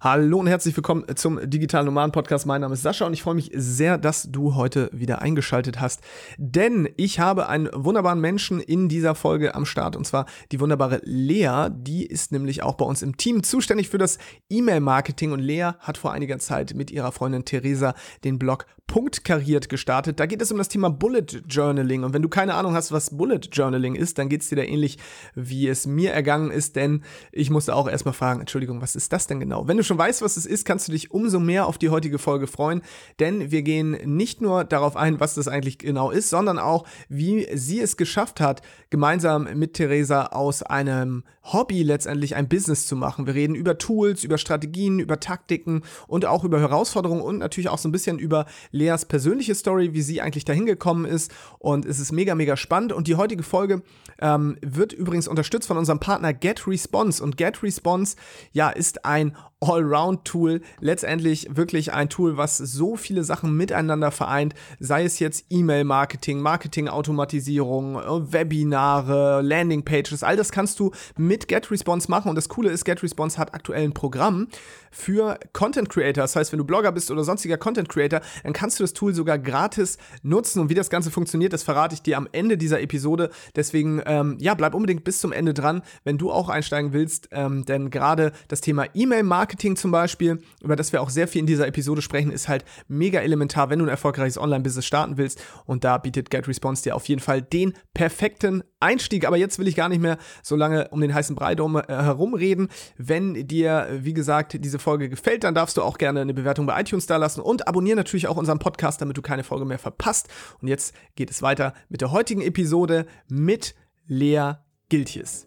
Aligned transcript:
Hallo 0.00 0.38
und 0.38 0.46
herzlich 0.46 0.76
willkommen 0.76 1.04
zum 1.16 1.40
Digital 1.50 1.84
Nomaden 1.84 2.12
Podcast. 2.12 2.46
Mein 2.46 2.60
Name 2.60 2.74
ist 2.74 2.82
Sascha 2.82 3.04
und 3.04 3.14
ich 3.14 3.24
freue 3.24 3.34
mich 3.34 3.50
sehr, 3.52 3.98
dass 3.98 4.30
du 4.30 4.54
heute 4.54 4.90
wieder 4.92 5.22
eingeschaltet 5.22 5.80
hast, 5.80 6.02
denn 6.36 6.88
ich 6.96 7.18
habe 7.18 7.48
einen 7.48 7.68
wunderbaren 7.72 8.20
Menschen 8.20 8.60
in 8.60 8.88
dieser 8.88 9.16
Folge 9.16 9.56
am 9.56 9.66
Start 9.66 9.96
und 9.96 10.06
zwar 10.06 10.26
die 10.52 10.60
wunderbare 10.60 11.00
Lea. 11.02 11.66
Die 11.72 12.06
ist 12.06 12.30
nämlich 12.30 12.62
auch 12.62 12.76
bei 12.76 12.84
uns 12.84 13.02
im 13.02 13.16
Team 13.16 13.42
zuständig 13.42 13.88
für 13.88 13.98
das 13.98 14.18
E-Mail-Marketing 14.48 15.32
und 15.32 15.40
Lea 15.40 15.72
hat 15.80 15.98
vor 15.98 16.12
einiger 16.12 16.38
Zeit 16.38 16.74
mit 16.74 16.92
ihrer 16.92 17.10
Freundin 17.10 17.44
Theresa 17.44 17.94
den 18.22 18.38
Blog 18.38 18.66
Punkt 18.86 19.22
gestartet. 19.24 20.18
Da 20.18 20.26
geht 20.26 20.40
es 20.40 20.50
um 20.50 20.58
das 20.58 20.68
Thema 20.68 20.88
Bullet 20.88 21.26
Journaling 21.46 22.04
und 22.04 22.14
wenn 22.14 22.22
du 22.22 22.28
keine 22.28 22.54
Ahnung 22.54 22.74
hast, 22.74 22.90
was 22.90 23.16
Bullet 23.16 23.40
Journaling 23.52 23.94
ist, 23.94 24.16
dann 24.16 24.28
geht 24.28 24.42
es 24.42 24.48
dir 24.48 24.56
da 24.56 24.62
ähnlich, 24.62 24.98
wie 25.34 25.68
es 25.68 25.86
mir 25.86 26.12
ergangen 26.12 26.50
ist, 26.50 26.74
denn 26.76 27.02
ich 27.30 27.50
musste 27.50 27.74
auch 27.74 27.88
erstmal 27.88 28.14
fragen, 28.14 28.40
Entschuldigung, 28.40 28.80
was 28.80 28.96
ist 28.96 29.12
das 29.12 29.26
denn 29.26 29.40
genau? 29.40 29.68
Wenn 29.68 29.76
du 29.76 29.82
schon 29.88 29.98
weißt, 29.98 30.22
was 30.22 30.36
es 30.36 30.46
ist, 30.46 30.64
kannst 30.64 30.86
du 30.86 30.92
dich 30.92 31.10
umso 31.10 31.40
mehr 31.40 31.66
auf 31.66 31.78
die 31.78 31.90
heutige 31.90 32.18
Folge 32.18 32.46
freuen, 32.46 32.82
denn 33.18 33.50
wir 33.50 33.62
gehen 33.62 33.92
nicht 34.16 34.40
nur 34.40 34.64
darauf 34.64 34.96
ein, 34.96 35.18
was 35.18 35.34
das 35.34 35.48
eigentlich 35.48 35.78
genau 35.78 36.10
ist, 36.10 36.30
sondern 36.30 36.58
auch, 36.58 36.86
wie 37.08 37.48
sie 37.54 37.80
es 37.80 37.96
geschafft 37.96 38.40
hat, 38.40 38.62
gemeinsam 38.90 39.48
mit 39.54 39.74
Theresa 39.74 40.26
aus 40.26 40.62
einem 40.62 41.24
Hobby 41.52 41.82
letztendlich 41.82 42.36
ein 42.36 42.48
Business 42.48 42.86
zu 42.86 42.96
machen. 42.96 43.26
Wir 43.26 43.34
reden 43.34 43.54
über 43.54 43.78
Tools, 43.78 44.24
über 44.24 44.38
Strategien, 44.38 44.98
über 44.98 45.20
Taktiken 45.20 45.82
und 46.06 46.26
auch 46.26 46.44
über 46.44 46.60
Herausforderungen 46.60 47.22
und 47.22 47.38
natürlich 47.38 47.68
auch 47.68 47.78
so 47.78 47.88
ein 47.88 47.92
bisschen 47.92 48.18
über 48.18 48.46
Leas 48.70 49.06
persönliche 49.06 49.54
Story, 49.54 49.94
wie 49.94 50.02
sie 50.02 50.20
eigentlich 50.20 50.44
dahin 50.44 50.66
gekommen 50.66 51.04
ist. 51.04 51.32
Und 51.58 51.86
es 51.86 51.98
ist 51.98 52.12
mega, 52.12 52.34
mega 52.34 52.56
spannend. 52.56 52.92
Und 52.92 53.08
die 53.08 53.16
heutige 53.16 53.42
Folge 53.42 53.82
ähm, 54.20 54.56
wird 54.60 54.92
übrigens 54.92 55.28
unterstützt 55.28 55.68
von 55.68 55.78
unserem 55.78 56.00
Partner 56.00 56.32
GetResponse. 56.32 57.22
Und 57.22 57.36
GetResponse, 57.36 58.16
ja, 58.52 58.68
ist 58.70 59.04
ein 59.04 59.36
Allround-Tool, 59.60 60.60
letztendlich 60.80 61.48
wirklich 61.50 61.92
ein 61.92 62.08
Tool, 62.08 62.36
was 62.36 62.58
so 62.58 62.96
viele 62.96 63.24
Sachen 63.24 63.56
miteinander 63.56 64.12
vereint, 64.12 64.54
sei 64.78 65.04
es 65.04 65.18
jetzt 65.18 65.46
E-Mail-Marketing, 65.50 66.40
Marketing-Automatisierung, 66.40 67.96
äh, 67.96 68.32
Webinare, 68.32 69.42
Landing-Pages, 69.42 70.22
all 70.22 70.36
das 70.36 70.52
kannst 70.52 70.78
du 70.78 70.92
mit 71.16 71.48
GetResponse 71.48 72.08
machen. 72.08 72.28
Und 72.28 72.36
das 72.36 72.48
Coole 72.48 72.70
ist, 72.70 72.84
GetResponse 72.84 73.36
hat 73.38 73.52
aktuell 73.52 73.82
ein 73.82 73.94
Programm 73.94 74.46
für 74.92 75.40
Content 75.52 75.88
Creator, 75.88 76.22
das 76.22 76.36
heißt, 76.36 76.52
wenn 76.52 76.58
du 76.58 76.64
Blogger 76.64 76.92
bist 76.92 77.10
oder 77.10 77.24
sonstiger 77.24 77.58
Content 77.58 77.88
Creator, 77.88 78.20
dann 78.44 78.52
kannst 78.52 78.78
du 78.78 78.84
das 78.84 78.92
Tool 78.92 79.12
sogar 79.12 79.38
gratis 79.40 79.98
nutzen. 80.22 80.60
Und 80.60 80.70
wie 80.70 80.74
das 80.74 80.88
Ganze 80.88 81.10
funktioniert, 81.10 81.52
das 81.52 81.64
verrate 81.64 81.94
ich 81.94 82.02
dir 82.02 82.16
am 82.16 82.28
Ende 82.30 82.58
dieser 82.58 82.80
Episode, 82.80 83.30
deswegen, 83.56 84.02
ähm, 84.06 84.36
ja, 84.38 84.54
bleib 84.54 84.74
unbedingt 84.74 85.02
bis 85.02 85.18
zum 85.18 85.32
Ende 85.32 85.52
dran, 85.52 85.82
wenn 86.04 86.16
du 86.16 86.30
auch 86.30 86.48
einsteigen 86.48 86.92
willst, 86.92 87.28
ähm, 87.32 87.64
denn 87.64 87.90
gerade 87.90 88.30
das 88.46 88.60
Thema 88.60 88.86
E-Mail-Marketing 88.94 89.47
Marketing 89.48 89.76
zum 89.76 89.90
Beispiel, 89.90 90.42
über 90.62 90.76
das 90.76 90.92
wir 90.92 91.00
auch 91.00 91.08
sehr 91.08 91.26
viel 91.26 91.40
in 91.40 91.46
dieser 91.46 91.66
Episode 91.66 92.02
sprechen, 92.02 92.30
ist 92.30 92.48
halt 92.48 92.66
mega 92.86 93.20
elementar, 93.20 93.70
wenn 93.70 93.78
du 93.78 93.86
ein 93.86 93.88
erfolgreiches 93.88 94.36
Online-Business 94.36 94.84
starten 94.84 95.16
willst. 95.16 95.42
Und 95.64 95.84
da 95.84 95.96
bietet 95.96 96.28
GetResponse 96.28 96.82
dir 96.82 96.94
auf 96.94 97.08
jeden 97.08 97.22
Fall 97.22 97.40
den 97.40 97.72
perfekten 97.94 98.62
Einstieg. 98.78 99.26
Aber 99.26 99.38
jetzt 99.38 99.58
will 99.58 99.66
ich 99.66 99.74
gar 99.74 99.88
nicht 99.88 100.02
mehr 100.02 100.18
so 100.42 100.54
lange 100.54 100.88
um 100.88 101.00
den 101.00 101.14
heißen 101.14 101.34
Brei 101.34 101.54
drum, 101.54 101.76
äh, 101.76 101.82
herumreden. 101.88 102.68
Wenn 102.98 103.46
dir, 103.48 103.88
wie 103.90 104.12
gesagt, 104.12 104.62
diese 104.62 104.78
Folge 104.78 105.08
gefällt, 105.08 105.44
dann 105.44 105.54
darfst 105.54 105.78
du 105.78 105.82
auch 105.82 105.96
gerne 105.96 106.20
eine 106.20 106.34
Bewertung 106.34 106.66
bei 106.66 106.78
iTunes 106.78 107.06
da 107.06 107.16
lassen 107.16 107.40
und 107.40 107.66
abonniere 107.66 107.96
natürlich 107.96 108.28
auch 108.28 108.36
unseren 108.36 108.58
Podcast, 108.58 109.00
damit 109.00 109.16
du 109.16 109.22
keine 109.22 109.44
Folge 109.44 109.64
mehr 109.64 109.78
verpasst. 109.78 110.28
Und 110.60 110.68
jetzt 110.68 110.94
geht 111.16 111.30
es 111.30 111.40
weiter 111.40 111.72
mit 111.88 112.02
der 112.02 112.12
heutigen 112.12 112.42
Episode 112.42 113.06
mit 113.30 113.74
Lea 114.08 114.56
Giltjes. 114.90 115.46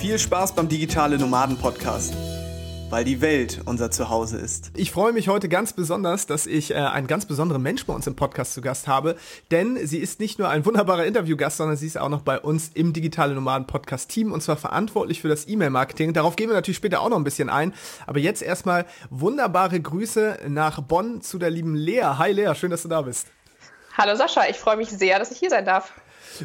Viel 0.00 0.16
Spaß 0.16 0.54
beim 0.54 0.68
Digitale 0.68 1.18
Nomaden 1.18 1.58
Podcast, 1.58 2.14
weil 2.88 3.02
die 3.02 3.20
Welt 3.20 3.62
unser 3.64 3.90
Zuhause 3.90 4.38
ist. 4.38 4.70
Ich 4.76 4.92
freue 4.92 5.12
mich 5.12 5.28
heute 5.28 5.48
ganz 5.48 5.72
besonders, 5.72 6.26
dass 6.26 6.46
ich 6.46 6.70
äh, 6.70 6.74
einen 6.74 7.08
ganz 7.08 7.26
besonderen 7.26 7.62
Mensch 7.62 7.84
bei 7.84 7.92
uns 7.92 8.06
im 8.06 8.14
Podcast 8.14 8.54
zu 8.54 8.60
Gast 8.60 8.86
habe, 8.86 9.16
denn 9.50 9.84
sie 9.84 9.98
ist 9.98 10.20
nicht 10.20 10.38
nur 10.38 10.50
ein 10.50 10.64
wunderbarer 10.64 11.04
Interviewgast, 11.04 11.56
sondern 11.56 11.76
sie 11.76 11.88
ist 11.88 11.98
auch 11.98 12.10
noch 12.10 12.22
bei 12.22 12.38
uns 12.38 12.70
im 12.74 12.92
Digitale 12.92 13.34
Nomaden 13.34 13.66
Podcast 13.66 14.08
Team 14.08 14.30
und 14.30 14.40
zwar 14.40 14.56
verantwortlich 14.56 15.20
für 15.20 15.28
das 15.28 15.48
E-Mail-Marketing. 15.48 16.12
Darauf 16.12 16.36
gehen 16.36 16.48
wir 16.48 16.54
natürlich 16.54 16.76
später 16.76 17.00
auch 17.00 17.08
noch 17.08 17.18
ein 17.18 17.24
bisschen 17.24 17.50
ein, 17.50 17.74
aber 18.06 18.20
jetzt 18.20 18.40
erstmal 18.40 18.86
wunderbare 19.10 19.80
Grüße 19.80 20.42
nach 20.46 20.80
Bonn 20.80 21.22
zu 21.22 21.40
der 21.40 21.50
lieben 21.50 21.74
Lea. 21.74 22.04
Hi 22.18 22.30
Lea, 22.30 22.54
schön, 22.54 22.70
dass 22.70 22.82
du 22.82 22.88
da 22.88 23.02
bist. 23.02 23.26
Hallo 23.96 24.14
Sascha, 24.14 24.42
ich 24.48 24.58
freue 24.58 24.76
mich 24.76 24.90
sehr, 24.90 25.18
dass 25.18 25.32
ich 25.32 25.38
hier 25.38 25.50
sein 25.50 25.64
darf. 25.64 25.92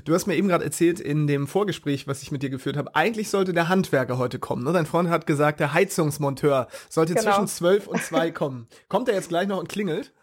Du 0.06 0.14
hast 0.14 0.28
mir 0.28 0.36
eben 0.36 0.48
gerade 0.48 0.64
erzählt 0.64 1.00
in 1.00 1.28
dem 1.28 1.48
Vorgespräch, 1.48 2.08
was 2.08 2.22
ich 2.22 2.32
mit 2.32 2.44
dir 2.44 2.50
geführt 2.50 2.78
habe, 2.78 2.96
eigentlich 2.96 3.30
sollte 3.30 3.54
der 3.54 3.70
Handwerker 3.70 4.18
heute 4.18 4.40
kommen. 4.40 4.64
Ne? 4.64 4.74
Dein 4.74 4.86
Freund 4.86 5.10
hat 5.10 5.28
gesagt, 5.28 5.60
der 5.60 5.74
Heizungsmonteur 5.74 6.68
sollte 6.90 7.14
genau. 7.14 7.32
zwischen 7.32 7.48
12 7.48 7.88
und 7.88 8.04
2 8.04 8.32
kommen. 8.32 8.68
Kommt 8.90 9.10
er 9.10 9.16
jetzt 9.16 9.30
gleich 9.30 9.48
noch 9.48 9.60
und 9.60 9.70
klingelt? 9.70 10.14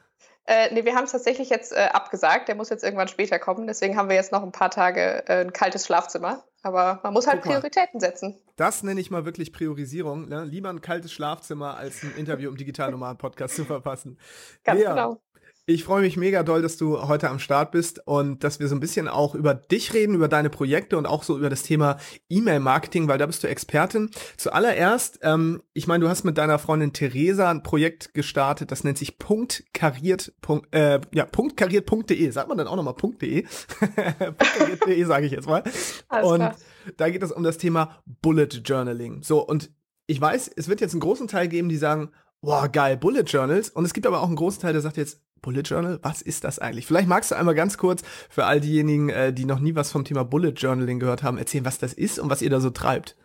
Äh, 0.47 0.75
nee, 0.75 0.85
wir 0.85 0.97
haben 0.97 1.05
es 1.05 1.13
tatsächlich 1.13 1.49
jetzt 1.49 1.73
äh, 1.73 1.89
abgesagt. 1.93 2.49
Der 2.49 2.57
muss 2.57 2.71
jetzt 2.71 2.83
irgendwann 2.83 3.09
später 3.09 3.39
kommen. 3.39 3.67
Deswegen 3.67 3.97
haben 3.97 4.09
wir 4.09 4.17
jetzt 4.17 4.33
noch 4.33 4.43
ein 4.43 4.53
paar 4.53 4.71
Tage 4.71 5.23
äh, 5.29 5.43
ein 5.43 5.53
kaltes 5.53 5.87
Schlafzimmer. 5.87 6.45
Aber 6.63 7.01
man 7.03 7.13
muss 7.13 7.27
halt 7.27 7.43
Prioritäten 7.43 8.01
setzen. 8.01 8.39
Das 8.57 8.83
nenne 8.83 9.01
ich 9.01 9.11
mal 9.11 9.25
wirklich 9.25 9.53
Priorisierung. 9.53 10.29
Ne? 10.29 10.45
Lieber 10.45 10.69
ein 10.69 10.81
kaltes 10.81 11.13
Schlafzimmer, 11.13 11.77
als 11.77 12.03
ein 12.03 12.15
Interview 12.17 12.51
im 12.51 12.57
Digital 12.57 12.91
Nomaden 12.91 13.17
Podcast 13.17 13.57
zu 13.57 13.65
verpassen. 13.65 14.19
Ganz 14.65 14.83
ja. 14.83 14.91
genau. 14.91 15.21
Ich 15.67 15.85
freue 15.85 16.03
mich 16.03 16.17
mega 16.17 16.43
doll, 16.43 16.63
dass 16.63 16.77
du 16.77 17.07
heute 17.07 17.29
am 17.29 17.39
Start 17.39 17.71
bist 17.71 18.07
und 18.07 18.43
dass 18.43 18.61
wir 18.61 18.69
so 18.69 18.75
ein 18.75 18.81
bisschen 18.81 19.09
auch 19.09 19.35
über 19.35 19.55
dich 19.55 19.95
reden, 19.95 20.15
über 20.15 20.27
deine 20.27 20.51
Projekte 20.51 20.97
und 20.97 21.07
auch 21.07 21.23
so 21.23 21.37
über 21.39 21.51
das 21.51 21.63
Thema 21.63 21.99
E-Mail-Marketing, 22.29 23.09
weil 23.09 23.19
da 23.19 23.27
bist 23.27 23.45
du 23.45 23.49
Expertin. 23.49 24.11
Zuallererst, 24.37 25.21
ähm, 25.23 25.63
ich 25.73 25.87
meine, 25.87 26.05
du 26.05 26.11
hast 26.11 26.25
mit 26.25 26.39
deiner 26.39 26.59
Freundin 26.59 26.93
Theresa 26.93 27.51
ein 27.51 27.63
Projekt 27.63 28.15
gestartet, 28.15 28.73
das 28.73 28.85
nennt 28.85 28.99
sich 28.99 29.19
punktkariert, 29.19 30.33
punkt, 30.41 30.75
äh, 30.75 31.01
ja, 31.13 31.27
punktkariert.de. 31.27 32.31
Sagt 32.31 32.49
man 32.49 32.59
dann 32.59 32.67
auch 32.67 32.77
nochmal 32.77 32.95
.de? 32.95 33.43
punktkariert.de 33.81 35.05
sage 35.05 35.27
ich 35.27 35.33
jetzt 35.33 35.47
mal. 35.47 35.63
Alles 36.09 36.27
und 36.27 36.37
klar. 36.37 36.57
da 36.97 37.11
geht 37.11 37.23
es 37.23 37.33
um 37.33 37.43
das 37.43 37.59
Thema 37.59 38.03
Bullet 38.07 38.49
Journaling. 38.65 39.23
So, 39.23 39.47
und 39.47 39.71
ich 40.07 40.21
weiß, 40.21 40.51
es 40.57 40.69
wird 40.69 40.81
jetzt 40.81 40.95
einen 40.95 41.01
großen 41.01 41.29
Teil 41.29 41.49
geben, 41.49 41.69
die 41.69 41.77
sagen, 41.77 42.11
Boah, 42.43 42.69
geil, 42.69 42.97
Bullet 42.97 43.25
Journals. 43.25 43.69
Und 43.69 43.85
es 43.85 43.93
gibt 43.93 44.07
aber 44.07 44.21
auch 44.23 44.27
einen 44.27 44.37
großen 44.37 44.63
Teil, 44.63 44.73
der 44.73 44.81
sagt 44.81 44.97
jetzt, 44.97 45.21
Bullet 45.43 45.63
Journal, 45.63 45.99
was 46.03 46.23
ist 46.23 46.45
das 46.45 46.59
eigentlich? 46.59 46.87
Vielleicht 46.87 47.09
magst 47.09 47.31
du 47.31 47.35
einmal 47.35 47.55
ganz 47.55 47.79
kurz 47.79 48.03
für 48.29 48.45
all 48.45 48.61
diejenigen, 48.61 49.09
äh, 49.09 49.33
die 49.33 49.45
noch 49.45 49.61
nie 49.61 49.75
was 49.75 49.91
vom 49.91 50.05
Thema 50.05 50.25
Bullet 50.25 50.53
Journaling 50.53 51.01
gehört 51.01 51.23
haben, 51.23 51.39
erzählen, 51.39 51.65
was 51.65 51.79
das 51.79 51.93
ist 51.93 52.19
und 52.19 52.31
was 52.31 52.43
ihr 52.43 52.51
da 52.51 52.61
so 52.61 52.71
treibt. 52.71 53.17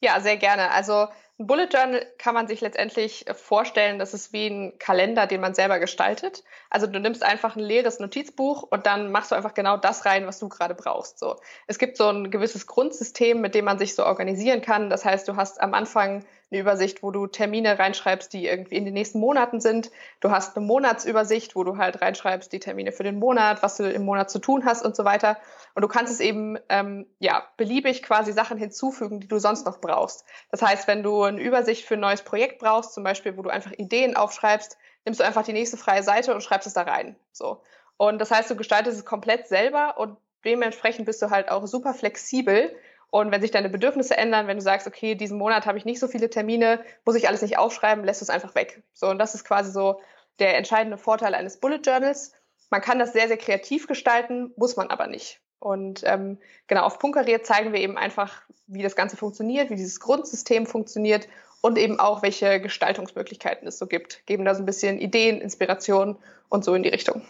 Ja, 0.00 0.20
sehr 0.20 0.36
gerne. 0.36 0.70
Also 0.70 1.08
ein 1.40 1.46
Bullet 1.46 1.68
Journal 1.72 2.04
kann 2.18 2.34
man 2.34 2.48
sich 2.48 2.60
letztendlich 2.60 3.24
vorstellen, 3.32 4.00
das 4.00 4.12
ist 4.12 4.32
wie 4.32 4.48
ein 4.48 4.78
Kalender, 4.80 5.28
den 5.28 5.40
man 5.40 5.54
selber 5.54 5.78
gestaltet. 5.78 6.42
Also 6.68 6.88
du 6.88 6.98
nimmst 6.98 7.22
einfach 7.22 7.54
ein 7.54 7.62
leeres 7.62 8.00
Notizbuch 8.00 8.64
und 8.64 8.86
dann 8.86 9.12
machst 9.12 9.30
du 9.30 9.36
einfach 9.36 9.54
genau 9.54 9.76
das 9.76 10.04
rein, 10.04 10.26
was 10.26 10.40
du 10.40 10.48
gerade 10.48 10.74
brauchst. 10.74 11.20
So, 11.20 11.36
es 11.68 11.78
gibt 11.78 11.96
so 11.96 12.08
ein 12.08 12.32
gewisses 12.32 12.66
Grundsystem, 12.66 13.40
mit 13.40 13.54
dem 13.54 13.66
man 13.66 13.78
sich 13.78 13.94
so 13.94 14.04
organisieren 14.04 14.62
kann. 14.62 14.90
Das 14.90 15.04
heißt, 15.04 15.28
du 15.28 15.36
hast 15.36 15.60
am 15.60 15.74
Anfang 15.74 16.24
eine 16.50 16.60
Übersicht, 16.60 17.02
wo 17.02 17.10
du 17.10 17.26
Termine 17.26 17.78
reinschreibst, 17.78 18.32
die 18.32 18.46
irgendwie 18.46 18.76
in 18.76 18.84
den 18.84 18.94
nächsten 18.94 19.20
Monaten 19.20 19.60
sind. 19.60 19.90
Du 20.20 20.30
hast 20.30 20.56
eine 20.56 20.64
Monatsübersicht, 20.64 21.54
wo 21.56 21.64
du 21.64 21.76
halt 21.76 22.00
reinschreibst 22.00 22.52
die 22.52 22.58
Termine 22.58 22.92
für 22.92 23.02
den 23.02 23.18
Monat, 23.18 23.62
was 23.62 23.76
du 23.76 23.90
im 23.90 24.04
Monat 24.04 24.30
zu 24.30 24.38
tun 24.38 24.64
hast 24.64 24.84
und 24.84 24.96
so 24.96 25.04
weiter. 25.04 25.36
Und 25.74 25.82
du 25.82 25.88
kannst 25.88 26.12
es 26.12 26.20
eben 26.20 26.58
ähm, 26.68 27.06
ja 27.18 27.44
beliebig 27.56 28.02
quasi 28.02 28.32
Sachen 28.32 28.56
hinzufügen, 28.56 29.20
die 29.20 29.28
du 29.28 29.38
sonst 29.38 29.66
noch 29.66 29.80
brauchst. 29.80 30.24
Das 30.50 30.62
heißt, 30.62 30.88
wenn 30.88 31.02
du 31.02 31.22
eine 31.22 31.40
Übersicht 31.40 31.84
für 31.84 31.94
ein 31.94 32.00
neues 32.00 32.22
Projekt 32.22 32.58
brauchst, 32.58 32.94
zum 32.94 33.04
Beispiel, 33.04 33.36
wo 33.36 33.42
du 33.42 33.50
einfach 33.50 33.72
Ideen 33.72 34.16
aufschreibst, 34.16 34.78
nimmst 35.04 35.20
du 35.20 35.24
einfach 35.24 35.44
die 35.44 35.52
nächste 35.52 35.76
freie 35.76 36.02
Seite 36.02 36.34
und 36.34 36.42
schreibst 36.42 36.66
es 36.66 36.74
da 36.74 36.82
rein. 36.82 37.16
So. 37.32 37.62
Und 37.98 38.18
das 38.20 38.30
heißt, 38.30 38.50
du 38.50 38.56
gestaltest 38.56 38.98
es 38.98 39.04
komplett 39.04 39.48
selber 39.48 39.98
und 39.98 40.16
dementsprechend 40.44 41.04
bist 41.04 41.20
du 41.20 41.30
halt 41.30 41.50
auch 41.50 41.66
super 41.66 41.92
flexibel 41.92 42.74
und 43.10 43.30
wenn 43.30 43.40
sich 43.40 43.50
deine 43.50 43.70
Bedürfnisse 43.70 44.16
ändern, 44.16 44.46
wenn 44.46 44.58
du 44.58 44.62
sagst, 44.62 44.86
okay, 44.86 45.14
diesen 45.14 45.38
Monat 45.38 45.66
habe 45.66 45.78
ich 45.78 45.84
nicht 45.84 46.00
so 46.00 46.08
viele 46.08 46.28
Termine, 46.28 46.80
muss 47.04 47.16
ich 47.16 47.28
alles 47.28 47.42
nicht 47.42 47.56
aufschreiben, 47.56 48.04
lässt 48.04 48.22
es 48.22 48.30
einfach 48.30 48.54
weg. 48.54 48.82
So, 48.92 49.08
und 49.08 49.18
das 49.18 49.34
ist 49.34 49.44
quasi 49.44 49.70
so 49.70 50.00
der 50.38 50.56
entscheidende 50.56 50.98
Vorteil 50.98 51.34
eines 51.34 51.58
Bullet 51.58 51.80
Journals. 51.84 52.32
Man 52.70 52.82
kann 52.82 52.98
das 52.98 53.14
sehr, 53.14 53.28
sehr 53.28 53.38
kreativ 53.38 53.86
gestalten, 53.86 54.52
muss 54.56 54.76
man 54.76 54.88
aber 54.88 55.06
nicht. 55.06 55.40
Und 55.58 56.02
ähm, 56.04 56.38
genau, 56.66 56.82
auf 56.82 56.98
Punkariert 56.98 57.46
zeigen 57.46 57.72
wir 57.72 57.80
eben 57.80 57.96
einfach, 57.96 58.42
wie 58.66 58.82
das 58.82 58.94
Ganze 58.94 59.16
funktioniert, 59.16 59.70
wie 59.70 59.76
dieses 59.76 60.00
Grundsystem 60.00 60.66
funktioniert 60.66 61.28
und 61.62 61.78
eben 61.78 61.98
auch, 61.98 62.22
welche 62.22 62.60
Gestaltungsmöglichkeiten 62.60 63.66
es 63.66 63.78
so 63.78 63.86
gibt. 63.86 64.24
Geben 64.26 64.44
da 64.44 64.54
so 64.54 64.62
ein 64.62 64.66
bisschen 64.66 65.00
Ideen, 65.00 65.40
Inspiration 65.40 66.16
und 66.48 66.64
so 66.64 66.74
in 66.74 66.82
die 66.82 66.90
Richtung. 66.90 67.22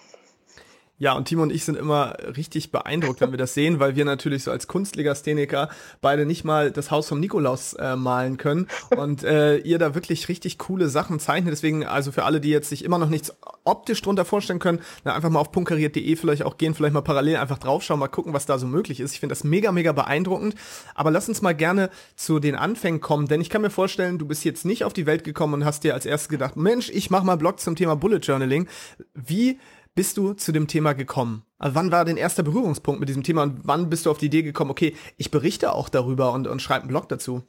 Ja, 1.00 1.12
und 1.12 1.26
Timo 1.26 1.42
und 1.44 1.52
ich 1.52 1.64
sind 1.64 1.76
immer 1.76 2.16
richtig 2.36 2.72
beeindruckt, 2.72 3.20
wenn 3.20 3.30
wir 3.30 3.38
das 3.38 3.54
sehen, 3.54 3.78
weil 3.78 3.94
wir 3.94 4.04
natürlich 4.04 4.42
so 4.42 4.50
als 4.50 4.66
Kunstlegastheniker 4.66 5.68
beide 6.00 6.26
nicht 6.26 6.42
mal 6.42 6.72
das 6.72 6.90
Haus 6.90 7.08
vom 7.08 7.20
Nikolaus 7.20 7.74
äh, 7.74 7.94
malen 7.94 8.36
können 8.36 8.66
und 8.96 9.22
äh, 9.22 9.58
ihr 9.58 9.78
da 9.78 9.94
wirklich 9.94 10.28
richtig 10.28 10.58
coole 10.58 10.88
Sachen 10.88 11.20
zeichnet. 11.20 11.52
Deswegen, 11.52 11.86
also 11.86 12.10
für 12.10 12.24
alle, 12.24 12.40
die 12.40 12.50
jetzt 12.50 12.68
sich 12.68 12.84
immer 12.84 12.98
noch 12.98 13.10
nichts 13.10 13.32
optisch 13.62 14.02
drunter 14.02 14.24
vorstellen 14.24 14.58
können, 14.58 14.80
na, 15.04 15.14
einfach 15.14 15.30
mal 15.30 15.38
auf 15.38 15.52
punkariert.de 15.52 16.16
vielleicht 16.16 16.42
auch 16.42 16.58
gehen, 16.58 16.74
vielleicht 16.74 16.94
mal 16.94 17.02
parallel 17.02 17.36
einfach 17.36 17.58
draufschauen, 17.58 18.00
mal 18.00 18.08
gucken, 18.08 18.32
was 18.32 18.46
da 18.46 18.58
so 18.58 18.66
möglich 18.66 18.98
ist. 18.98 19.12
Ich 19.12 19.20
finde 19.20 19.34
das 19.34 19.44
mega, 19.44 19.70
mega 19.70 19.92
beeindruckend. 19.92 20.56
Aber 20.96 21.12
lass 21.12 21.28
uns 21.28 21.42
mal 21.42 21.54
gerne 21.54 21.90
zu 22.16 22.40
den 22.40 22.56
Anfängen 22.56 23.00
kommen, 23.00 23.28
denn 23.28 23.40
ich 23.40 23.50
kann 23.50 23.62
mir 23.62 23.70
vorstellen, 23.70 24.18
du 24.18 24.26
bist 24.26 24.44
jetzt 24.44 24.64
nicht 24.64 24.82
auf 24.82 24.94
die 24.94 25.06
Welt 25.06 25.22
gekommen 25.22 25.54
und 25.54 25.64
hast 25.64 25.84
dir 25.84 25.94
als 25.94 26.06
erstes 26.06 26.28
gedacht, 26.28 26.56
Mensch, 26.56 26.90
ich 26.90 27.08
mach 27.08 27.22
mal 27.22 27.36
Blog 27.36 27.60
zum 27.60 27.76
Thema 27.76 27.94
Bullet 27.94 28.18
Journaling. 28.18 28.66
Wie 29.14 29.60
bist 29.98 30.16
du 30.16 30.32
zu 30.32 30.52
dem 30.52 30.68
Thema 30.68 30.92
gekommen? 30.92 31.44
Also 31.58 31.74
wann 31.74 31.90
war 31.90 32.04
dein 32.04 32.16
erster 32.16 32.44
Berührungspunkt 32.44 33.00
mit 33.00 33.08
diesem 33.08 33.24
Thema 33.24 33.42
und 33.42 33.62
wann 33.64 33.90
bist 33.90 34.06
du 34.06 34.12
auf 34.12 34.18
die 34.18 34.26
Idee 34.26 34.42
gekommen, 34.42 34.70
okay, 34.70 34.96
ich 35.16 35.32
berichte 35.32 35.72
auch 35.72 35.88
darüber 35.88 36.30
und, 36.30 36.46
und 36.46 36.62
schreibe 36.62 36.82
einen 36.82 36.90
Blog 36.90 37.08
dazu? 37.08 37.42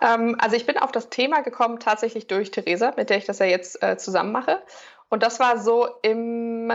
Ähm, 0.00 0.34
also 0.38 0.56
ich 0.56 0.64
bin 0.64 0.78
auf 0.78 0.92
das 0.92 1.10
Thema 1.10 1.42
gekommen 1.42 1.78
tatsächlich 1.78 2.26
durch 2.26 2.52
Theresa, 2.52 2.94
mit 2.96 3.10
der 3.10 3.18
ich 3.18 3.26
das 3.26 3.38
ja 3.38 3.44
jetzt 3.44 3.82
äh, 3.82 3.98
zusammen 3.98 4.32
mache. 4.32 4.62
Und 5.10 5.22
das 5.22 5.40
war 5.40 5.58
so 5.58 5.88
im 6.00 6.72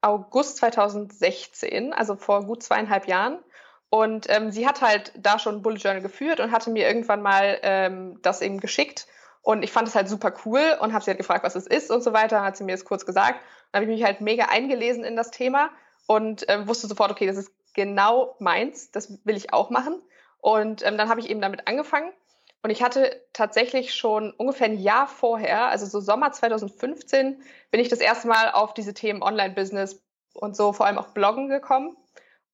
August 0.00 0.58
2016, 0.58 1.92
also 1.92 2.14
vor 2.14 2.46
gut 2.46 2.62
zweieinhalb 2.62 3.08
Jahren. 3.08 3.40
Und 3.88 4.26
ähm, 4.28 4.52
sie 4.52 4.64
hat 4.64 4.80
halt 4.80 5.12
da 5.16 5.40
schon 5.40 5.56
ein 5.56 5.62
Bullet 5.62 5.78
Journal 5.78 6.02
geführt 6.02 6.38
und 6.38 6.52
hatte 6.52 6.70
mir 6.70 6.86
irgendwann 6.86 7.20
mal 7.20 7.58
ähm, 7.62 8.20
das 8.22 8.42
eben 8.42 8.60
geschickt. 8.60 9.08
Und 9.42 9.64
ich 9.64 9.72
fand 9.72 9.88
es 9.88 9.96
halt 9.96 10.08
super 10.08 10.32
cool 10.44 10.76
und 10.80 10.92
habe 10.92 11.02
sie 11.02 11.10
halt 11.10 11.18
gefragt, 11.18 11.44
was 11.44 11.56
es 11.56 11.66
ist 11.66 11.90
und 11.90 12.04
so 12.04 12.12
weiter. 12.12 12.42
Hat 12.42 12.56
sie 12.56 12.62
mir 12.62 12.76
das 12.76 12.84
kurz 12.84 13.04
gesagt. 13.04 13.40
Dann 13.72 13.82
habe 13.82 13.92
ich 13.92 13.98
mich 13.98 14.06
halt 14.06 14.20
mega 14.20 14.46
eingelesen 14.46 15.04
in 15.04 15.16
das 15.16 15.30
Thema 15.30 15.70
und 16.06 16.48
äh, 16.48 16.66
wusste 16.66 16.86
sofort, 16.86 17.10
okay, 17.10 17.26
das 17.26 17.36
ist 17.36 17.52
genau 17.74 18.34
meins, 18.38 18.90
das 18.90 19.24
will 19.24 19.36
ich 19.36 19.52
auch 19.52 19.70
machen. 19.70 20.00
Und 20.38 20.84
ähm, 20.84 20.98
dann 20.98 21.08
habe 21.08 21.20
ich 21.20 21.30
eben 21.30 21.40
damit 21.40 21.68
angefangen. 21.68 22.10
Und 22.62 22.70
ich 22.70 22.82
hatte 22.82 23.22
tatsächlich 23.32 23.94
schon 23.94 24.32
ungefähr 24.32 24.66
ein 24.66 24.78
Jahr 24.78 25.06
vorher, 25.06 25.68
also 25.68 25.86
so 25.86 26.00
Sommer 26.00 26.32
2015, 26.32 27.42
bin 27.70 27.80
ich 27.80 27.88
das 27.88 28.00
erste 28.00 28.28
Mal 28.28 28.50
auf 28.50 28.74
diese 28.74 28.92
Themen 28.92 29.22
Online-Business 29.22 30.02
und 30.34 30.56
so 30.56 30.72
vor 30.72 30.86
allem 30.86 30.98
auch 30.98 31.08
Bloggen 31.08 31.48
gekommen. 31.48 31.96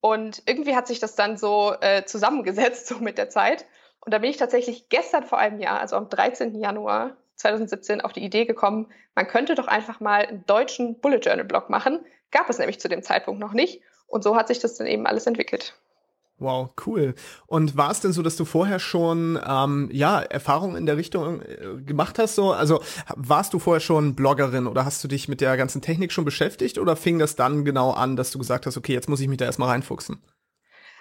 Und 0.00 0.42
irgendwie 0.46 0.76
hat 0.76 0.86
sich 0.86 1.00
das 1.00 1.16
dann 1.16 1.36
so 1.36 1.74
äh, 1.80 2.04
zusammengesetzt, 2.04 2.86
so 2.88 2.98
mit 2.98 3.18
der 3.18 3.30
Zeit. 3.30 3.66
Und 4.00 4.12
da 4.12 4.18
bin 4.18 4.30
ich 4.30 4.36
tatsächlich 4.36 4.88
gestern 4.88 5.24
vor 5.24 5.38
einem 5.38 5.58
Jahr, 5.58 5.80
also 5.80 5.96
am 5.96 6.08
13. 6.08 6.54
Januar, 6.54 7.16
2017 7.36 8.00
auf 8.00 8.12
die 8.12 8.24
Idee 8.24 8.44
gekommen, 8.44 8.88
man 9.14 9.26
könnte 9.26 9.54
doch 9.54 9.68
einfach 9.68 10.00
mal 10.00 10.26
einen 10.26 10.44
deutschen 10.46 10.98
Bullet 11.00 11.18
Journal 11.18 11.44
Blog 11.44 11.70
machen. 11.70 12.00
Gab 12.30 12.50
es 12.50 12.58
nämlich 12.58 12.80
zu 12.80 12.88
dem 12.88 13.02
Zeitpunkt 13.02 13.40
noch 13.40 13.52
nicht. 13.52 13.82
Und 14.06 14.22
so 14.22 14.36
hat 14.36 14.48
sich 14.48 14.58
das 14.58 14.74
dann 14.74 14.86
eben 14.86 15.06
alles 15.06 15.26
entwickelt. 15.26 15.74
Wow, 16.38 16.70
cool. 16.86 17.14
Und 17.46 17.78
war 17.78 17.90
es 17.90 18.00
denn 18.00 18.12
so, 18.12 18.22
dass 18.22 18.36
du 18.36 18.44
vorher 18.44 18.78
schon 18.78 19.40
ähm, 19.46 19.88
ja 19.90 20.20
Erfahrungen 20.20 20.76
in 20.76 20.84
der 20.84 20.98
Richtung 20.98 21.40
äh, 21.40 21.80
gemacht 21.82 22.18
hast? 22.18 22.34
So, 22.34 22.52
also 22.52 22.82
warst 23.14 23.54
du 23.54 23.58
vorher 23.58 23.80
schon 23.80 24.14
Bloggerin 24.14 24.66
oder 24.66 24.84
hast 24.84 25.02
du 25.02 25.08
dich 25.08 25.28
mit 25.28 25.40
der 25.40 25.56
ganzen 25.56 25.80
Technik 25.80 26.12
schon 26.12 26.26
beschäftigt 26.26 26.76
oder 26.76 26.94
fing 26.94 27.18
das 27.18 27.36
dann 27.36 27.64
genau 27.64 27.92
an, 27.92 28.16
dass 28.16 28.32
du 28.32 28.38
gesagt 28.38 28.66
hast, 28.66 28.76
okay, 28.76 28.92
jetzt 28.92 29.08
muss 29.08 29.20
ich 29.20 29.28
mich 29.28 29.38
da 29.38 29.46
erstmal 29.46 29.70
reinfuchsen? 29.70 30.22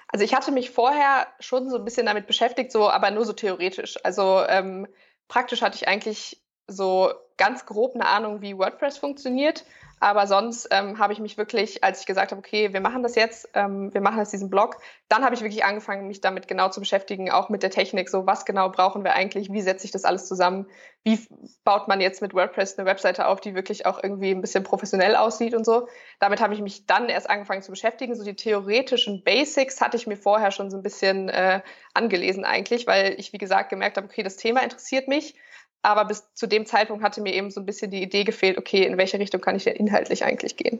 Also 0.07 0.23
ich 0.23 0.33
hatte 0.33 0.53
mich 0.53 0.71
vorher 0.71 1.27
schon 1.41 1.69
so 1.69 1.77
ein 1.77 1.83
bisschen 1.83 2.05
damit 2.05 2.27
beschäftigt, 2.27 2.71
so 2.71 2.89
aber 2.89 3.11
nur 3.11 3.25
so 3.25 3.33
theoretisch. 3.33 3.97
Also 4.05 4.41
ähm, 4.47 4.87
praktisch 5.27 5.61
hatte 5.61 5.75
ich 5.75 5.87
eigentlich 5.87 6.41
so 6.67 7.11
ganz 7.37 7.65
grob 7.65 7.95
eine 7.95 8.07
Ahnung, 8.07 8.41
wie 8.41 8.57
WordPress 8.57 8.97
funktioniert. 8.97 9.65
Aber 9.99 10.27
sonst 10.27 10.67
ähm, 10.71 10.99
habe 10.99 11.13
ich 11.13 11.19
mich 11.19 11.37
wirklich, 11.37 11.83
als 11.83 12.01
ich 12.01 12.05
gesagt 12.05 12.31
habe, 12.31 12.39
okay, 12.39 12.73
wir 12.73 12.81
machen 12.81 13.01
das 13.01 13.15
jetzt, 13.15 13.49
ähm, 13.53 13.93
wir 13.93 14.01
machen 14.01 14.19
jetzt 14.19 14.33
diesen 14.33 14.49
Blog, 14.49 14.77
dann 15.07 15.23
habe 15.23 15.35
ich 15.35 15.41
wirklich 15.41 15.63
angefangen, 15.63 16.07
mich 16.07 16.19
damit 16.19 16.47
genau 16.47 16.69
zu 16.69 16.81
beschäftigen, 16.81 17.31
auch 17.31 17.49
mit 17.49 17.63
der 17.63 17.69
Technik. 17.69 18.09
So, 18.09 18.25
was 18.27 18.45
genau 18.45 18.69
brauchen 18.69 19.03
wir 19.03 19.13
eigentlich? 19.13 19.51
Wie 19.51 19.61
setze 19.61 19.85
ich 19.85 19.91
das 19.91 20.03
alles 20.03 20.27
zusammen? 20.27 20.67
Wie 21.03 21.19
baut 21.63 21.87
man 21.87 22.01
jetzt 22.01 22.21
mit 22.21 22.33
WordPress 22.33 22.77
eine 22.77 22.85
Webseite 22.85 23.27
auf, 23.27 23.39
die 23.39 23.55
wirklich 23.55 23.85
auch 23.85 24.03
irgendwie 24.03 24.31
ein 24.31 24.41
bisschen 24.41 24.63
professionell 24.63 25.15
aussieht 25.15 25.53
und 25.53 25.65
so? 25.65 25.87
Damit 26.19 26.41
habe 26.41 26.53
ich 26.53 26.61
mich 26.61 26.85
dann 26.85 27.07
erst 27.07 27.29
angefangen 27.29 27.61
zu 27.61 27.71
beschäftigen. 27.71 28.15
So 28.15 28.23
die 28.23 28.35
theoretischen 28.35 29.23
Basics 29.23 29.79
hatte 29.79 29.95
ich 29.95 30.07
mir 30.07 30.17
vorher 30.17 30.51
schon 30.51 30.69
so 30.69 30.77
ein 30.77 30.83
bisschen 30.83 31.29
äh, 31.29 31.61
angelesen 31.93 32.43
eigentlich, 32.43 32.85
weil 32.85 33.15
ich, 33.17 33.31
wie 33.31 33.37
gesagt, 33.37 33.69
gemerkt 33.69 33.97
habe, 33.97 34.07
okay, 34.07 34.23
das 34.23 34.35
Thema 34.35 34.61
interessiert 34.61 35.07
mich. 35.07 35.35
Aber 35.85 36.05
bis 36.05 36.33
zu 36.33 36.47
dem 36.47 36.65
Zeitpunkt 36.65 37.03
hatte 37.03 37.21
mir 37.21 37.33
eben 37.33 37.51
so 37.51 37.59
ein 37.59 37.65
bisschen 37.65 37.91
die 37.91 38.01
Idee 38.01 38.23
gefehlt, 38.23 38.57
okay, 38.57 38.85
in 38.85 38.97
welche 38.97 39.19
Richtung 39.19 39.39
kann 39.39 39.55
ich 39.55 39.65
denn 39.65 39.75
inhaltlich 39.75 40.25
eigentlich 40.25 40.57
gehen? 40.57 40.79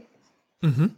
Mhm. 0.62 0.96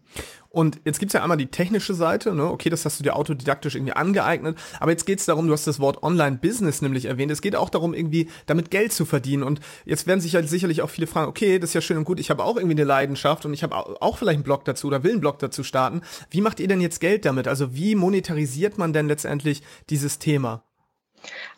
Und 0.50 0.80
jetzt 0.86 1.00
gibt's 1.00 1.13
ja 1.13 1.21
einmal 1.21 1.38
die 1.38 1.48
technische 1.48 1.94
Seite, 1.94 2.33
ne? 2.33 2.45
okay, 2.45 2.69
das 2.69 2.86
hast 2.86 3.00
du 3.00 3.04
dir 3.04 3.18
autodidaktisch 3.18 3.75
irgendwie 3.75 3.92
angeeignet, 3.92 4.57
aber 4.80 4.92
jetzt 4.92 5.06
geht's 5.06 5.25
darum, 5.25 5.48
du 5.48 5.54
hast 5.54 5.68
das 5.68 5.81
Wort 5.81 6.04
Online-Business 6.04 6.81
nämlich 6.81 7.06
erwähnt, 7.06 7.31
es 7.31 7.42
geht 7.42 7.56
auch 7.56 7.69
darum, 7.69 7.94
irgendwie 7.94 8.30
damit 8.45 8.71
Geld 8.71 8.94
zu 8.94 9.06
verdienen 9.06 9.44
und 9.44 9.59
jetzt 9.86 10.07
werden 10.07 10.21
sich 10.21 10.33
ja 10.33 10.44
sicherlich 10.44 10.81
auch 10.81 10.89
viele 10.89 11.06
fragen, 11.06 11.27
okay, 11.27 11.60
das 11.60 11.71
ist 11.71 11.74
ja 11.74 11.81
schön 11.81 11.98
und 11.98 12.06
gut, 12.06 12.19
ich 12.21 12.30
habe 12.30 12.45
auch 12.45 12.56
irgendwie 12.56 12.75
eine 12.75 12.86
Leidenschaft 12.86 13.45
und 13.45 13.53
ich 13.53 13.62
habe 13.62 13.75
auch 13.75 14.18
vielleicht 14.18 14.38
einen 14.38 14.44
Blog 14.44 14.63
dazu 14.63 14.88
oder 14.88 15.03
will 15.03 15.12
einen 15.12 15.21
Blog 15.21 15.38
dazu 15.39 15.63
starten. 15.63 16.01
Wie 16.30 16.42
macht 16.42 16.62
ihr 16.62 16.68
denn 16.69 16.81
jetzt 16.81 17.01
Geld 17.01 17.25
damit? 17.25 17.48
Also 17.48 17.75
wie 17.75 17.95
monetarisiert 17.95 18.77
man 18.77 18.94
denn 18.94 19.10
letztendlich 19.10 19.63
dieses 19.89 20.18
Thema? 20.18 20.63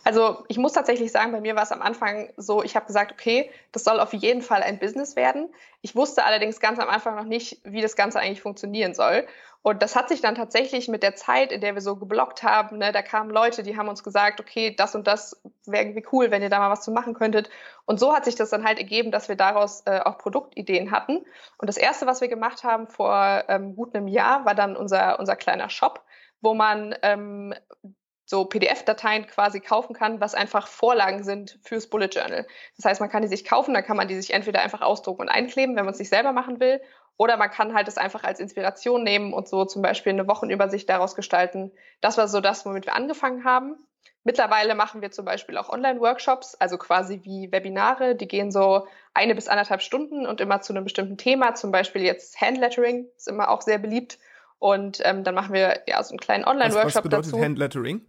Also 0.04 0.44
ich 0.48 0.58
muss 0.58 0.74
tatsächlich 0.74 1.12
sagen, 1.12 1.32
bei 1.32 1.42
mir 1.42 1.56
war 1.56 1.64
es 1.64 1.72
am 1.72 1.82
Anfang 1.82 2.32
so, 2.38 2.64
ich 2.64 2.76
habe 2.76 2.86
gesagt, 2.86 3.12
okay, 3.12 3.52
das 3.72 3.84
soll 3.84 4.00
auf 4.00 4.14
jeden 4.14 4.42
Fall 4.42 4.64
ein 4.64 4.80
Business 4.80 5.16
werden. 5.16 5.54
Ich 5.82 5.96
wusste 5.96 6.24
allerdings 6.24 6.60
ganz 6.60 6.80
am 6.80 6.90
Anfang 6.90 7.16
noch 7.16 7.26
nicht, 7.26 7.62
wie 7.64 7.82
das 7.82 7.96
Ganze 7.96 8.20
eigentlich 8.20 8.42
funktionieren 8.42 8.94
soll. 8.94 9.28
Und 9.62 9.82
das 9.82 9.96
hat 9.98 10.08
sich 10.08 10.22
dann 10.22 10.36
tatsächlich 10.36 10.88
mit 10.88 11.04
der 11.04 11.16
Zeit, 11.16 11.52
in 11.52 11.60
der 11.60 11.74
wir 11.74 11.82
so 11.82 11.98
geblockt 11.98 12.44
haben, 12.44 12.78
ne, 12.78 12.94
da 12.94 13.02
kamen 13.02 13.30
Leute, 13.30 13.62
die 13.62 13.76
haben 13.76 13.90
uns 13.90 14.06
gesagt, 14.06 14.40
okay, 14.40 14.74
das 14.74 14.96
und 14.96 15.06
das 15.06 15.42
wäre 15.66 15.84
irgendwie 15.84 16.06
cool, 16.14 16.32
wenn 16.32 16.42
ihr 16.42 16.50
da 16.50 16.60
mal 16.60 16.70
was 16.70 16.82
zu 16.82 16.92
machen 16.92 17.14
könntet. 17.14 17.50
Und 17.86 18.00
so 18.00 18.16
hat 18.16 18.24
sich 18.24 18.36
das 18.36 18.52
dann 18.52 18.64
halt 18.64 18.78
ergeben, 18.78 19.12
dass 19.12 19.28
wir 19.28 19.36
daraus 19.36 19.82
äh, 19.86 20.00
auch 20.00 20.18
Produktideen 20.18 20.92
hatten. 20.92 21.26
Und 21.58 21.68
das 21.68 21.76
Erste, 21.76 22.06
was 22.06 22.22
wir 22.22 22.30
gemacht 22.30 22.64
haben 22.64 22.88
vor 22.88 23.44
ähm, 23.50 23.76
gut 23.76 23.94
einem 23.94 24.08
Jahr, 24.08 24.46
war 24.46 24.56
dann 24.56 24.78
unser, 24.78 25.20
unser 25.20 25.36
kleiner 25.36 25.70
Shop, 25.70 26.06
wo 26.40 26.54
man 26.54 26.96
ähm, 27.02 27.54
so 28.30 28.46
PDF-Dateien 28.46 29.26
quasi 29.26 29.60
kaufen 29.60 29.96
kann, 29.96 30.22
was 30.22 30.36
einfach 30.36 30.68
Vorlagen 30.68 31.24
sind 31.24 31.58
fürs 31.64 31.88
Bullet 31.88 32.10
Journal. 32.10 32.46
Das 32.76 32.86
heißt, 32.86 33.02
man 33.02 33.10
kann 33.10 33.24
die 33.24 33.28
sich 33.28 33.44
kaufen, 33.44 33.74
dann 33.74 33.84
kann 33.84 33.98
man 33.98 34.08
die 34.08 34.16
sich 34.16 34.34
entweder 34.34 34.62
einfach 34.62 34.82
ausdrucken 34.82 35.24
und 35.24 35.30
einkleben, 35.30 35.76
wenn 35.76 35.86
man 35.86 35.96
es 35.96 36.00
nicht 36.00 36.10
selber 36.10 36.32
machen 36.32 36.60
will, 36.60 36.80
oder 37.18 37.38
man 37.38 37.50
kann 37.50 37.74
halt 37.74 37.88
es 37.88 37.98
einfach 37.98 38.24
als 38.24 38.40
Inspiration 38.40 39.04
nehmen 39.04 39.34
und 39.34 39.48
so 39.48 39.66
zum 39.66 39.82
Beispiel 39.82 40.14
eine 40.14 40.28
Wochenübersicht 40.28 40.88
daraus 40.88 41.16
gestalten. 41.16 41.72
Das 42.02 42.20
war 42.20 42.28
so 42.28 42.40
das, 42.40 42.68
womit 42.68 42.86
wir 42.86 42.96
angefangen 42.96 43.46
haben. 43.46 43.78
Mittlerweile 44.24 44.76
machen 44.76 45.02
wir 45.02 45.10
zum 45.10 45.26
Beispiel 45.26 45.58
auch 45.58 45.70
Online-Workshops, 45.70 46.54
also 46.54 46.78
quasi 46.78 47.22
wie 47.24 47.52
Webinare. 47.52 48.16
Die 48.16 48.28
gehen 48.28 48.52
so 48.52 48.86
eine 49.16 49.34
bis 49.34 49.48
anderthalb 49.48 49.82
Stunden 49.82 50.28
und 50.28 50.40
immer 50.40 50.62
zu 50.62 50.72
einem 50.72 50.84
bestimmten 50.84 51.18
Thema. 51.18 51.56
Zum 51.56 51.72
Beispiel 51.72 52.04
jetzt 52.04 52.40
Handlettering 52.40 53.08
ist 53.18 53.28
immer 53.28 53.50
auch 53.50 53.62
sehr 53.62 53.80
beliebt. 53.80 54.20
Und 54.60 55.02
ähm, 55.04 55.24
dann 55.24 55.34
machen 55.34 55.54
wir 55.54 55.82
ja 55.88 56.04
so 56.04 56.12
einen 56.12 56.20
kleinen 56.20 56.46
Online-Workshop 56.46 57.04
dazu. 57.06 57.18
Was 57.18 57.26
bedeutet. 57.32 57.46
Handlettering? 57.46 58.08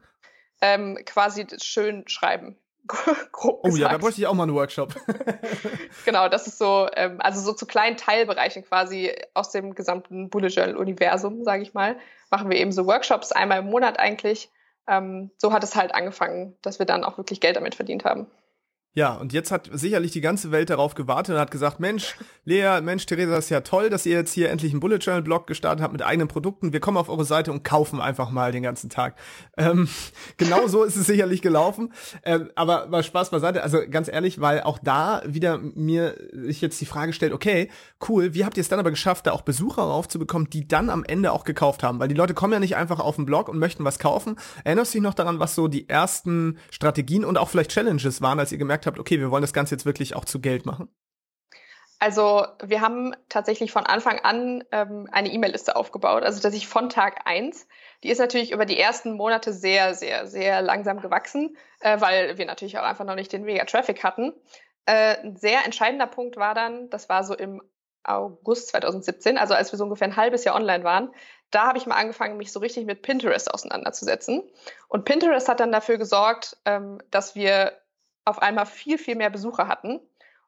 Ähm, 0.60 0.98
quasi 1.04 1.46
schön 1.60 2.06
schreiben. 2.06 2.56
Grob 3.32 3.60
oh 3.62 3.76
ja, 3.76 3.88
da 3.88 3.98
bräuchte 3.98 4.20
ich 4.20 4.26
auch 4.26 4.34
mal 4.34 4.44
einen 4.44 4.54
Workshop. 4.54 4.94
genau, 6.04 6.28
das 6.28 6.46
ist 6.46 6.58
so, 6.58 6.88
ähm, 6.94 7.16
also 7.20 7.40
so 7.40 7.52
zu 7.52 7.66
kleinen 7.66 7.96
Teilbereichen 7.96 8.64
quasi 8.64 9.12
aus 9.34 9.50
dem 9.50 9.74
gesamten 9.74 10.30
Bullet 10.30 10.48
Journal 10.48 10.76
Universum, 10.76 11.44
sage 11.44 11.62
ich 11.62 11.74
mal, 11.74 11.98
machen 12.30 12.50
wir 12.50 12.58
eben 12.58 12.72
so 12.72 12.86
Workshops 12.86 13.32
einmal 13.32 13.60
im 13.60 13.66
Monat 13.66 13.98
eigentlich. 13.98 14.50
Ähm, 14.88 15.30
so 15.36 15.52
hat 15.52 15.62
es 15.62 15.76
halt 15.76 15.94
angefangen, 15.94 16.56
dass 16.62 16.78
wir 16.78 16.86
dann 16.86 17.04
auch 17.04 17.16
wirklich 17.16 17.40
Geld 17.40 17.56
damit 17.56 17.74
verdient 17.74 18.04
haben. 18.04 18.26
Ja, 18.92 19.14
und 19.14 19.32
jetzt 19.32 19.52
hat 19.52 19.70
sicherlich 19.72 20.10
die 20.10 20.20
ganze 20.20 20.50
Welt 20.50 20.68
darauf 20.68 20.96
gewartet 20.96 21.36
und 21.36 21.40
hat 21.40 21.52
gesagt, 21.52 21.78
Mensch, 21.78 22.16
Lea, 22.44 22.80
Mensch, 22.82 23.06
Theresa, 23.06 23.36
ist 23.36 23.48
ja 23.48 23.60
toll, 23.60 23.88
dass 23.88 24.04
ihr 24.04 24.16
jetzt 24.16 24.32
hier 24.32 24.50
endlich 24.50 24.72
einen 24.72 24.80
Bullet 24.80 24.96
Journal 24.96 25.22
Blog 25.22 25.46
gestartet 25.46 25.80
habt 25.80 25.92
mit 25.92 26.02
eigenen 26.02 26.26
Produkten. 26.26 26.72
Wir 26.72 26.80
kommen 26.80 26.96
auf 26.96 27.08
eure 27.08 27.24
Seite 27.24 27.52
und 27.52 27.62
kaufen 27.62 28.00
einfach 28.00 28.30
mal 28.30 28.50
den 28.50 28.64
ganzen 28.64 28.90
Tag. 28.90 29.14
Ähm, 29.56 29.88
genau 30.38 30.66
so 30.66 30.82
ist 30.82 30.96
es 30.96 31.06
sicherlich 31.06 31.40
gelaufen. 31.40 31.92
Ähm, 32.24 32.50
aber 32.56 32.88
mal 32.88 33.04
Spaß 33.04 33.30
beiseite. 33.30 33.62
Also 33.62 33.78
ganz 33.88 34.08
ehrlich, 34.08 34.40
weil 34.40 34.62
auch 34.62 34.80
da 34.82 35.22
wieder 35.24 35.58
mir 35.58 36.16
sich 36.32 36.60
jetzt 36.60 36.80
die 36.80 36.86
Frage 36.86 37.12
stellt, 37.12 37.32
okay, 37.32 37.70
cool, 38.08 38.34
wie 38.34 38.44
habt 38.44 38.56
ihr 38.56 38.62
es 38.62 38.68
dann 38.68 38.80
aber 38.80 38.90
geschafft, 38.90 39.28
da 39.28 39.32
auch 39.32 39.42
Besucher 39.42 39.82
raufzubekommen, 39.82 40.50
die 40.50 40.66
dann 40.66 40.90
am 40.90 41.04
Ende 41.04 41.30
auch 41.30 41.44
gekauft 41.44 41.84
haben? 41.84 42.00
Weil 42.00 42.08
die 42.08 42.16
Leute 42.16 42.34
kommen 42.34 42.54
ja 42.54 42.58
nicht 42.58 42.74
einfach 42.74 42.98
auf 42.98 43.14
den 43.14 43.24
Blog 43.24 43.48
und 43.48 43.60
möchten 43.60 43.84
was 43.84 44.00
kaufen. 44.00 44.34
Erinnerst 44.64 44.94
du 44.94 44.98
dich 44.98 45.04
noch 45.04 45.14
daran, 45.14 45.38
was 45.38 45.54
so 45.54 45.68
die 45.68 45.88
ersten 45.88 46.58
Strategien 46.72 47.24
und 47.24 47.38
auch 47.38 47.48
vielleicht 47.48 47.70
Challenges 47.70 48.20
waren, 48.20 48.40
als 48.40 48.50
ihr 48.50 48.58
gemerkt 48.58 48.79
gemerkt 48.80 48.86
habt, 48.86 48.98
okay, 48.98 49.20
wir 49.20 49.30
wollen 49.30 49.42
das 49.42 49.52
Ganze 49.52 49.74
jetzt 49.74 49.86
wirklich 49.86 50.14
auch 50.16 50.24
zu 50.24 50.40
Geld 50.40 50.66
machen? 50.66 50.88
Also 51.98 52.46
wir 52.64 52.80
haben 52.80 53.14
tatsächlich 53.28 53.72
von 53.72 53.84
Anfang 53.84 54.20
an 54.20 54.64
ähm, 54.72 55.06
eine 55.12 55.30
E-Mail-Liste 55.30 55.76
aufgebaut, 55.76 56.22
also 56.22 56.40
dass 56.40 56.54
ich 56.54 56.66
von 56.66 56.88
Tag 56.88 57.26
eins. 57.26 57.68
Die 58.02 58.08
ist 58.08 58.18
natürlich 58.18 58.52
über 58.52 58.64
die 58.64 58.78
ersten 58.78 59.12
Monate 59.12 59.52
sehr, 59.52 59.94
sehr, 59.94 60.26
sehr 60.26 60.62
langsam 60.62 61.00
gewachsen, 61.00 61.56
äh, 61.80 62.00
weil 62.00 62.38
wir 62.38 62.46
natürlich 62.46 62.78
auch 62.78 62.84
einfach 62.84 63.04
noch 63.04 63.16
nicht 63.16 63.32
den 63.32 63.44
mega 63.44 63.64
Traffic 63.64 64.02
hatten. 64.02 64.32
Äh, 64.86 65.18
ein 65.18 65.36
sehr 65.36 65.66
entscheidender 65.66 66.06
Punkt 66.06 66.36
war 66.36 66.54
dann, 66.54 66.88
das 66.88 67.10
war 67.10 67.22
so 67.22 67.34
im 67.34 67.60
August 68.02 68.68
2017, 68.68 69.36
also 69.36 69.52
als 69.52 69.70
wir 69.70 69.76
so 69.76 69.84
ungefähr 69.84 70.08
ein 70.08 70.16
halbes 70.16 70.44
Jahr 70.44 70.56
online 70.56 70.84
waren, 70.84 71.10
da 71.50 71.66
habe 71.66 71.76
ich 71.76 71.84
mal 71.84 71.96
angefangen, 71.96 72.38
mich 72.38 72.50
so 72.50 72.60
richtig 72.60 72.86
mit 72.86 73.02
Pinterest 73.02 73.52
auseinanderzusetzen. 73.52 74.42
Und 74.88 75.04
Pinterest 75.04 75.48
hat 75.48 75.60
dann 75.60 75.72
dafür 75.72 75.98
gesorgt, 75.98 76.56
ähm, 76.64 76.98
dass 77.10 77.34
wir 77.34 77.72
auf 78.24 78.40
einmal 78.40 78.66
viel, 78.66 78.98
viel 78.98 79.16
mehr 79.16 79.30
Besucher 79.30 79.68
hatten. 79.68 80.00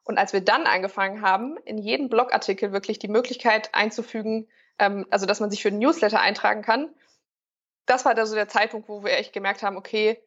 Und 0.03 0.17
als 0.17 0.33
wir 0.33 0.41
dann 0.41 0.65
angefangen 0.65 1.21
haben, 1.21 1.57
in 1.65 1.77
jeden 1.77 2.09
Blogartikel 2.09 2.71
wirklich 2.73 2.99
die 2.99 3.07
Möglichkeit 3.07 3.73
einzufügen, 3.73 4.47
ähm, 4.79 5.05
also 5.09 5.25
dass 5.25 5.39
man 5.39 5.49
sich 5.49 5.61
für 5.61 5.71
den 5.71 5.79
Newsletter 5.79 6.19
eintragen 6.19 6.61
kann, 6.61 6.89
das 7.85 8.05
war 8.05 8.15
da 8.15 8.25
so 8.25 8.35
der 8.35 8.47
Zeitpunkt, 8.47 8.89
wo 8.89 9.03
wir 9.03 9.11
echt 9.13 9.33
gemerkt 9.33 9.63
haben, 9.63 9.77
okay, 9.77 10.21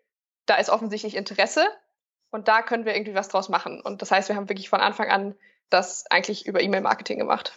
da 0.46 0.56
ist 0.56 0.70
offensichtlich 0.70 1.16
Interesse 1.16 1.66
und 2.30 2.48
da 2.48 2.62
können 2.62 2.84
wir 2.84 2.94
irgendwie 2.94 3.14
was 3.14 3.28
draus 3.28 3.48
machen. 3.48 3.80
Und 3.80 4.02
das 4.02 4.10
heißt, 4.10 4.28
wir 4.28 4.36
haben 4.36 4.48
wirklich 4.48 4.68
von 4.68 4.80
Anfang 4.80 5.10
an 5.10 5.34
das 5.70 6.06
eigentlich 6.10 6.46
über 6.46 6.60
E-Mail-Marketing 6.60 7.18
gemacht. 7.18 7.54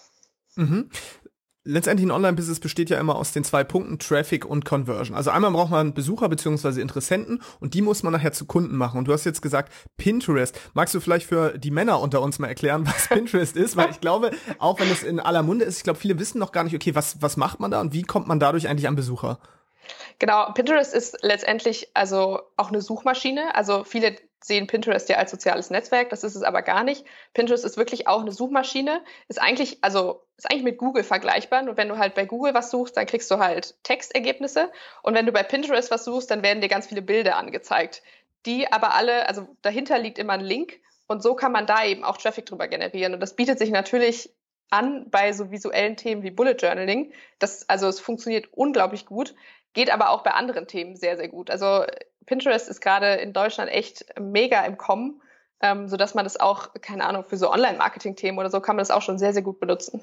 Mhm 0.55 0.89
letztendlich 1.63 2.07
ein 2.07 2.11
Online-Business 2.11 2.59
besteht 2.59 2.89
ja 2.89 2.99
immer 2.99 3.15
aus 3.15 3.31
den 3.31 3.43
zwei 3.43 3.63
Punkten 3.63 3.99
Traffic 3.99 4.45
und 4.45 4.65
Conversion. 4.65 5.15
Also 5.15 5.29
einmal 5.31 5.51
braucht 5.51 5.71
man 5.71 5.93
Besucher 5.93 6.29
bzw. 6.29 6.81
Interessenten 6.81 7.41
und 7.59 7.73
die 7.73 7.81
muss 7.81 8.03
man 8.03 8.13
nachher 8.13 8.31
zu 8.31 8.45
Kunden 8.45 8.75
machen. 8.75 8.97
Und 8.97 9.07
du 9.07 9.13
hast 9.13 9.25
jetzt 9.25 9.41
gesagt 9.41 9.71
Pinterest. 9.97 10.59
Magst 10.73 10.95
du 10.95 10.99
vielleicht 10.99 11.27
für 11.27 11.57
die 11.57 11.71
Männer 11.71 11.99
unter 11.99 12.21
uns 12.21 12.39
mal 12.39 12.47
erklären, 12.47 12.85
was 12.87 13.07
Pinterest 13.07 13.55
ist? 13.55 13.77
Weil 13.77 13.91
ich 13.91 14.01
glaube, 14.01 14.31
auch 14.57 14.79
wenn 14.79 14.89
es 14.89 15.03
in 15.03 15.19
aller 15.19 15.43
Munde 15.43 15.65
ist, 15.65 15.77
ich 15.77 15.83
glaube, 15.83 15.99
viele 15.99 16.17
wissen 16.19 16.39
noch 16.39 16.51
gar 16.51 16.63
nicht, 16.63 16.75
okay, 16.75 16.95
was, 16.95 17.21
was 17.21 17.37
macht 17.37 17.59
man 17.59 17.71
da 17.71 17.81
und 17.81 17.93
wie 17.93 18.03
kommt 18.03 18.27
man 18.27 18.39
dadurch 18.39 18.67
eigentlich 18.67 18.87
an 18.87 18.95
Besucher? 18.95 19.39
Genau, 20.19 20.51
Pinterest 20.53 20.93
ist 20.93 21.17
letztendlich 21.21 21.89
also 21.93 22.41
auch 22.57 22.69
eine 22.69 22.81
Suchmaschine. 22.81 23.55
Also 23.55 23.83
viele 23.83 24.15
sehen 24.41 24.67
Pinterest 24.67 25.09
ja 25.09 25.17
als 25.17 25.31
soziales 25.31 25.69
Netzwerk, 25.69 26.09
das 26.09 26.23
ist 26.23 26.35
es 26.35 26.43
aber 26.43 26.61
gar 26.61 26.83
nicht. 26.83 27.05
Pinterest 27.33 27.65
ist 27.65 27.77
wirklich 27.77 28.07
auch 28.07 28.21
eine 28.21 28.31
Suchmaschine, 28.31 29.03
ist 29.27 29.41
eigentlich, 29.41 29.79
also 29.81 30.23
ist 30.37 30.49
eigentlich 30.49 30.63
mit 30.63 30.77
Google 30.77 31.03
vergleichbar. 31.03 31.67
Und 31.67 31.77
wenn 31.77 31.89
du 31.89 31.97
halt 31.97 32.15
bei 32.15 32.25
Google 32.25 32.53
was 32.53 32.71
suchst, 32.71 32.95
dann 32.95 33.05
kriegst 33.05 33.29
du 33.29 33.39
halt 33.39 33.75
Textergebnisse. 33.83 34.71
Und 35.03 35.13
wenn 35.13 35.25
du 35.25 35.31
bei 35.31 35.43
Pinterest 35.43 35.91
was 35.91 36.05
suchst, 36.05 36.31
dann 36.31 36.43
werden 36.43 36.61
dir 36.61 36.69
ganz 36.69 36.87
viele 36.87 37.01
Bilder 37.01 37.37
angezeigt. 37.37 38.01
Die 38.45 38.71
aber 38.71 38.95
alle, 38.95 39.27
also 39.27 39.47
dahinter 39.61 39.99
liegt 39.99 40.17
immer 40.17 40.33
ein 40.33 40.39
Link 40.41 40.79
und 41.07 41.21
so 41.21 41.35
kann 41.35 41.51
man 41.51 41.65
da 41.65 41.83
eben 41.83 42.03
auch 42.03 42.17
Traffic 42.17 42.45
drüber 42.45 42.67
generieren. 42.67 43.13
Und 43.13 43.19
das 43.19 43.35
bietet 43.35 43.59
sich 43.59 43.71
natürlich 43.71 44.31
an 44.69 45.09
bei 45.09 45.33
so 45.33 45.51
visuellen 45.51 45.97
Themen 45.97 46.23
wie 46.23 46.31
Bullet 46.31 46.55
Journaling. 46.57 47.11
Das, 47.39 47.67
also 47.67 47.87
es 47.87 47.99
funktioniert 47.99 48.47
unglaublich 48.53 49.05
gut, 49.05 49.35
geht 49.73 49.91
aber 49.91 50.11
auch 50.11 50.23
bei 50.23 50.31
anderen 50.31 50.67
Themen 50.67 50.95
sehr, 50.95 51.17
sehr 51.17 51.27
gut. 51.27 51.49
Also 51.49 51.83
Pinterest 52.29 52.69
ist 52.69 52.79
gerade 52.79 53.15
in 53.15 53.33
Deutschland 53.33 53.71
echt 53.71 54.05
mega 54.19 54.63
im 54.65 54.77
Kommen, 54.77 55.19
ähm, 55.61 55.87
sodass 55.87 56.13
man 56.13 56.23
das 56.23 56.39
auch, 56.39 56.69
keine 56.79 57.03
Ahnung, 57.05 57.25
für 57.27 57.37
so 57.37 57.51
Online-Marketing-Themen 57.51 58.37
oder 58.37 58.51
so 58.51 58.61
kann 58.61 58.75
man 58.75 58.81
das 58.81 58.91
auch 58.91 59.01
schon 59.01 59.17
sehr, 59.17 59.33
sehr 59.33 59.41
gut 59.41 59.59
benutzen. 59.59 60.01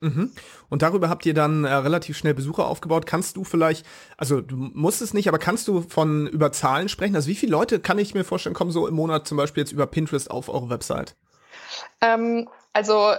Mhm. 0.00 0.32
Und 0.68 0.82
darüber 0.82 1.08
habt 1.08 1.24
ihr 1.24 1.34
dann 1.34 1.62
äh, 1.62 1.72
relativ 1.72 2.18
schnell 2.18 2.34
Besucher 2.34 2.66
aufgebaut. 2.66 3.06
Kannst 3.06 3.36
du 3.36 3.44
vielleicht, 3.44 3.86
also 4.16 4.40
du 4.40 4.56
musst 4.56 5.00
es 5.00 5.14
nicht, 5.14 5.28
aber 5.28 5.38
kannst 5.38 5.68
du 5.68 5.82
von 5.82 6.26
über 6.26 6.50
Zahlen 6.50 6.88
sprechen? 6.88 7.14
Also 7.14 7.28
wie 7.28 7.36
viele 7.36 7.52
Leute 7.52 7.78
kann 7.78 8.00
ich 8.00 8.12
mir 8.12 8.24
vorstellen, 8.24 8.56
kommen 8.56 8.72
so 8.72 8.88
im 8.88 8.94
Monat 8.94 9.28
zum 9.28 9.36
Beispiel 9.36 9.62
jetzt 9.62 9.72
über 9.72 9.86
Pinterest 9.86 10.28
auf 10.28 10.48
eure 10.48 10.68
Website? 10.68 11.14
Ähm, 12.00 12.48
also 12.72 13.12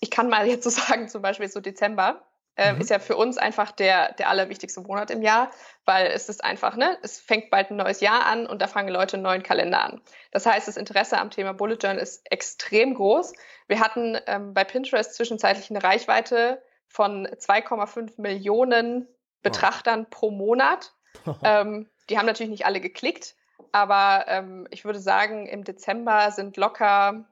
ich 0.00 0.10
kann 0.10 0.28
mal 0.28 0.48
jetzt 0.48 0.64
so 0.64 0.70
sagen, 0.82 1.08
zum 1.08 1.22
Beispiel 1.22 1.48
so 1.48 1.60
Dezember 1.60 2.24
äh, 2.58 2.72
mhm. 2.72 2.80
ist 2.80 2.90
ja 2.90 2.98
für 2.98 3.16
uns 3.16 3.38
einfach 3.38 3.70
der, 3.70 4.12
der 4.14 4.28
allerwichtigste 4.28 4.80
Monat 4.80 5.10
im 5.10 5.22
Jahr, 5.22 5.50
weil 5.84 6.08
es 6.08 6.28
ist 6.28 6.42
einfach, 6.42 6.76
ne, 6.76 6.98
es 7.02 7.20
fängt 7.20 7.50
bald 7.50 7.70
ein 7.70 7.76
neues 7.76 8.00
Jahr 8.00 8.26
an 8.26 8.46
und 8.46 8.60
da 8.60 8.66
fangen 8.66 8.88
Leute 8.88 9.16
einen 9.16 9.22
neuen 9.22 9.44
Kalender 9.44 9.84
an. 9.84 10.02
Das 10.32 10.44
heißt, 10.44 10.66
das 10.66 10.76
Interesse 10.76 11.18
am 11.18 11.30
Thema 11.30 11.54
Bullet 11.54 11.78
Journal 11.80 11.98
ist 11.98 12.20
extrem 12.30 12.94
groß. 12.94 13.32
Wir 13.68 13.78
hatten 13.78 14.18
ähm, 14.26 14.54
bei 14.54 14.64
Pinterest 14.64 15.14
zwischenzeitlich 15.14 15.70
eine 15.70 15.82
Reichweite 15.82 16.60
von 16.88 17.28
2,5 17.28 18.20
Millionen 18.20 19.06
Betrachtern 19.42 20.02
oh. 20.02 20.10
pro 20.10 20.30
Monat. 20.32 20.92
ähm, 21.44 21.88
die 22.10 22.18
haben 22.18 22.26
natürlich 22.26 22.50
nicht 22.50 22.66
alle 22.66 22.80
geklickt, 22.80 23.36
aber 23.70 24.24
ähm, 24.26 24.66
ich 24.70 24.84
würde 24.84 24.98
sagen, 24.98 25.46
im 25.46 25.62
Dezember 25.62 26.32
sind 26.32 26.56
locker 26.56 27.24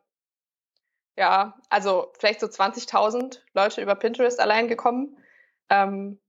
ja, 1.16 1.58
also 1.70 2.12
vielleicht 2.18 2.40
so 2.40 2.46
20.000 2.46 3.40
Leute 3.54 3.80
über 3.80 3.94
Pinterest 3.94 4.38
allein 4.40 4.68
gekommen. 4.68 5.16
Ähm, 5.70 6.20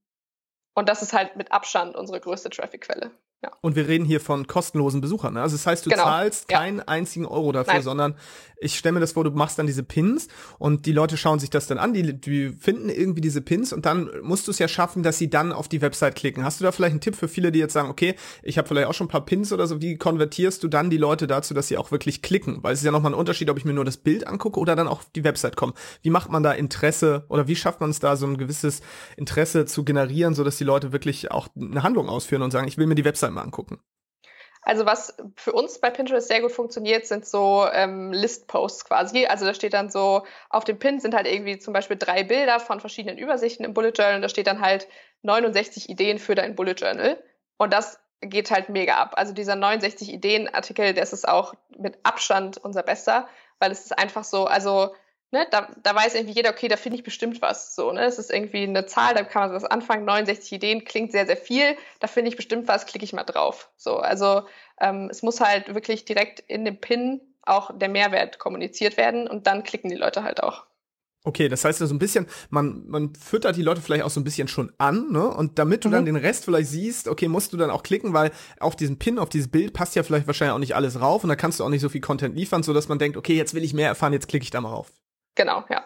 und 0.74 0.90
das 0.90 1.02
ist 1.02 1.14
halt 1.14 1.36
mit 1.36 1.52
Abstand 1.52 1.96
unsere 1.96 2.20
größte 2.20 2.50
Traffic-Quelle. 2.50 3.12
Ja. 3.44 3.52
Und 3.62 3.76
wir 3.76 3.88
reden 3.88 4.04
hier 4.04 4.20
von 4.20 4.48
kostenlosen 4.48 5.00
Besuchern. 5.00 5.36
Ne? 5.36 5.42
Also 5.42 5.56
das 5.56 5.68
heißt, 5.68 5.86
du 5.86 5.92
genau. 5.92 6.04
zahlst 6.04 6.52
ja. 6.52 6.58
keinen 6.58 6.80
einzigen 6.80 7.28
Euro 7.28 7.52
dafür, 7.52 7.74
Nein. 7.74 7.84
sondern 7.84 8.16
ich 8.60 8.76
stelle 8.76 8.94
mir 8.94 9.00
das 9.00 9.12
vor, 9.12 9.24
du 9.24 9.32
machst 9.32 9.60
dann 9.60 9.68
diese 9.68 9.84
Pins 9.84 10.28
und 10.58 10.86
die 10.88 10.92
Leute 10.92 11.18
schauen 11.18 11.38
sich 11.38 11.52
das 11.52 11.68
dann 11.68 11.78
an, 11.78 11.94
die, 11.94 12.20
die 12.20 12.50
finden 12.50 12.90
irgendwie 12.90 13.22
diese 13.22 13.42
Pins 13.42 13.74
und 13.74 13.86
dann 13.86 14.10
musst 14.24 14.48
du 14.48 14.52
es 14.52 14.58
ja 14.58 14.68
schaffen, 14.68 15.04
dass 15.04 15.20
sie 15.20 15.30
dann 15.30 15.54
auf 15.54 15.68
die 15.68 15.82
Website 15.82 16.16
klicken. 16.16 16.44
Hast 16.44 16.60
du 16.60 16.64
da 16.64 16.72
vielleicht 16.72 16.92
einen 16.92 17.02
Tipp 17.02 17.16
für 17.16 17.28
viele, 17.28 17.52
die 17.52 17.60
jetzt 17.60 17.74
sagen, 17.74 17.90
okay, 17.90 18.16
ich 18.42 18.58
habe 18.58 18.68
vielleicht 18.68 18.88
auch 18.88 18.94
schon 18.94 19.06
ein 19.06 19.12
paar 19.12 19.26
Pins 19.26 19.54
oder 19.54 19.68
so, 19.68 19.82
wie 19.82 19.98
konvertierst 19.98 20.64
du 20.64 20.68
dann 20.68 20.90
die 20.90 20.98
Leute 20.98 21.28
dazu, 21.28 21.54
dass 21.54 21.68
sie 21.68 21.78
auch 21.78 21.92
wirklich 21.92 22.24
klicken? 22.24 22.64
Weil 22.64 22.74
es 22.74 22.80
ist 22.80 22.86
ja 22.86 22.92
nochmal 22.92 23.12
ein 23.12 23.20
Unterschied, 23.20 23.50
ob 23.52 23.58
ich 23.58 23.66
mir 23.66 23.74
nur 23.74 23.86
das 23.86 23.98
Bild 23.98 24.26
angucke 24.26 24.60
oder 24.60 24.76
dann 24.76 24.88
auch 24.88 24.98
auf 25.00 25.10
die 25.16 25.24
Website 25.24 25.56
komme. 25.56 25.74
Wie 26.02 26.10
macht 26.10 26.32
man 26.32 26.42
da 26.42 26.52
Interesse 26.54 27.26
oder 27.30 27.48
wie 27.48 27.56
schafft 27.56 27.82
man 27.82 27.92
es 27.92 28.00
da, 28.00 28.16
so 28.16 28.26
ein 28.26 28.38
gewisses 28.38 28.82
Interesse 29.16 29.66
zu 29.66 29.84
generieren, 29.84 30.34
sodass 30.34 30.58
die 30.58 30.64
Leute 30.64 30.92
wirklich 30.92 31.30
auch 31.30 31.50
eine 31.56 31.84
Handlung 31.84 32.10
ausführen 32.10 32.42
und 32.42 32.50
sagen, 32.50 32.68
ich 32.68 32.78
will 32.80 32.88
mir 32.88 32.96
die 32.96 33.06
Website 33.06 33.27
mal 33.32 33.44
angucken? 33.44 33.80
Also 34.68 34.86
was 34.86 35.16
für 35.38 35.54
uns 35.54 35.80
bei 35.80 35.90
Pinterest 35.90 36.28
sehr 36.28 36.42
gut 36.42 36.52
funktioniert, 36.52 37.06
sind 37.06 37.26
so 37.26 37.66
ähm, 37.72 38.12
List-Posts 38.12 38.84
quasi. 38.84 39.26
Also 39.26 39.46
da 39.46 39.54
steht 39.54 39.74
dann 39.74 39.90
so, 39.90 40.24
auf 40.50 40.66
dem 40.66 40.78
Pin 40.78 41.00
sind 41.00 41.16
halt 41.16 41.26
irgendwie 41.26 41.58
zum 41.58 41.74
Beispiel 41.74 41.96
drei 41.96 42.24
Bilder 42.24 42.60
von 42.60 42.82
verschiedenen 42.82 43.18
Übersichten 43.18 43.66
im 43.66 43.74
Bullet 43.74 43.94
Journal. 43.96 44.20
Da 44.20 44.28
steht 44.28 44.48
dann 44.48 44.60
halt 44.60 44.90
69 45.22 45.90
Ideen 45.90 46.20
für 46.20 46.36
dein 46.36 46.56
Bullet 46.56 46.74
Journal. 46.74 47.24
Und 47.56 47.72
das 47.72 48.00
geht 48.20 48.52
halt 48.52 48.68
mega 48.68 48.98
ab. 48.98 49.14
Also 49.16 49.34
dieser 49.34 49.56
69 49.56 50.12
Ideen-Artikel, 50.12 50.94
das 50.94 51.14
ist 51.14 51.28
auch 51.28 51.54
mit 51.78 51.98
Abstand 52.04 52.58
unser 52.58 52.84
bester, 52.84 53.30
weil 53.60 53.72
es 53.72 53.86
ist 53.86 53.98
einfach 53.98 54.26
so, 54.26 54.48
also 54.48 54.94
ne, 55.32 55.48
da, 55.52 55.70
da 55.84 55.96
weiß 55.96 56.16
irgendwie 56.16 56.36
jeder, 56.36 56.52
okay, 56.52 56.68
da 56.68 56.78
finde 56.78 56.98
ich 56.98 57.04
bestimmt 57.04 57.42
was. 57.42 57.76
So, 57.76 57.92
ne? 57.92 58.06
Es 58.06 58.20
ist 58.20 58.32
irgendwie 58.32 58.64
eine 58.64 58.86
Zahl, 58.86 59.14
da 59.14 59.24
kann 59.24 59.44
man 59.44 59.54
was 59.54 59.66
anfangen. 59.66 60.06
69 60.06 60.52
Ideen 60.54 60.86
klingt 60.86 61.12
sehr, 61.12 61.26
sehr 61.26 61.38
viel. 61.38 61.78
Da 62.00 62.08
finde 62.08 62.30
ich 62.30 62.38
bestimmt 62.38 62.68
was, 62.68 62.86
klicke 62.86 63.06
ich 63.06 63.14
mal 63.14 63.24
drauf. 63.24 63.70
So, 63.78 63.98
also 63.98 64.44
ähm, 64.80 65.10
es 65.10 65.24
muss 65.24 65.42
halt 65.42 65.74
wirklich 65.74 66.06
direkt 66.06 66.40
in 66.40 66.66
dem 66.66 66.80
Pin 66.80 67.22
auch 67.44 67.72
der 67.78 67.90
Mehrwert 67.90 68.40
kommuniziert 68.40 68.98
werden 68.98 69.28
und 69.28 69.48
dann 69.48 69.64
klicken 69.64 69.90
die 69.90 69.96
Leute 69.96 70.24
halt 70.24 70.44
auch. 70.44 70.66
Okay, 71.24 71.50
das 71.50 71.66
heißt 71.66 71.80
so 71.80 71.94
ein 71.94 72.00
bisschen, 72.00 72.26
man, 72.50 72.88
man 72.88 73.14
füttert 73.14 73.58
die 73.58 73.62
Leute 73.62 73.82
vielleicht 73.82 74.04
auch 74.04 74.10
so 74.10 74.22
ein 74.22 74.24
bisschen 74.24 74.48
schon 74.48 74.72
an, 74.78 75.12
ne? 75.12 75.28
Und 75.28 75.60
damit 75.60 75.84
du 75.84 75.90
mhm. 75.90 75.94
dann 75.94 76.06
den 76.06 76.16
Rest 76.16 76.46
vielleicht 76.46 76.70
siehst, 76.70 77.10
okay, 77.10 77.28
musst 77.28 77.52
du 77.52 77.58
dann 77.58 77.70
auch 77.70 77.84
klicken, 77.84 78.14
weil 78.14 78.32
auf 78.62 78.78
diesen 78.78 78.98
Pin, 78.98 79.20
auf 79.20 79.28
dieses 79.28 79.50
Bild 79.50 79.74
passt 79.74 79.96
ja 79.96 80.04
vielleicht 80.04 80.28
wahrscheinlich 80.28 80.54
auch 80.54 80.60
nicht 80.60 80.76
alles 80.76 81.02
rauf 81.02 81.24
und 81.24 81.30
da 81.30 81.36
kannst 81.36 81.60
du 81.60 81.66
auch 81.66 81.70
nicht 81.70 81.82
so 81.82 81.90
viel 81.90 82.00
Content 82.00 82.36
liefern, 82.36 82.64
so 82.64 82.74
dass 82.74 82.88
man 82.88 82.98
denkt, 82.98 83.18
okay, 83.18 83.36
jetzt 83.36 83.54
will 83.54 83.64
ich 83.64 83.74
mehr 83.74 83.90
erfahren, 83.90 84.14
jetzt 84.14 84.30
klicke 84.30 84.44
ich 84.44 84.52
da 84.52 84.62
mal 84.62 84.70
rauf. 84.70 84.94
Genau, 85.38 85.64
ja. 85.70 85.86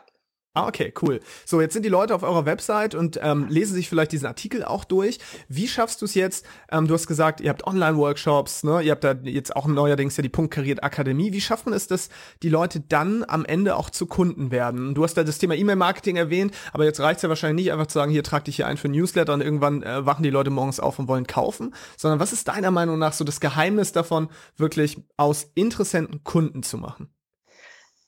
Ah, 0.54 0.68
okay, 0.68 0.94
cool. 1.02 1.22
So, 1.46 1.62
jetzt 1.62 1.72
sind 1.72 1.84
die 1.84 1.90
Leute 1.90 2.14
auf 2.14 2.24
eurer 2.24 2.46
Website 2.46 2.94
und 2.94 3.18
ähm, 3.24 3.48
lesen 3.48 3.74
sich 3.74 3.88
vielleicht 3.88 4.12
diesen 4.12 4.26
Artikel 4.26 4.66
auch 4.66 4.84
durch. 4.84 5.18
Wie 5.48 5.66
schaffst 5.66 6.02
du 6.02 6.06
es 6.06 6.14
jetzt? 6.14 6.46
Ähm, 6.70 6.88
du 6.88 6.94
hast 6.94 7.08
gesagt, 7.08 7.40
ihr 7.40 7.50
habt 7.50 7.66
Online-Workshops, 7.66 8.66
ne? 8.66 8.82
Ihr 8.82 8.92
habt 8.92 9.06
da 9.06 9.14
jetzt 9.24 9.56
auch 9.56 9.66
neuerdings 9.66 10.18
ja 10.18 10.24
die 10.24 10.30
Punkt 10.30 10.54
Kariert 10.54 10.84
Akademie. 10.84 11.32
Wie 11.32 11.40
schafft 11.40 11.68
man 11.68 11.74
es, 11.74 11.88
dass 11.88 12.10
die 12.44 12.50
Leute 12.50 12.82
dann 12.82 13.24
am 13.26 13.46
Ende 13.46 13.78
auch 13.78 13.90
zu 13.90 14.08
Kunden 14.08 14.52
werden? 14.52 14.94
Du 14.94 15.06
hast 15.06 15.14
da 15.14 15.24
das 15.24 15.38
Thema 15.38 15.56
E-Mail-Marketing 15.56 16.18
erwähnt, 16.18 16.54
aber 16.74 16.84
jetzt 16.84 17.00
reicht 17.00 17.18
es 17.18 17.24
ja 17.24 17.30
wahrscheinlich 17.30 17.64
nicht 17.64 17.72
einfach 17.72 17.88
zu 17.88 17.94
sagen, 17.94 18.12
hier 18.12 18.24
trag 18.24 18.44
dich 18.44 18.58
hier 18.58 18.68
ein 18.68 18.76
für 18.76 18.90
Newsletter 18.90 19.34
und 19.34 19.40
irgendwann 19.40 19.84
äh, 19.84 20.06
wachen 20.06 20.24
die 20.24 20.32
Leute 20.32 20.50
morgens 20.50 20.82
auf 20.82 21.00
und 21.00 21.08
wollen 21.08 21.28
kaufen, 21.28 21.74
sondern 21.96 22.20
was 22.20 22.34
ist 22.34 22.50
deiner 22.50 22.72
Meinung 22.72 23.00
nach 23.00 23.14
so 23.14 23.24
das 23.24 23.40
Geheimnis 23.40 23.94
davon, 23.94 24.28
wirklich 24.58 24.98
aus 25.16 25.50
Interessenten 25.56 26.26
Kunden 26.26 26.62
zu 26.62 26.78
machen? 26.78 27.14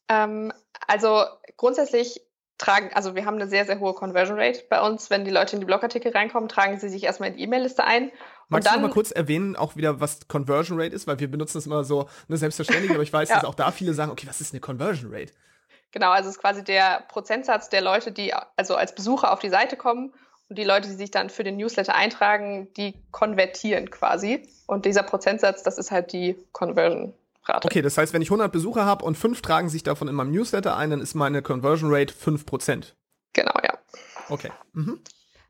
Ähm, 0.09 0.51
also 0.87 1.23
grundsätzlich 1.57 2.21
tragen, 2.57 2.91
also 2.93 3.15
wir 3.15 3.25
haben 3.25 3.35
eine 3.35 3.47
sehr, 3.47 3.65
sehr 3.65 3.79
hohe 3.79 3.93
Conversion 3.93 4.39
Rate 4.39 4.63
bei 4.69 4.81
uns. 4.81 5.09
Wenn 5.09 5.25
die 5.25 5.31
Leute 5.31 5.55
in 5.55 5.59
die 5.59 5.65
Blogartikel 5.65 6.11
reinkommen, 6.11 6.49
tragen 6.49 6.79
sie 6.79 6.89
sich 6.89 7.03
erstmal 7.03 7.29
in 7.29 7.37
die 7.37 7.43
E-Mail-Liste 7.43 7.83
ein. 7.83 8.11
Magst 8.49 8.67
dann, 8.67 8.75
du 8.75 8.87
mal 8.87 8.93
kurz 8.93 9.11
erwähnen, 9.11 9.55
auch 9.55 9.75
wieder, 9.75 9.99
was 9.99 10.27
Conversion 10.27 10.79
Rate 10.79 10.95
ist? 10.95 11.07
Weil 11.07 11.19
wir 11.19 11.29
benutzen 11.29 11.57
das 11.57 11.65
immer 11.65 11.83
so 11.83 12.07
eine 12.27 12.37
selbstverständlich, 12.37 12.91
aber 12.91 13.03
ich 13.03 13.13
weiß, 13.13 13.29
ja. 13.29 13.35
dass 13.35 13.45
auch 13.45 13.55
da 13.55 13.71
viele 13.71 13.93
sagen, 13.93 14.11
okay, 14.11 14.27
was 14.27 14.41
ist 14.41 14.53
eine 14.53 14.61
Conversion 14.61 15.13
Rate? 15.13 15.33
Genau, 15.91 16.11
also 16.11 16.29
es 16.29 16.35
ist 16.35 16.41
quasi 16.41 16.63
der 16.63 17.03
Prozentsatz 17.07 17.69
der 17.69 17.81
Leute, 17.81 18.11
die 18.11 18.33
also 18.55 18.75
als 18.75 18.95
Besucher 18.95 19.31
auf 19.31 19.39
die 19.39 19.49
Seite 19.49 19.77
kommen 19.77 20.13
und 20.49 20.57
die 20.57 20.63
Leute, 20.63 20.87
die 20.89 20.95
sich 20.95 21.11
dann 21.11 21.29
für 21.29 21.43
den 21.43 21.57
Newsletter 21.57 21.95
eintragen, 21.95 22.73
die 22.75 22.95
konvertieren 23.11 23.91
quasi. 23.91 24.47
Und 24.65 24.85
dieser 24.85 25.03
Prozentsatz, 25.03 25.63
das 25.63 25.77
ist 25.77 25.91
halt 25.91 26.11
die 26.13 26.35
Conversion 26.51 27.13
Rate. 27.45 27.65
Okay, 27.65 27.81
das 27.81 27.97
heißt, 27.97 28.13
wenn 28.13 28.21
ich 28.21 28.29
100 28.29 28.51
Besucher 28.51 28.85
habe 28.85 29.03
und 29.05 29.17
fünf 29.17 29.41
tragen 29.41 29.69
sich 29.69 29.83
davon 29.83 30.07
in 30.07 30.15
meinem 30.15 30.31
Newsletter 30.31 30.77
ein, 30.77 30.89
dann 30.89 31.01
ist 31.01 31.13
meine 31.13 31.41
Conversion 31.41 31.93
Rate 31.93 32.13
5%. 32.13 32.93
Genau, 33.33 33.53
ja. 33.63 33.77
Okay. 34.29 34.51
Mhm. 34.73 35.01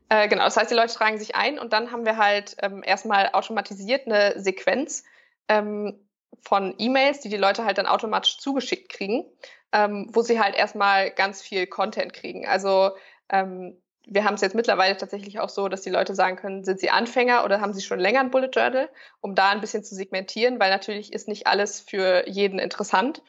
Äh, 0.08 0.28
genau, 0.28 0.44
das 0.44 0.56
heißt, 0.56 0.70
die 0.70 0.74
Leute 0.74 0.94
tragen 0.94 1.18
sich 1.18 1.34
ein 1.34 1.58
und 1.58 1.72
dann 1.72 1.90
haben 1.90 2.04
wir 2.04 2.16
halt 2.16 2.56
ähm, 2.62 2.82
erstmal 2.84 3.30
automatisiert 3.32 4.06
eine 4.06 4.40
Sequenz 4.40 5.04
ähm, 5.48 5.98
von 6.40 6.74
E-Mails, 6.78 7.20
die 7.20 7.28
die 7.28 7.36
Leute 7.36 7.64
halt 7.64 7.78
dann 7.78 7.86
automatisch 7.86 8.38
zugeschickt 8.38 8.90
kriegen, 8.90 9.24
ähm, 9.72 10.08
wo 10.12 10.22
sie 10.22 10.40
halt 10.40 10.54
erstmal 10.54 11.10
ganz 11.10 11.42
viel 11.42 11.66
Content 11.66 12.12
kriegen. 12.12 12.46
Also 12.46 12.90
ähm, 13.28 13.80
wir 14.06 14.24
haben 14.24 14.34
es 14.34 14.40
jetzt 14.40 14.54
mittlerweile 14.54 14.96
tatsächlich 14.96 15.40
auch 15.40 15.48
so, 15.48 15.68
dass 15.68 15.82
die 15.82 15.90
Leute 15.90 16.14
sagen 16.14 16.36
können, 16.36 16.64
sind 16.64 16.80
sie 16.80 16.90
Anfänger 16.90 17.44
oder 17.44 17.60
haben 17.60 17.72
sie 17.72 17.82
schon 17.82 17.98
länger 17.98 18.20
ein 18.20 18.30
Bullet 18.30 18.50
Journal, 18.52 18.88
um 19.20 19.34
da 19.34 19.50
ein 19.50 19.60
bisschen 19.60 19.84
zu 19.84 19.94
segmentieren, 19.94 20.60
weil 20.60 20.70
natürlich 20.70 21.12
ist 21.12 21.28
nicht 21.28 21.46
alles 21.46 21.80
für 21.80 22.28
jeden 22.28 22.58
interessant. 22.58 23.22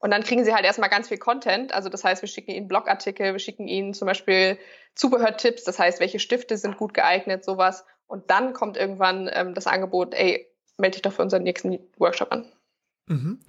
Und 0.00 0.10
dann 0.12 0.22
kriegen 0.22 0.44
sie 0.44 0.54
halt 0.54 0.64
erstmal 0.64 0.90
ganz 0.90 1.08
viel 1.08 1.18
Content. 1.18 1.74
Also 1.74 1.88
das 1.88 2.04
heißt, 2.04 2.22
wir 2.22 2.28
schicken 2.28 2.52
ihnen 2.52 2.68
Blogartikel, 2.68 3.32
wir 3.32 3.40
schicken 3.40 3.66
ihnen 3.66 3.94
zum 3.94 4.06
Beispiel 4.06 4.58
Zubehörtipps, 4.94 5.64
das 5.64 5.78
heißt, 5.78 5.98
welche 6.00 6.20
Stifte 6.20 6.56
sind 6.56 6.76
gut 6.76 6.94
geeignet, 6.94 7.44
sowas. 7.44 7.84
Und 8.06 8.30
dann 8.30 8.52
kommt 8.52 8.76
irgendwann 8.76 9.28
ähm, 9.32 9.54
das 9.54 9.66
Angebot, 9.66 10.14
ey, 10.14 10.46
melde 10.76 10.96
dich 10.96 11.02
doch 11.02 11.12
für 11.12 11.22
unseren 11.22 11.42
nächsten 11.42 11.78
Workshop 11.96 12.32
an. 12.32 12.46
Mhm 13.06 13.40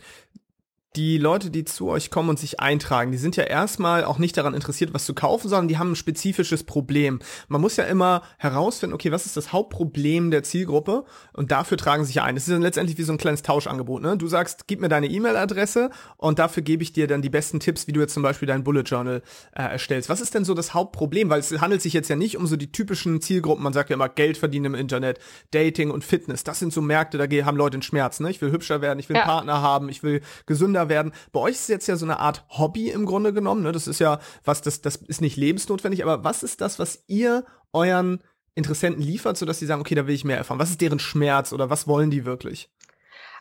die 0.96 1.20
Leute, 1.20 1.52
die 1.52 1.66
zu 1.66 1.88
euch 1.88 2.10
kommen 2.10 2.30
und 2.30 2.40
sich 2.40 2.60
eintragen, 2.60 3.12
die 3.12 3.18
sind 3.20 3.36
ja 3.36 3.44
erstmal 3.44 4.04
auch 4.04 4.18
nicht 4.18 4.36
daran 4.36 4.56
interessiert, 4.56 4.94
was 4.94 5.06
zu 5.06 5.14
kaufen, 5.14 5.48
sondern 5.48 5.68
die 5.68 5.78
haben 5.78 5.92
ein 5.92 5.96
spezifisches 5.96 6.64
Problem. 6.64 7.20
Man 7.48 7.62
muss 7.62 7.76
ja 7.78 7.84
immer 7.84 8.24
herausfinden, 8.40 8.96
okay, 8.96 9.12
was 9.12 9.28
ist 9.28 9.38
das 9.38 9.54
Hauptproblem 9.54 10.32
der 10.32 10.42
Zielgruppe 10.42 11.06
und 11.34 11.52
dafür 11.52 11.78
tragen 11.78 12.06
sich 12.06 12.22
ein. 12.22 12.36
Das 12.36 12.48
ist 12.48 12.54
dann 12.54 12.64
letztendlich 12.64 12.98
wie 12.98 13.04
so 13.04 13.12
ein 13.12 13.20
kleines 13.20 13.44
Tauschangebot. 13.44 14.02
Ne? 14.02 14.18
Du 14.18 14.28
sagst, 14.28 14.68
gib 14.68 14.82
mir 14.82 14.90
deine 14.90 15.08
E-Mail-Adresse 15.08 15.92
und 16.18 16.40
dafür 16.40 16.64
gebe 16.64 16.82
ich 16.82 16.92
dir 16.92 17.06
dann 17.06 17.22
die 17.22 17.30
besten 17.30 17.60
Tipps, 17.60 17.86
wie 17.86 17.92
du 17.92 18.00
jetzt 18.00 18.16
zum 18.16 18.24
Beispiel 18.24 18.48
dein 18.48 18.64
Bullet 18.64 18.82
Journal 18.82 19.22
äh, 19.56 19.62
erstellst. 19.62 20.10
Was 20.10 20.22
ist 20.22 20.34
denn 20.34 20.44
so 20.44 20.56
das 20.56 20.74
Hauptproblem? 20.74 21.30
Weil 21.30 21.40
es 21.40 21.52
handelt 21.62 21.84
sich 21.84 21.94
jetzt 21.94 22.10
ja 22.10 22.16
nicht 22.16 22.36
um 22.36 22.48
so 22.48 22.56
die 22.56 22.72
typischen 22.72 23.22
Zielgruppen. 23.22 23.64
Man 23.64 23.74
sagt 23.74 23.92
ja 23.92 23.94
immer 23.94 24.10
Geld 24.10 24.38
verdienen 24.38 24.66
im 24.66 24.76
Internet, 24.76 25.20
Dating 25.52 25.92
und 25.92 26.04
Fitness. 26.04 26.44
Das 26.44 26.58
sind 26.58 26.74
so 26.74 26.82
Märkte, 26.82 27.20
da 27.20 27.46
haben 27.46 27.58
Leute 27.58 27.76
einen 27.76 27.84
Schmerz. 27.84 28.20
Ne? 28.20 28.32
Ich 28.32 28.42
will 28.42 28.52
hübscher 28.52 28.82
werden, 28.82 28.98
ich 28.98 29.08
will 29.08 29.18
einen 29.18 29.28
ja. 29.28 29.34
Partner 29.34 29.62
haben, 29.62 29.88
ich 29.88 30.02
will 30.02 30.22
gesünder 30.48 30.79
gesünder 30.80 30.90
werden. 30.90 31.14
Bei 31.32 31.40
euch 31.42 31.52
ist 31.52 31.62
es 31.62 31.68
jetzt 31.68 31.88
ja 31.88 31.96
so 31.96 32.06
eine 32.06 32.20
Art 32.20 32.46
Hobby 32.50 32.90
im 32.90 33.06
Grunde 33.06 33.34
genommen. 33.34 33.64
Ne? 33.64 33.72
Das 33.72 33.88
ist 33.88 34.00
ja 34.00 34.20
was, 34.44 34.62
das, 34.62 34.82
das 34.82 34.98
ist 34.98 35.22
nicht 35.22 35.38
lebensnotwendig, 35.38 36.04
aber 36.04 36.24
was 36.24 36.44
ist 36.44 36.62
das, 36.62 36.80
was 36.80 37.04
ihr 37.08 37.46
euren 37.74 38.24
Interessenten 38.56 39.02
liefert, 39.02 39.38
sodass 39.38 39.60
sie 39.60 39.66
sagen, 39.66 39.82
okay, 39.82 39.96
da 39.96 40.08
will 40.08 40.16
ich 40.16 40.26
mehr 40.26 40.38
erfahren? 40.38 40.60
Was 40.60 40.70
ist 40.70 40.82
deren 40.82 41.00
Schmerz 41.00 41.54
oder 41.54 41.70
was 41.70 41.88
wollen 41.88 42.12
die 42.12 42.26
wirklich? 42.26 42.70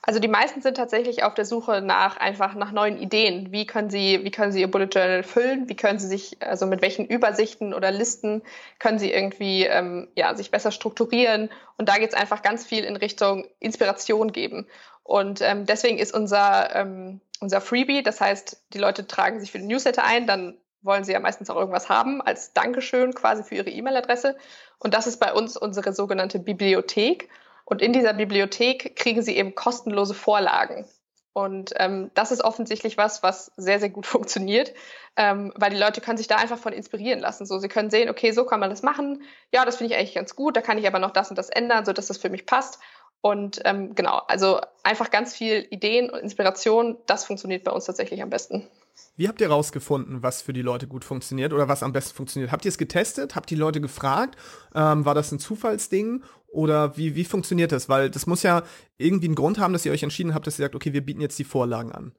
Also 0.00 0.20
die 0.20 0.28
meisten 0.28 0.62
sind 0.62 0.76
tatsächlich 0.76 1.24
auf 1.24 1.34
der 1.34 1.44
Suche 1.44 1.82
nach 1.82 2.16
einfach 2.18 2.54
nach 2.54 2.70
neuen 2.70 2.98
Ideen. 2.98 3.50
Wie 3.50 3.66
können 3.66 3.90
sie, 3.90 4.20
wie 4.22 4.30
können 4.30 4.52
sie 4.52 4.60
ihr 4.60 4.70
Bullet 4.70 4.86
Journal 4.86 5.24
füllen? 5.24 5.68
Wie 5.68 5.74
können 5.74 5.98
sie 5.98 6.06
sich, 6.06 6.36
also 6.40 6.66
mit 6.66 6.82
welchen 6.82 7.04
Übersichten 7.04 7.74
oder 7.74 7.90
Listen 7.90 8.42
können 8.78 9.00
sie 9.00 9.10
irgendwie 9.10 9.64
ähm, 9.64 10.08
ja, 10.14 10.34
sich 10.36 10.52
besser 10.52 10.70
strukturieren? 10.70 11.50
Und 11.78 11.88
da 11.88 11.98
geht 11.98 12.10
es 12.10 12.14
einfach 12.14 12.42
ganz 12.42 12.64
viel 12.64 12.84
in 12.84 12.96
Richtung 12.96 13.44
Inspiration 13.58 14.30
geben. 14.30 14.68
Und 15.08 15.40
ähm, 15.40 15.64
deswegen 15.64 15.98
ist 15.98 16.14
unser, 16.14 16.74
ähm, 16.76 17.22
unser 17.40 17.60
Freebie, 17.60 18.02
das 18.02 18.20
heißt, 18.20 18.64
die 18.72 18.78
Leute 18.78 19.06
tragen 19.06 19.40
sich 19.40 19.52
für 19.52 19.58
den 19.58 19.68
Newsletter 19.68 20.04
ein, 20.04 20.26
dann 20.26 20.58
wollen 20.82 21.04
sie 21.04 21.12
ja 21.12 21.20
meistens 21.20 21.50
auch 21.50 21.56
irgendwas 21.56 21.88
haben 21.88 22.20
als 22.22 22.52
Dankeschön 22.52 23.14
quasi 23.14 23.42
für 23.42 23.56
ihre 23.56 23.70
E-Mail-Adresse. 23.70 24.36
Und 24.78 24.94
das 24.94 25.06
ist 25.06 25.18
bei 25.18 25.32
uns 25.32 25.56
unsere 25.56 25.92
sogenannte 25.92 26.38
Bibliothek. 26.38 27.28
Und 27.64 27.82
in 27.82 27.92
dieser 27.92 28.14
Bibliothek 28.14 28.96
kriegen 28.96 29.22
sie 29.22 29.36
eben 29.36 29.54
kostenlose 29.54 30.14
Vorlagen. 30.14 30.86
Und 31.34 31.72
ähm, 31.76 32.10
das 32.14 32.32
ist 32.32 32.42
offensichtlich 32.42 32.96
was, 32.96 33.22
was 33.22 33.52
sehr, 33.56 33.78
sehr 33.78 33.90
gut 33.90 34.06
funktioniert, 34.14 34.72
ähm, 35.16 35.52
weil 35.56 35.70
die 35.70 35.76
Leute 35.76 36.00
können 36.00 36.18
sich 36.18 36.26
da 36.26 36.36
einfach 36.36 36.58
von 36.58 36.72
inspirieren 36.72 37.20
lassen. 37.20 37.46
So, 37.46 37.58
sie 37.58 37.68
können 37.68 37.90
sehen, 37.90 38.08
okay, 38.10 38.32
so 38.32 38.44
kann 38.44 38.60
man 38.60 38.70
das 38.70 38.82
machen. 38.82 39.22
Ja, 39.52 39.64
das 39.64 39.76
finde 39.76 39.92
ich 39.92 39.98
eigentlich 39.98 40.14
ganz 40.14 40.34
gut. 40.34 40.56
Da 40.56 40.62
kann 40.62 40.78
ich 40.78 40.86
aber 40.86 40.98
noch 40.98 41.12
das 41.12 41.30
und 41.30 41.36
das 41.36 41.48
ändern, 41.48 41.84
so 41.84 41.92
dass 41.92 42.06
das 42.06 42.18
für 42.18 42.30
mich 42.30 42.46
passt. 42.46 42.80
Und 43.20 43.60
ähm, 43.64 43.94
genau, 43.94 44.22
also 44.28 44.60
einfach 44.84 45.10
ganz 45.10 45.34
viel 45.34 45.66
Ideen 45.70 46.08
und 46.10 46.20
Inspiration, 46.20 46.96
das 47.06 47.24
funktioniert 47.24 47.64
bei 47.64 47.72
uns 47.72 47.84
tatsächlich 47.84 48.22
am 48.22 48.30
besten. 48.30 48.68
Wie 49.16 49.28
habt 49.28 49.40
ihr 49.40 49.50
rausgefunden, 49.50 50.22
was 50.22 50.42
für 50.42 50.52
die 50.52 50.62
Leute 50.62 50.86
gut 50.86 51.04
funktioniert 51.04 51.52
oder 51.52 51.68
was 51.68 51.82
am 51.82 51.92
besten 51.92 52.14
funktioniert? 52.14 52.52
Habt 52.52 52.64
ihr 52.64 52.68
es 52.68 52.78
getestet? 52.78 53.34
Habt 53.34 53.50
die 53.50 53.56
Leute 53.56 53.80
gefragt? 53.80 54.36
Ähm, 54.74 55.04
war 55.04 55.14
das 55.14 55.32
ein 55.32 55.38
Zufallsding? 55.38 56.22
Oder 56.48 56.96
wie, 56.96 57.14
wie 57.14 57.24
funktioniert 57.24 57.72
das? 57.72 57.88
Weil 57.88 58.10
das 58.10 58.26
muss 58.26 58.42
ja 58.42 58.62
irgendwie 58.96 59.26
einen 59.26 59.34
Grund 59.34 59.58
haben, 59.58 59.72
dass 59.72 59.84
ihr 59.84 59.92
euch 59.92 60.02
entschieden 60.02 60.34
habt, 60.34 60.46
dass 60.46 60.58
ihr 60.58 60.64
sagt, 60.64 60.74
okay, 60.74 60.92
wir 60.92 61.04
bieten 61.04 61.20
jetzt 61.20 61.38
die 61.38 61.44
Vorlagen 61.44 61.92
an. 61.92 62.12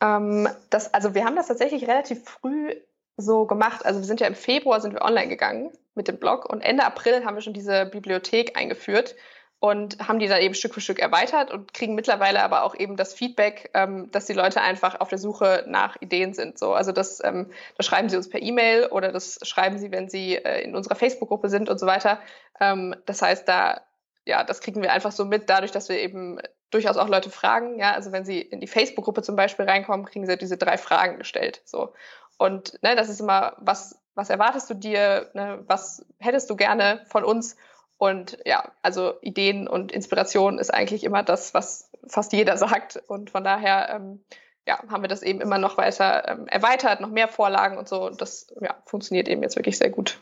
Ähm, 0.00 0.48
das, 0.70 0.94
also 0.94 1.14
wir 1.14 1.24
haben 1.24 1.36
das 1.36 1.48
tatsächlich 1.48 1.86
relativ 1.88 2.24
früh 2.24 2.74
so 3.16 3.46
gemacht. 3.46 3.84
Also 3.84 4.00
wir 4.00 4.06
sind 4.06 4.20
ja 4.20 4.26
im 4.26 4.34
Februar 4.34 4.80
sind 4.80 4.94
wir 4.94 5.02
online 5.02 5.28
gegangen 5.28 5.72
mit 5.94 6.08
dem 6.08 6.18
Blog 6.18 6.48
und 6.48 6.60
Ende 6.60 6.84
April 6.84 7.24
haben 7.24 7.34
wir 7.34 7.42
schon 7.42 7.52
diese 7.52 7.86
Bibliothek 7.86 8.56
eingeführt 8.56 9.16
und 9.60 9.98
haben 10.06 10.20
die 10.20 10.28
dann 10.28 10.40
eben 10.40 10.54
Stück 10.54 10.74
für 10.74 10.80
Stück 10.80 11.00
erweitert 11.00 11.50
und 11.50 11.74
kriegen 11.74 11.94
mittlerweile 11.94 12.42
aber 12.42 12.62
auch 12.62 12.74
eben 12.76 12.96
das 12.96 13.12
Feedback, 13.12 13.70
ähm, 13.74 14.10
dass 14.12 14.26
die 14.26 14.32
Leute 14.32 14.60
einfach 14.60 15.00
auf 15.00 15.08
der 15.08 15.18
Suche 15.18 15.64
nach 15.66 15.96
Ideen 16.00 16.32
sind. 16.32 16.58
So, 16.58 16.74
also 16.74 16.92
das, 16.92 17.22
ähm, 17.24 17.50
das 17.76 17.86
schreiben 17.86 18.08
sie 18.08 18.16
uns 18.16 18.28
per 18.28 18.40
E-Mail 18.40 18.86
oder 18.86 19.10
das 19.10 19.40
schreiben 19.42 19.78
sie, 19.78 19.90
wenn 19.90 20.08
sie 20.08 20.36
äh, 20.36 20.62
in 20.62 20.76
unserer 20.76 20.94
Facebook-Gruppe 20.94 21.48
sind 21.48 21.68
und 21.68 21.78
so 21.80 21.86
weiter. 21.86 22.20
Ähm, 22.60 22.94
das 23.06 23.20
heißt, 23.20 23.48
da 23.48 23.80
ja, 24.24 24.44
das 24.44 24.60
kriegen 24.60 24.82
wir 24.82 24.92
einfach 24.92 25.10
so 25.10 25.24
mit, 25.24 25.48
dadurch, 25.48 25.72
dass 25.72 25.88
wir 25.88 25.98
eben 25.98 26.38
durchaus 26.70 26.98
auch 26.98 27.08
Leute 27.08 27.30
fragen. 27.30 27.78
Ja, 27.78 27.92
also 27.92 28.12
wenn 28.12 28.26
sie 28.26 28.42
in 28.42 28.60
die 28.60 28.66
Facebook-Gruppe 28.66 29.22
zum 29.22 29.36
Beispiel 29.36 29.64
reinkommen, 29.64 30.04
kriegen 30.04 30.26
sie 30.26 30.36
diese 30.36 30.58
drei 30.58 30.76
Fragen 30.76 31.18
gestellt. 31.18 31.62
So 31.64 31.94
und 32.38 32.80
ne, 32.82 32.94
das 32.94 33.08
ist 33.08 33.20
immer 33.20 33.56
was 33.58 33.98
was 34.14 34.30
erwartest 34.30 34.68
du 34.68 34.74
dir? 34.74 35.30
Ne, 35.34 35.64
was 35.66 36.04
hättest 36.18 36.50
du 36.50 36.56
gerne 36.56 37.04
von 37.06 37.24
uns? 37.24 37.56
Und 37.98 38.38
ja, 38.46 38.72
also 38.80 39.14
Ideen 39.20 39.68
und 39.68 39.92
Inspiration 39.92 40.58
ist 40.58 40.72
eigentlich 40.72 41.04
immer 41.04 41.22
das, 41.22 41.52
was 41.52 41.90
fast 42.06 42.32
jeder 42.32 42.56
sagt. 42.56 43.02
Und 43.08 43.30
von 43.30 43.44
daher 43.44 43.90
ähm, 43.90 44.20
ja, 44.66 44.78
haben 44.88 45.02
wir 45.02 45.08
das 45.08 45.22
eben 45.22 45.40
immer 45.40 45.58
noch 45.58 45.76
weiter 45.78 46.28
ähm, 46.28 46.46
erweitert, 46.46 47.00
noch 47.00 47.10
mehr 47.10 47.28
Vorlagen 47.28 47.76
und 47.76 47.88
so. 47.88 48.06
Und 48.06 48.20
das 48.20 48.46
ja, 48.60 48.76
funktioniert 48.86 49.26
eben 49.26 49.42
jetzt 49.42 49.56
wirklich 49.56 49.78
sehr 49.78 49.90
gut. 49.90 50.18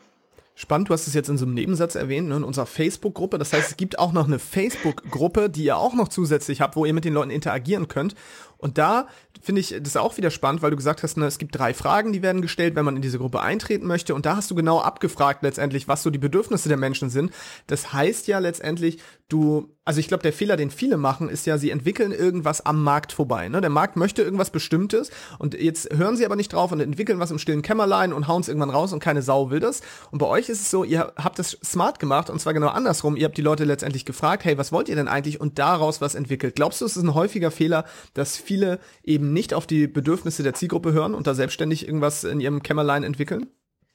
Spannend, 0.55 0.89
du 0.89 0.93
hast 0.93 1.05
es 1.05 1.13
jetzt 1.13 1.29
in 1.29 1.37
so 1.37 1.45
einem 1.45 1.53
Nebensatz 1.53 1.93
erwähnt, 1.93 2.29
ne, 2.29 2.37
in 2.37 2.43
unserer 2.43 2.65
Facebook-Gruppe. 2.65 3.37
Das 3.37 3.53
heißt, 3.53 3.69
es 3.69 3.77
gibt 3.77 3.99
auch 3.99 4.11
noch 4.11 4.25
eine 4.25 4.39
Facebook-Gruppe, 4.39 5.51
die 5.51 5.65
ihr 5.65 5.77
auch 5.77 5.93
noch 5.93 6.07
zusätzlich 6.07 6.61
habt, 6.61 6.75
wo 6.75 6.83
ihr 6.83 6.93
mit 6.93 7.05
den 7.05 7.13
Leuten 7.13 7.29
interagieren 7.29 7.87
könnt. 7.87 8.15
Und 8.57 8.77
da 8.77 9.07
finde 9.41 9.61
ich 9.61 9.75
das 9.81 9.97
auch 9.97 10.17
wieder 10.17 10.31
spannend, 10.31 10.61
weil 10.61 10.71
du 10.71 10.77
gesagt 10.77 11.03
hast, 11.03 11.17
ne, 11.17 11.25
es 11.25 11.37
gibt 11.37 11.57
drei 11.57 11.73
Fragen, 11.73 12.11
die 12.11 12.21
werden 12.21 12.41
gestellt, 12.41 12.75
wenn 12.75 12.85
man 12.85 12.95
in 12.95 13.01
diese 13.01 13.19
Gruppe 13.19 13.41
eintreten 13.41 13.87
möchte. 13.87 14.15
Und 14.15 14.25
da 14.25 14.35
hast 14.35 14.49
du 14.51 14.55
genau 14.55 14.79
abgefragt 14.79 15.43
letztendlich, 15.43 15.87
was 15.87 16.03
so 16.03 16.09
die 16.09 16.17
Bedürfnisse 16.17 16.69
der 16.69 16.77
Menschen 16.77 17.09
sind. 17.09 17.31
Das 17.67 17.93
heißt 17.93 18.27
ja 18.27 18.39
letztendlich, 18.39 18.99
du, 19.29 19.75
also 19.83 19.99
ich 19.99 20.07
glaube, 20.07 20.23
der 20.23 20.33
Fehler, 20.33 20.55
den 20.55 20.71
viele 20.71 20.97
machen, 20.97 21.29
ist 21.29 21.45
ja, 21.45 21.57
sie 21.57 21.69
entwickeln 21.69 22.11
irgendwas 22.11 22.65
am 22.65 22.83
Markt 22.83 23.11
vorbei. 23.11 23.49
Ne? 23.49 23.61
Der 23.61 23.69
Markt 23.69 23.97
möchte 23.97 24.21
irgendwas 24.21 24.49
Bestimmtes 24.51 25.11
und 25.37 25.53
jetzt 25.53 25.93
hören 25.93 26.15
sie 26.15 26.25
aber 26.25 26.35
nicht 26.35 26.53
drauf 26.53 26.71
und 26.71 26.79
entwickeln 26.79 27.19
was 27.19 27.31
im 27.31 27.39
stillen 27.39 27.61
Kämmerlein 27.61 28.13
und 28.13 28.27
hauen 28.27 28.41
es 28.41 28.47
irgendwann 28.47 28.69
raus 28.69 28.93
und 28.93 28.99
keine 28.99 29.21
Sau 29.21 29.49
will 29.49 29.59
das. 29.59 29.81
Und 30.11 30.19
bei 30.19 30.27
euch 30.27 30.49
ist 30.49 30.61
es 30.61 30.71
so, 30.71 30.83
ihr 30.83 31.13
habt 31.17 31.39
das 31.39 31.57
smart 31.63 31.99
gemacht 31.99 32.29
und 32.29 32.39
zwar 32.39 32.53
genau 32.53 32.67
andersrum. 32.67 33.15
Ihr 33.15 33.25
habt 33.25 33.37
die 33.37 33.41
Leute 33.41 33.65
letztendlich 33.65 34.05
gefragt, 34.05 34.45
hey, 34.45 34.57
was 34.57 34.71
wollt 34.71 34.89
ihr 34.89 34.95
denn 34.95 35.07
eigentlich? 35.07 35.41
Und 35.41 35.59
daraus 35.59 35.99
was 35.99 36.15
entwickelt. 36.15 36.55
Glaubst 36.55 36.81
du, 36.81 36.85
es 36.85 36.95
ist 36.95 37.03
ein 37.03 37.13
häufiger 37.13 37.51
Fehler, 37.51 37.85
dass 38.13 38.37
viele 38.47 38.79
eben 39.03 39.33
nicht 39.33 39.53
auf 39.53 39.67
die 39.67 39.87
Bedürfnisse 39.87 40.41
der 40.41 40.53
Zielgruppe 40.53 40.93
hören 40.93 41.13
und 41.13 41.27
da 41.27 41.33
selbstständig 41.33 41.85
irgendwas 41.85 42.23
in 42.23 42.39
ihrem 42.39 42.63
Kämmerlein 42.63 43.03
entwickeln? 43.03 43.51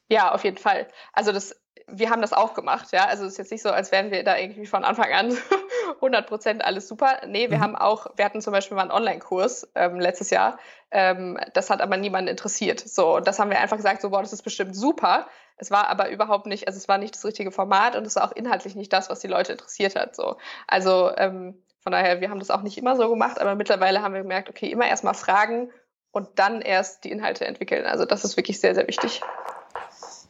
Ja, 0.09 0.33
auf 0.33 0.45
jeden 0.45 0.59
Fall. 0.59 0.89
Also 1.15 1.33
das, 1.33 1.57
wir 1.89 2.11
haben 2.11 2.21
das 2.21 2.35
auch 2.35 2.55
gemacht, 2.55 2.89
ja. 2.93 3.07
Also 3.07 3.25
es 3.25 3.33
ist 3.33 3.39
jetzt 3.39 3.51
nicht 3.51 3.63
so, 3.63 3.71
als 3.71 3.93
wären 3.93 4.11
wir 4.11 4.23
da 4.25 4.37
irgendwie 4.37 4.67
von 4.67 4.85
Anfang 4.85 5.11
an 5.13 5.37
100 5.97 6.27
Prozent 6.27 6.65
alles 6.65 6.87
super. 6.87 7.21
Nee, 7.27 7.51
wir 7.51 7.59
mhm. 7.59 7.63
haben 7.63 7.77
auch, 7.77 8.07
wir 8.17 8.25
hatten 8.25 8.43
zum 8.43 8.53
Beispiel 8.53 8.77
mal 8.77 8.83
einen 8.83 8.91
Online-Kurs 8.91 9.71
ähm, 9.75 9.99
letztes 9.99 10.31
Jahr. 10.31 10.59
Ähm, 10.91 11.39
das 11.55 11.71
hat 11.71 11.81
aber 11.81 11.97
niemanden 11.97 12.29
interessiert. 12.29 12.81
So, 12.81 13.17
und 13.17 13.27
das 13.27 13.39
haben 13.39 13.51
wir 13.51 13.59
einfach 13.59 13.79
gesagt, 13.79 14.03
so, 14.03 14.11
boah, 14.11 14.21
das 14.21 14.33
ist 14.33 14.43
bestimmt 14.43 14.77
super. 14.77 15.27
Es 15.57 15.71
war 15.71 15.89
aber 15.89 16.11
überhaupt 16.11 16.47
nicht, 16.47 16.67
also 16.67 16.77
es 16.77 16.89
war 16.89 16.99
nicht 16.99 17.15
das 17.15 17.25
richtige 17.25 17.53
Format 17.53 17.97
und 17.97 18.07
es 18.07 18.17
war 18.17 18.25
auch 18.25 18.33
inhaltlich 18.33 18.75
nicht 18.75 18.93
das, 18.93 19.09
was 19.11 19.21
die 19.21 19.29
Leute 19.29 19.53
interessiert 19.53 19.97
hat. 19.97 20.17
So, 20.17 20.37
also 20.67 21.11
ähm, 21.17 21.63
von 21.83 21.93
daher, 21.93 22.21
wir 22.21 22.31
haben 22.31 22.39
das 22.39 22.51
auch 22.51 22.63
nicht 22.63 22.79
immer 22.79 22.97
so 22.97 23.09
gemacht, 23.09 23.41
aber 23.41 23.55
mittlerweile 23.55 24.03
haben 24.03 24.15
wir 24.15 24.23
gemerkt, 24.23 24.49
okay, 24.49 24.71
immer 24.71 24.87
erstmal 24.87 25.15
fragen 25.15 25.71
und 26.13 26.29
dann 26.37 26.61
erst 26.61 27.05
die 27.05 27.11
Inhalte 27.11 27.47
entwickeln. 27.47 27.87
Also 27.87 28.05
das 28.05 28.25
ist 28.25 28.37
wirklich 28.37 28.61
sehr, 28.61 28.75
sehr 28.75 28.87
wichtig. 28.87 29.21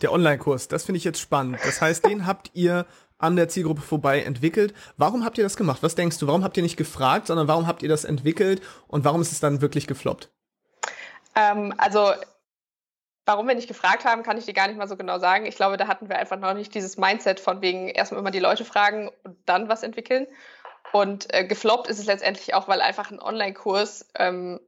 Der 0.01 0.13
Online-Kurs, 0.13 0.69
das 0.69 0.85
finde 0.85 0.97
ich 0.99 1.05
jetzt 1.05 1.21
spannend. 1.21 1.59
Das 1.65 1.81
heißt, 1.81 2.07
den 2.07 2.27
habt 2.27 2.51
ihr 2.55 2.87
an 3.19 3.37
der 3.37 3.49
Zielgruppe 3.49 3.83
vorbei 3.83 4.23
entwickelt. 4.23 4.75
Warum 4.97 5.25
habt 5.25 5.39
ihr 5.39 5.45
das 5.45 5.57
gemacht? 5.57 5.83
Was 5.83 5.95
denkst 5.95 6.19
du? 6.19 6.27
Warum 6.27 6.43
habt 6.43 6.57
ihr 6.57 6.63
nicht 6.63 6.77
gefragt, 6.77 7.29
sondern 7.29 7.47
warum 7.47 7.67
habt 7.67 7.83
ihr 7.83 7.89
das 7.89 8.05
entwickelt 8.05 8.63
und 8.89 9.05
warum 9.05 9.21
ist 9.21 9.31
es 9.31 9.39
dann 9.39 9.61
wirklich 9.61 9.87
gefloppt? 9.87 10.31
Ähm, 11.37 11.75
also 11.77 12.13
Warum 13.25 13.47
wir 13.47 13.55
nicht 13.55 13.69
gefragt 13.69 14.05
haben, 14.05 14.25
kann 14.25 14.37
ich 14.37 14.47
dir 14.47 14.53
gar 14.53 14.67
nicht 14.67 14.77
mal 14.77 14.89
so 14.89 14.97
genau 14.97 15.21
sagen. 15.21 15.47
Ich 15.47 15.55
glaube, 15.55 15.77
da 15.77 15.87
hatten 15.87 16.09
wir 16.09 16.19
einfach 16.19 16.39
noch 16.39 16.55
nicht 16.55 16.75
dieses 16.75 16.97
Mindset 16.97 17.39
von 17.39 17.61
wegen 17.61 17.89
erstmal 17.89 18.21
immer 18.21 18.33
die 18.33 18.41
Leute 18.41 18.65
fragen 18.65 19.11
und 19.23 19.37
dann 19.47 19.69
was 19.69 19.85
entwickeln. 19.85 20.27
Und 20.93 21.33
äh, 21.33 21.45
gefloppt 21.45 21.89
ist 21.89 21.99
es 21.99 22.07
letztendlich 22.07 22.55
auch, 22.55 22.69
weil 22.69 22.81
einfach 22.81 23.11
ein 23.11 23.21
Online-Kurs 23.21 24.09
ähm, 24.15 24.61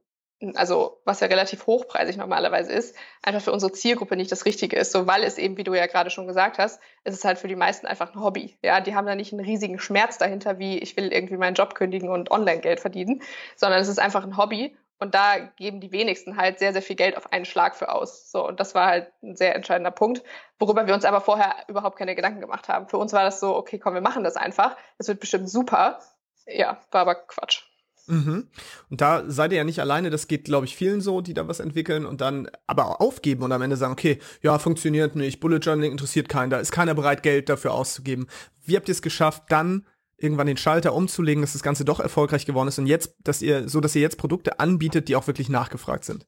also 0.55 1.01
was 1.05 1.21
ja 1.21 1.27
relativ 1.27 1.65
hochpreisig 1.65 2.17
normalerweise 2.17 2.71
ist, 2.71 2.95
einfach 3.23 3.41
für 3.41 3.51
unsere 3.51 3.71
Zielgruppe 3.71 4.15
nicht 4.15 4.31
das 4.31 4.45
Richtige 4.45 4.75
ist. 4.75 4.91
So, 4.91 5.07
weil 5.07 5.23
es 5.23 5.37
eben, 5.37 5.57
wie 5.57 5.63
du 5.63 5.73
ja 5.73 5.87
gerade 5.87 6.09
schon 6.09 6.27
gesagt 6.27 6.57
hast, 6.57 6.79
ist 7.03 7.15
es 7.15 7.23
halt 7.23 7.39
für 7.39 7.47
die 7.47 7.55
meisten 7.55 7.87
einfach 7.87 8.13
ein 8.13 8.21
Hobby. 8.21 8.57
Ja, 8.61 8.81
die 8.81 8.95
haben 8.95 9.07
da 9.07 9.15
nicht 9.15 9.33
einen 9.33 9.45
riesigen 9.45 9.79
Schmerz 9.79 10.17
dahinter, 10.17 10.59
wie 10.59 10.77
ich 10.77 10.97
will 10.97 11.11
irgendwie 11.11 11.37
meinen 11.37 11.55
Job 11.55 11.73
kündigen 11.75 12.09
und 12.09 12.31
Online-Geld 12.31 12.79
verdienen, 12.79 13.21
sondern 13.55 13.79
es 13.79 13.87
ist 13.87 13.99
einfach 13.99 14.23
ein 14.23 14.37
Hobby. 14.37 14.75
Und 14.97 15.13
da 15.13 15.39
geben 15.57 15.81
die 15.81 15.91
wenigsten 15.91 16.37
halt 16.37 16.57
sehr, 16.57 16.71
sehr 16.71 16.81
viel 16.81 16.95
Geld 16.95 17.17
auf 17.17 17.33
einen 17.33 17.43
Schlag 17.43 17.75
für 17.75 17.91
aus. 17.91 18.31
So, 18.31 18.47
und 18.47 18.61
das 18.61 18.75
war 18.75 18.87
halt 18.87 19.11
ein 19.23 19.35
sehr 19.35 19.53
entscheidender 19.53 19.91
Punkt, 19.91 20.23
worüber 20.57 20.87
wir 20.87 20.93
uns 20.93 21.03
aber 21.03 21.19
vorher 21.19 21.53
überhaupt 21.67 21.97
keine 21.97 22.15
Gedanken 22.15 22.39
gemacht 22.39 22.69
haben. 22.69 22.87
Für 22.87 22.97
uns 22.97 23.11
war 23.11 23.23
das 23.23 23.41
so, 23.41 23.55
okay, 23.57 23.77
komm, 23.77 23.93
wir 23.93 24.01
machen 24.01 24.23
das 24.23 24.37
einfach. 24.37 24.77
Das 24.97 25.09
wird 25.09 25.19
bestimmt 25.19 25.49
super. 25.49 25.99
Ja, 26.45 26.81
war 26.91 27.01
aber 27.01 27.15
Quatsch. 27.15 27.63
Mhm. 28.07 28.49
Und 28.89 29.01
da 29.01 29.23
seid 29.27 29.51
ihr 29.51 29.57
ja 29.57 29.63
nicht 29.63 29.79
alleine, 29.79 30.09
das 30.09 30.27
geht, 30.27 30.45
glaube 30.45 30.65
ich, 30.65 30.75
vielen 30.75 31.01
so, 31.01 31.21
die 31.21 31.33
da 31.33 31.47
was 31.47 31.59
entwickeln 31.59 32.05
und 32.05 32.21
dann 32.21 32.49
aber 32.67 33.01
aufgeben 33.01 33.43
und 33.43 33.51
am 33.51 33.61
Ende 33.61 33.77
sagen, 33.77 33.93
okay, 33.93 34.19
ja, 34.41 34.59
funktioniert 34.59 35.15
nicht, 35.15 35.39
Bullet 35.39 35.57
Journaling 35.57 35.91
interessiert 35.91 36.29
keinen, 36.29 36.49
da 36.49 36.59
ist 36.59 36.71
keiner 36.71 36.93
bereit, 36.93 37.23
Geld 37.23 37.49
dafür 37.49 37.73
auszugeben. 37.73 38.27
Wie 38.63 38.75
habt 38.75 38.87
ihr 38.87 38.93
es 38.93 39.01
geschafft, 39.01 39.43
dann 39.49 39.87
irgendwann 40.17 40.47
den 40.47 40.57
Schalter 40.57 40.93
umzulegen, 40.93 41.41
dass 41.41 41.53
das 41.53 41.63
Ganze 41.63 41.83
doch 41.83 41.99
erfolgreich 41.99 42.45
geworden 42.45 42.67
ist 42.67 42.79
und 42.79 42.87
jetzt, 42.87 43.15
dass 43.23 43.41
ihr, 43.41 43.67
so 43.67 43.81
dass 43.81 43.95
ihr 43.95 44.01
jetzt 44.01 44.17
Produkte 44.17 44.59
anbietet, 44.59 45.07
die 45.07 45.15
auch 45.15 45.27
wirklich 45.27 45.49
nachgefragt 45.49 46.05
sind? 46.05 46.27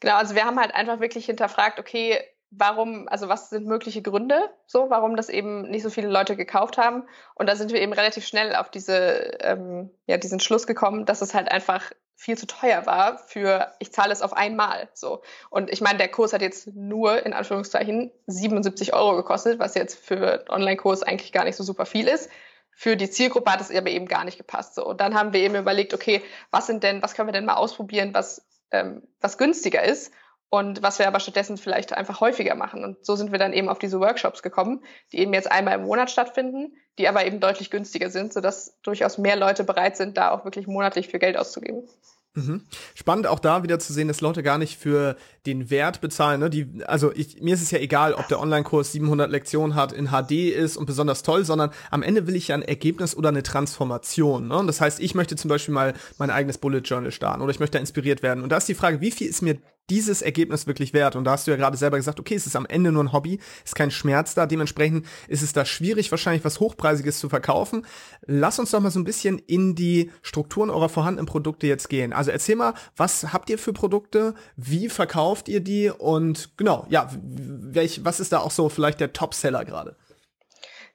Genau, 0.00 0.16
also 0.16 0.34
wir 0.34 0.44
haben 0.44 0.58
halt 0.58 0.74
einfach 0.74 1.00
wirklich 1.00 1.26
hinterfragt, 1.26 1.78
okay, 1.78 2.18
warum, 2.54 3.08
also 3.08 3.28
was 3.28 3.50
sind 3.50 3.66
mögliche 3.66 4.02
Gründe, 4.02 4.50
so, 4.66 4.90
warum 4.90 5.16
das 5.16 5.28
eben 5.28 5.62
nicht 5.70 5.82
so 5.82 5.90
viele 5.90 6.08
Leute 6.08 6.36
gekauft 6.36 6.76
haben. 6.78 7.04
Und 7.34 7.48
da 7.48 7.56
sind 7.56 7.72
wir 7.72 7.80
eben 7.80 7.92
relativ 7.92 8.26
schnell 8.26 8.54
auf 8.54 8.70
diese, 8.70 9.38
ähm, 9.40 9.90
ja, 10.06 10.18
diesen 10.18 10.38
Schluss 10.38 10.66
gekommen, 10.66 11.06
dass 11.06 11.22
es 11.22 11.34
halt 11.34 11.50
einfach 11.50 11.90
viel 12.14 12.36
zu 12.36 12.46
teuer 12.46 12.86
war 12.86 13.18
für, 13.18 13.72
ich 13.78 13.92
zahle 13.92 14.12
es 14.12 14.22
auf 14.22 14.34
einmal, 14.34 14.88
so. 14.92 15.22
Und 15.50 15.70
ich 15.70 15.80
meine, 15.80 15.98
der 15.98 16.08
Kurs 16.08 16.32
hat 16.32 16.42
jetzt 16.42 16.68
nur, 16.68 17.24
in 17.24 17.32
Anführungszeichen, 17.32 18.12
77 18.26 18.94
Euro 18.94 19.16
gekostet, 19.16 19.58
was 19.58 19.74
jetzt 19.74 19.98
für 19.98 20.44
Online-Kurs 20.48 21.02
eigentlich 21.02 21.32
gar 21.32 21.44
nicht 21.44 21.56
so 21.56 21.64
super 21.64 21.86
viel 21.86 22.06
ist. 22.06 22.30
Für 22.70 22.96
die 22.96 23.10
Zielgruppe 23.10 23.50
hat 23.50 23.60
es 23.60 23.74
aber 23.74 23.90
eben 23.90 24.06
gar 24.06 24.24
nicht 24.24 24.38
gepasst, 24.38 24.74
so. 24.74 24.86
Und 24.86 25.00
dann 25.00 25.14
haben 25.14 25.32
wir 25.32 25.40
eben 25.40 25.56
überlegt, 25.56 25.94
okay, 25.94 26.22
was 26.50 26.66
sind 26.66 26.84
denn, 26.84 27.02
was 27.02 27.14
können 27.14 27.28
wir 27.28 27.32
denn 27.32 27.46
mal 27.46 27.54
ausprobieren, 27.54 28.14
was, 28.14 28.46
ähm, 28.70 29.02
was 29.20 29.38
günstiger 29.38 29.82
ist 29.82 30.12
und 30.52 30.82
was 30.82 30.98
wir 30.98 31.08
aber 31.08 31.18
stattdessen 31.18 31.56
vielleicht 31.56 31.94
einfach 31.94 32.20
häufiger 32.20 32.54
machen. 32.54 32.84
Und 32.84 33.06
so 33.06 33.16
sind 33.16 33.32
wir 33.32 33.38
dann 33.38 33.54
eben 33.54 33.70
auf 33.70 33.78
diese 33.78 34.00
Workshops 34.00 34.42
gekommen, 34.42 34.84
die 35.10 35.20
eben 35.20 35.32
jetzt 35.32 35.50
einmal 35.50 35.76
im 35.76 35.84
Monat 35.84 36.10
stattfinden, 36.10 36.74
die 36.98 37.08
aber 37.08 37.24
eben 37.24 37.40
deutlich 37.40 37.70
günstiger 37.70 38.10
sind, 38.10 38.34
sodass 38.34 38.78
durchaus 38.82 39.16
mehr 39.16 39.36
Leute 39.36 39.64
bereit 39.64 39.96
sind, 39.96 40.18
da 40.18 40.30
auch 40.30 40.44
wirklich 40.44 40.66
monatlich 40.66 41.08
viel 41.08 41.20
Geld 41.20 41.38
auszugeben. 41.38 41.88
Mhm. 42.34 42.62
Spannend 42.94 43.26
auch 43.28 43.38
da 43.38 43.62
wieder 43.62 43.78
zu 43.78 43.94
sehen, 43.94 44.08
dass 44.08 44.20
Leute 44.20 44.42
gar 44.42 44.58
nicht 44.58 44.78
für 44.78 45.16
den 45.46 45.70
Wert 45.70 46.02
bezahlen. 46.02 46.40
Ne? 46.40 46.50
Die, 46.50 46.82
also 46.86 47.12
ich, 47.14 47.40
mir 47.40 47.54
ist 47.54 47.62
es 47.62 47.70
ja 47.70 47.78
egal, 47.78 48.12
ob 48.12 48.28
der 48.28 48.38
Online-Kurs 48.38 48.92
700 48.92 49.30
Lektionen 49.30 49.74
hat, 49.74 49.92
in 49.92 50.08
HD 50.08 50.50
ist 50.50 50.76
und 50.76 50.84
besonders 50.84 51.22
toll, 51.22 51.46
sondern 51.46 51.70
am 51.90 52.02
Ende 52.02 52.26
will 52.26 52.36
ich 52.36 52.48
ja 52.48 52.56
ein 52.56 52.62
Ergebnis 52.62 53.14
oder 53.14 53.30
eine 53.30 53.42
Transformation. 53.42 54.48
Ne? 54.48 54.56
Und 54.58 54.66
das 54.66 54.82
heißt, 54.82 55.00
ich 55.00 55.14
möchte 55.14 55.36
zum 55.36 55.48
Beispiel 55.48 55.72
mal 55.72 55.94
mein 56.18 56.30
eigenes 56.30 56.58
Bullet 56.58 56.80
Journal 56.80 57.10
starten 57.10 57.40
oder 57.40 57.50
ich 57.50 57.60
möchte 57.60 57.78
inspiriert 57.78 58.22
werden. 58.22 58.42
Und 58.42 58.50
da 58.50 58.58
ist 58.58 58.68
die 58.68 58.74
Frage, 58.74 59.00
wie 59.00 59.10
viel 59.10 59.28
ist 59.28 59.40
mir 59.40 59.58
dieses 59.90 60.22
Ergebnis 60.22 60.66
wirklich 60.66 60.92
wert? 60.92 61.16
Und 61.16 61.24
da 61.24 61.32
hast 61.32 61.46
du 61.46 61.50
ja 61.50 61.56
gerade 61.56 61.76
selber 61.76 61.96
gesagt, 61.96 62.20
okay, 62.20 62.34
es 62.34 62.46
ist 62.46 62.56
am 62.56 62.66
Ende 62.66 62.92
nur 62.92 63.04
ein 63.04 63.12
Hobby, 63.12 63.38
ist 63.64 63.74
kein 63.74 63.90
Schmerz 63.90 64.34
da. 64.34 64.46
Dementsprechend 64.46 65.06
ist 65.28 65.42
es 65.42 65.52
da 65.52 65.64
schwierig, 65.64 66.10
wahrscheinlich 66.10 66.44
was 66.44 66.60
Hochpreisiges 66.60 67.18
zu 67.18 67.28
verkaufen. 67.28 67.86
Lass 68.26 68.58
uns 68.58 68.70
doch 68.70 68.80
mal 68.80 68.90
so 68.90 69.00
ein 69.00 69.04
bisschen 69.04 69.38
in 69.38 69.74
die 69.74 70.10
Strukturen 70.22 70.70
eurer 70.70 70.88
vorhandenen 70.88 71.26
Produkte 71.26 71.66
jetzt 71.66 71.88
gehen. 71.88 72.12
Also 72.12 72.30
erzähl 72.30 72.56
mal, 72.56 72.74
was 72.96 73.32
habt 73.32 73.50
ihr 73.50 73.58
für 73.58 73.72
Produkte? 73.72 74.34
Wie 74.56 74.88
verkauft 74.88 75.48
ihr 75.48 75.60
die? 75.60 75.90
Und 75.90 76.56
genau, 76.56 76.86
ja, 76.88 77.10
welch, 77.12 78.04
was 78.04 78.20
ist 78.20 78.32
da 78.32 78.38
auch 78.38 78.50
so 78.50 78.68
vielleicht 78.68 79.00
der 79.00 79.12
Topseller 79.12 79.64
gerade? 79.64 79.96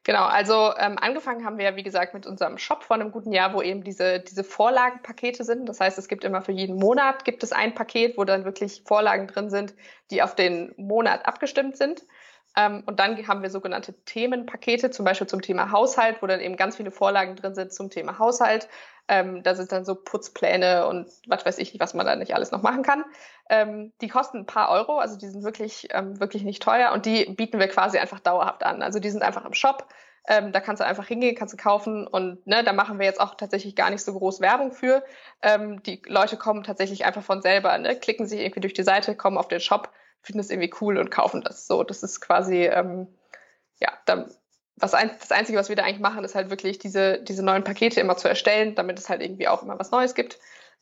Genau, 0.08 0.24
also 0.24 0.74
ähm, 0.78 0.96
angefangen 0.98 1.44
haben 1.44 1.58
wir 1.58 1.66
ja, 1.66 1.76
wie 1.76 1.84
gesagt, 1.84 2.14
mit 2.14 2.26
unserem 2.26 2.58
Shop 2.58 2.86
vor 2.86 2.96
einem 2.96 3.12
guten 3.12 3.34
Jahr, 3.34 3.54
wo 3.54 3.62
eben 3.62 3.84
diese, 3.84 4.22
diese 4.22 4.46
Vorlagenpakete 4.46 5.44
sind. 5.44 5.68
Das 5.68 5.82
heißt, 5.82 5.98
es 5.98 6.08
gibt 6.08 6.24
immer 6.24 6.42
für 6.42 6.54
jeden 6.54 6.78
Monat 6.78 7.26
gibt 7.26 7.44
es 7.44 7.52
ein 7.52 7.76
Paket, 7.76 8.18
wo 8.18 8.24
dann 8.24 8.46
wirklich 8.46 8.84
Vorlagen 8.86 9.28
drin 9.28 9.50
sind, 9.50 9.76
die 10.10 10.22
auf 10.22 10.34
den 10.34 10.74
Monat 10.78 11.26
abgestimmt 11.26 11.76
sind. 11.76 12.06
Ähm, 12.58 12.82
und 12.88 13.00
dann 13.00 13.16
haben 13.28 13.44
wir 13.44 13.52
sogenannte 13.52 13.94
Themenpakete, 14.06 14.90
zum 14.90 15.06
Beispiel 15.06 15.28
zum 15.28 15.44
Thema 15.44 15.72
Haushalt, 15.72 16.22
wo 16.22 16.28
dann 16.28 16.42
eben 16.42 16.58
ganz 16.58 16.76
viele 16.76 16.90
Vorlagen 16.90 17.36
drin 17.36 17.54
sind 17.54 17.72
zum 17.72 17.92
Thema 17.92 18.18
Haushalt. 18.18 18.68
Ähm, 19.08 19.44
da 19.44 19.54
sind 19.54 19.72
dann 19.72 19.86
so 19.86 19.94
Putzpläne 19.94 20.88
und 20.88 21.08
was 21.28 21.46
weiß 21.46 21.60
ich, 21.60 21.80
was 21.80 21.94
man 21.94 22.08
da 22.08 22.16
nicht 22.16 22.34
alles 22.34 22.52
noch 22.52 22.64
machen 22.64 22.82
kann. 22.82 23.06
Ähm, 23.50 23.94
die 24.02 24.08
kosten 24.08 24.40
ein 24.40 24.46
paar 24.48 24.70
Euro, 24.72 24.98
also 24.98 25.18
die 25.18 25.28
sind 25.28 25.44
wirklich, 25.44 25.88
ähm, 25.92 26.20
wirklich 26.20 26.44
nicht 26.44 26.64
teuer 26.64 26.92
und 26.94 27.06
die 27.06 27.26
bieten 27.26 27.60
wir 27.60 27.68
quasi 27.68 28.00
einfach 28.00 28.20
dauerhaft 28.20 28.64
an. 28.64 28.82
Also 28.82 29.00
die 29.00 29.12
sind 29.12 29.22
einfach 29.22 29.46
im 29.46 29.54
Shop. 29.54 29.88
Ähm, 30.28 30.52
da 30.52 30.60
kannst 30.60 30.82
du 30.82 30.86
einfach 30.86 31.08
hingehen, 31.08 31.36
kannst 31.36 31.54
du 31.54 31.58
kaufen 31.58 32.06
und 32.08 32.46
ne, 32.48 32.64
da 32.64 32.74
machen 32.74 33.00
wir 33.00 33.06
jetzt 33.06 33.22
auch 33.22 33.36
tatsächlich 33.36 33.76
gar 33.76 33.92
nicht 33.92 34.04
so 34.04 34.14
groß 34.14 34.42
Werbung 34.42 34.74
für. 34.74 35.04
Ähm, 35.44 35.82
die 35.84 36.02
Leute 36.08 36.36
kommen 36.36 36.64
tatsächlich 36.64 37.06
einfach 37.06 37.24
von 37.24 37.42
selber, 37.42 37.78
ne, 37.78 37.96
klicken 37.96 38.28
sich 38.28 38.42
irgendwie 38.42 38.62
durch 38.62 38.74
die 38.74 38.84
Seite, 38.84 39.16
kommen 39.16 39.38
auf 39.38 39.48
den 39.48 39.62
Shop, 39.62 39.90
finden 40.28 40.42
es 40.42 40.52
irgendwie 40.52 40.74
cool 40.82 40.98
und 40.98 41.10
kaufen 41.10 41.42
das. 41.42 41.66
So, 41.66 41.84
das 41.84 42.04
ist 42.04 42.22
quasi, 42.22 42.66
ähm, 42.66 43.08
ja, 43.80 43.92
dann 44.06 44.30
was 44.80 44.94
ein, 44.94 45.10
das 45.20 45.32
Einzige, 45.32 45.58
was 45.58 45.70
wir 45.70 45.76
da 45.76 45.84
eigentlich 45.84 46.00
machen, 46.00 46.24
ist 46.24 46.36
halt 46.36 46.50
wirklich 46.50 46.78
diese, 46.78 47.20
diese 47.20 47.44
neuen 47.44 47.64
Pakete 47.64 48.00
immer 48.00 48.16
zu 48.16 48.28
erstellen, 48.28 48.76
damit 48.76 49.00
es 49.00 49.10
halt 49.10 49.22
irgendwie 49.22 49.48
auch 49.48 49.64
immer 49.64 49.80
was 49.80 49.90
Neues 49.92 50.14
gibt. 50.14 50.38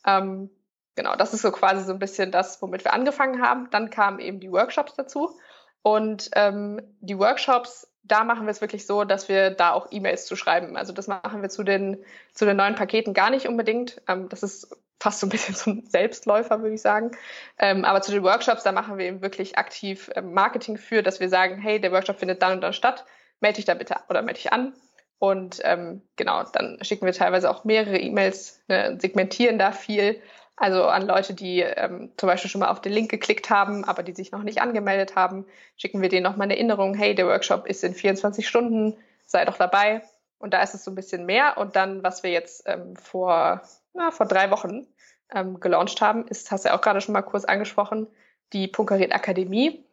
Ähm, 0.06 0.50
genau, 0.96 1.16
das 1.16 1.34
ist 1.34 1.44
so 1.44 1.52
quasi 1.52 1.86
so 1.86 1.94
ein 1.94 2.00
bisschen 2.00 2.32
das, 2.32 2.62
womit 2.62 2.84
wir 2.84 2.94
angefangen 2.94 3.42
haben. 3.42 3.70
Dann 3.72 3.90
kamen 3.90 4.20
eben 4.20 4.42
die 4.42 4.52
Workshops 4.52 4.96
dazu. 4.96 5.40
Und 5.82 6.30
ähm, 6.34 6.82
die 7.00 7.18
Workshops, 7.18 7.88
da 8.04 8.26
machen 8.26 8.48
wir 8.48 8.52
es 8.52 8.60
wirklich 8.60 8.86
so, 8.86 9.06
dass 9.06 9.30
wir 9.30 9.52
da 9.52 9.72
auch 9.72 9.88
E-Mails 9.92 10.26
zu 10.26 10.36
schreiben. 10.36 10.76
Also 10.76 10.92
das 10.92 11.08
machen 11.08 11.42
wir 11.42 11.50
zu 11.50 11.64
den, 11.64 12.04
zu 12.34 12.46
den 12.46 12.58
neuen 12.58 12.76
Paketen 12.76 13.14
gar 13.14 13.30
nicht 13.30 13.48
unbedingt. 13.48 14.02
Ähm, 14.10 14.28
das 14.28 14.44
ist 14.44 14.76
fast 15.00 15.20
so 15.20 15.28
ein 15.28 15.30
bisschen 15.30 15.56
ein 15.66 15.86
Selbstläufer, 15.86 16.62
würde 16.62 16.76
ich 16.76 16.82
sagen. 16.82 17.12
Ähm, 17.60 17.86
aber 17.86 18.02
zu 18.02 18.12
den 18.12 18.24
Workshops, 18.24 18.64
da 18.64 18.72
machen 18.72 18.98
wir 18.98 19.06
eben 19.06 19.22
wirklich 19.22 19.58
aktiv 19.58 20.10
ähm, 20.16 20.34
Marketing 20.34 20.78
für, 20.78 21.04
dass 21.04 21.20
wir 21.20 21.30
sagen, 21.30 21.58
hey, 21.58 21.80
der 21.80 21.92
Workshop 21.92 22.20
findet 22.20 22.42
dann 22.42 22.54
und 22.54 22.62
dann 22.62 22.74
statt 22.74 23.06
melde 23.40 23.58
dich 23.58 23.66
da 23.66 23.74
bitte 23.74 23.96
oder 24.10 24.22
melde 24.22 24.40
dich 24.40 24.52
an. 24.54 24.74
Und 25.20 25.62
ähm, 25.64 26.02
genau, 26.18 26.44
dann 26.44 26.78
schicken 26.82 27.06
wir 27.06 27.14
teilweise 27.14 27.50
auch 27.50 27.64
mehrere 27.64 27.98
E-Mails, 27.98 28.62
ne, 28.68 28.98
segmentieren 29.00 29.58
da 29.58 29.72
viel. 29.72 30.22
Also 30.58 30.86
an 30.86 31.06
Leute, 31.06 31.34
die 31.34 31.62
ähm, 31.62 32.12
zum 32.18 32.28
Beispiel 32.28 32.50
schon 32.50 32.62
mal 32.62 32.70
auf 32.70 32.82
den 32.82 32.94
Link 32.94 33.12
geklickt 33.12 33.50
haben, 33.50 33.84
aber 33.84 34.04
die 34.04 34.14
sich 34.14 34.32
noch 34.32 34.44
nicht 34.44 34.62
angemeldet 34.62 35.16
haben, 35.16 35.46
schicken 35.76 36.02
wir 36.02 36.10
denen 36.10 36.24
nochmal 36.24 36.46
eine 36.46 36.56
Erinnerung, 36.56 36.94
hey, 36.94 37.14
der 37.14 37.28
Workshop 37.28 37.66
ist 37.68 37.84
in 37.84 37.94
24 37.94 38.48
Stunden, 38.48 38.98
sei 39.26 39.44
doch 39.46 39.58
dabei. 39.58 40.02
Und 40.38 40.54
da 40.54 40.62
ist 40.62 40.74
es 40.74 40.84
so 40.84 40.92
ein 40.92 40.96
bisschen 40.96 41.26
mehr. 41.26 41.58
Und 41.58 41.76
dann, 41.76 42.04
was 42.04 42.24
wir 42.24 42.32
jetzt 42.32 42.64
ähm, 42.68 42.96
vor, 42.96 43.62
na, 43.96 44.12
vor 44.12 44.28
drei 44.28 44.52
Wochen 44.52 44.88
ähm, 45.34 45.60
gelauncht 45.60 46.02
haben, 46.02 46.28
ist, 46.28 46.52
hast 46.52 46.66
du 46.66 46.70
ja 46.70 46.78
auch 46.78 46.82
gerade 46.82 47.02
schon 47.02 47.14
mal 47.14 47.22
kurz 47.22 47.46
angesprochen, 47.46 48.08
die 48.54 48.68
Punkaret 48.68 49.14
Akademie. 49.14 49.86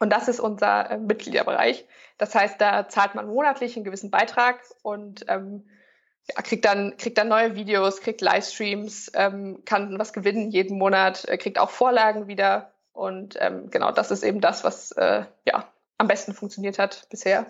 Und 0.00 0.10
das 0.10 0.28
ist 0.28 0.40
unser 0.40 0.90
äh, 0.90 0.98
Mitgliederbereich. 0.98 1.86
Das 2.18 2.34
heißt, 2.34 2.60
da 2.60 2.88
zahlt 2.88 3.14
man 3.14 3.28
monatlich 3.28 3.76
einen 3.76 3.84
gewissen 3.84 4.10
Beitrag 4.10 4.60
und 4.82 5.24
ähm, 5.28 5.68
ja, 6.28 6.42
kriegt 6.42 6.64
dann 6.64 6.96
kriegt 6.96 7.18
dann 7.18 7.28
neue 7.28 7.54
Videos, 7.54 8.00
kriegt 8.00 8.20
Livestreams, 8.20 9.10
ähm, 9.14 9.62
kann 9.64 9.98
was 9.98 10.12
gewinnen 10.12 10.50
jeden 10.50 10.78
Monat, 10.78 11.26
äh, 11.28 11.38
kriegt 11.38 11.58
auch 11.58 11.70
Vorlagen 11.70 12.26
wieder 12.26 12.72
und 12.92 13.36
ähm, 13.40 13.70
genau 13.70 13.92
das 13.92 14.10
ist 14.10 14.22
eben 14.22 14.40
das, 14.40 14.64
was 14.64 14.92
äh, 14.92 15.24
ja 15.46 15.72
am 15.98 16.08
besten 16.08 16.34
funktioniert 16.34 16.78
hat 16.78 17.06
bisher 17.10 17.46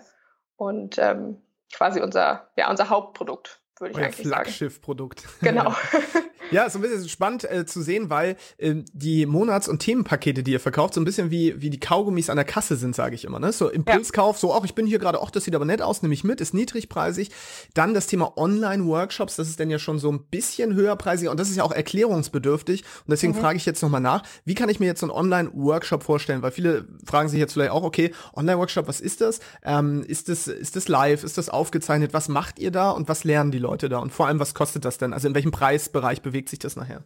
und 0.55 0.97
ähm, 0.99 1.41
quasi 1.73 2.01
unser 2.01 2.49
ja 2.55 2.69
unser 2.69 2.89
Hauptprodukt 2.89 3.60
würde 3.81 3.91
ich 3.91 3.97
Euer 3.97 4.05
eigentlich. 4.05 4.27
Flaggschiff-Produkt. 4.27 5.23
Genau. 5.41 5.75
ja, 6.51 6.69
so 6.69 6.79
ein 6.79 6.81
bisschen 6.83 7.09
spannend 7.09 7.49
äh, 7.49 7.65
zu 7.65 7.81
sehen, 7.81 8.09
weil 8.09 8.37
äh, 8.57 8.75
die 8.93 9.25
Monats- 9.25 9.67
und 9.67 9.79
Themenpakete, 9.79 10.43
die 10.43 10.51
ihr 10.51 10.59
verkauft, 10.59 10.93
so 10.93 11.01
ein 11.01 11.05
bisschen 11.05 11.31
wie, 11.31 11.61
wie 11.61 11.69
die 11.69 11.79
Kaugummis 11.79 12.29
an 12.29 12.35
der 12.35 12.45
Kasse 12.45 12.75
sind, 12.75 12.95
sage 12.95 13.15
ich 13.15 13.25
immer. 13.25 13.39
Ne? 13.39 13.51
So 13.51 13.69
Impulskauf, 13.69 14.35
ja. 14.37 14.39
so, 14.39 14.53
ach, 14.53 14.63
ich 14.63 14.75
bin 14.75 14.85
hier 14.85 14.99
gerade, 14.99 15.21
ach, 15.21 15.31
das 15.31 15.43
sieht 15.45 15.55
aber 15.55 15.65
nett 15.65 15.81
aus, 15.81 16.01
nehme 16.01 16.13
ich 16.13 16.23
mit, 16.23 16.41
ist 16.41 16.53
niedrigpreisig. 16.53 17.31
Dann 17.73 17.93
das 17.93 18.07
Thema 18.07 18.37
Online-Workshops, 18.37 19.35
das 19.35 19.49
ist 19.49 19.59
dann 19.59 19.69
ja 19.69 19.79
schon 19.79 19.99
so 19.99 20.11
ein 20.11 20.23
bisschen 20.25 20.73
höherpreisig 20.73 21.29
und 21.29 21.39
das 21.39 21.49
ist 21.49 21.57
ja 21.57 21.63
auch 21.63 21.71
erklärungsbedürftig. 21.71 22.81
Und 22.81 23.11
deswegen 23.11 23.33
mhm. 23.33 23.39
frage 23.39 23.57
ich 23.57 23.65
jetzt 23.65 23.81
nochmal 23.81 24.01
nach, 24.01 24.23
wie 24.45 24.55
kann 24.55 24.69
ich 24.69 24.79
mir 24.79 24.85
jetzt 24.85 24.99
so 24.99 25.07
einen 25.07 25.11
Online-Workshop 25.11 26.03
vorstellen? 26.03 26.41
Weil 26.41 26.51
viele 26.51 26.85
fragen 27.05 27.29
sich 27.29 27.39
jetzt 27.39 27.53
vielleicht 27.53 27.71
auch, 27.71 27.83
okay, 27.83 28.13
Online-Workshop, 28.35 28.87
was 28.87 29.01
ist 29.01 29.21
das? 29.21 29.39
Ähm, 29.63 30.03
ist 30.07 30.29
das? 30.29 30.47
Ist 30.47 30.75
das 30.75 30.87
live? 30.87 31.23
Ist 31.23 31.37
das 31.37 31.49
aufgezeichnet? 31.49 32.13
Was 32.13 32.27
macht 32.27 32.59
ihr 32.59 32.71
da 32.71 32.91
und 32.91 33.09
was 33.09 33.23
lernen 33.23 33.51
die 33.51 33.59
Leute? 33.59 33.70
Leute 33.71 33.89
da? 33.89 33.99
Und 33.99 34.11
vor 34.11 34.27
allem, 34.27 34.39
was 34.39 34.53
kostet 34.53 34.85
das 34.85 34.97
denn? 34.97 35.13
Also 35.13 35.27
in 35.27 35.35
welchem 35.35 35.51
Preisbereich 35.51 36.21
bewegt 36.21 36.49
sich 36.49 36.59
das 36.59 36.75
nachher? 36.75 37.03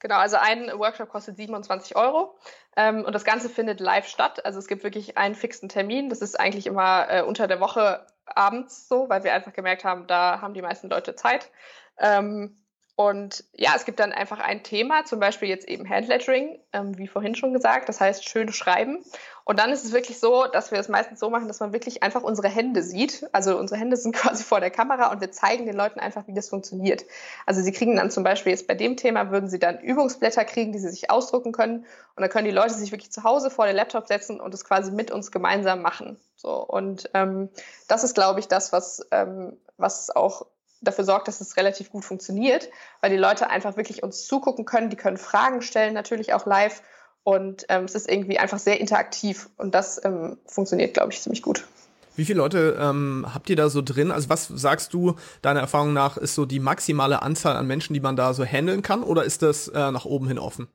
Genau, 0.00 0.16
also 0.16 0.36
ein 0.36 0.66
Workshop 0.78 1.08
kostet 1.10 1.36
27 1.36 1.94
Euro 1.94 2.36
ähm, 2.76 3.04
und 3.04 3.12
das 3.14 3.24
Ganze 3.24 3.48
findet 3.48 3.78
live 3.78 4.08
statt. 4.08 4.44
Also 4.44 4.58
es 4.58 4.66
gibt 4.66 4.82
wirklich 4.82 5.16
einen 5.16 5.36
fixen 5.36 5.68
Termin. 5.68 6.08
Das 6.08 6.22
ist 6.22 6.40
eigentlich 6.40 6.66
immer 6.66 7.08
äh, 7.08 7.22
unter 7.22 7.46
der 7.46 7.60
Woche 7.60 8.04
abends 8.26 8.88
so, 8.88 9.08
weil 9.08 9.22
wir 9.22 9.32
einfach 9.32 9.52
gemerkt 9.52 9.84
haben, 9.84 10.08
da 10.08 10.40
haben 10.40 10.54
die 10.54 10.62
meisten 10.62 10.90
Leute 10.90 11.14
Zeit. 11.14 11.50
Ähm, 11.98 12.56
und 12.94 13.44
ja, 13.54 13.72
es 13.74 13.86
gibt 13.86 14.00
dann 14.00 14.12
einfach 14.12 14.38
ein 14.38 14.62
Thema, 14.62 15.04
zum 15.04 15.18
Beispiel 15.18 15.48
jetzt 15.48 15.66
eben 15.66 15.88
Handlettering, 15.88 16.58
ähm, 16.74 16.98
wie 16.98 17.08
vorhin 17.08 17.34
schon 17.34 17.54
gesagt, 17.54 17.88
das 17.88 18.00
heißt 18.00 18.28
schön 18.28 18.52
schreiben. 18.52 19.02
Und 19.44 19.58
dann 19.58 19.70
ist 19.70 19.84
es 19.84 19.92
wirklich 19.92 20.20
so, 20.20 20.46
dass 20.46 20.70
wir 20.70 20.78
es 20.78 20.88
meistens 20.88 21.18
so 21.18 21.30
machen, 21.30 21.48
dass 21.48 21.58
man 21.58 21.72
wirklich 21.72 22.02
einfach 22.02 22.22
unsere 22.22 22.48
Hände 22.48 22.82
sieht. 22.82 23.26
Also 23.32 23.58
unsere 23.58 23.80
Hände 23.80 23.96
sind 23.96 24.14
quasi 24.16 24.44
vor 24.44 24.60
der 24.60 24.70
Kamera 24.70 25.10
und 25.10 25.22
wir 25.22 25.32
zeigen 25.32 25.64
den 25.64 25.74
Leuten 25.74 26.00
einfach, 26.00 26.26
wie 26.26 26.34
das 26.34 26.50
funktioniert. 26.50 27.06
Also 27.46 27.62
sie 27.62 27.72
kriegen 27.72 27.96
dann 27.96 28.10
zum 28.10 28.24
Beispiel 28.24 28.52
jetzt 28.52 28.68
bei 28.68 28.74
dem 28.74 28.96
Thema, 28.98 29.30
würden 29.30 29.48
sie 29.48 29.58
dann 29.58 29.80
Übungsblätter 29.80 30.44
kriegen, 30.44 30.72
die 30.72 30.78
sie 30.78 30.90
sich 30.90 31.10
ausdrucken 31.10 31.52
können. 31.52 31.86
Und 32.14 32.20
dann 32.20 32.28
können 32.28 32.44
die 32.44 32.54
Leute 32.54 32.74
sich 32.74 32.92
wirklich 32.92 33.10
zu 33.10 33.24
Hause 33.24 33.50
vor 33.50 33.66
den 33.66 33.74
Laptop 33.74 34.06
setzen 34.06 34.38
und 34.38 34.52
es 34.52 34.66
quasi 34.66 34.92
mit 34.92 35.10
uns 35.10 35.32
gemeinsam 35.32 35.80
machen. 35.80 36.20
So, 36.36 36.62
und 36.62 37.08
ähm, 37.14 37.48
das 37.88 38.04
ist, 38.04 38.14
glaube 38.14 38.38
ich, 38.40 38.48
das, 38.48 38.70
was, 38.70 39.06
ähm, 39.12 39.56
was 39.78 40.14
auch 40.14 40.46
dafür 40.82 41.04
sorgt, 41.04 41.28
dass 41.28 41.40
es 41.40 41.56
relativ 41.56 41.90
gut 41.90 42.04
funktioniert, 42.04 42.68
weil 43.00 43.10
die 43.10 43.16
Leute 43.16 43.48
einfach 43.50 43.76
wirklich 43.76 44.02
uns 44.02 44.26
zugucken 44.26 44.64
können, 44.64 44.90
die 44.90 44.96
können 44.96 45.16
Fragen 45.16 45.62
stellen, 45.62 45.94
natürlich 45.94 46.34
auch 46.34 46.46
live 46.46 46.82
und 47.24 47.64
ähm, 47.68 47.84
es 47.84 47.94
ist 47.94 48.10
irgendwie 48.10 48.38
einfach 48.38 48.58
sehr 48.58 48.80
interaktiv 48.80 49.48
und 49.56 49.74
das 49.74 50.04
ähm, 50.04 50.38
funktioniert, 50.46 50.94
glaube 50.94 51.12
ich, 51.12 51.20
ziemlich 51.20 51.42
gut. 51.42 51.66
Wie 52.14 52.24
viele 52.24 52.38
Leute 52.38 52.76
ähm, 52.78 53.26
habt 53.32 53.48
ihr 53.48 53.56
da 53.56 53.70
so 53.70 53.80
drin? 53.80 54.10
Also 54.10 54.28
was 54.28 54.46
sagst 54.48 54.92
du, 54.92 55.14
deiner 55.40 55.60
Erfahrung 55.60 55.94
nach, 55.94 56.18
ist 56.18 56.34
so 56.34 56.44
die 56.44 56.60
maximale 56.60 57.22
Anzahl 57.22 57.56
an 57.56 57.66
Menschen, 57.66 57.94
die 57.94 58.00
man 58.00 58.16
da 58.16 58.34
so 58.34 58.44
handeln 58.44 58.82
kann 58.82 59.02
oder 59.02 59.24
ist 59.24 59.42
das 59.42 59.68
äh, 59.68 59.90
nach 59.90 60.04
oben 60.04 60.28
hin 60.28 60.38
offen? 60.38 60.68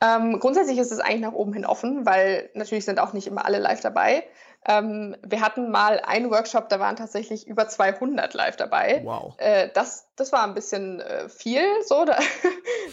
Ähm, 0.00 0.38
grundsätzlich 0.40 0.78
ist 0.78 0.92
es 0.92 0.98
eigentlich 0.98 1.22
nach 1.22 1.32
oben 1.32 1.54
hin 1.54 1.64
offen, 1.64 2.04
weil 2.04 2.50
natürlich 2.54 2.84
sind 2.84 2.98
auch 2.98 3.14
nicht 3.14 3.26
immer 3.26 3.46
alle 3.46 3.58
live 3.58 3.80
dabei. 3.80 4.24
Ähm, 4.66 5.16
wir 5.22 5.40
hatten 5.40 5.70
mal 5.70 6.00
einen 6.00 6.30
Workshop, 6.30 6.68
da 6.68 6.80
waren 6.80 6.96
tatsächlich 6.96 7.46
über 7.46 7.68
200 7.68 8.32
live 8.34 8.56
dabei. 8.56 9.02
Wow. 9.04 9.34
Äh, 9.38 9.68
das, 9.74 10.08
das 10.16 10.32
war 10.32 10.44
ein 10.44 10.54
bisschen 10.54 11.00
äh, 11.00 11.28
viel, 11.28 11.64
so. 11.86 12.04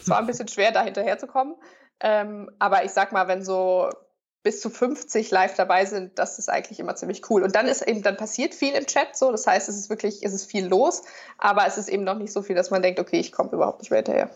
Es 0.02 0.10
war 0.10 0.18
ein 0.18 0.26
bisschen 0.26 0.48
schwer, 0.48 0.72
da 0.72 0.84
hinterherzukommen. 0.84 1.56
Ähm, 2.00 2.50
aber 2.60 2.84
ich 2.84 2.92
sag 2.92 3.12
mal, 3.12 3.28
wenn 3.28 3.44
so 3.44 3.90
bis 4.44 4.60
zu 4.60 4.70
50 4.70 5.30
live 5.30 5.54
dabei 5.56 5.86
sind, 5.86 6.18
das 6.18 6.40
ist 6.40 6.50
eigentlich 6.50 6.80
immer 6.80 6.96
ziemlich 6.96 7.30
cool. 7.30 7.44
Und 7.44 7.56
dann 7.56 7.68
ist 7.68 7.84
eben, 7.84 8.02
dann 8.02 8.18
passiert 8.18 8.56
viel 8.56 8.74
im 8.74 8.88
Chat 8.88 9.16
so. 9.16 9.32
Das 9.32 9.46
heißt, 9.46 9.70
es 9.70 9.78
ist 9.78 9.90
wirklich, 9.90 10.24
es 10.24 10.34
ist 10.34 10.50
viel 10.50 10.66
los, 10.66 11.04
aber 11.38 11.68
es 11.68 11.78
ist 11.78 11.90
eben 11.90 12.04
noch 12.04 12.18
nicht 12.18 12.34
so 12.34 12.42
viel, 12.42 12.56
dass 12.56 12.72
man 12.72 12.82
denkt, 12.82 13.00
okay, 13.00 13.20
ich 13.20 13.32
komme 13.32 13.52
überhaupt 13.52 13.82
nicht 13.82 13.92
mehr 13.92 14.00
hinterher. 14.00 14.32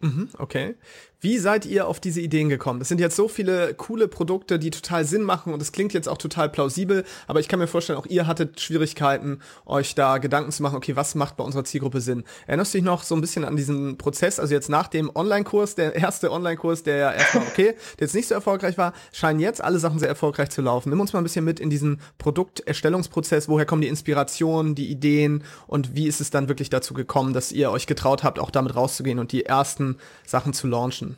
Mhm, 0.00 0.28
okay. 0.38 0.76
Wie 1.20 1.38
seid 1.38 1.66
ihr 1.66 1.88
auf 1.88 1.98
diese 1.98 2.20
Ideen 2.20 2.48
gekommen? 2.48 2.78
Das 2.78 2.86
sind 2.86 3.00
jetzt 3.00 3.16
so 3.16 3.26
viele 3.26 3.74
coole 3.74 4.06
Produkte, 4.06 4.60
die 4.60 4.70
total 4.70 5.04
Sinn 5.04 5.24
machen 5.24 5.52
und 5.52 5.60
es 5.60 5.72
klingt 5.72 5.92
jetzt 5.92 6.08
auch 6.08 6.18
total 6.18 6.48
plausibel, 6.48 7.02
aber 7.26 7.40
ich 7.40 7.48
kann 7.48 7.58
mir 7.58 7.66
vorstellen, 7.66 7.98
auch 7.98 8.06
ihr 8.06 8.28
hattet 8.28 8.60
Schwierigkeiten, 8.60 9.40
euch 9.66 9.96
da 9.96 10.18
Gedanken 10.18 10.52
zu 10.52 10.62
machen, 10.62 10.76
okay, 10.76 10.94
was 10.94 11.16
macht 11.16 11.36
bei 11.36 11.42
unserer 11.42 11.64
Zielgruppe 11.64 12.00
Sinn? 12.00 12.22
Erinnerst 12.46 12.72
du 12.72 12.78
dich 12.78 12.84
noch 12.84 13.02
so 13.02 13.16
ein 13.16 13.20
bisschen 13.20 13.44
an 13.44 13.56
diesen 13.56 13.98
Prozess, 13.98 14.38
also 14.38 14.54
jetzt 14.54 14.68
nach 14.68 14.86
dem 14.86 15.10
Online-Kurs, 15.12 15.74
der 15.74 15.96
erste 15.96 16.30
Online-Kurs, 16.30 16.84
der 16.84 16.96
ja 16.98 17.12
erstmal 17.12 17.46
okay, 17.48 17.74
der 17.98 18.06
jetzt 18.06 18.14
nicht 18.14 18.28
so 18.28 18.36
erfolgreich 18.36 18.78
war, 18.78 18.92
scheinen 19.10 19.40
jetzt 19.40 19.60
alle 19.60 19.80
Sachen 19.80 19.98
sehr 19.98 20.08
erfolgreich 20.08 20.50
zu 20.50 20.62
laufen. 20.62 20.90
Nimm 20.90 21.00
uns 21.00 21.12
mal 21.12 21.18
ein 21.18 21.24
bisschen 21.24 21.44
mit 21.44 21.58
in 21.58 21.68
diesen 21.68 22.00
Produkterstellungsprozess, 22.18 23.48
woher 23.48 23.66
kommen 23.66 23.82
die 23.82 23.88
Inspirationen, 23.88 24.76
die 24.76 24.88
Ideen 24.88 25.42
und 25.66 25.96
wie 25.96 26.06
ist 26.06 26.20
es 26.20 26.30
dann 26.30 26.48
wirklich 26.48 26.70
dazu 26.70 26.94
gekommen, 26.94 27.32
dass 27.32 27.50
ihr 27.50 27.72
euch 27.72 27.88
getraut 27.88 28.22
habt, 28.22 28.38
auch 28.38 28.52
damit 28.52 28.76
rauszugehen 28.76 29.18
und 29.18 29.32
die 29.32 29.44
ersten 29.44 29.87
Sachen 30.26 30.52
zu 30.52 30.66
launchen? 30.66 31.16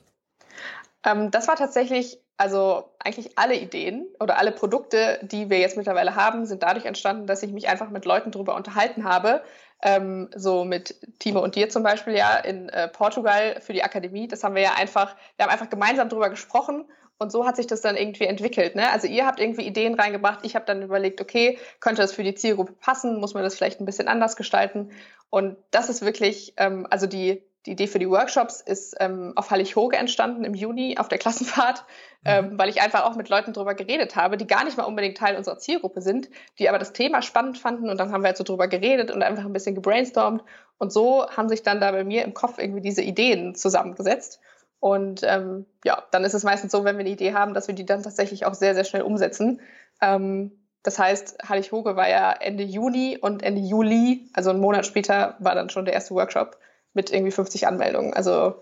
Ähm, 1.05 1.31
das 1.31 1.49
war 1.49 1.57
tatsächlich, 1.57 2.19
also 2.37 2.85
eigentlich 2.99 3.39
alle 3.39 3.57
Ideen 3.57 4.07
oder 4.19 4.39
alle 4.39 4.53
Produkte, 4.53 5.19
die 5.23 5.51
wir 5.51 5.59
jetzt 5.59 5.77
mittlerweile 5.77 6.17
haben, 6.17 6.47
sind 6.47 6.63
dadurch 6.63 6.85
entstanden, 6.85 7.27
dass 7.27 7.43
ich 7.43 7.53
mich 7.53 7.69
einfach 7.69 7.91
mit 7.91 8.05
Leuten 8.05 8.31
darüber 8.31 8.55
unterhalten 8.55 9.05
habe. 9.05 9.43
Ähm, 9.83 10.29
so 10.37 10.65
mit 10.67 10.95
Timo 11.21 11.43
und 11.43 11.55
dir 11.55 11.71
zum 11.71 11.83
Beispiel 11.83 12.15
ja 12.15 12.37
in 12.37 12.69
äh, 12.69 12.89
Portugal 12.89 13.63
für 13.63 13.73
die 13.73 13.83
Akademie. 13.83 14.29
Das 14.29 14.45
haben 14.45 14.55
wir 14.55 14.61
ja 14.61 14.75
einfach, 14.75 15.17
wir 15.37 15.47
haben 15.47 15.53
einfach 15.53 15.71
gemeinsam 15.71 16.11
darüber 16.11 16.29
gesprochen 16.29 16.85
und 17.21 17.31
so 17.31 17.47
hat 17.47 17.57
sich 17.57 17.67
das 17.67 17.83
dann 17.83 17.99
irgendwie 17.99 18.25
entwickelt. 18.25 18.77
Ne? 18.77 18.91
Also 18.91 19.07
ihr 19.07 19.27
habt 19.27 19.41
irgendwie 19.41 19.67
Ideen 19.67 19.95
reingebracht, 19.95 20.41
ich 20.43 20.55
habe 20.55 20.65
dann 20.65 20.83
überlegt, 20.83 21.21
okay, 21.21 21.59
könnte 21.79 22.01
das 22.01 22.15
für 22.15 22.23
die 22.23 22.35
Zielgruppe 22.35 22.73
passen, 22.73 23.21
muss 23.21 23.35
man 23.35 23.43
das 23.43 23.55
vielleicht 23.55 23.79
ein 23.79 23.85
bisschen 23.85 24.09
anders 24.09 24.37
gestalten. 24.37 24.91
Und 25.29 25.59
das 25.71 25.91
ist 25.91 26.03
wirklich, 26.03 26.55
ähm, 26.57 26.87
also 26.89 27.07
die 27.07 27.43
die 27.67 27.73
Idee 27.73 27.87
für 27.87 27.99
die 27.99 28.09
Workshops 28.09 28.61
ist 28.61 28.97
ähm, 29.01 29.33
auf 29.37 29.51
Hallig-Hoge 29.51 29.97
entstanden 29.97 30.45
im 30.45 30.55
Juni 30.55 30.97
auf 30.99 31.09
der 31.09 31.19
Klassenfahrt, 31.19 31.85
mhm. 32.23 32.31
ähm, 32.31 32.59
weil 32.59 32.69
ich 32.69 32.81
einfach 32.81 33.05
auch 33.05 33.17
mit 33.17 33.29
Leuten 33.29 33.53
drüber 33.53 33.75
geredet 33.75 34.17
habe, 34.17 34.37
die 34.37 34.47
gar 34.47 34.65
nicht 34.65 34.77
mal 34.77 34.85
unbedingt 34.85 35.19
Teil 35.19 35.37
unserer 35.37 35.59
Zielgruppe 35.59 36.01
sind, 36.01 36.31
die 36.59 36.69
aber 36.69 36.79
das 36.79 36.93
Thema 36.93 37.23
spannend 37.23 37.59
fanden 37.59 37.91
und 37.91 37.99
dann 37.99 38.13
haben 38.13 38.23
wir 38.23 38.29
halt 38.29 38.39
so 38.39 38.45
drüber 38.45 38.69
geredet 38.69 39.11
und 39.11 39.23
einfach 39.23 39.45
ein 39.45 39.53
bisschen 39.53 39.75
gebrainstormt 39.75 40.43
und 40.79 40.93
so 40.93 41.29
haben 41.29 41.49
sich 41.49 41.63
dann 41.63 41.81
da 41.81 41.93
bei 41.93 42.05
mir 42.05 42.25
im 42.25 42.35
Kopf 42.35 42.59
irgendwie 42.59 42.81
diese 42.81 43.03
Ideen 43.03 43.55
zusammengesetzt 43.55 44.41
und 44.81 45.23
ähm, 45.25 45.67
ja, 45.85 46.03
dann 46.11 46.25
ist 46.25 46.35
es 46.35 46.43
meistens 46.43 46.73
so, 46.73 46.85
wenn 46.85 46.97
wir 46.97 47.01
eine 47.01 47.11
Idee 47.11 47.35
haben, 47.35 47.53
dass 47.53 47.69
wir 47.69 47.75
die 47.75 47.85
dann 47.85 48.03
tatsächlich 48.03 48.47
auch 48.47 48.55
sehr, 48.55 48.75
sehr 48.75 48.85
schnell 48.85 49.03
umsetzen. 49.03 49.61
Ähm, 50.01 50.53
das 50.83 50.99
heißt, 50.99 51.47
Hallig-Hoge 51.47 51.95
war 51.97 52.09
ja 52.09 52.33
Ende 52.33 52.65
Juni 52.65 53.19
und 53.21 53.43
Ende 53.43 53.61
Juli, 53.61 54.31
also 54.33 54.49
einen 54.49 54.61
Monat 54.61 54.87
später, 54.87 55.37
war 55.39 55.55
dann 55.55 55.69
schon 55.69 55.85
der 55.85 55.93
erste 55.93 56.15
Workshop 56.15 56.59
mit 56.95 57.11
irgendwie 57.11 57.33
50 57.33 57.67
Anmeldungen. 57.67 58.15
Also 58.15 58.55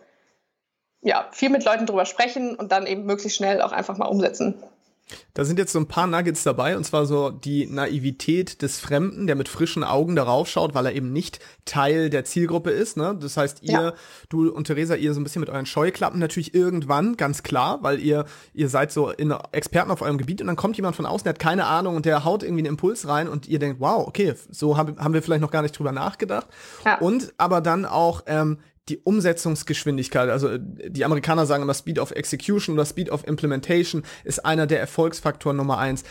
ja, 1.01 1.29
viel 1.33 1.51
mit 1.51 1.65
Leuten 1.65 1.87
drüber 1.87 2.05
sprechen 2.05 2.57
und 2.57 2.73
dann 2.73 2.87
eben 2.87 3.05
möglichst 3.05 3.37
schnell 3.37 3.63
auch 3.63 3.73
einfach 3.73 3.97
mal 3.99 4.07
umsetzen. 4.07 4.63
Da 5.35 5.45
sind 5.45 5.59
jetzt 5.59 5.73
so 5.73 5.79
ein 5.79 5.87
paar 5.87 6.07
Nuggets 6.07 6.43
dabei, 6.43 6.77
und 6.77 6.85
zwar 6.85 7.07
so 7.07 7.31
die 7.31 7.67
Naivität 7.67 8.63
des 8.63 8.81
Fremden, 8.81 9.27
der 9.27 9.37
mit 9.37 9.49
frischen 9.49 9.85
Augen 9.85 10.17
darauf 10.17 10.49
schaut, 10.49 10.75
weil 10.75 10.87
er 10.87 10.95
eben 10.95 11.13
nicht 11.13 11.41
Teil 11.65 12.11
der 12.11 12.25
Zielgruppe 12.25 12.71
ist. 12.71 12.97
Ne? 12.97 13.17
Das 13.21 13.37
heißt, 13.37 13.63
ihr, 13.63 13.73
ja. 13.73 13.95
du 14.29 14.51
und 14.51 14.67
Theresa, 14.67 14.95
ihr 14.95 15.15
so 15.15 15.21
ein 15.21 15.25
bisschen 15.25 15.41
mit 15.41 15.51
euren 15.51 15.67
Scheuklappen 15.67 16.19
natürlich 16.19 16.55
irgendwann, 16.55 17.17
ganz 17.17 17.43
klar, 17.43 17.79
weil 17.83 18.01
ihr, 18.01 18.25
ihr 18.53 18.69
seid 18.69 18.93
so 18.93 19.11
in 19.11 19.31
Experten 19.53 19.91
auf 19.91 20.03
eurem 20.03 20.19
Gebiet 20.19 20.41
und 20.41 20.47
dann 20.47 20.57
kommt 20.57 20.77
jemand 20.77 20.97
von 20.97 21.07
außen, 21.07 21.25
der 21.25 21.35
hat 21.35 21.39
keine 21.39 21.67
Ahnung 21.67 21.97
und 21.97 22.07
der 22.07 22.25
haut 22.25 22.43
irgendwie 22.43 22.63
einen 22.63 22.75
Impuls 22.75 23.07
rein 23.07 23.29
und 23.29 23.49
ihr 23.49 23.59
denkt, 23.59 23.81
wow, 23.81 24.07
okay, 24.07 24.35
so 24.51 24.77
haben, 24.77 24.99
haben 24.99 25.15
wir 25.15 25.23
vielleicht 25.23 25.43
noch 25.43 25.51
gar 25.51 25.63
nicht 25.63 25.79
drüber 25.79 25.93
nachgedacht. 25.93 26.47
Ja. 26.85 26.99
Und 26.99 27.33
aber 27.39 27.61
dann 27.61 27.85
auch 27.85 28.23
ähm, 28.27 28.59
die 28.89 28.99
Umsetzungsgeschwindigkeit, 28.99 30.29
also 30.29 30.49
äh, 30.49 30.61
die 30.61 31.05
Amerikaner 31.05 31.47
sagen 31.47 31.63
immer 31.63 31.75
Speed 31.75 31.99
of 31.99 32.11
Execution 32.13 32.75
oder 32.75 32.87
Speed 32.87 33.11
of 33.11 33.27
Implementation 33.27 34.03
ist 34.25 34.45
einer 34.45 34.67
der 34.67 34.81
Erfolgsfaktoren 34.81 35.57
Nummer 35.57 35.79
eins. 35.79 36.05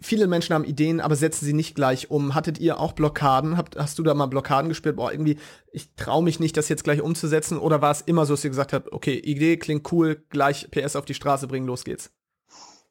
Viele 0.00 0.26
Menschen 0.26 0.54
haben 0.54 0.64
Ideen, 0.64 1.00
aber 1.00 1.16
setzen 1.16 1.46
sie 1.46 1.52
nicht 1.52 1.74
gleich 1.74 2.10
um. 2.10 2.34
Hattet 2.34 2.58
ihr 2.58 2.80
auch 2.80 2.92
Blockaden? 2.92 3.56
Habt, 3.56 3.76
hast 3.76 3.98
du 3.98 4.02
da 4.02 4.12
mal 4.12 4.26
Blockaden 4.26 4.68
gespürt? 4.68 4.96
Boah, 4.96 5.12
irgendwie, 5.12 5.38
ich 5.72 5.94
traue 5.94 6.22
mich 6.22 6.40
nicht, 6.40 6.56
das 6.56 6.68
jetzt 6.68 6.84
gleich 6.84 7.00
umzusetzen. 7.00 7.58
Oder 7.58 7.80
war 7.80 7.92
es 7.92 8.00
immer 8.00 8.26
so, 8.26 8.34
dass 8.34 8.44
ihr 8.44 8.50
gesagt 8.50 8.72
habt, 8.72 8.92
okay, 8.92 9.14
Idee 9.14 9.56
klingt 9.56 9.90
cool, 9.92 10.22
gleich 10.30 10.68
PS 10.70 10.96
auf 10.96 11.04
die 11.04 11.14
Straße 11.14 11.46
bringen, 11.46 11.66
los 11.66 11.84
geht's? 11.84 12.10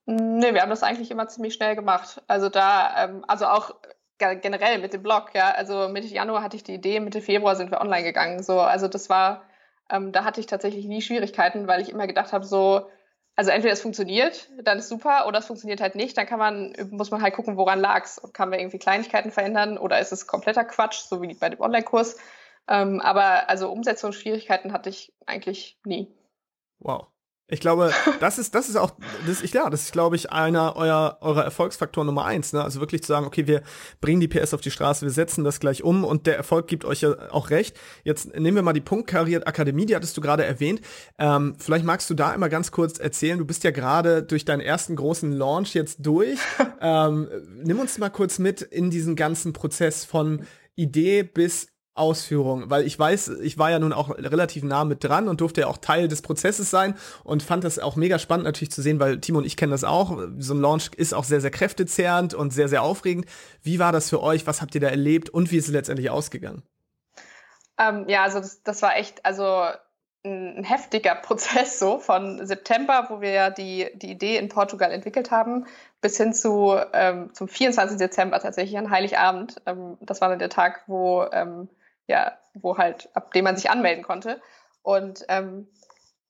Nee, 0.06 0.54
wir 0.54 0.62
haben 0.62 0.70
das 0.70 0.84
eigentlich 0.84 1.12
immer 1.12 1.28
ziemlich 1.28 1.54
schnell 1.54 1.76
gemacht. 1.76 2.22
Also 2.28 2.50
da, 2.50 3.06
ähm, 3.06 3.24
also 3.28 3.46
auch 3.46 3.76
generell 4.34 4.80
mit 4.80 4.94
dem 4.94 5.04
Blog, 5.04 5.32
ja. 5.34 5.52
Also 5.52 5.90
Mitte 5.90 6.08
Januar 6.08 6.42
hatte 6.42 6.56
ich 6.56 6.64
die 6.64 6.76
Idee, 6.76 7.00
Mitte 7.00 7.22
Februar 7.22 7.56
sind 7.56 7.72
wir 7.72 7.82
online 7.82 8.04
gegangen. 8.04 8.42
So, 8.42 8.60
also 8.62 8.88
das 8.88 9.10
war, 9.10 9.44
ähm, 9.90 10.12
da 10.12 10.24
hatte 10.24 10.40
ich 10.40 10.46
tatsächlich 10.46 10.86
nie 10.86 11.02
Schwierigkeiten, 11.02 11.68
weil 11.68 11.82
ich 11.82 11.90
immer 11.90 12.08
gedacht 12.08 12.34
habe, 12.34 12.46
so, 12.46 12.90
also 13.36 13.52
entweder 13.52 13.74
es 13.74 13.82
funktioniert, 13.82 14.50
dann 14.64 14.80
ist 14.80 14.90
super, 14.90 15.28
oder 15.28 15.40
es 15.40 15.48
funktioniert 15.48 15.82
halt 15.82 15.96
nicht, 15.96 16.18
dann 16.18 16.28
kann 16.28 16.40
man, 16.40 16.74
muss 16.92 17.12
man 17.12 17.22
halt 17.22 17.34
gucken, 17.34 17.58
woran 17.58 17.80
lag's. 17.80 18.22
Kann 18.34 18.50
man 18.50 18.60
irgendwie 18.60 18.80
Kleinigkeiten 18.80 19.32
verändern 19.32 19.78
oder 19.78 20.00
ist 20.00 20.12
es 20.12 20.28
kompletter 20.28 20.64
Quatsch, 20.64 21.00
so 21.00 21.22
wie 21.22 21.34
bei 21.34 21.50
dem 21.50 21.60
Online-Kurs. 21.60 22.18
Ähm, 22.68 23.02
aber 23.02 23.50
also 23.50 23.72
Umsetzungsschwierigkeiten 23.72 24.72
hatte 24.72 24.90
ich 24.90 25.14
eigentlich 25.26 25.78
nie. 25.84 26.14
Wow. 26.80 27.13
Ich 27.54 27.60
glaube, 27.60 27.92
das 28.20 28.40
ist, 28.40 28.56
das 28.56 28.68
ist 28.68 28.78
auch, 28.78 28.92
das, 29.28 29.44
ich, 29.44 29.54
ja, 29.54 29.70
das 29.70 29.84
ist, 29.84 29.92
glaube 29.92 30.16
ich, 30.16 30.32
einer 30.32 30.76
eurer, 30.76 31.20
eurer 31.22 31.44
Erfolgsfaktoren 31.44 32.08
Nummer 32.08 32.26
eins, 32.26 32.52
ne? 32.52 32.64
Also 32.64 32.80
wirklich 32.80 33.04
zu 33.04 33.10
sagen, 33.10 33.28
okay, 33.28 33.46
wir 33.46 33.62
bringen 34.02 34.20
die 34.20 34.28
PS 34.28 34.56
auf 34.56 34.62
die 34.62 34.72
Straße, 34.72 35.06
wir 35.06 35.12
setzen 35.12 35.44
das 35.44 35.60
gleich 35.60 35.84
um 35.84 36.04
und 36.04 36.26
der 36.26 36.36
Erfolg 36.36 36.68
gibt 36.68 36.84
euch 36.84 37.02
ja 37.02 37.14
auch 37.32 37.52
recht. 37.52 37.80
Jetzt 38.04 38.36
nehmen 38.36 38.56
wir 38.56 38.64
mal 38.64 38.74
die 38.74 38.82
Punktkariert 38.82 39.46
Akademie, 39.46 39.86
die 39.86 39.96
hattest 39.96 40.18
du 40.18 40.22
gerade 40.22 40.44
erwähnt. 40.44 40.82
Ähm, 41.20 41.56
vielleicht 41.60 41.86
magst 41.86 42.10
du 42.10 42.16
da 42.16 42.32
einmal 42.32 42.50
ganz 42.50 42.72
kurz 42.72 42.98
erzählen, 42.98 43.38
du 43.38 43.46
bist 43.46 43.64
ja 43.64 43.70
gerade 43.70 44.24
durch 44.24 44.46
deinen 44.46 44.62
ersten 44.62 44.96
großen 44.96 45.32
Launch 45.32 45.76
jetzt 45.76 45.98
durch. 46.02 46.40
ähm, 46.82 47.28
nimm 47.64 47.80
uns 47.80 48.00
mal 48.00 48.10
kurz 48.10 48.40
mit 48.40 48.64
in 48.64 48.90
diesen 48.90 49.16
ganzen 49.16 49.54
Prozess 49.54 50.06
von 50.06 50.44
Idee 50.76 51.22
bis 51.22 51.68
Ausführung, 51.96 52.72
weil 52.72 52.86
ich 52.88 52.98
weiß, 52.98 53.30
ich 53.42 53.60
war 53.60 53.70
ja 53.70 53.78
nun 53.78 53.94
auch 53.94 54.10
relativ 54.10 54.64
nah 54.64 54.84
mit 54.84 55.04
dran 55.04 55.28
und 55.28 55.42
durfte 55.42 55.62
ja 55.62 55.68
auch 55.68 55.78
Teil 55.78 56.08
des 56.08 56.24
Prozesses 56.24 56.72
sein 56.72 56.96
und 57.24 57.44
fand 57.44 57.64
das 57.64 57.78
auch 57.78 57.96
mega 57.96 58.18
spannend 58.18 58.46
natürlich 58.46 58.72
zu 58.72 58.82
sehen, 58.82 59.00
weil 59.00 59.20
Timo 59.20 59.38
und 59.38 59.46
ich 59.46 59.58
kennen 59.58 59.72
das 59.72 59.84
auch. 59.84 60.18
So 60.40 60.56
ein 60.56 60.62
Launch 60.62 60.92
ist 60.96 61.14
auch 61.14 61.24
sehr, 61.24 61.40
sehr 61.40 61.52
kräftezehrend 61.52 62.34
und 62.34 62.52
sehr, 62.52 62.68
sehr 62.68 62.82
aufregend. 62.82 63.26
Wie 63.62 63.78
war 63.78 63.92
das 63.92 64.10
für 64.10 64.24
euch? 64.24 64.48
Was 64.48 64.62
habt 64.62 64.74
ihr 64.74 64.82
da 64.82 64.88
erlebt 64.88 65.30
und 65.30 65.52
wie 65.52 65.58
ist 65.58 65.68
es 65.68 65.74
letztendlich 65.74 66.10
ausgegangen? 66.10 66.64
Ähm, 67.78 68.06
ja, 68.08 68.24
also 68.24 68.40
das, 68.40 68.64
das 68.64 68.82
war 68.82 68.98
echt, 68.98 69.24
also 69.24 69.66
ein, 70.26 70.64
heftiger 70.64 71.14
Prozess 71.22 71.78
so 71.78 72.00
von 72.00 72.44
September, 72.46 73.06
wo 73.10 73.22
wir 73.22 73.32
ja 73.32 73.50
die, 73.52 73.90
die 73.94 74.10
Idee 74.10 74.38
in 74.38 74.50
Portugal 74.50 74.92
entwickelt 74.92 75.30
haben, 75.30 75.68
bis 76.02 76.18
hin 76.18 76.34
zu 76.34 76.76
ähm, 76.94 77.32
zum 77.34 77.48
24. 77.48 78.00
Dezember 78.00 78.40
tatsächlich 78.40 78.78
an 78.80 78.90
Heiligabend. 78.90 79.62
Ähm, 79.68 79.98
das 80.02 80.22
war 80.22 80.30
dann 80.30 80.40
der 80.40 80.50
Tag, 80.50 80.84
wo 80.88 81.26
ähm, 81.32 81.70
ja, 82.08 82.38
wo 82.54 82.78
halt, 82.78 83.10
ab 83.14 83.34
dem 83.34 83.44
man 83.44 83.56
sich 83.56 83.70
anmelden 83.70 84.04
konnte. 84.04 84.42
Und 84.82 85.26
ähm, 85.30 85.68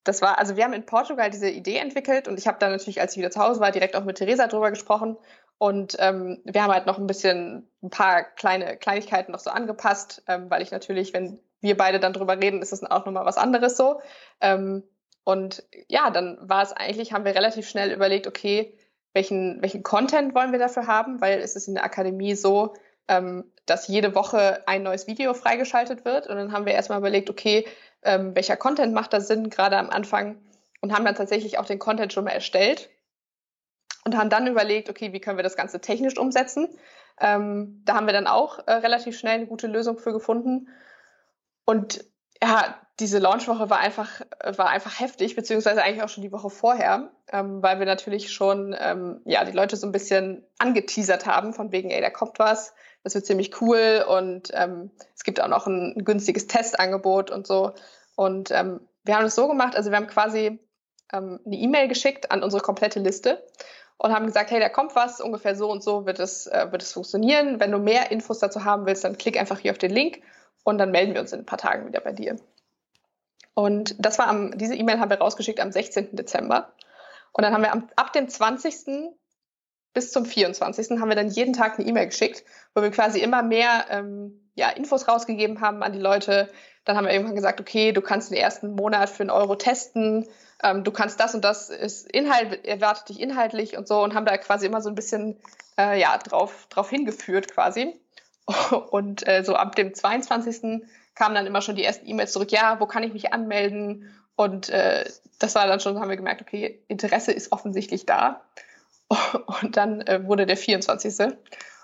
das 0.04 0.22
war, 0.22 0.38
also 0.38 0.56
wir 0.58 0.64
haben 0.64 0.74
in 0.74 0.86
Portugal 0.86 1.30
diese 1.30 1.50
Idee 1.50 1.78
entwickelt 1.78 2.28
und 2.28 2.38
ich 2.38 2.48
habe 2.48 2.60
dann 2.60 2.72
natürlich, 2.72 3.00
als 3.00 3.14
ich 3.14 3.20
wieder 3.20 3.32
zu 3.32 3.40
Hause 3.40 3.60
war, 3.60 3.72
direkt 3.72 3.96
auch 3.96 4.04
mit 4.04 4.18
Theresa 4.18 4.48
drüber 4.48 4.70
gesprochen. 4.70 5.18
Und 5.58 5.96
ähm, 6.00 6.42
wir 6.44 6.62
haben 6.62 6.74
halt 6.74 6.86
noch 6.86 6.98
ein 6.98 7.08
bisschen, 7.08 7.70
ein 7.82 7.90
paar 7.90 8.24
kleine 8.24 8.76
Kleinigkeiten 8.76 9.32
noch 9.32 9.40
so 9.40 9.50
angepasst, 9.50 10.24
ähm, 10.28 10.50
weil 10.50 10.62
ich 10.62 10.72
natürlich, 10.72 11.14
wenn 11.14 11.40
wir 11.62 11.78
beide 11.78 12.00
dann 12.00 12.14
drüber 12.14 12.38
reden, 12.38 12.62
ist 12.62 12.74
das 12.74 12.84
auch 12.84 13.06
nochmal 13.06 13.26
was 13.26 13.38
anderes 13.38 13.78
so. 13.78 14.02
Ähm, 14.42 14.84
und 15.24 15.64
ja, 15.88 16.10
dann 16.10 16.38
war 16.42 16.64
es 16.64 16.74
eigentlich, 16.74 17.14
haben 17.14 17.24
wir 17.24 17.34
relativ 17.34 17.70
schnell 17.70 17.94
überlegt, 17.94 18.28
okay, 18.28 18.78
welchen, 19.14 19.62
welchen 19.62 19.84
Content 19.84 20.36
wollen 20.36 20.52
wir 20.52 20.60
dafür 20.60 20.88
haben, 20.88 21.22
weil 21.22 21.40
es 21.40 21.56
ist 21.56 21.68
in 21.68 21.76
der 21.76 21.86
Akademie 21.86 22.36
so, 22.36 22.74
ähm, 23.08 23.52
dass 23.66 23.88
jede 23.88 24.16
Woche 24.16 24.64
ein 24.68 24.84
neues 24.84 25.08
Video 25.08 25.34
freigeschaltet 25.34 26.06
wird. 26.06 26.28
Und 26.28 26.36
dann 26.36 26.52
haben 26.52 26.66
wir 26.66 26.74
erstmal 26.74 27.00
überlegt, 27.00 27.30
okay, 27.30 27.66
ähm, 28.04 28.36
welcher 28.36 28.58
Content 28.58 28.94
macht 28.94 29.14
da 29.14 29.22
Sinn, 29.22 29.50
gerade 29.50 29.78
am 29.78 29.90
Anfang. 29.90 30.38
Und 30.82 30.94
haben 30.94 31.06
dann 31.06 31.16
tatsächlich 31.16 31.58
auch 31.58 31.66
den 31.66 31.80
Content 31.80 32.12
schon 32.12 32.26
mal 32.26 32.32
erstellt. 32.32 32.90
Und 34.06 34.18
haben 34.18 34.30
dann 34.30 34.48
überlegt, 34.48 34.90
okay, 34.90 35.14
wie 35.14 35.22
können 35.22 35.38
wir 35.38 35.44
das 35.44 35.56
Ganze 35.56 35.80
technisch 35.80 36.18
umsetzen. 36.18 36.68
Ähm, 37.20 37.82
da 37.86 37.96
haben 37.96 38.06
wir 38.06 38.14
dann 38.14 38.28
auch 38.28 38.60
äh, 38.68 38.74
relativ 38.74 39.18
schnell 39.18 39.36
eine 39.36 39.48
gute 39.48 39.68
Lösung 39.68 39.98
für 39.98 40.12
gefunden. 40.12 40.68
Und 41.66 42.04
ja, 42.42 42.76
diese 43.00 43.20
Launchwoche 43.20 43.70
war 43.70 43.80
einfach, 43.80 44.22
war 44.58 44.70
einfach 44.70 45.00
heftig, 45.00 45.36
beziehungsweise 45.36 45.82
eigentlich 45.82 46.04
auch 46.04 46.10
schon 46.10 46.24
die 46.24 46.32
Woche 46.32 46.50
vorher, 46.50 47.12
ähm, 47.32 47.64
weil 47.64 47.80
wir 47.80 47.86
natürlich 47.86 48.32
schon 48.32 48.76
ähm, 48.78 49.22
ja, 49.26 49.44
die 49.46 49.52
Leute 49.52 49.78
so 49.78 49.88
ein 49.88 49.92
bisschen 49.92 50.46
angeteasert 50.60 51.26
haben, 51.26 51.54
von 51.54 51.72
wegen, 51.72 51.90
ey, 51.90 52.02
da 52.02 52.10
kommt 52.10 52.38
was, 52.40 52.74
das 53.04 53.16
wird 53.16 53.26
ziemlich 53.26 53.62
cool 53.62 54.06
und 54.08 54.50
ähm, 54.54 54.92
es 55.16 55.24
gibt 55.24 55.42
auch 55.42 55.48
noch 55.48 55.68
ein, 55.68 56.04
günstiges 56.06 56.48
Testangebot 56.48 57.32
und 57.32 57.46
so. 57.46 57.74
Und 58.16 58.52
ähm, 58.52 58.80
wir 59.04 59.18
haben 59.18 59.26
es 59.26 59.36
so 59.36 59.48
gemacht, 59.48 59.76
also 59.76 59.92
wir 59.92 59.98
haben 59.98 60.08
quasi 60.08 60.60
ähm, 61.12 61.40
eine 61.46 61.56
E-Mail 61.56 61.88
geschickt 61.88 62.32
an 62.32 62.44
unsere 62.44 62.62
komplette 62.62 63.00
Liste 63.00 63.44
und 63.98 64.14
haben 64.14 64.26
gesagt, 64.26 64.52
hey, 64.52 64.60
da 64.60 64.70
kommt 64.70 64.96
was, 64.96 65.20
ungefähr 65.20 65.56
so 65.56 65.70
und 65.70 65.84
so 65.84 66.06
wird 66.06 66.20
es, 66.20 66.48
äh, 66.48 66.72
wird 66.72 66.82
es 66.82 66.94
funktionieren. 66.94 67.60
Wenn 67.60 67.72
du 67.72 67.80
mehr 67.80 68.12
Infos 68.12 68.40
dazu 68.40 68.64
haben 68.64 68.86
willst, 68.86 69.04
dann 69.04 69.18
klick 69.18 69.38
einfach 69.38 69.60
hier 69.60 69.72
auf 69.72 69.78
den 69.78 69.92
Link 69.92 70.22
und 70.64 70.78
dann 70.78 70.92
melden 70.92 71.14
wir 71.14 71.22
uns 71.22 71.34
in 71.34 71.40
ein 71.40 71.46
paar 71.46 71.60
Tagen 71.60 71.86
wieder 71.88 72.00
bei 72.00 72.14
dir. 72.14 72.38
Und 73.54 73.96
das 74.04 74.18
war 74.18 74.28
am, 74.28 74.58
diese 74.58 74.76
E-Mail 74.76 75.00
haben 75.00 75.10
wir 75.10 75.20
rausgeschickt 75.20 75.60
am 75.60 75.72
16. 75.72 76.16
Dezember. 76.16 76.74
Und 77.34 77.44
dann 77.44 77.54
haben 77.54 77.62
wir 77.62 77.72
am, 77.72 77.90
ab 77.96 78.14
dem 78.14 78.28
20. 78.28 79.16
bis 79.94 80.12
zum 80.12 80.26
24. 80.26 81.00
haben 81.00 81.10
wir 81.10 81.16
dann 81.16 81.30
jeden 81.30 81.54
Tag 81.54 81.78
eine 81.78 81.88
E-Mail 81.88 82.08
geschickt, 82.08 82.44
wo 82.74 82.82
wir 82.82 82.92
quasi 82.92 83.20
immer 83.20 83.44
mehr 83.44 83.86
ähm, 83.90 84.40
ja, 84.56 84.70
Infos 84.70 85.08
rausgegeben 85.08 85.62
haben 85.62 85.84
an 85.84 85.94
die 85.94 86.00
Leute. 86.00 86.50
Dann 86.86 86.98
haben 86.98 87.06
wir 87.06 87.14
irgendwann 87.14 87.36
gesagt, 87.36 87.62
okay, 87.62 87.92
du 87.92 88.02
kannst 88.02 88.32
den 88.32 88.38
ersten 88.38 88.76
Monat 88.76 89.10
für 89.10 89.24
einen 89.24 89.30
Euro 89.30 89.56
testen, 89.56 90.28
ähm, 90.64 90.84
du 90.84 90.92
kannst 90.92 91.20
das 91.20 91.36
und 91.36 91.44
das 91.44 91.70
ist 91.70 92.10
Inhalt, 92.12 92.66
erwartet 92.66 93.10
dich 93.10 93.20
inhaltlich 93.20 93.78
und 93.78 93.88
so 93.88 94.02
und 94.04 94.16
haben 94.16 94.26
da 94.26 94.38
quasi 94.38 94.66
immer 94.66 94.82
so 94.82 94.90
ein 94.90 94.96
bisschen 94.96 95.40
äh, 95.78 96.00
ja, 96.00 96.18
drauf, 96.18 96.68
drauf 96.70 96.90
hingeführt 96.90 97.52
quasi. 97.54 98.00
Und 98.92 99.26
äh, 99.26 99.44
so 99.44 99.56
ab 99.56 99.76
dem 99.76 99.94
22. 99.94 100.86
kamen 101.16 101.36
dann 101.36 101.46
immer 101.46 101.62
schon 101.62 101.78
die 101.78 101.84
ersten 101.84 102.06
E-Mails 102.08 102.34
zurück, 102.34 102.52
ja, 102.52 102.80
wo 102.80 102.86
kann 102.86 103.04
ich 103.04 103.14
mich 103.14 103.32
anmelden? 103.32 104.14
Und 104.36 104.70
äh, 104.70 105.06
das 105.40 105.56
war 105.56 105.68
dann 105.68 105.80
schon, 105.80 106.00
haben 106.00 106.10
wir 106.10 106.18
gemerkt, 106.18 106.42
okay, 106.42 106.84
Interesse 106.88 107.32
ist 107.32 107.52
offensichtlich 107.52 108.06
da. 108.06 108.42
Und 109.62 109.78
dann 109.78 110.02
äh, 110.02 110.26
wurde 110.26 110.46
der 110.46 110.58
24. 110.58 111.36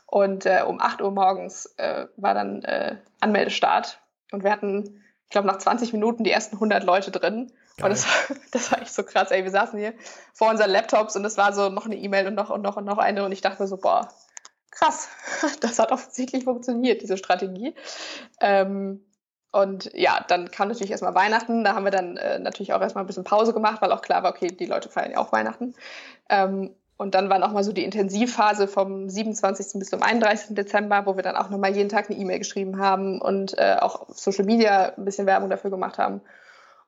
Und 0.06 0.46
äh, 0.46 0.64
um 0.66 0.82
8 0.82 1.02
Uhr 1.02 1.12
morgens 1.12 1.68
äh, 1.78 2.08
war 2.18 2.34
dann 2.34 2.64
äh, 2.64 2.98
Anmeldestart. 3.20 4.00
Und 4.32 4.44
wir 4.44 4.52
hatten, 4.52 5.04
ich 5.26 5.30
glaube, 5.30 5.48
nach 5.48 5.58
20 5.58 5.94
Minuten 5.94 6.24
die 6.24 6.32
ersten 6.32 6.56
100 6.56 6.84
Leute 6.84 7.12
drin. 7.12 7.52
Geil. 7.78 7.86
Und 7.86 7.90
das, 7.92 8.08
das 8.52 8.72
war 8.72 8.82
echt 8.82 8.94
so 8.94 9.04
krass. 9.04 9.32
Ey, 9.32 9.44
wir 9.44 9.52
saßen 9.52 9.78
hier 9.78 9.94
vor 10.34 10.50
unseren 10.50 10.72
Laptops 10.72 11.16
und 11.16 11.26
es 11.26 11.38
war 11.38 11.54
so 11.54 11.70
noch 11.70 11.86
eine 11.86 11.96
E-Mail 11.96 12.28
und 12.28 12.36
noch 12.36 12.50
und 12.50 12.62
noch 12.62 12.78
und 12.78 12.86
noch 12.86 12.98
eine. 12.98 13.24
Und 13.24 13.32
ich 13.32 13.42
dachte 13.42 13.62
mir 13.62 13.68
so, 13.68 13.78
boah, 13.78 14.10
krass, 14.72 15.10
das 15.62 15.80
hat 15.80 15.92
offensichtlich 15.92 16.44
funktioniert, 16.44 17.02
diese 17.02 17.18
Strategie. 17.18 17.76
Ähm, 18.42 19.06
und 19.52 19.92
ja, 19.94 20.24
dann 20.28 20.52
kam 20.52 20.68
natürlich 20.68 20.92
erstmal 20.92 21.16
Weihnachten. 21.16 21.64
Da 21.64 21.74
haben 21.74 21.84
wir 21.84 21.92
dann 21.92 22.18
äh, 22.18 22.38
natürlich 22.38 22.74
auch 22.74 22.82
erstmal 22.82 23.04
ein 23.04 23.08
bisschen 23.08 23.24
Pause 23.24 23.54
gemacht, 23.54 23.82
weil 23.82 23.92
auch 23.92 24.02
klar 24.02 24.22
war, 24.22 24.30
okay, 24.30 24.48
die 24.48 24.68
Leute 24.68 24.90
feiern 24.90 25.12
ja 25.12 25.18
auch 25.18 25.32
Weihnachten. 25.32 25.74
Ähm, 26.30 26.76
und 27.00 27.16
dann 27.16 27.30
war 27.30 27.40
nochmal 27.40 27.64
so 27.64 27.72
die 27.72 27.86
Intensivphase 27.86 28.68
vom 28.68 29.10
27. 29.10 29.80
bis 29.80 29.90
zum 29.90 30.04
31. 30.04 30.54
Dezember, 30.54 31.06
wo 31.06 31.16
wir 31.16 31.24
dann 31.24 31.38
auch 31.38 31.50
nochmal 31.50 31.74
jeden 31.74 31.88
Tag 31.88 32.10
eine 32.10 32.20
E-Mail 32.20 32.40
geschrieben 32.40 32.78
haben 32.78 33.22
und 33.22 33.58
äh, 33.58 33.78
auch 33.80 34.10
auf 34.10 34.20
Social 34.20 34.44
Media 34.44 34.94
ein 34.98 35.06
bisschen 35.06 35.26
Werbung 35.26 35.50
dafür 35.50 35.70
gemacht 35.70 35.98
haben. 35.98 36.20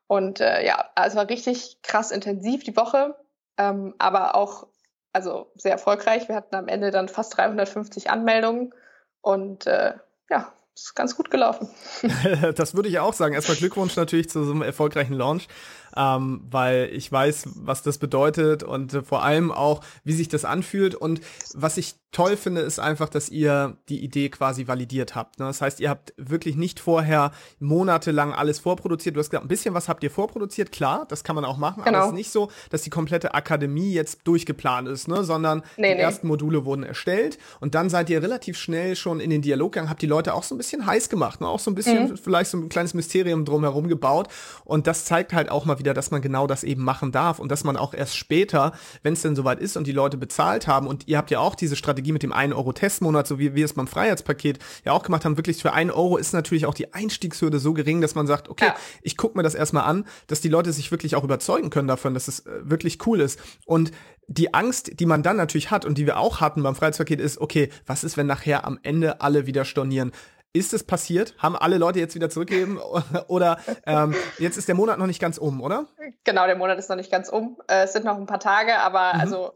Und 0.08 0.42
äh, 0.42 0.66
ja, 0.66 0.84
es 1.02 1.16
war 1.16 1.30
richtig 1.30 1.78
krass 1.82 2.12
intensiv 2.12 2.66
die 2.66 2.76
Woche, 2.76 3.16
ähm, 3.58 3.96
aber 4.00 4.36
auch 4.36 4.68
also 5.14 5.50
sehr 5.56 5.72
erfolgreich. 5.72 6.28
Wir 6.28 6.36
hatten 6.36 6.56
am 6.56 6.68
Ende 6.68 6.92
dann 6.92 7.08
fast 7.08 7.38
350 7.38 8.10
Anmeldungen 8.10 8.74
und 9.22 9.66
äh, 9.66 9.94
ja, 10.30 10.52
ist 10.76 10.94
ganz 10.94 11.16
gut 11.16 11.32
gelaufen. 11.32 11.70
das 12.56 12.76
würde 12.76 12.90
ich 12.90 13.00
auch 13.00 13.14
sagen. 13.14 13.34
Erstmal 13.34 13.56
Glückwunsch 13.56 13.96
natürlich 13.96 14.30
zu 14.30 14.44
so 14.44 14.52
einem 14.52 14.62
erfolgreichen 14.62 15.14
Launch 15.14 15.48
ähm, 15.96 16.42
weil 16.50 16.90
ich 16.94 17.12
weiß, 17.12 17.50
was 17.56 17.84
das 17.84 17.98
bedeutet 17.98 18.64
und 18.64 18.94
äh, 18.94 19.04
vor 19.04 19.24
allem 19.24 19.52
auch, 19.52 19.82
wie 20.04 20.14
sich 20.14 20.30
das 20.30 20.46
anfühlt. 20.46 20.96
Und 20.96 21.22
was 21.54 21.78
ich 21.78 21.96
toll 22.12 22.36
finde, 22.36 22.62
ist 22.62 22.80
einfach, 22.80 23.10
dass 23.10 23.30
ihr 23.30 23.78
die 23.88 24.04
Idee 24.04 24.30
quasi 24.30 24.68
validiert 24.68 25.16
habt. 25.16 25.40
Ne? 25.40 25.46
Das 25.46 25.62
heißt, 25.62 25.80
ihr 25.80 25.90
habt 25.90 26.14
wirklich 26.18 26.58
nicht 26.58 26.80
vorher 26.80 27.32
monatelang 27.60 28.34
alles 28.34 28.60
vorproduziert. 28.60 29.16
Du 29.16 29.20
hast 29.20 29.30
gesagt, 29.30 29.46
ein 29.46 29.48
bisschen 29.48 29.74
was 29.74 29.88
habt 29.88 30.04
ihr 30.04 30.12
vorproduziert, 30.12 30.72
klar, 30.72 31.06
das 31.08 31.24
kann 31.24 31.36
man 31.36 31.46
auch 31.46 31.58
machen, 31.58 31.84
genau. 31.84 31.98
aber 31.98 32.06
es 32.08 32.12
ist 32.12 32.18
nicht 32.18 32.32
so, 32.32 32.52
dass 32.70 32.82
die 32.82 32.90
komplette 32.90 33.34
Akademie 33.34 33.94
jetzt 33.94 34.20
durchgeplant 34.26 34.90
ist, 34.90 35.08
ne? 35.08 35.24
sondern 35.24 35.64
nee, 35.78 35.90
die 35.90 35.96
nee. 35.96 36.02
ersten 36.02 36.28
Module 36.28 36.66
wurden 36.66 36.84
erstellt 36.84 37.38
und 37.62 37.76
dann 37.76 37.90
seid 37.90 38.10
ihr 38.10 38.22
relativ 38.22 38.58
schnell 38.58 38.96
schon 38.98 39.22
in 39.22 39.30
den 39.30 39.42
Dialog 39.42 39.74
gegangen, 39.74 39.90
habt 39.90 40.02
die 40.02 40.08
Leute 40.08 40.34
auch 40.34 40.44
so 40.44 40.54
ein 40.54 40.58
bisschen 40.58 40.86
heiß 40.86 41.08
gemacht, 41.08 41.40
ne? 41.40 41.48
auch 41.48 41.60
so 41.60 41.72
ein 41.72 41.76
bisschen 41.76 42.10
mhm. 42.10 42.18
vielleicht 42.18 42.52
so 42.52 42.58
ein 42.58 42.68
kleines 42.68 42.94
Mysterium 42.94 43.46
drumherum 43.46 43.88
gebaut 43.88 44.28
und 44.66 44.86
das 44.86 45.06
zeigt 45.06 45.32
halt 45.32 45.50
auch 45.50 45.64
mal 45.64 45.80
wieder, 45.82 45.94
dass 45.94 46.12
man 46.12 46.22
genau 46.22 46.48
das 46.48 46.64
eben 46.64 46.84
machen 46.84 47.12
darf 47.12 47.40
und 47.40 47.52
dass 47.52 47.64
man 47.64 47.76
auch 47.76 47.94
erst 47.94 48.16
später, 48.16 48.72
wenn 49.04 49.14
es 49.14 49.22
denn 49.22 49.36
soweit 49.36 49.60
ist 49.60 49.76
und 49.76 49.88
die 49.88 49.92
Leute 49.92 50.16
bezahlt 50.16 50.68
haben 50.68 50.88
und 50.88 51.08
ihr 51.08 51.18
habt 51.18 51.32
ja 51.32 51.40
auch 51.40 51.56
diese 51.56 51.76
Strategie 51.76 52.12
mit 52.12 52.24
dem 52.24 52.32
1 52.32 52.54
Euro 52.54 52.72
Testmonat, 52.72 53.28
so 53.28 53.40
wie 53.40 53.56
wir 53.56 53.66
es 53.66 53.74
beim 53.74 53.88
Freiheitspaket 53.88 54.60
ja 54.86 54.94
auch 54.94 55.04
gemacht 55.04 55.26
haben, 55.26 55.36
wirklich 55.36 55.62
für 55.62 55.74
1 55.74 55.92
Euro 55.92 56.18
ist 56.18 56.34
natürlich 56.34 56.68
auch 56.68 56.76
die 56.76 56.94
Einstiegshürde 56.94 57.60
so 57.60 57.74
gering, 57.74 58.00
dass 58.00 58.16
man 58.16 58.28
sagt, 58.28 58.48
okay, 58.48 58.68
ja. 58.68 58.76
ich 59.02 59.18
gucke 59.18 59.38
mir 59.38 59.44
das 59.44 59.56
erstmal 59.56 59.84
an, 59.84 60.06
dass 60.28 60.40
die 60.40 60.50
Leute 60.50 60.72
sich 60.72 60.92
wirklich 60.92 61.16
auch 61.16 61.24
überzeugen 61.24 61.72
können 61.72 61.88
davon, 61.88 62.14
dass 62.14 62.28
es 62.28 62.46
äh, 62.46 62.52
wirklich 62.64 63.06
cool 63.08 63.20
ist 63.20 63.40
und 63.66 63.92
die 64.28 64.54
Angst, 64.54 65.00
die 65.00 65.06
man 65.06 65.24
dann 65.24 65.36
natürlich 65.36 65.72
hat 65.72 65.84
und 65.84 65.98
die 65.98 66.06
wir 66.06 66.18
auch 66.18 66.40
hatten 66.40 66.64
beim 66.64 66.76
Freiheitspaket 66.76 67.20
ist, 67.20 67.40
okay, 67.42 67.70
was 67.86 68.04
ist, 68.04 68.16
wenn 68.16 68.28
nachher 68.28 68.66
am 68.66 68.80
Ende 68.82 69.20
alle 69.20 69.46
wieder 69.46 69.66
stornieren? 69.66 70.12
Ist 70.54 70.74
es 70.74 70.84
passiert? 70.84 71.36
Haben 71.38 71.56
alle 71.56 71.78
Leute 71.78 72.00
jetzt 72.00 72.14
wieder 72.16 72.30
zurückgegeben? 72.30 72.80
Oder 73.28 73.58
ähm, 73.86 74.14
jetzt 74.38 74.58
ist 74.58 74.68
der 74.68 74.76
Monat 74.76 75.00
noch 75.00 75.08
nicht 75.08 75.22
ganz 75.22 75.38
um, 75.38 75.62
oder? 75.62 75.88
Genau, 76.26 76.46
der 76.46 76.58
Monat 76.58 76.78
ist 76.78 76.90
noch 76.90 76.98
nicht 76.98 77.12
ganz 77.12 77.30
um. 77.30 77.58
Äh, 77.68 77.84
es 77.84 77.94
sind 77.94 78.04
noch 78.04 78.18
ein 78.18 78.26
paar 78.26 78.40
Tage, 78.40 78.78
aber 78.80 79.14
mhm. 79.14 79.22
also 79.22 79.54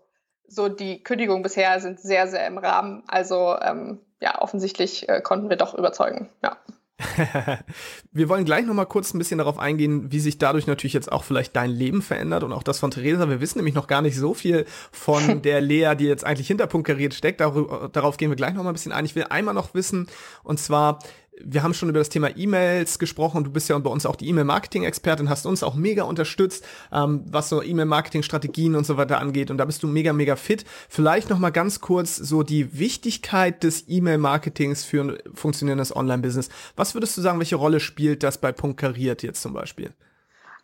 so 0.47 0.69
die 0.69 1.03
Kündigungen 1.03 1.43
bisher 1.43 1.79
sind 1.81 1.99
sehr, 1.99 2.27
sehr 2.27 2.47
im 2.47 2.57
Rahmen. 2.57 3.03
Also 3.07 3.57
ähm, 3.61 3.99
ja, 4.21 4.41
offensichtlich 4.41 5.09
äh, 5.09 5.21
konnten 5.21 5.49
wir 5.49 5.57
doch 5.57 5.73
überzeugen. 5.73 6.29
Ja. 6.43 6.57
wir 8.13 8.29
wollen 8.29 8.45
gleich 8.45 8.65
noch 8.65 8.73
mal 8.73 8.85
kurz 8.85 9.13
ein 9.13 9.17
bisschen 9.17 9.37
darauf 9.37 9.59
eingehen, 9.59 10.11
wie 10.13 10.19
sich 10.19 10.37
dadurch 10.37 10.65
natürlich 10.65 10.93
jetzt 10.93 11.11
auch 11.11 11.25
vielleicht 11.25 11.55
dein 11.55 11.69
Leben 11.69 12.01
verändert 12.01 12.43
und 12.43 12.53
auch 12.53 12.63
das 12.63 12.79
von 12.79 12.91
Theresa. 12.91 13.27
Wir 13.29 13.41
wissen 13.41 13.57
nämlich 13.57 13.75
noch 13.75 13.87
gar 13.87 14.01
nicht 14.01 14.15
so 14.17 14.33
viel 14.33 14.65
von 14.91 15.41
der 15.41 15.59
Lea, 15.59 15.95
die 15.97 16.05
jetzt 16.05 16.23
eigentlich 16.23 16.47
hinter 16.47 16.67
Punkt 16.67 16.89
steckt. 17.13 17.41
darauf 17.41 18.17
gehen 18.17 18.29
wir 18.29 18.37
gleich 18.37 18.53
noch 18.53 18.63
mal 18.63 18.69
ein 18.69 18.73
bisschen 18.73 18.93
ein. 18.93 19.03
Ich 19.03 19.15
will 19.15 19.25
einmal 19.29 19.53
noch 19.53 19.73
wissen, 19.73 20.07
und 20.43 20.59
zwar, 20.59 20.99
wir 21.43 21.63
haben 21.63 21.73
schon 21.73 21.89
über 21.89 21.99
das 21.99 22.09
Thema 22.09 22.35
E-Mails 22.35 22.99
gesprochen. 22.99 23.43
Du 23.43 23.51
bist 23.51 23.69
ja 23.69 23.77
bei 23.77 23.89
uns 23.89 24.05
auch 24.05 24.15
die 24.15 24.27
E-Mail-Marketing-Expertin, 24.29 25.29
hast 25.29 25.45
uns 25.45 25.63
auch 25.63 25.75
mega 25.75 26.03
unterstützt, 26.03 26.65
ähm, 26.91 27.23
was 27.29 27.49
so 27.49 27.61
E-Mail-Marketing-Strategien 27.61 28.75
und 28.75 28.85
so 28.85 28.97
weiter 28.97 29.19
angeht. 29.19 29.51
Und 29.51 29.57
da 29.57 29.65
bist 29.65 29.83
du 29.83 29.87
mega, 29.87 30.13
mega 30.13 30.35
fit. 30.35 30.65
Vielleicht 30.89 31.29
noch 31.29 31.39
mal 31.39 31.51
ganz 31.51 31.81
kurz 31.81 32.15
so 32.15 32.43
die 32.43 32.79
Wichtigkeit 32.79 33.63
des 33.63 33.85
E-Mail-Marketings 33.87 34.85
für 34.85 35.03
ein 35.03 35.17
funktionierendes 35.33 35.95
Online-Business. 35.95 36.49
Was 36.75 36.93
würdest 36.93 37.17
du 37.17 37.21
sagen, 37.21 37.39
welche 37.39 37.57
Rolle 37.57 37.79
spielt 37.79 38.23
das 38.23 38.37
bei 38.37 38.51
Punkariert 38.51 39.23
jetzt 39.23 39.41
zum 39.41 39.53
Beispiel? 39.53 39.91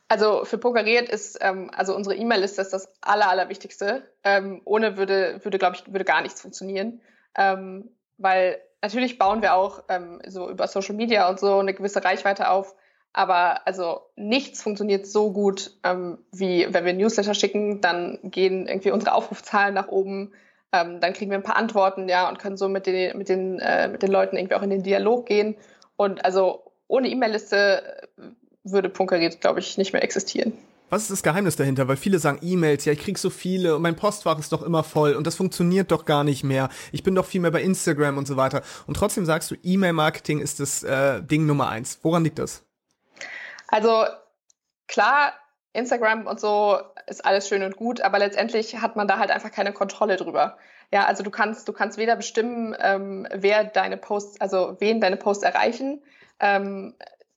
Also 0.07 0.43
für 0.43 0.57
Punkariert 0.57 1.09
ist, 1.09 1.37
ähm, 1.41 1.69
also 1.73 1.95
unsere 1.95 2.15
E-Mail-Liste 2.15 2.61
ist 2.61 2.73
das 2.73 2.89
aller, 3.01 3.29
allerwichtigste. 3.29 4.03
Ähm, 4.23 4.61
ohne 4.65 4.97
würde, 4.97 5.39
würde 5.43 5.57
glaube 5.57 5.77
ich, 5.77 5.91
würde 5.91 6.05
gar 6.05 6.21
nichts 6.21 6.41
funktionieren. 6.41 7.01
Ähm, 7.37 7.89
weil 8.17 8.59
natürlich 8.81 9.17
bauen 9.17 9.41
wir 9.41 9.53
auch 9.53 9.83
ähm, 9.89 10.21
so 10.27 10.49
über 10.49 10.67
Social 10.67 10.95
Media 10.95 11.29
und 11.29 11.39
so 11.39 11.59
eine 11.59 11.73
gewisse 11.73 12.03
Reichweite 12.03 12.49
auf. 12.49 12.75
Aber 13.13 13.67
also 13.67 14.01
nichts 14.15 14.61
funktioniert 14.61 15.05
so 15.05 15.33
gut, 15.33 15.71
ähm, 15.83 16.19
wie 16.31 16.67
wenn 16.69 16.85
wir 16.85 16.93
Newsletter 16.93 17.33
schicken, 17.33 17.81
dann 17.81 18.19
gehen 18.23 18.67
irgendwie 18.67 18.91
unsere 18.91 19.13
Aufrufzahlen 19.13 19.73
nach 19.73 19.89
oben, 19.89 20.31
ähm, 20.71 21.01
dann 21.01 21.13
kriegen 21.13 21.29
wir 21.29 21.37
ein 21.37 21.43
paar 21.43 21.57
Antworten, 21.57 22.07
ja, 22.07 22.29
und 22.29 22.39
können 22.39 22.55
so 22.55 22.69
mit 22.69 22.85
den, 22.85 23.17
mit 23.17 23.27
den, 23.27 23.59
äh, 23.59 23.89
mit 23.89 24.01
den 24.01 24.11
Leuten 24.11 24.37
irgendwie 24.37 24.55
auch 24.55 24.61
in 24.61 24.69
den 24.69 24.83
Dialog 24.83 25.25
gehen. 25.25 25.57
Und 25.97 26.23
also 26.23 26.71
ohne 26.87 27.09
E-Mail-Liste 27.09 28.07
würde 28.63 28.89
Punkeriert, 28.89 29.41
glaube 29.41 29.59
ich, 29.59 29.77
nicht 29.77 29.91
mehr 29.91 30.03
existieren. 30.03 30.53
Was 30.91 31.03
ist 31.03 31.11
das 31.11 31.23
Geheimnis 31.23 31.55
dahinter? 31.55 31.87
Weil 31.87 31.95
viele 31.95 32.19
sagen 32.19 32.39
E-Mails, 32.41 32.83
ja, 32.83 32.91
ich 32.91 32.99
krieg 32.99 33.17
so 33.17 33.29
viele 33.29 33.77
und 33.77 33.81
mein 33.81 33.95
Postfach 33.95 34.37
ist 34.37 34.51
doch 34.51 34.61
immer 34.61 34.83
voll 34.83 35.13
und 35.13 35.25
das 35.25 35.35
funktioniert 35.35 35.89
doch 35.89 36.03
gar 36.03 36.25
nicht 36.25 36.43
mehr. 36.43 36.67
Ich 36.91 37.01
bin 37.01 37.15
doch 37.15 37.25
viel 37.25 37.39
mehr 37.39 37.51
bei 37.51 37.61
Instagram 37.61 38.17
und 38.17 38.27
so 38.27 38.35
weiter. 38.35 38.61
Und 38.87 38.95
trotzdem 38.95 39.25
sagst 39.25 39.49
du, 39.49 39.55
E-Mail-Marketing 39.63 40.39
ist 40.39 40.59
das 40.59 40.83
äh, 40.83 41.23
Ding 41.23 41.45
Nummer 41.45 41.69
eins. 41.69 41.99
Woran 42.03 42.25
liegt 42.25 42.39
das? 42.39 42.65
Also 43.69 44.03
klar, 44.89 45.31
Instagram 45.71 46.27
und 46.27 46.41
so 46.41 46.77
ist 47.07 47.23
alles 47.23 47.47
schön 47.47 47.63
und 47.63 47.77
gut, 47.77 48.01
aber 48.01 48.19
letztendlich 48.19 48.81
hat 48.81 48.97
man 48.97 49.07
da 49.07 49.17
halt 49.17 49.31
einfach 49.31 49.51
keine 49.51 49.71
Kontrolle 49.71 50.17
drüber. 50.17 50.57
Ja, 50.91 51.05
also 51.05 51.23
du 51.23 51.31
kannst, 51.31 51.69
du 51.69 51.71
kannst 51.71 51.97
weder 51.99 52.17
bestimmen, 52.17 52.75
ähm, 52.81 53.25
wer 53.33 53.63
deine 53.63 53.95
Posts, 53.95 54.41
also 54.41 54.75
wen 54.79 54.99
deine 54.99 55.15
Posts 55.15 55.45
erreichen, 55.45 56.03
ähm, 56.41 56.95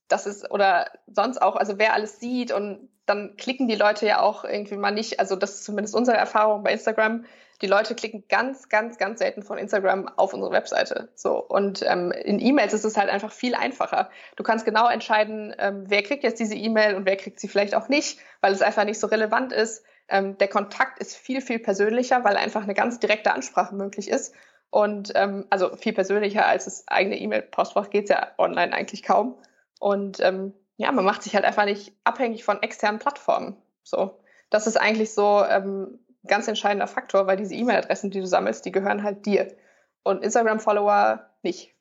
das 0.08 0.26
ist, 0.26 0.50
oder 0.50 0.90
sonst 1.06 1.40
auch, 1.40 1.56
also 1.56 1.78
wer 1.78 1.94
alles 1.94 2.20
sieht 2.20 2.52
und 2.52 2.88
dann 3.06 3.36
klicken 3.36 3.68
die 3.68 3.74
Leute 3.74 4.06
ja 4.06 4.20
auch 4.20 4.44
irgendwie 4.44 4.76
mal 4.76 4.90
nicht, 4.90 5.20
also 5.20 5.36
das 5.36 5.56
ist 5.56 5.64
zumindest 5.64 5.94
unsere 5.94 6.16
Erfahrung 6.16 6.62
bei 6.62 6.72
Instagram, 6.72 7.24
die 7.62 7.66
Leute 7.66 7.94
klicken 7.94 8.24
ganz, 8.28 8.68
ganz, 8.68 8.98
ganz 8.98 9.20
selten 9.20 9.42
von 9.42 9.58
Instagram 9.58 10.08
auf 10.16 10.34
unsere 10.34 10.52
Webseite. 10.52 11.08
So 11.14 11.38
und 11.38 11.82
ähm, 11.86 12.10
in 12.12 12.40
E-Mails 12.40 12.72
ist 12.72 12.84
es 12.84 12.96
halt 12.96 13.10
einfach 13.10 13.32
viel 13.32 13.54
einfacher. 13.54 14.10
Du 14.36 14.42
kannst 14.42 14.64
genau 14.64 14.88
entscheiden, 14.88 15.54
ähm, 15.58 15.84
wer 15.86 16.02
kriegt 16.02 16.24
jetzt 16.24 16.40
diese 16.40 16.56
E-Mail 16.56 16.94
und 16.94 17.06
wer 17.06 17.16
kriegt 17.16 17.38
sie 17.38 17.48
vielleicht 17.48 17.74
auch 17.74 17.88
nicht, 17.88 18.18
weil 18.40 18.52
es 18.52 18.62
einfach 18.62 18.84
nicht 18.84 18.98
so 18.98 19.06
relevant 19.06 19.52
ist. 19.52 19.84
Ähm, 20.08 20.36
der 20.38 20.48
Kontakt 20.48 20.98
ist 20.98 21.16
viel, 21.16 21.40
viel 21.40 21.58
persönlicher, 21.58 22.24
weil 22.24 22.36
einfach 22.36 22.64
eine 22.64 22.74
ganz 22.74 22.98
direkte 22.98 23.32
Ansprache 23.32 23.74
möglich 23.74 24.10
ist. 24.10 24.34
Und 24.70 25.12
ähm, 25.14 25.46
also 25.50 25.76
viel 25.76 25.92
persönlicher 25.92 26.46
als 26.46 26.64
das 26.64 26.88
eigene 26.88 27.16
E-Mail-Postfach 27.16 27.90
geht 27.90 28.04
es 28.04 28.10
ja 28.10 28.32
online 28.38 28.72
eigentlich 28.72 29.04
kaum. 29.04 29.36
Und 29.84 30.18
ähm, 30.20 30.54
ja, 30.78 30.90
man 30.92 31.04
macht 31.04 31.22
sich 31.22 31.34
halt 31.34 31.44
einfach 31.44 31.66
nicht 31.66 31.92
abhängig 32.04 32.42
von 32.42 32.62
externen 32.62 32.98
Plattformen. 32.98 33.58
So, 33.82 34.18
das 34.48 34.66
ist 34.66 34.80
eigentlich 34.80 35.12
so 35.12 35.44
ähm, 35.46 35.98
ein 36.22 36.26
ganz 36.26 36.48
entscheidender 36.48 36.86
Faktor, 36.86 37.26
weil 37.26 37.36
diese 37.36 37.54
E-Mail-Adressen, 37.54 38.10
die 38.10 38.20
du 38.20 38.26
sammelst, 38.26 38.64
die 38.64 38.72
gehören 38.72 39.02
halt 39.02 39.26
dir 39.26 39.54
und 40.02 40.24
Instagram-Follower 40.24 41.28
nicht. 41.42 41.74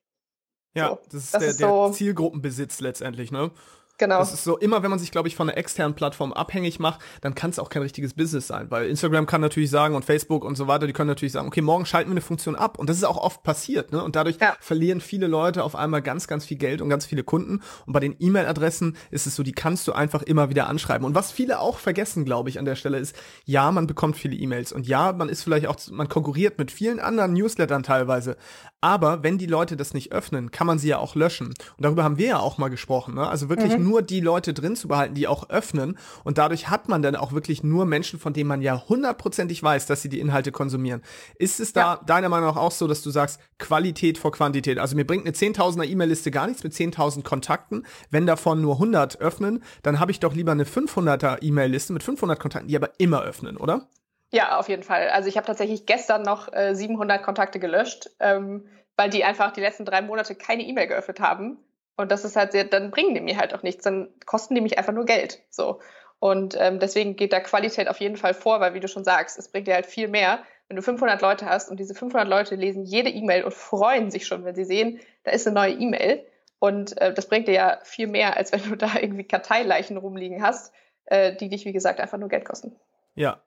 Ja, 0.73 0.89
so, 0.89 0.99
das 1.05 1.13
ist 1.13 1.33
das 1.33 1.39
der, 1.39 1.49
ist 1.51 1.59
so, 1.59 1.85
der 1.85 1.93
Zielgruppenbesitz 1.93 2.81
letztendlich, 2.81 3.31
ne? 3.31 3.51
Genau. 3.99 4.17
Das 4.17 4.33
ist 4.33 4.43
so, 4.43 4.57
immer 4.57 4.81
wenn 4.81 4.89
man 4.89 4.97
sich, 4.97 5.11
glaube 5.11 5.27
ich, 5.27 5.35
von 5.35 5.49
einer 5.49 5.57
externen 5.57 5.93
Plattform 5.93 6.33
abhängig 6.33 6.79
macht, 6.79 7.01
dann 7.21 7.35
kann 7.35 7.51
es 7.51 7.59
auch 7.59 7.69
kein 7.69 7.83
richtiges 7.83 8.15
Business 8.15 8.47
sein. 8.47 8.71
Weil 8.71 8.87
Instagram 8.87 9.27
kann 9.27 9.39
natürlich 9.39 9.69
sagen 9.69 9.95
und 9.95 10.03
Facebook 10.03 10.43
und 10.43 10.55
so 10.55 10.67
weiter, 10.67 10.87
die 10.87 10.93
können 10.93 11.09
natürlich 11.09 11.31
sagen, 11.31 11.47
okay, 11.47 11.61
morgen 11.61 11.85
schalten 11.85 12.09
wir 12.09 12.13
eine 12.13 12.21
Funktion 12.21 12.55
ab. 12.55 12.79
Und 12.79 12.89
das 12.89 12.97
ist 12.97 13.03
auch 13.03 13.17
oft 13.17 13.43
passiert, 13.43 13.91
ne? 13.91 14.03
Und 14.03 14.15
dadurch 14.15 14.37
ja. 14.41 14.55
verlieren 14.59 14.99
viele 14.99 15.27
Leute 15.27 15.63
auf 15.63 15.75
einmal 15.75 16.01
ganz, 16.01 16.27
ganz 16.27 16.45
viel 16.45 16.57
Geld 16.57 16.81
und 16.81 16.89
ganz 16.89 17.05
viele 17.05 17.23
Kunden. 17.23 17.61
Und 17.85 17.93
bei 17.93 17.99
den 17.99 18.15
E-Mail-Adressen 18.17 18.97
ist 19.11 19.27
es 19.27 19.35
so, 19.35 19.43
die 19.43 19.51
kannst 19.51 19.87
du 19.87 19.93
einfach 19.93 20.23
immer 20.23 20.49
wieder 20.49 20.67
anschreiben. 20.67 21.05
Und 21.05 21.13
was 21.13 21.31
viele 21.31 21.59
auch 21.59 21.77
vergessen, 21.77 22.25
glaube 22.25 22.49
ich, 22.49 22.57
an 22.57 22.65
der 22.65 22.75
Stelle 22.75 22.97
ist, 22.97 23.15
ja, 23.45 23.71
man 23.71 23.85
bekommt 23.85 24.17
viele 24.17 24.35
E-Mails. 24.35 24.71
Und 24.71 24.87
ja, 24.87 25.13
man 25.13 25.29
ist 25.29 25.43
vielleicht 25.43 25.67
auch, 25.67 25.75
man 25.91 26.09
konkurriert 26.09 26.57
mit 26.57 26.71
vielen 26.71 26.99
anderen 26.99 27.33
Newslettern 27.33 27.83
teilweise. 27.83 28.37
Aber 28.81 29.23
wenn 29.23 29.37
die 29.37 29.45
Leute 29.45 29.77
das 29.77 29.93
nicht 29.93 30.11
öffnen, 30.11 30.51
kann 30.51 30.67
man 30.67 30.79
sie 30.79 30.89
ja 30.89 30.97
auch 30.97 31.15
löschen. 31.15 31.47
Und 31.47 31.57
darüber 31.77 32.03
haben 32.03 32.17
wir 32.17 32.27
ja 32.27 32.39
auch 32.39 32.57
mal 32.57 32.69
gesprochen. 32.69 33.13
Ne? 33.13 33.25
Also 33.25 33.47
wirklich 33.47 33.77
mhm. 33.77 33.82
Nur 33.83 34.01
die 34.01 34.19
Leute 34.19 34.53
drin 34.53 34.75
zu 34.75 34.87
behalten, 34.87 35.13
die 35.13 35.27
auch 35.27 35.49
öffnen. 35.49 35.97
Und 36.23 36.37
dadurch 36.37 36.69
hat 36.69 36.89
man 36.89 37.01
dann 37.01 37.15
auch 37.15 37.33
wirklich 37.33 37.63
nur 37.63 37.85
Menschen, 37.85 38.19
von 38.19 38.33
denen 38.33 38.47
man 38.47 38.61
ja 38.61 38.83
hundertprozentig 38.87 39.61
weiß, 39.61 39.85
dass 39.85 40.01
sie 40.01 40.09
die 40.09 40.19
Inhalte 40.19 40.51
konsumieren. 40.51 41.01
Ist 41.35 41.59
es 41.59 41.73
da 41.73 41.95
ja. 41.95 42.01
deiner 42.05 42.29
Meinung 42.29 42.49
nach 42.49 42.57
auch 42.57 42.71
so, 42.71 42.87
dass 42.87 43.01
du 43.01 43.09
sagst, 43.09 43.39
Qualität 43.59 44.17
vor 44.17 44.31
Quantität? 44.31 44.79
Also 44.79 44.95
mir 44.95 45.05
bringt 45.05 45.25
eine 45.25 45.35
10.000er 45.35 45.85
E-Mail-Liste 45.85 46.31
gar 46.31 46.47
nichts 46.47 46.63
mit 46.63 46.73
10.000 46.73 47.23
Kontakten. 47.23 47.85
Wenn 48.09 48.25
davon 48.25 48.61
nur 48.61 48.75
100 48.75 49.19
öffnen, 49.21 49.63
dann 49.83 49.99
habe 49.99 50.11
ich 50.11 50.19
doch 50.19 50.33
lieber 50.33 50.51
eine 50.51 50.65
500er 50.65 51.41
E-Mail-Liste 51.41 51.93
mit 51.93 52.03
500 52.03 52.39
Kontakten, 52.39 52.67
die 52.67 52.75
aber 52.75 52.91
immer 52.97 53.21
öffnen, 53.21 53.57
oder? 53.57 53.87
Ja, 54.33 54.57
auf 54.57 54.67
jeden 54.67 54.81
Fall. 54.81 55.09
Also 55.09 55.29
ich 55.29 55.37
habe 55.37 55.45
tatsächlich 55.45 55.85
gestern 55.85 56.23
noch 56.23 56.51
äh, 56.51 56.73
700 56.73 57.21
Kontakte 57.21 57.59
gelöscht, 57.59 58.09
ähm, 58.19 58.65
weil 58.97 59.11
die 59.11 59.23
einfach 59.23 59.51
die 59.51 59.61
letzten 59.61 59.85
drei 59.85 60.01
Monate 60.01 60.33
keine 60.33 60.63
E-Mail 60.63 60.87
geöffnet 60.87 61.19
haben. 61.19 61.59
Und 61.95 62.11
das 62.11 62.25
ist 62.25 62.35
halt 62.35 62.51
sehr, 62.51 62.63
dann 62.63 62.91
bringen 62.91 63.13
die 63.13 63.21
mir 63.21 63.37
halt 63.37 63.53
auch 63.53 63.63
nichts, 63.63 63.83
dann 63.83 64.09
kosten 64.25 64.55
die 64.55 64.61
mich 64.61 64.77
einfach 64.77 64.93
nur 64.93 65.05
Geld. 65.05 65.39
So. 65.49 65.79
Und 66.19 66.55
ähm, 66.59 66.79
deswegen 66.79 67.15
geht 67.15 67.33
da 67.33 67.39
Qualität 67.39 67.87
auf 67.87 67.99
jeden 67.99 68.17
Fall 68.17 68.33
vor, 68.33 68.59
weil 68.59 68.73
wie 68.73 68.79
du 68.79 68.87
schon 68.87 69.03
sagst, 69.03 69.37
es 69.37 69.49
bringt 69.49 69.67
dir 69.67 69.75
halt 69.75 69.85
viel 69.85 70.07
mehr, 70.07 70.43
wenn 70.67 70.77
du 70.77 70.81
500 70.81 71.21
Leute 71.21 71.45
hast 71.45 71.69
und 71.69 71.79
diese 71.79 71.93
500 71.93 72.27
Leute 72.27 72.55
lesen 72.55 72.83
jede 72.83 73.09
E-Mail 73.09 73.43
und 73.43 73.53
freuen 73.53 74.09
sich 74.09 74.25
schon, 74.25 74.45
wenn 74.45 74.55
sie 74.55 74.63
sehen, 74.63 74.99
da 75.23 75.31
ist 75.31 75.45
eine 75.45 75.53
neue 75.53 75.73
E-Mail. 75.73 76.25
Und 76.59 76.97
äh, 76.99 77.13
das 77.13 77.27
bringt 77.27 77.47
dir 77.47 77.53
ja 77.53 77.79
viel 77.83 78.07
mehr, 78.07 78.37
als 78.37 78.53
wenn 78.53 78.63
du 78.63 78.75
da 78.77 78.95
irgendwie 78.99 79.25
Karteileichen 79.25 79.97
rumliegen 79.97 80.41
hast, 80.41 80.73
äh, 81.05 81.35
die 81.35 81.49
dich, 81.49 81.65
wie 81.65 81.73
gesagt, 81.73 81.99
einfach 81.99 82.17
nur 82.17 82.29
Geld 82.29 82.45
kosten. 82.45 82.75
Ja, 83.15 83.41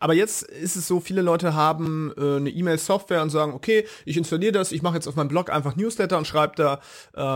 aber 0.00 0.14
jetzt 0.14 0.42
ist 0.42 0.76
es 0.76 0.88
so, 0.88 0.98
viele 0.98 1.20
Leute 1.22 1.54
haben 1.54 2.12
äh, 2.16 2.36
eine 2.36 2.50
E-Mail-Software 2.50 3.22
und 3.22 3.30
sagen, 3.30 3.52
okay, 3.52 3.86
ich 4.06 4.16
installiere 4.16 4.52
das, 4.52 4.72
ich 4.72 4.82
mache 4.82 4.94
jetzt 4.94 5.06
auf 5.06 5.14
meinem 5.14 5.28
Blog 5.28 5.50
einfach 5.50 5.76
Newsletter 5.76 6.16
und 6.16 6.26
schreibe 6.26 6.54
da, 6.56 6.80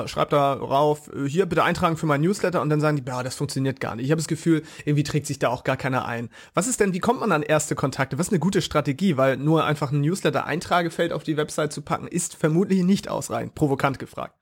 äh, 0.04 0.08
schreib 0.08 0.30
da 0.30 0.54
rauf, 0.54 1.10
äh, 1.14 1.28
hier 1.28 1.46
bitte 1.46 1.62
eintragen 1.62 1.98
für 1.98 2.06
meinen 2.06 2.22
Newsletter 2.22 2.62
und 2.62 2.70
dann 2.70 2.80
sagen 2.80 2.96
die, 2.96 3.04
ja, 3.06 3.22
das 3.22 3.36
funktioniert 3.36 3.80
gar 3.80 3.94
nicht. 3.94 4.06
Ich 4.06 4.10
habe 4.10 4.20
das 4.20 4.28
Gefühl, 4.28 4.62
irgendwie 4.84 5.04
trägt 5.04 5.26
sich 5.26 5.38
da 5.38 5.50
auch 5.50 5.62
gar 5.62 5.76
keiner 5.76 6.06
ein. 6.06 6.30
Was 6.54 6.66
ist 6.66 6.80
denn, 6.80 6.94
wie 6.94 7.00
kommt 7.00 7.20
man 7.20 7.32
an 7.32 7.42
erste 7.42 7.74
Kontakte? 7.74 8.18
Was 8.18 8.28
ist 8.28 8.32
eine 8.32 8.40
gute 8.40 8.62
Strategie? 8.62 9.18
Weil 9.18 9.36
nur 9.36 9.64
einfach 9.64 9.92
ein 9.92 10.00
Newsletter-Eintragefeld 10.00 11.12
auf 11.12 11.22
die 11.22 11.36
Website 11.36 11.72
zu 11.72 11.82
packen, 11.82 12.08
ist 12.08 12.34
vermutlich 12.34 12.82
nicht 12.82 13.08
ausreichend, 13.08 13.54
provokant 13.54 13.98
gefragt. 13.98 14.34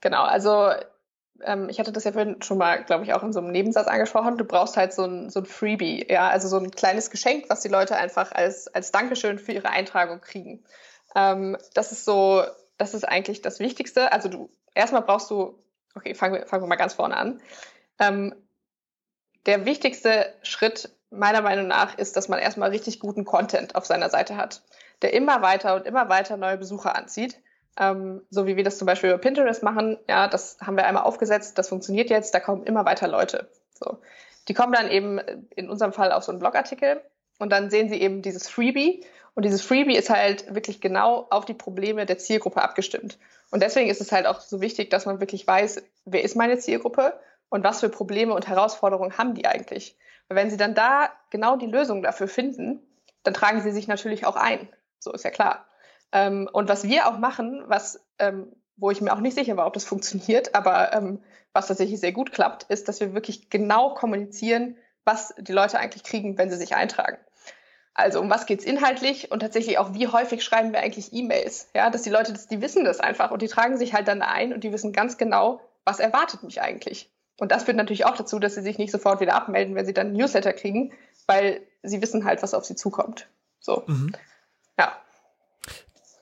Genau, 0.00 0.22
also 0.22 0.70
ähm, 1.42 1.68
ich 1.68 1.78
hatte 1.78 1.92
das 1.92 2.04
ja 2.04 2.12
vorhin 2.12 2.42
schon 2.42 2.58
mal, 2.58 2.84
glaube 2.84 3.04
ich, 3.04 3.12
auch 3.14 3.22
in 3.22 3.32
so 3.32 3.40
einem 3.40 3.50
Nebensatz 3.50 3.86
angesprochen, 3.86 4.38
du 4.38 4.44
brauchst 4.44 4.76
halt 4.76 4.92
so 4.92 5.04
ein, 5.04 5.30
so 5.30 5.40
ein 5.40 5.46
Freebie, 5.46 6.06
ja, 6.08 6.28
also 6.28 6.48
so 6.48 6.58
ein 6.58 6.70
kleines 6.70 7.10
Geschenk, 7.10 7.46
was 7.48 7.60
die 7.60 7.68
Leute 7.68 7.96
einfach 7.96 8.32
als, 8.32 8.68
als 8.68 8.92
Dankeschön 8.92 9.38
für 9.38 9.52
ihre 9.52 9.68
Eintragung 9.68 10.20
kriegen. 10.20 10.64
Ähm, 11.14 11.56
das 11.74 11.92
ist 11.92 12.04
so, 12.04 12.42
das 12.78 12.94
ist 12.94 13.04
eigentlich 13.04 13.42
das 13.42 13.60
Wichtigste. 13.60 14.12
Also 14.12 14.28
du, 14.28 14.50
erstmal 14.74 15.02
brauchst 15.02 15.30
du, 15.30 15.58
okay, 15.94 16.14
fangen 16.14 16.34
wir, 16.34 16.46
fangen 16.46 16.62
wir 16.62 16.68
mal 16.68 16.76
ganz 16.76 16.94
vorne 16.94 17.16
an. 17.16 17.40
Ähm, 17.98 18.34
der 19.46 19.64
wichtigste 19.64 20.32
Schritt 20.42 20.90
meiner 21.10 21.40
Meinung 21.40 21.68
nach 21.68 21.96
ist, 21.96 22.16
dass 22.16 22.28
man 22.28 22.38
erstmal 22.38 22.70
richtig 22.70 23.00
guten 23.00 23.24
Content 23.24 23.74
auf 23.74 23.86
seiner 23.86 24.10
Seite 24.10 24.36
hat, 24.36 24.62
der 25.02 25.14
immer 25.14 25.40
weiter 25.40 25.76
und 25.76 25.86
immer 25.86 26.08
weiter 26.08 26.36
neue 26.36 26.56
Besucher 26.56 26.96
anzieht 26.96 27.38
ähm, 27.78 28.22
so 28.30 28.46
wie 28.46 28.56
wir 28.56 28.64
das 28.64 28.78
zum 28.78 28.86
Beispiel 28.86 29.10
über 29.10 29.18
Pinterest 29.18 29.62
machen, 29.62 29.98
ja, 30.08 30.28
das 30.28 30.58
haben 30.60 30.76
wir 30.76 30.86
einmal 30.86 31.04
aufgesetzt, 31.04 31.58
das 31.58 31.68
funktioniert 31.68 32.10
jetzt, 32.10 32.34
da 32.34 32.40
kommen 32.40 32.64
immer 32.64 32.84
weiter 32.84 33.08
Leute. 33.08 33.48
So. 33.74 33.98
Die 34.48 34.54
kommen 34.54 34.72
dann 34.72 34.90
eben 34.90 35.18
in 35.54 35.68
unserem 35.68 35.92
Fall 35.92 36.12
auf 36.12 36.24
so 36.24 36.32
einen 36.32 36.38
Blogartikel 36.38 37.00
und 37.38 37.50
dann 37.50 37.70
sehen 37.70 37.88
sie 37.88 38.00
eben 38.00 38.22
dieses 38.22 38.48
Freebie 38.48 39.04
und 39.34 39.44
dieses 39.44 39.62
Freebie 39.62 39.96
ist 39.96 40.08
halt 40.08 40.54
wirklich 40.54 40.80
genau 40.80 41.26
auf 41.30 41.44
die 41.44 41.54
Probleme 41.54 42.06
der 42.06 42.16
Zielgruppe 42.16 42.62
abgestimmt. 42.62 43.18
Und 43.50 43.62
deswegen 43.62 43.90
ist 43.90 44.00
es 44.00 44.10
halt 44.10 44.26
auch 44.26 44.40
so 44.40 44.60
wichtig, 44.60 44.88
dass 44.88 45.04
man 45.04 45.20
wirklich 45.20 45.46
weiß, 45.46 45.82
wer 46.06 46.24
ist 46.24 46.36
meine 46.36 46.58
Zielgruppe 46.58 47.20
und 47.50 47.62
was 47.62 47.80
für 47.80 47.90
Probleme 47.90 48.32
und 48.32 48.48
Herausforderungen 48.48 49.18
haben 49.18 49.34
die 49.34 49.46
eigentlich. 49.46 49.96
Weil 50.28 50.36
wenn 50.38 50.50
sie 50.50 50.56
dann 50.56 50.74
da 50.74 51.10
genau 51.30 51.56
die 51.56 51.66
Lösung 51.66 52.02
dafür 52.02 52.28
finden, 52.28 52.80
dann 53.24 53.34
tragen 53.34 53.60
sie 53.60 53.72
sich 53.72 53.88
natürlich 53.88 54.24
auch 54.24 54.36
ein. 54.36 54.68
So 54.98 55.12
ist 55.12 55.24
ja 55.24 55.30
klar. 55.30 55.65
Ähm, 56.12 56.48
und 56.52 56.68
was 56.68 56.84
wir 56.84 57.08
auch 57.08 57.18
machen, 57.18 57.64
was, 57.66 58.00
ähm, 58.18 58.52
wo 58.76 58.90
ich 58.90 59.00
mir 59.00 59.12
auch 59.12 59.20
nicht 59.20 59.34
sicher 59.34 59.56
war, 59.56 59.66
ob 59.66 59.74
das 59.74 59.84
funktioniert, 59.84 60.54
aber 60.54 60.92
ähm, 60.92 61.22
was 61.52 61.68
tatsächlich 61.68 62.00
sehr 62.00 62.12
gut 62.12 62.32
klappt, 62.32 62.64
ist, 62.64 62.88
dass 62.88 63.00
wir 63.00 63.14
wirklich 63.14 63.50
genau 63.50 63.94
kommunizieren, 63.94 64.76
was 65.04 65.34
die 65.38 65.52
Leute 65.52 65.78
eigentlich 65.78 66.04
kriegen, 66.04 66.36
wenn 66.36 66.50
sie 66.50 66.56
sich 66.56 66.74
eintragen. 66.74 67.18
Also 67.94 68.20
um 68.20 68.28
was 68.28 68.44
geht's 68.44 68.64
inhaltlich 68.64 69.30
und 69.30 69.40
tatsächlich 69.40 69.78
auch, 69.78 69.94
wie 69.94 70.08
häufig 70.08 70.44
schreiben 70.44 70.72
wir 70.72 70.80
eigentlich 70.80 71.14
E-Mails? 71.14 71.70
Ja, 71.74 71.88
dass 71.88 72.02
die 72.02 72.10
Leute, 72.10 72.32
das, 72.32 72.46
die 72.46 72.60
wissen 72.60 72.84
das 72.84 73.00
einfach 73.00 73.30
und 73.30 73.40
die 73.40 73.48
tragen 73.48 73.78
sich 73.78 73.94
halt 73.94 74.06
dann 74.06 74.20
ein 74.20 74.52
und 74.52 74.64
die 74.64 74.72
wissen 74.72 74.92
ganz 74.92 75.16
genau, 75.16 75.60
was 75.86 75.98
erwartet 75.98 76.42
mich 76.42 76.60
eigentlich. 76.60 77.10
Und 77.38 77.52
das 77.52 77.64
führt 77.64 77.78
natürlich 77.78 78.04
auch 78.04 78.16
dazu, 78.16 78.38
dass 78.38 78.54
sie 78.54 78.62
sich 78.62 78.76
nicht 78.76 78.92
sofort 78.92 79.20
wieder 79.20 79.34
abmelden, 79.34 79.74
wenn 79.74 79.86
sie 79.86 79.94
dann 79.94 80.12
Newsletter 80.12 80.52
kriegen, 80.52 80.92
weil 81.26 81.66
sie 81.82 82.02
wissen 82.02 82.24
halt, 82.26 82.42
was 82.42 82.52
auf 82.52 82.66
sie 82.66 82.76
zukommt. 82.76 83.28
So. 83.60 83.84
Mhm. 83.86 84.12
Ja. 84.78 84.92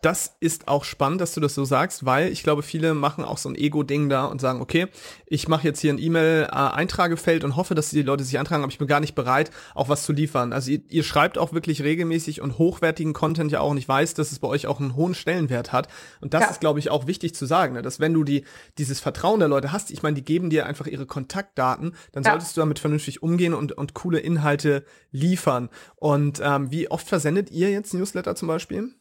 Das 0.05 0.37
ist 0.39 0.69
auch 0.69 0.85
spannend, 0.85 1.23
dass 1.23 1.33
du 1.33 1.41
das 1.41 1.55
so 1.55 1.65
sagst, 1.65 2.05
weil 2.05 2.31
ich 2.31 2.43
glaube, 2.43 2.63
viele 2.63 2.93
machen 2.93 3.25
auch 3.25 3.39
so 3.39 3.49
ein 3.49 3.55
Ego-Ding 3.55 4.11
da 4.11 4.27
und 4.27 4.39
sagen, 4.39 4.61
okay, 4.61 4.89
ich 5.27 5.49
mache 5.49 5.67
jetzt 5.67 5.81
hier 5.81 5.95
ein 5.95 5.99
E-Mail-Eintragefeld 5.99 7.43
und 7.43 7.57
hoffe, 7.57 7.75
dass 7.75 7.89
die 7.89 8.03
Leute 8.03 8.23
sich 8.23 8.39
eintragen, 8.39 8.63
aber 8.63 8.71
ich 8.71 8.79
bin 8.79 8.87
gar 8.87 9.01
nicht 9.01 9.15
bereit, 9.15 9.51
auch 9.75 9.89
was 9.89 10.03
zu 10.03 10.13
liefern. 10.13 10.53
Also 10.53 10.73
ihr, 10.73 10.83
ihr 10.91 11.05
schreibt 11.05 11.39
auch 11.39 11.55
wirklich 11.55 11.83
regelmäßig 11.83 12.43
und 12.43 12.59
hochwertigen 12.59 13.15
Content 13.15 13.51
ja 13.51 13.61
auch 13.61 13.71
und 13.71 13.79
ich 13.79 13.89
weiß, 13.89 14.13
dass 14.13 14.31
es 14.31 14.41
bei 14.41 14.49
euch 14.49 14.67
auch 14.67 14.79
einen 14.79 14.95
hohen 14.95 15.15
Stellenwert 15.15 15.73
hat. 15.73 15.89
Und 16.21 16.35
das 16.35 16.43
ja. 16.43 16.51
ist, 16.51 16.61
glaube 16.61 16.81
ich, 16.81 16.91
auch 16.91 17.07
wichtig 17.07 17.35
zu 17.35 17.47
sagen, 17.47 17.73
ne? 17.73 17.81
dass 17.81 17.99
wenn 17.99 18.13
du 18.13 18.25
die, 18.25 18.45
dieses 18.77 19.01
Vertrauen 19.01 19.39
der 19.39 19.49
Leute 19.49 19.73
hast, 19.73 19.91
ich 19.91 20.03
meine, 20.03 20.17
die 20.17 20.25
geben 20.25 20.51
dir 20.51 20.67
einfach 20.67 20.87
ihre 20.87 21.07
Kontaktdaten, 21.07 21.95
dann 22.13 22.25
ja. 22.25 22.33
solltest 22.33 22.57
du 22.57 22.61
damit 22.61 22.79
vernünftig 22.79 23.23
umgehen 23.23 23.55
und, 23.55 23.73
und 23.73 23.95
coole 23.95 24.19
Inhalte 24.19 24.85
liefern. 25.13 25.71
Und 25.97 26.43
ähm, 26.45 26.71
wie 26.71 26.91
oft 26.91 27.09
versendet 27.09 27.51
ihr 27.51 27.71
jetzt 27.71 27.95
Newsletter 27.95 28.37
zum 28.37 28.49
Beispiel? 28.49 28.95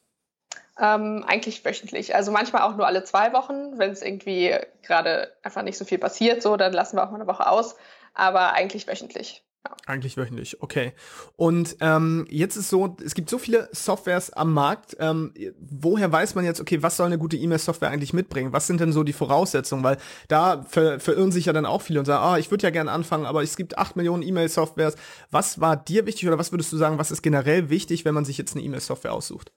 Ähm, 0.80 1.24
eigentlich 1.28 1.63
wöchentlich. 1.63 2.15
Also 2.15 2.32
manchmal 2.32 2.63
auch 2.63 2.76
nur 2.76 2.88
alle 2.88 3.03
zwei 3.03 3.32
Wochen, 3.34 3.78
wenn 3.78 3.91
es 3.91 4.01
irgendwie 4.01 4.55
gerade 4.82 5.32
einfach 5.43 5.61
nicht 5.61 5.78
so 5.78 5.86
viel 5.86 5.99
passiert, 5.99 6.41
so, 6.41 6.57
dann 6.57 6.74
lassen 6.74 6.97
wir 6.97 7.03
auch 7.03 7.11
mal 7.11 7.21
eine 7.21 7.28
Woche 7.28 7.47
aus. 7.47 7.76
Aber 8.15 8.53
eigentlich 8.53 8.88
wöchentlich. 8.88 9.43
Ja. 9.65 9.76
Eigentlich 9.86 10.17
wöchentlich, 10.17 10.61
okay. 10.61 10.91
Und 11.38 11.78
ähm, 11.80 12.26
jetzt 12.30 12.57
ist 12.57 12.69
so, 12.69 12.97
es 13.03 13.15
gibt 13.15 13.30
so 13.30 13.38
viele 13.38 13.69
Softwares 13.71 14.34
am 14.34 14.51
Markt. 14.51 14.97
Ähm, 14.99 15.34
woher 15.57 16.11
weiß 16.11 16.36
man 16.36 16.43
jetzt, 16.43 16.59
okay, 16.59 16.84
was 16.84 16.97
soll 16.97 17.05
eine 17.05 17.17
gute 17.17 17.38
E-Mail-Software 17.38 17.89
eigentlich 17.89 18.11
mitbringen? 18.11 18.51
Was 18.51 18.67
sind 18.67 18.82
denn 18.82 18.91
so 18.91 19.03
die 19.03 19.13
Voraussetzungen? 19.13 19.84
Weil 19.84 19.97
da 20.28 20.63
ver 20.67 20.99
verirren 20.99 21.32
sich 21.32 21.45
ja 21.45 21.53
dann 21.53 21.65
auch 21.65 21.82
viele 21.82 21.99
und 21.99 22.05
sagen, 22.05 22.24
ah, 22.24 22.38
ich 22.38 22.51
würde 22.51 22.63
ja 22.63 22.71
gerne 22.71 22.91
anfangen, 22.91 23.26
aber 23.26 23.41
es 23.41 23.55
gibt 23.55 23.78
acht 23.78 23.95
Millionen 23.95 24.24
E-Mail-Softwares. 24.24 24.95
Was 25.32 25.61
war 25.61 25.78
dir 25.78 26.05
wichtig 26.05 26.28
oder 26.28 26.38
was 26.38 26.51
würdest 26.51 26.74
du 26.74 26.78
sagen, 26.78 26.97
was 26.97 27.11
ist 27.11 27.21
generell 27.21 27.69
wichtig, 27.69 28.03
wenn 28.03 28.13
man 28.13 28.26
sich 28.26 28.38
jetzt 28.38 28.55
eine 28.55 28.65
E-Mail-Software 28.65 29.13
aussucht? 29.13 29.53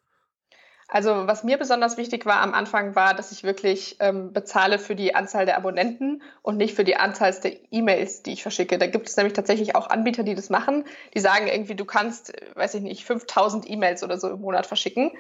Also 0.88 1.26
was 1.26 1.42
mir 1.42 1.58
besonders 1.58 1.96
wichtig 1.96 2.26
war 2.26 2.40
am 2.40 2.54
Anfang 2.54 2.94
war, 2.94 3.14
dass 3.14 3.32
ich 3.32 3.42
wirklich 3.42 3.96
ähm, 3.98 4.32
bezahle 4.32 4.78
für 4.78 4.94
die 4.94 5.16
Anzahl 5.16 5.44
der 5.44 5.56
Abonnenten 5.56 6.22
und 6.42 6.56
nicht 6.56 6.76
für 6.76 6.84
die 6.84 6.96
Anzahl 6.96 7.32
der 7.42 7.56
E-Mails, 7.72 8.22
die 8.22 8.32
ich 8.32 8.42
verschicke. 8.42 8.78
Da 8.78 8.86
gibt 8.86 9.08
es 9.08 9.16
nämlich 9.16 9.32
tatsächlich 9.32 9.74
auch 9.74 9.90
Anbieter, 9.90 10.22
die 10.22 10.36
das 10.36 10.48
machen. 10.48 10.84
Die 11.14 11.20
sagen 11.20 11.48
irgendwie, 11.48 11.74
du 11.74 11.84
kannst, 11.84 12.32
weiß 12.54 12.74
ich 12.74 12.82
nicht, 12.82 13.04
5000 13.04 13.68
E-Mails 13.68 14.04
oder 14.04 14.18
so 14.18 14.30
im 14.30 14.40
Monat 14.40 14.66
verschicken. 14.66 15.10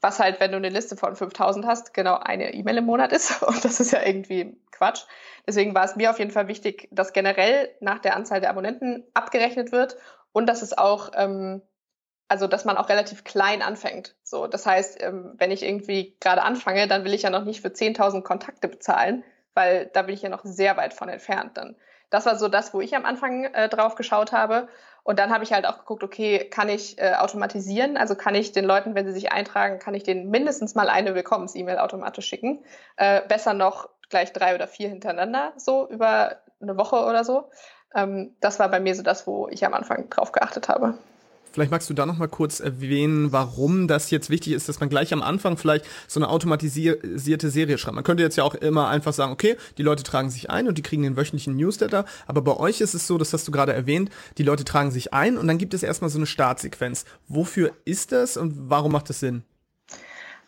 Was 0.00 0.18
halt, 0.18 0.40
wenn 0.40 0.50
du 0.50 0.56
eine 0.56 0.68
Liste 0.70 0.96
von 0.96 1.14
5000 1.14 1.66
hast, 1.66 1.94
genau 1.94 2.18
eine 2.18 2.52
E-Mail 2.52 2.78
im 2.78 2.86
Monat 2.86 3.12
ist. 3.12 3.42
Und 3.46 3.64
das 3.64 3.78
ist 3.78 3.92
ja 3.92 4.02
irgendwie 4.04 4.56
Quatsch. 4.72 5.04
Deswegen 5.46 5.72
war 5.74 5.84
es 5.84 5.94
mir 5.94 6.10
auf 6.10 6.18
jeden 6.18 6.32
Fall 6.32 6.48
wichtig, 6.48 6.88
dass 6.90 7.12
generell 7.12 7.70
nach 7.80 8.00
der 8.00 8.16
Anzahl 8.16 8.40
der 8.40 8.50
Abonnenten 8.50 9.04
abgerechnet 9.14 9.70
wird 9.70 9.96
und 10.32 10.46
dass 10.46 10.62
es 10.62 10.76
auch 10.76 11.12
ähm, 11.14 11.62
also 12.28 12.46
dass 12.46 12.64
man 12.64 12.76
auch 12.76 12.88
relativ 12.88 13.24
klein 13.24 13.62
anfängt. 13.62 14.14
So, 14.22 14.46
das 14.46 14.66
heißt, 14.66 15.02
ähm, 15.02 15.34
wenn 15.36 15.50
ich 15.50 15.62
irgendwie 15.62 16.16
gerade 16.20 16.42
anfange, 16.42 16.88
dann 16.88 17.04
will 17.04 17.14
ich 17.14 17.22
ja 17.22 17.30
noch 17.30 17.44
nicht 17.44 17.60
für 17.60 17.68
10.000 17.68 18.22
Kontakte 18.22 18.68
bezahlen, 18.68 19.24
weil 19.54 19.86
da 19.92 20.02
bin 20.02 20.14
ich 20.14 20.22
ja 20.22 20.28
noch 20.28 20.44
sehr 20.44 20.76
weit 20.76 20.94
von 20.94 21.08
entfernt. 21.08 21.56
Dann, 21.56 21.76
das 22.10 22.26
war 22.26 22.36
so 22.36 22.48
das, 22.48 22.74
wo 22.74 22.80
ich 22.80 22.94
am 22.96 23.04
Anfang 23.04 23.44
äh, 23.44 23.68
drauf 23.68 23.94
geschaut 23.94 24.32
habe. 24.32 24.68
Und 25.02 25.20
dann 25.20 25.32
habe 25.32 25.44
ich 25.44 25.52
halt 25.52 25.66
auch 25.66 25.78
geguckt, 25.78 26.02
okay, 26.02 26.48
kann 26.50 26.68
ich 26.68 26.98
äh, 26.98 27.14
automatisieren? 27.14 27.96
Also 27.96 28.16
kann 28.16 28.34
ich 28.34 28.50
den 28.50 28.64
Leuten, 28.64 28.96
wenn 28.96 29.06
sie 29.06 29.12
sich 29.12 29.30
eintragen, 29.30 29.78
kann 29.78 29.94
ich 29.94 30.02
denen 30.02 30.30
mindestens 30.30 30.74
mal 30.74 30.88
eine 30.88 31.14
Willkommens-E-Mail 31.14 31.78
automatisch 31.78 32.26
schicken? 32.26 32.64
Äh, 32.96 33.22
besser 33.28 33.54
noch 33.54 33.88
gleich 34.10 34.32
drei 34.32 34.54
oder 34.56 34.66
vier 34.66 34.88
hintereinander, 34.88 35.52
so 35.56 35.88
über 35.88 36.40
eine 36.60 36.76
Woche 36.76 37.04
oder 37.04 37.22
so. 37.22 37.50
Ähm, 37.94 38.34
das 38.40 38.58
war 38.58 38.68
bei 38.68 38.80
mir 38.80 38.96
so 38.96 39.02
das, 39.02 39.28
wo 39.28 39.48
ich 39.48 39.64
am 39.64 39.74
Anfang 39.74 40.10
drauf 40.10 40.32
geachtet 40.32 40.68
habe. 40.68 40.98
Vielleicht 41.52 41.70
magst 41.70 41.88
du 41.88 41.94
da 41.94 42.04
noch 42.04 42.18
mal 42.18 42.28
kurz 42.28 42.60
erwähnen, 42.60 43.32
warum 43.32 43.88
das 43.88 44.10
jetzt 44.10 44.28
wichtig 44.28 44.52
ist, 44.52 44.68
dass 44.68 44.78
man 44.78 44.88
gleich 44.90 45.12
am 45.14 45.22
Anfang 45.22 45.56
vielleicht 45.56 45.86
so 46.06 46.20
eine 46.20 46.28
automatisierte 46.28 47.50
Serie 47.50 47.78
schreibt. 47.78 47.94
Man 47.94 48.04
könnte 48.04 48.22
jetzt 48.22 48.36
ja 48.36 48.44
auch 48.44 48.54
immer 48.54 48.88
einfach 48.88 49.14
sagen, 49.14 49.32
okay, 49.32 49.56
die 49.78 49.82
Leute 49.82 50.02
tragen 50.02 50.28
sich 50.28 50.50
ein 50.50 50.68
und 50.68 50.76
die 50.76 50.82
kriegen 50.82 51.02
den 51.02 51.16
wöchentlichen 51.16 51.56
Newsletter. 51.56 52.04
Aber 52.26 52.42
bei 52.42 52.56
euch 52.56 52.82
ist 52.82 52.94
es 52.94 53.06
so, 53.06 53.16
das 53.16 53.32
hast 53.32 53.48
du 53.48 53.52
gerade 53.52 53.72
erwähnt, 53.72 54.10
die 54.36 54.42
Leute 54.42 54.64
tragen 54.64 54.90
sich 54.90 55.14
ein 55.14 55.38
und 55.38 55.46
dann 55.48 55.58
gibt 55.58 55.72
es 55.72 55.82
erstmal 55.82 56.10
so 56.10 56.18
eine 56.18 56.26
Startsequenz. 56.26 57.06
Wofür 57.26 57.72
ist 57.86 58.12
das 58.12 58.36
und 58.36 58.68
warum 58.68 58.92
macht 58.92 59.08
das 59.08 59.20
Sinn? 59.20 59.42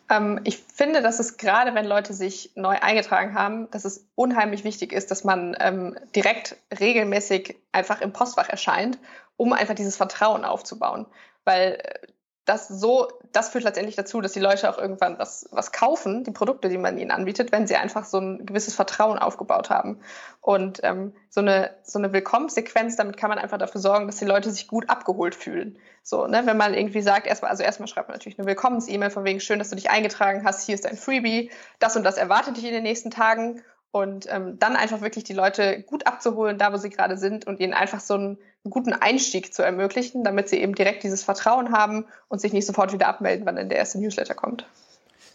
Ähm, 0.09 0.39
ich 0.43 0.57
finde, 0.57 1.01
dass 1.01 1.19
es 1.19 1.37
gerade, 1.37 1.75
wenn 1.75 1.85
Leute 1.85 2.13
sich 2.13 2.51
neu 2.55 2.77
eingetragen 2.79 3.33
haben, 3.35 3.69
dass 3.71 3.85
es 3.85 4.07
unheimlich 4.15 4.63
wichtig 4.63 4.91
ist, 4.91 5.11
dass 5.11 5.23
man 5.23 5.55
ähm, 5.59 5.97
direkt 6.15 6.57
regelmäßig 6.79 7.57
einfach 7.71 8.01
im 8.01 8.13
Postfach 8.13 8.49
erscheint 8.49 8.97
um 9.39 9.53
einfach 9.53 9.73
dieses 9.73 9.95
Vertrauen 9.95 10.43
aufzubauen. 10.43 11.05
Weil 11.45 11.79
äh, 11.81 12.07
das 12.49 12.67
so, 12.67 13.07
das 13.31 13.49
führt 13.49 13.63
letztendlich 13.63 13.95
dazu, 13.95 14.21
dass 14.21 14.33
die 14.33 14.39
Leute 14.39 14.69
auch 14.69 14.79
irgendwann 14.79 15.19
was, 15.19 15.47
was 15.51 15.71
kaufen, 15.71 16.23
die 16.23 16.31
Produkte, 16.31 16.67
die 16.67 16.79
man 16.79 16.97
ihnen 16.97 17.11
anbietet, 17.11 17.51
wenn 17.51 17.67
sie 17.67 17.75
einfach 17.75 18.05
so 18.05 18.17
ein 18.17 18.45
gewisses 18.47 18.73
Vertrauen 18.73 19.19
aufgebaut 19.19 19.69
haben. 19.69 19.99
Und 20.41 20.79
ähm, 20.81 21.13
so 21.29 21.41
eine, 21.41 21.75
so 21.83 21.99
eine 21.99 22.11
Willkommenssequenz, 22.11 22.95
damit 22.95 23.17
kann 23.17 23.29
man 23.29 23.37
einfach 23.37 23.59
dafür 23.59 23.79
sorgen, 23.79 24.07
dass 24.07 24.17
die 24.17 24.25
Leute 24.25 24.49
sich 24.49 24.67
gut 24.67 24.89
abgeholt 24.89 25.35
fühlen. 25.35 25.77
So, 26.01 26.25
ne, 26.25 26.41
wenn 26.45 26.57
man 26.57 26.73
irgendwie 26.73 27.03
sagt, 27.03 27.27
erstmal, 27.27 27.51
also 27.51 27.61
erstmal 27.61 27.87
schreibt 27.87 28.07
man 28.07 28.15
natürlich 28.15 28.39
eine 28.39 28.47
Willkommens-E-Mail 28.47 29.11
von 29.11 29.25
wegen 29.25 29.39
schön, 29.39 29.59
dass 29.59 29.69
du 29.69 29.75
dich 29.75 29.91
eingetragen 29.91 30.43
hast, 30.43 30.65
hier 30.65 30.73
ist 30.73 30.85
dein 30.85 30.97
Freebie, 30.97 31.51
das 31.77 31.95
und 31.95 32.03
das 32.03 32.17
erwartet 32.17 32.57
dich 32.57 32.65
in 32.65 32.73
den 32.73 32.83
nächsten 32.83 33.11
Tagen. 33.11 33.61
Und 33.91 34.27
ähm, 34.29 34.59
dann 34.59 34.75
einfach 34.75 35.01
wirklich 35.01 35.23
die 35.23 35.33
Leute 35.33 35.81
gut 35.81 36.05
abzuholen, 36.05 36.57
da 36.59 36.71
wo 36.71 36.77
sie 36.77 36.91
gerade 36.91 37.17
sind 37.17 37.47
und 37.47 37.59
ihnen 37.59 37.73
einfach 37.73 37.99
so 37.99 38.13
einen 38.13 38.37
guten 38.69 38.93
Einstieg 38.93 39.53
zu 39.53 39.63
ermöglichen, 39.63 40.23
damit 40.23 40.47
sie 40.49 40.57
eben 40.57 40.75
direkt 40.75 41.03
dieses 41.03 41.23
Vertrauen 41.23 41.71
haben 41.71 42.05
und 42.27 42.39
sich 42.39 42.53
nicht 42.53 42.67
sofort 42.67 42.93
wieder 42.93 43.07
abmelden, 43.07 43.45
wann 43.45 43.55
dann 43.55 43.69
der 43.69 43.79
erste 43.79 43.99
Newsletter 43.99 44.35
kommt. 44.35 44.67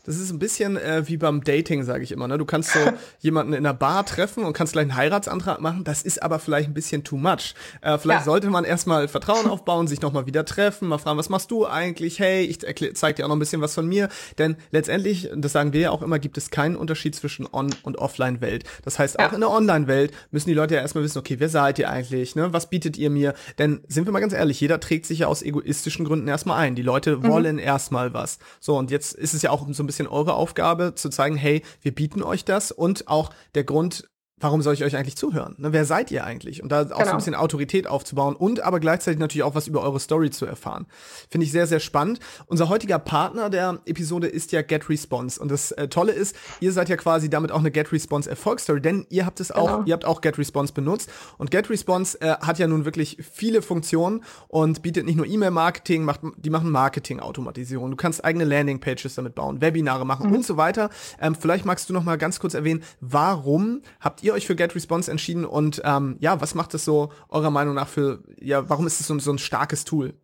Das 0.04 0.18
ist 0.18 0.30
ein 0.30 0.38
bisschen 0.38 0.76
äh, 0.76 1.02
wie 1.06 1.16
beim 1.16 1.42
Dating, 1.42 1.82
sage 1.82 2.04
ich 2.04 2.12
immer. 2.12 2.28
Ne? 2.28 2.38
Du 2.38 2.44
kannst 2.44 2.72
so 2.72 2.78
jemanden 3.20 3.54
in 3.54 3.60
einer 3.60 3.74
Bar 3.74 4.04
treffen 4.04 4.44
und 4.44 4.52
kannst 4.52 4.74
gleich 4.74 4.82
einen 4.82 4.96
Heiratsantrag 4.96 5.60
machen. 5.60 5.84
Das 5.84 6.02
ist 6.02 6.22
aber 6.22 6.38
vielleicht 6.38 6.68
ein 6.68 6.74
bisschen 6.74 7.04
too 7.04 7.16
much. 7.16 7.54
Äh, 7.80 7.98
vielleicht 7.98 8.20
ja. 8.20 8.24
sollte 8.24 8.50
man 8.50 8.64
erstmal 8.64 9.08
Vertrauen 9.08 9.46
aufbauen, 9.50 9.86
sich 9.86 10.02
nochmal 10.02 10.26
wieder 10.26 10.44
treffen, 10.44 10.88
mal 10.88 10.98
fragen, 10.98 11.18
was 11.18 11.30
machst 11.30 11.50
du 11.50 11.66
eigentlich? 11.66 12.18
Hey, 12.18 12.44
ich 12.44 12.58
zeig 12.94 13.16
dir 13.16 13.24
auch 13.24 13.28
noch 13.28 13.36
ein 13.36 13.40
bisschen 13.40 13.62
was 13.62 13.74
von 13.74 13.86
mir. 13.86 14.08
Denn 14.38 14.56
letztendlich, 14.70 15.30
das 15.34 15.52
sagen 15.52 15.72
wir 15.72 15.80
ja 15.80 15.90
auch 15.90 16.02
immer, 16.02 16.18
gibt 16.18 16.36
es 16.36 16.50
keinen 16.50 16.76
Unterschied 16.76 17.14
zwischen 17.14 17.48
On- 17.50 17.74
und 17.82 17.98
Offline-Welt. 17.98 18.64
Das 18.84 18.98
heißt, 18.98 19.18
auch 19.18 19.30
ja. 19.30 19.34
in 19.34 19.40
der 19.40 19.50
Online-Welt 19.50 20.12
müssen 20.30 20.48
die 20.48 20.54
Leute 20.54 20.74
ja 20.74 20.82
erstmal 20.82 21.04
wissen, 21.04 21.18
okay, 21.18 21.36
wer 21.38 21.48
seid 21.48 21.78
ihr 21.78 21.88
eigentlich? 21.88 22.36
Ne? 22.36 22.52
Was 22.52 22.68
bietet 22.68 22.98
ihr 22.98 23.08
mir? 23.08 23.34
Denn 23.58 23.80
sind 23.88 24.06
wir 24.06 24.12
mal 24.12 24.20
ganz 24.20 24.34
ehrlich, 24.34 24.60
jeder 24.60 24.80
trägt 24.80 25.06
sich 25.06 25.20
ja 25.20 25.28
aus 25.28 25.42
egoistischen 25.42 26.04
Gründen 26.04 26.28
erstmal 26.28 26.58
ein. 26.58 26.74
Die 26.74 26.82
Leute 26.82 27.16
mhm. 27.16 27.28
wollen 27.28 27.58
erstmal 27.58 28.12
was. 28.12 28.38
So, 28.60 28.76
und 28.76 28.90
jetzt 28.90 29.14
ist 29.14 29.32
es 29.32 29.42
ja 29.42 29.50
auch 29.50 29.66
so 29.70 29.82
ein 29.82 29.86
bisschen 29.86 29.93
bisschen 29.94 30.08
eure 30.08 30.34
Aufgabe 30.34 30.94
zu 30.96 31.08
zeigen, 31.08 31.36
hey, 31.36 31.62
wir 31.80 31.94
bieten 31.94 32.22
euch 32.22 32.44
das. 32.44 32.72
Und 32.72 33.06
auch 33.06 33.30
der 33.54 33.62
Grund, 33.62 34.08
warum 34.38 34.62
soll 34.62 34.74
ich 34.74 34.84
euch 34.84 34.96
eigentlich 34.96 35.16
zuhören? 35.16 35.54
Ne, 35.58 35.72
wer 35.72 35.84
seid 35.84 36.10
ihr 36.10 36.24
eigentlich? 36.24 36.62
Und 36.62 36.70
da 36.70 36.80
auch 36.80 36.82
genau. 36.82 36.94
so 36.94 37.00
ein 37.00 37.06
genau. 37.06 37.16
bisschen 37.18 37.34
Autorität 37.36 37.86
aufzubauen 37.86 38.34
und 38.34 38.60
aber 38.60 38.80
gleichzeitig 38.80 39.20
natürlich 39.20 39.44
auch 39.44 39.54
was 39.54 39.68
über 39.68 39.82
eure 39.82 40.00
Story 40.00 40.30
zu 40.30 40.44
erfahren. 40.44 40.86
Finde 41.30 41.46
ich 41.46 41.52
sehr, 41.52 41.66
sehr 41.66 41.80
spannend. 41.80 42.18
Unser 42.46 42.68
heutiger 42.68 42.98
Partner 42.98 43.48
der 43.48 43.78
Episode 43.86 44.26
ist 44.26 44.50
ja 44.52 44.62
Get 44.62 44.88
Response. 44.88 45.40
Und 45.40 45.50
das 45.50 45.70
äh, 45.72 45.88
Tolle 45.88 46.12
ist, 46.12 46.34
ihr 46.60 46.72
seid 46.72 46.88
ja 46.88 46.96
quasi 46.96 47.30
damit 47.30 47.52
auch 47.52 47.60
eine 47.60 47.70
Get 47.70 47.92
Response 47.92 48.28
Erfolgsstory, 48.28 48.80
denn 48.80 49.06
ihr 49.08 49.24
habt 49.24 49.38
es 49.38 49.48
genau. 49.48 49.68
auch, 49.68 49.86
ihr 49.86 49.92
habt 49.92 50.04
auch 50.04 50.20
Get 50.20 50.36
Response 50.36 50.72
benutzt. 50.72 51.10
Und 51.38 51.52
Get 51.52 51.70
Response 51.70 52.20
äh, 52.20 52.36
hat 52.40 52.58
ja 52.58 52.66
nun 52.66 52.84
wirklich 52.84 53.18
viele 53.32 53.62
Funktionen 53.62 54.24
und 54.48 54.82
bietet 54.82 55.06
nicht 55.06 55.16
nur 55.16 55.26
E-Mail-Marketing, 55.26 56.04
macht, 56.04 56.20
die 56.38 56.50
machen 56.50 56.70
Marketing-Automatisierung. 56.70 57.92
Du 57.92 57.96
kannst 57.96 58.24
eigene 58.24 58.44
Landing-Pages 58.44 59.14
damit 59.14 59.36
bauen, 59.36 59.60
Webinare 59.60 60.04
machen 60.04 60.28
mhm. 60.28 60.36
und 60.36 60.46
so 60.46 60.56
weiter. 60.56 60.90
Ähm, 61.20 61.36
vielleicht 61.36 61.64
magst 61.64 61.88
du 61.88 61.92
noch 61.92 62.02
mal 62.02 62.18
ganz 62.18 62.40
kurz 62.40 62.54
erwähnen, 62.54 62.82
warum 63.00 63.82
habt 64.00 64.23
ihr 64.24 64.32
euch 64.32 64.46
für 64.46 64.56
GetResponse 64.56 65.10
entschieden 65.10 65.44
und 65.44 65.82
ähm, 65.84 66.16
ja, 66.20 66.40
was 66.40 66.54
macht 66.54 66.74
es 66.74 66.84
so 66.84 67.10
eurer 67.28 67.50
Meinung 67.50 67.74
nach 67.74 67.88
für, 67.88 68.22
ja, 68.40 68.68
warum 68.68 68.86
ist 68.86 69.00
es 69.00 69.06
so, 69.06 69.18
so 69.18 69.32
ein 69.32 69.38
starkes 69.38 69.84
Tool? 69.84 70.14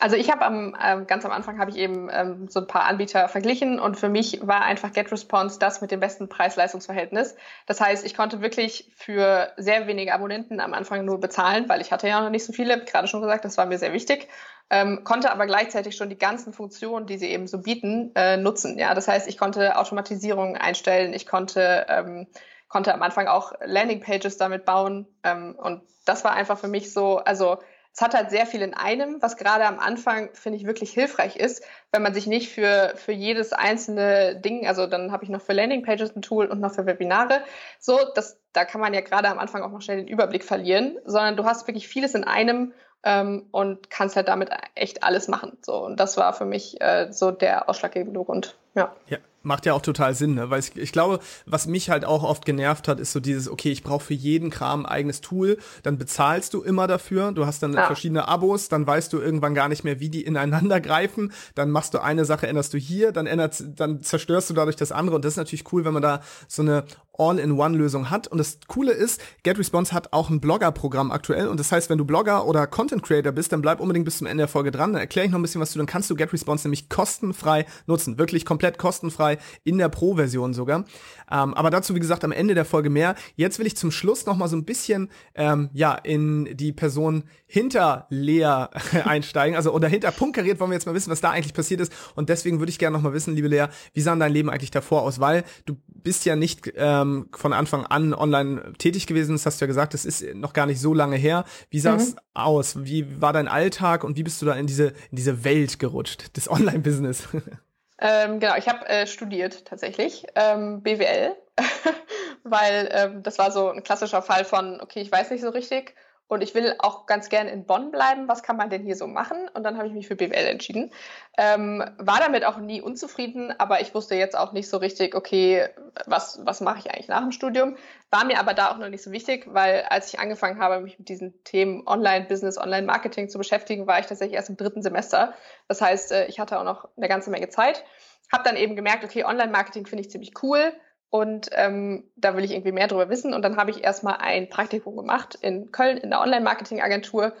Also 0.00 0.16
ich 0.16 0.30
habe 0.30 0.46
am 0.46 0.74
ähm, 0.82 1.06
ganz 1.06 1.26
am 1.26 1.30
Anfang 1.30 1.58
habe 1.58 1.70
ich 1.70 1.76
eben 1.76 2.08
ähm, 2.10 2.48
so 2.48 2.60
ein 2.60 2.66
paar 2.66 2.84
Anbieter 2.84 3.28
verglichen 3.28 3.78
und 3.78 3.98
für 3.98 4.08
mich 4.08 4.40
war 4.42 4.62
einfach 4.62 4.92
GetResponse 4.92 5.58
das 5.58 5.82
mit 5.82 5.90
dem 5.90 6.00
besten 6.00 6.26
Preis-Leistungs-Verhältnis. 6.26 7.36
Das 7.66 7.82
heißt, 7.82 8.06
ich 8.06 8.16
konnte 8.16 8.40
wirklich 8.40 8.90
für 8.96 9.52
sehr 9.58 9.86
wenige 9.86 10.14
Abonnenten 10.14 10.58
am 10.60 10.72
Anfang 10.72 11.04
nur 11.04 11.20
bezahlen, 11.20 11.68
weil 11.68 11.82
ich 11.82 11.92
hatte 11.92 12.08
ja 12.08 12.22
noch 12.22 12.30
nicht 12.30 12.46
so 12.46 12.54
viele, 12.54 12.82
gerade 12.82 13.08
schon 13.08 13.20
gesagt, 13.20 13.44
das 13.44 13.58
war 13.58 13.66
mir 13.66 13.76
sehr 13.76 13.92
wichtig, 13.92 14.28
ähm, 14.70 15.04
konnte 15.04 15.30
aber 15.30 15.44
gleichzeitig 15.44 15.96
schon 15.96 16.08
die 16.08 16.18
ganzen 16.18 16.54
Funktionen, 16.54 17.06
die 17.06 17.18
sie 17.18 17.28
eben 17.28 17.46
so 17.46 17.58
bieten, 17.58 18.12
äh, 18.14 18.38
nutzen. 18.38 18.78
Ja, 18.78 18.94
das 18.94 19.06
heißt, 19.06 19.28
ich 19.28 19.36
konnte 19.36 19.76
Automatisierung 19.76 20.56
einstellen, 20.56 21.12
ich 21.12 21.26
konnte 21.26 21.84
ähm, 21.90 22.26
konnte 22.70 22.94
am 22.94 23.02
Anfang 23.02 23.26
auch 23.26 23.52
Landingpages 23.62 24.38
damit 24.38 24.64
bauen. 24.64 25.06
Ähm, 25.22 25.54
und 25.58 25.82
das 26.06 26.24
war 26.24 26.32
einfach 26.32 26.58
für 26.58 26.68
mich 26.68 26.94
so, 26.94 27.18
also 27.18 27.58
es 27.92 28.00
hat 28.00 28.14
halt 28.14 28.30
sehr 28.30 28.46
viel 28.46 28.62
in 28.62 28.72
einem, 28.72 29.20
was 29.20 29.36
gerade 29.36 29.66
am 29.66 29.80
Anfang, 29.80 30.30
finde 30.32 30.58
ich, 30.58 30.64
wirklich 30.64 30.92
hilfreich 30.92 31.36
ist, 31.36 31.64
wenn 31.90 32.02
man 32.02 32.14
sich 32.14 32.26
nicht 32.26 32.48
für, 32.48 32.92
für 32.94 33.12
jedes 33.12 33.52
einzelne 33.52 34.36
Ding, 34.36 34.66
also 34.66 34.86
dann 34.86 35.10
habe 35.10 35.24
ich 35.24 35.30
noch 35.30 35.42
für 35.42 35.52
Landingpages 35.52 36.14
ein 36.14 36.22
Tool 36.22 36.46
und 36.46 36.60
noch 36.60 36.72
für 36.72 36.86
Webinare, 36.86 37.42
so, 37.80 37.98
das, 38.14 38.38
da 38.52 38.64
kann 38.64 38.80
man 38.80 38.94
ja 38.94 39.00
gerade 39.00 39.28
am 39.28 39.40
Anfang 39.40 39.62
auch 39.62 39.70
noch 39.70 39.82
schnell 39.82 39.98
den 39.98 40.08
Überblick 40.08 40.44
verlieren, 40.44 40.98
sondern 41.04 41.36
du 41.36 41.44
hast 41.44 41.66
wirklich 41.66 41.88
vieles 41.88 42.14
in 42.14 42.22
einem 42.22 42.72
ähm, 43.02 43.46
und 43.50 43.90
kannst 43.90 44.14
halt 44.14 44.28
damit 44.28 44.50
echt 44.76 45.02
alles 45.02 45.26
machen. 45.26 45.58
So, 45.62 45.84
und 45.84 45.98
das 45.98 46.16
war 46.16 46.32
für 46.32 46.44
mich 46.44 46.80
äh, 46.80 47.08
so 47.10 47.32
der 47.32 47.68
ausschlaggebende 47.68 48.22
Grund. 48.22 48.56
Ja. 48.74 48.94
ja. 49.08 49.18
Macht 49.42 49.64
ja 49.64 49.72
auch 49.72 49.82
total 49.82 50.14
Sinn, 50.14 50.34
ne? 50.34 50.50
weil 50.50 50.60
ich, 50.60 50.76
ich 50.76 50.92
glaube, 50.92 51.20
was 51.46 51.66
mich 51.66 51.88
halt 51.88 52.04
auch 52.04 52.22
oft 52.22 52.44
genervt 52.44 52.88
hat, 52.88 53.00
ist 53.00 53.12
so 53.12 53.20
dieses, 53.20 53.48
okay, 53.48 53.70
ich 53.70 53.82
brauche 53.82 54.04
für 54.04 54.14
jeden 54.14 54.50
Kram 54.50 54.84
ein 54.84 54.86
eigenes 54.86 55.20
Tool, 55.22 55.56
dann 55.82 55.96
bezahlst 55.96 56.52
du 56.52 56.62
immer 56.62 56.86
dafür, 56.86 57.32
du 57.32 57.46
hast 57.46 57.62
dann 57.62 57.72
ja. 57.72 57.86
verschiedene 57.86 58.28
Abos, 58.28 58.68
dann 58.68 58.86
weißt 58.86 59.12
du 59.12 59.18
irgendwann 59.18 59.54
gar 59.54 59.68
nicht 59.68 59.82
mehr, 59.82 59.98
wie 59.98 60.10
die 60.10 60.22
ineinander 60.22 60.80
greifen, 60.80 61.32
dann 61.54 61.70
machst 61.70 61.94
du 61.94 62.02
eine 62.02 62.24
Sache, 62.24 62.46
änderst 62.46 62.74
du 62.74 62.78
hier, 62.78 63.12
dann 63.12 63.26
ändert, 63.26 63.62
dann 63.76 64.02
zerstörst 64.02 64.50
du 64.50 64.54
dadurch 64.54 64.76
das 64.76 64.92
andere 64.92 65.16
und 65.16 65.24
das 65.24 65.34
ist 65.34 65.38
natürlich 65.38 65.72
cool, 65.72 65.84
wenn 65.84 65.94
man 65.94 66.02
da 66.02 66.20
so 66.46 66.62
eine 66.62 66.84
All-in-One-Lösung 67.20 68.10
hat. 68.10 68.26
Und 68.28 68.38
das 68.38 68.58
Coole 68.66 68.92
ist, 68.92 69.20
GetResponse 69.42 69.92
hat 69.92 70.12
auch 70.12 70.30
ein 70.30 70.40
Blogger-Programm 70.40 71.12
aktuell. 71.12 71.48
Und 71.48 71.60
das 71.60 71.70
heißt, 71.70 71.90
wenn 71.90 71.98
du 71.98 72.04
Blogger 72.04 72.46
oder 72.46 72.66
Content 72.66 73.02
Creator 73.02 73.32
bist, 73.32 73.52
dann 73.52 73.60
bleib 73.60 73.80
unbedingt 73.80 74.06
bis 74.06 74.18
zum 74.18 74.26
Ende 74.26 74.42
der 74.42 74.48
Folge 74.48 74.70
dran. 74.70 74.92
Dann 74.92 75.00
erkläre 75.00 75.26
ich 75.26 75.32
noch 75.32 75.38
ein 75.38 75.42
bisschen 75.42 75.60
was 75.60 75.72
du, 75.72 75.78
dann 75.78 75.86
kannst 75.86 76.08
du 76.08 76.14
GetResponse 76.14 76.66
nämlich 76.66 76.88
kostenfrei 76.88 77.66
nutzen. 77.86 78.18
Wirklich 78.18 78.44
komplett 78.44 78.78
kostenfrei 78.78 79.29
in 79.64 79.78
der 79.78 79.88
Pro-Version 79.88 80.54
sogar. 80.54 80.84
Ähm, 81.30 81.54
aber 81.54 81.70
dazu, 81.70 81.94
wie 81.94 82.00
gesagt, 82.00 82.24
am 82.24 82.32
Ende 82.32 82.54
der 82.54 82.64
Folge 82.64 82.90
mehr. 82.90 83.14
Jetzt 83.36 83.58
will 83.58 83.66
ich 83.66 83.76
zum 83.76 83.90
Schluss 83.90 84.26
noch 84.26 84.36
mal 84.36 84.48
so 84.48 84.56
ein 84.56 84.64
bisschen, 84.64 85.10
ähm, 85.34 85.70
ja, 85.72 85.94
in 85.94 86.56
die 86.56 86.72
Person 86.72 87.24
hinter 87.46 88.06
Lea 88.10 88.66
einsteigen. 89.04 89.56
Also, 89.56 89.72
oder 89.72 89.88
hinter 89.88 90.10
Punkt 90.10 90.36
kariert 90.36 90.60
wollen 90.60 90.70
wir 90.70 90.76
jetzt 90.76 90.86
mal 90.86 90.94
wissen, 90.94 91.10
was 91.10 91.20
da 91.20 91.30
eigentlich 91.30 91.54
passiert 91.54 91.80
ist. 91.80 91.92
Und 92.14 92.28
deswegen 92.28 92.58
würde 92.58 92.70
ich 92.70 92.78
gerne 92.78 92.96
noch 92.96 93.02
mal 93.02 93.12
wissen, 93.12 93.34
liebe 93.34 93.48
Lea, 93.48 93.66
wie 93.92 94.00
sah 94.00 94.14
dein 94.16 94.32
Leben 94.32 94.50
eigentlich 94.50 94.70
davor 94.70 95.02
aus? 95.02 95.20
Weil 95.20 95.44
du 95.66 95.76
bist 95.86 96.24
ja 96.24 96.36
nicht 96.36 96.72
ähm, 96.76 97.28
von 97.32 97.52
Anfang 97.52 97.86
an 97.86 98.14
online 98.14 98.72
tätig 98.78 99.06
gewesen. 99.06 99.32
Das 99.32 99.46
hast 99.46 99.60
du 99.60 99.64
ja 99.64 99.66
gesagt, 99.66 99.94
das 99.94 100.04
ist 100.04 100.34
noch 100.34 100.52
gar 100.52 100.66
nicht 100.66 100.80
so 100.80 100.94
lange 100.94 101.16
her. 101.16 101.44
Wie 101.70 101.80
sah 101.80 101.96
es 101.96 102.12
mhm. 102.12 102.18
aus? 102.34 102.84
Wie 102.84 103.20
war 103.20 103.32
dein 103.32 103.48
Alltag 103.48 104.04
und 104.04 104.16
wie 104.16 104.22
bist 104.22 104.40
du 104.42 104.46
da 104.46 104.54
in 104.54 104.66
diese, 104.66 104.88
in 105.10 105.16
diese 105.16 105.44
Welt 105.44 105.78
gerutscht, 105.78 106.36
des 106.36 106.50
Online-Business? 106.50 107.28
Ähm, 108.00 108.40
genau, 108.40 108.56
ich 108.56 108.68
habe 108.68 108.88
äh, 108.88 109.06
studiert 109.06 109.66
tatsächlich, 109.66 110.26
ähm, 110.34 110.82
BWL, 110.82 111.36
weil 112.44 112.88
ähm, 112.92 113.22
das 113.22 113.38
war 113.38 113.50
so 113.50 113.70
ein 113.70 113.82
klassischer 113.82 114.22
Fall 114.22 114.44
von, 114.44 114.80
okay, 114.80 115.00
ich 115.00 115.12
weiß 115.12 115.30
nicht 115.30 115.42
so 115.42 115.50
richtig 115.50 115.94
und 116.30 116.42
ich 116.42 116.54
will 116.54 116.76
auch 116.78 117.06
ganz 117.06 117.28
gerne 117.28 117.50
in 117.50 117.66
Bonn 117.66 117.90
bleiben. 117.90 118.28
Was 118.28 118.44
kann 118.44 118.56
man 118.56 118.70
denn 118.70 118.84
hier 118.84 118.94
so 118.94 119.08
machen? 119.08 119.50
Und 119.52 119.64
dann 119.64 119.76
habe 119.76 119.88
ich 119.88 119.92
mich 119.92 120.06
für 120.06 120.14
BWL 120.14 120.46
entschieden. 120.46 120.92
Ähm, 121.36 121.84
war 121.98 122.20
damit 122.20 122.44
auch 122.44 122.58
nie 122.58 122.80
unzufrieden, 122.80 123.52
aber 123.58 123.80
ich 123.80 123.96
wusste 123.96 124.14
jetzt 124.14 124.38
auch 124.38 124.52
nicht 124.52 124.68
so 124.68 124.76
richtig, 124.76 125.16
okay, 125.16 125.68
was, 126.06 126.40
was 126.44 126.60
mache 126.60 126.78
ich 126.78 126.92
eigentlich 126.92 127.08
nach 127.08 127.20
dem 127.20 127.32
Studium? 127.32 127.76
War 128.10 128.24
mir 128.24 128.38
aber 128.38 128.54
da 128.54 128.70
auch 128.70 128.78
noch 128.78 128.88
nicht 128.88 129.02
so 129.02 129.10
wichtig, 129.10 129.48
weil 129.48 129.82
als 129.90 130.14
ich 130.14 130.20
angefangen 130.20 130.60
habe, 130.60 130.80
mich 130.80 131.00
mit 131.00 131.08
diesen 131.08 131.42
Themen 131.42 131.82
Online-Business, 131.88 132.58
Online-Marketing 132.58 133.28
zu 133.28 133.36
beschäftigen, 133.36 133.88
war 133.88 133.98
ich 133.98 134.06
tatsächlich 134.06 134.36
erst 134.36 134.50
im 134.50 134.56
dritten 134.56 134.82
Semester. 134.82 135.34
Das 135.66 135.80
heißt, 135.80 136.12
äh, 136.12 136.26
ich 136.26 136.38
hatte 136.38 136.60
auch 136.60 136.64
noch 136.64 136.88
eine 136.96 137.08
ganze 137.08 137.30
Menge 137.30 137.48
Zeit. 137.48 137.84
Habe 138.32 138.44
dann 138.44 138.54
eben 138.54 138.76
gemerkt, 138.76 139.02
okay, 139.02 139.24
Online-Marketing 139.24 139.84
finde 139.84 140.02
ich 140.02 140.10
ziemlich 140.12 140.32
cool 140.44 140.72
und 141.10 141.50
ähm, 141.52 142.04
da 142.14 142.36
will 142.36 142.44
ich 142.44 142.52
irgendwie 142.52 142.72
mehr 142.72 142.86
darüber 142.86 143.10
wissen. 143.10 143.34
Und 143.34 143.42
dann 143.42 143.56
habe 143.56 143.72
ich 143.72 143.82
erstmal 143.82 144.18
ein 144.18 144.48
Praktikum 144.48 144.96
gemacht 144.96 145.36
in 145.40 145.72
Köln 145.72 145.98
in 145.98 146.10
der 146.10 146.20
Online-Marketing-Agentur. 146.20 147.34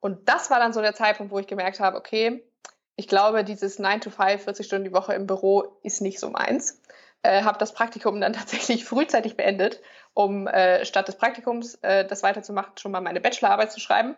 Und 0.00 0.28
das 0.28 0.50
war 0.50 0.58
dann 0.58 0.74
so 0.74 0.82
der 0.82 0.94
Zeitpunkt, 0.94 1.32
wo 1.32 1.38
ich 1.38 1.46
gemerkt 1.46 1.80
habe, 1.80 1.96
okay, 1.96 2.44
ich 2.96 3.08
glaube, 3.08 3.42
dieses 3.42 3.78
9 3.78 4.02
to 4.02 4.10
5, 4.10 4.44
40 4.44 4.66
Stunden 4.66 4.84
die 4.84 4.92
Woche 4.92 5.14
im 5.14 5.26
Büro 5.26 5.78
ist 5.82 6.02
nicht 6.02 6.20
so 6.20 6.28
meins. 6.28 6.82
Äh, 7.22 7.42
habe 7.42 7.58
das 7.58 7.72
Praktikum 7.72 8.20
dann 8.20 8.32
tatsächlich 8.34 8.84
frühzeitig 8.84 9.36
beendet, 9.36 9.80
um 10.12 10.46
äh, 10.46 10.84
statt 10.84 11.08
des 11.08 11.16
Praktikums 11.16 11.76
äh, 11.76 12.04
das 12.04 12.22
weiterzumachen, 12.22 12.76
schon 12.76 12.92
mal 12.92 13.00
meine 13.00 13.22
Bachelorarbeit 13.22 13.72
zu 13.72 13.80
schreiben. 13.80 14.14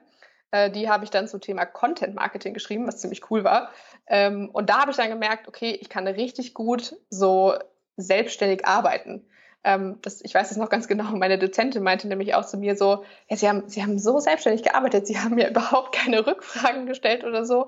Äh, 0.51 0.73
die 0.73 0.91
habe 0.91 1.05
ich 1.05 1.11
dann 1.11 1.29
zum 1.29 1.41
Thema 1.41 1.65
Content 1.65 2.17
Marketing 2.17 2.55
geschrieben, 2.55 2.89
was 2.89 2.99
ziemlich 2.99 3.31
cool 3.31 3.45
war. 3.45 3.71
Ähm, 4.09 4.51
und 4.53 4.69
da 4.69 4.81
habe 4.81 4.91
ich 4.91 4.97
dann 4.97 5.09
gemerkt, 5.09 5.47
okay, 5.47 5.79
ich 5.81 5.89
kann 5.89 6.09
richtig 6.09 6.55
gut 6.55 6.97
so 7.09 7.55
selbstständig 7.97 8.67
arbeiten. 8.67 9.27
Ähm, 9.67 9.99
das, 10.01 10.21
ich 10.23 10.33
weiß 10.33 10.53
es 10.53 10.57
noch 10.57 10.71
ganz 10.71 10.87
genau. 10.87 11.05
Meine 11.17 11.39
Dozentin 11.39 11.83
meinte 11.83 12.07
nämlich 12.07 12.35
auch 12.35 12.47
zu 12.47 12.57
mir 12.57 12.77
so, 12.77 13.05
ja, 13.29 13.37
Sie 13.37 13.49
haben, 13.49 13.69
Sie 13.69 13.83
haben 13.83 13.99
so 13.99 14.21
selbstständig 14.21 14.63
gearbeitet, 14.63 15.09
Sie 15.09 15.19
haben 15.19 15.35
mir 15.35 15.49
überhaupt 15.51 15.93
keine 15.93 16.25
Rückfragen 16.25 16.87
gestellt 16.87 17.25
oder 17.25 17.45
so. 17.45 17.67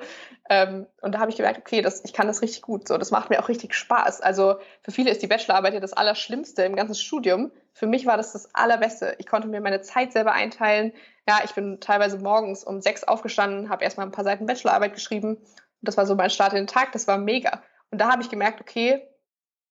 Ähm, 0.48 0.86
und 1.02 1.16
da 1.16 1.18
habe 1.18 1.32
ich 1.32 1.36
gemerkt, 1.36 1.58
okay, 1.58 1.82
das, 1.82 2.04
ich 2.04 2.12
kann 2.12 2.28
das 2.28 2.40
richtig 2.40 2.62
gut. 2.62 2.86
So, 2.86 2.98
das 2.98 3.10
macht 3.10 3.30
mir 3.30 3.42
auch 3.42 3.48
richtig 3.48 3.74
Spaß. 3.74 4.20
Also 4.20 4.58
für 4.82 4.92
viele 4.92 5.10
ist 5.10 5.22
die 5.22 5.26
Bachelorarbeit 5.26 5.74
ja 5.74 5.80
das 5.80 5.92
Allerschlimmste 5.92 6.62
im 6.62 6.76
ganzen 6.76 6.94
Studium. 6.94 7.50
Für 7.72 7.88
mich 7.88 8.06
war 8.06 8.16
das 8.16 8.32
das 8.32 8.54
Allerbeste. 8.54 9.16
Ich 9.18 9.26
konnte 9.26 9.48
mir 9.48 9.60
meine 9.60 9.80
Zeit 9.80 10.12
selber 10.12 10.32
einteilen. 10.32 10.92
Ja, 11.28 11.40
ich 11.44 11.54
bin 11.54 11.80
teilweise 11.80 12.18
morgens 12.18 12.62
um 12.62 12.80
sechs 12.80 13.02
aufgestanden, 13.02 13.70
habe 13.70 13.82
erstmal 13.82 14.06
ein 14.06 14.12
paar 14.12 14.24
Seiten 14.24 14.46
Bachelorarbeit 14.46 14.94
geschrieben. 14.94 15.34
Und 15.34 15.46
das 15.82 15.96
war 15.96 16.06
so 16.06 16.14
mein 16.14 16.30
Start 16.30 16.52
in 16.52 16.58
den 16.58 16.66
Tag. 16.68 16.92
Das 16.92 17.08
war 17.08 17.18
mega. 17.18 17.60
Und 17.90 18.00
da 18.00 18.12
habe 18.12 18.22
ich 18.22 18.30
gemerkt, 18.30 18.60
okay, 18.60 19.02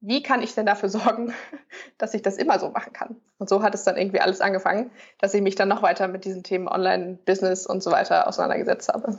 wie 0.02 0.22
kann 0.22 0.42
ich 0.42 0.54
denn 0.54 0.66
dafür 0.66 0.90
sorgen, 0.90 1.34
dass 1.98 2.14
ich 2.14 2.22
das 2.22 2.38
immer 2.38 2.60
so 2.60 2.70
machen 2.70 2.94
kann? 2.94 3.16
Und 3.38 3.50
so 3.50 3.64
hat 3.64 3.76
es 3.76 3.84
dann 3.84 3.98
irgendwie 3.98 4.20
alles 4.20 4.42
angefangen, 4.42 4.92
dass 5.20 5.34
ich 5.34 5.42
mich 5.42 5.56
dann 5.56 5.70
noch 5.70 5.82
weiter 5.82 6.08
mit 6.08 6.26
diesen 6.26 6.44
Themen 6.44 6.68
Online-Business 6.68 7.66
und 7.66 7.82
so 7.82 7.92
weiter 7.92 8.28
auseinandergesetzt 8.28 8.90
habe. 8.90 9.18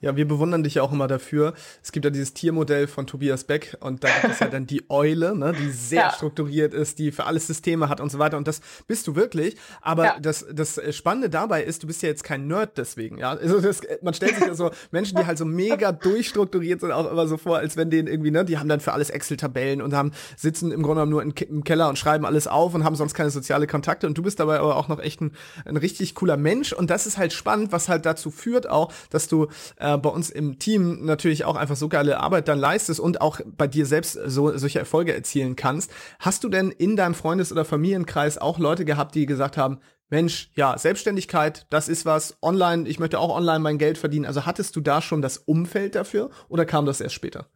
Ja, 0.00 0.16
wir 0.16 0.26
bewundern 0.26 0.62
dich 0.62 0.74
ja 0.74 0.82
auch 0.82 0.92
immer 0.92 1.08
dafür. 1.08 1.52
Es 1.82 1.92
gibt 1.92 2.04
ja 2.04 2.10
dieses 2.10 2.32
Tiermodell 2.32 2.86
von 2.86 3.06
Tobias 3.06 3.44
Beck 3.44 3.76
und 3.80 4.02
da 4.02 4.08
gibt 4.20 4.34
es 4.34 4.40
ja 4.40 4.48
dann 4.48 4.66
die 4.66 4.84
Eule, 4.88 5.36
ne, 5.36 5.52
die 5.52 5.70
sehr 5.70 6.00
ja. 6.00 6.10
strukturiert 6.10 6.72
ist, 6.72 6.98
die 6.98 7.12
für 7.12 7.24
alles 7.24 7.46
Systeme 7.46 7.88
hat 7.90 8.00
und 8.00 8.10
so 8.10 8.18
weiter. 8.18 8.38
Und 8.38 8.48
das 8.48 8.60
bist 8.86 9.06
du 9.06 9.14
wirklich. 9.14 9.56
Aber 9.82 10.04
ja. 10.04 10.18
das, 10.20 10.46
das 10.50 10.80
Spannende 10.96 11.28
dabei 11.28 11.62
ist, 11.62 11.82
du 11.82 11.86
bist 11.86 12.02
ja 12.02 12.08
jetzt 12.08 12.24
kein 12.24 12.46
Nerd 12.46 12.78
deswegen, 12.78 13.18
ja. 13.18 13.32
Also 13.32 13.60
das, 13.60 13.82
man 14.02 14.14
stellt 14.14 14.36
sich 14.36 14.46
ja 14.46 14.54
so 14.54 14.70
Menschen, 14.90 15.18
die 15.18 15.26
halt 15.26 15.36
so 15.36 15.44
mega 15.44 15.92
durchstrukturiert 15.92 16.80
sind, 16.80 16.92
auch 16.92 17.10
immer 17.10 17.28
so 17.28 17.36
vor, 17.36 17.58
als 17.58 17.76
wenn 17.76 17.90
denen 17.90 18.08
irgendwie, 18.08 18.30
ne, 18.30 18.44
die 18.44 18.58
haben 18.58 18.68
dann 18.68 18.80
für 18.80 18.92
alles 18.92 19.10
Excel-Tabellen 19.10 19.82
und 19.82 19.92
haben, 19.94 20.12
sitzen 20.36 20.72
im 20.72 20.82
Grunde 20.82 21.02
genommen 21.04 21.10
nur 21.10 21.22
im 21.22 21.64
Keller 21.64 21.88
und 21.88 21.98
schreiben 21.98 22.24
alles 22.24 22.46
auf 22.46 22.74
und 22.74 22.84
haben 22.84 22.96
sonst 22.96 23.12
keine 23.12 23.30
soziale 23.30 23.66
Kontakte. 23.66 24.06
Und 24.06 24.16
du 24.16 24.22
bist 24.22 24.40
dabei 24.40 24.60
aber 24.60 24.76
auch 24.76 24.88
noch 24.88 24.98
echt 24.98 25.20
ein, 25.20 25.32
ein 25.66 25.76
richtig 25.76 26.14
cooler 26.14 26.38
Mensch. 26.38 26.72
Und 26.72 26.88
das 26.88 27.06
ist 27.06 27.18
halt 27.18 27.34
spannend, 27.34 27.72
was 27.72 27.88
halt 27.88 28.06
dazu 28.06 28.30
führt 28.30 28.68
auch, 28.68 28.92
dass 29.10 29.28
du 29.28 29.48
äh, 29.76 29.89
äh, 29.94 29.98
bei 29.98 30.10
uns 30.10 30.30
im 30.30 30.58
Team 30.58 31.04
natürlich 31.04 31.44
auch 31.44 31.56
einfach 31.56 31.76
so 31.76 31.88
geile 31.88 32.20
Arbeit 32.20 32.48
dann 32.48 32.58
leistest 32.58 33.00
und 33.00 33.20
auch 33.20 33.40
bei 33.44 33.66
dir 33.66 33.86
selbst 33.86 34.18
so 34.26 34.56
solche 34.56 34.78
Erfolge 34.78 35.14
erzielen 35.14 35.56
kannst. 35.56 35.90
Hast 36.18 36.44
du 36.44 36.48
denn 36.48 36.70
in 36.70 36.96
deinem 36.96 37.14
Freundes- 37.14 37.52
oder 37.52 37.64
Familienkreis 37.64 38.38
auch 38.38 38.58
Leute 38.58 38.84
gehabt, 38.84 39.14
die 39.14 39.26
gesagt 39.26 39.56
haben, 39.56 39.80
Mensch, 40.10 40.50
ja, 40.56 40.76
Selbstständigkeit, 40.76 41.66
das 41.70 41.88
ist 41.88 42.04
was, 42.04 42.36
online, 42.42 42.88
ich 42.88 42.98
möchte 42.98 43.18
auch 43.18 43.34
online 43.34 43.60
mein 43.60 43.78
Geld 43.78 43.96
verdienen. 43.96 44.26
Also 44.26 44.44
hattest 44.44 44.74
du 44.74 44.80
da 44.80 45.00
schon 45.00 45.22
das 45.22 45.38
Umfeld 45.38 45.94
dafür 45.94 46.30
oder 46.48 46.64
kam 46.66 46.84
das 46.84 47.00
erst 47.00 47.14
später? 47.14 47.46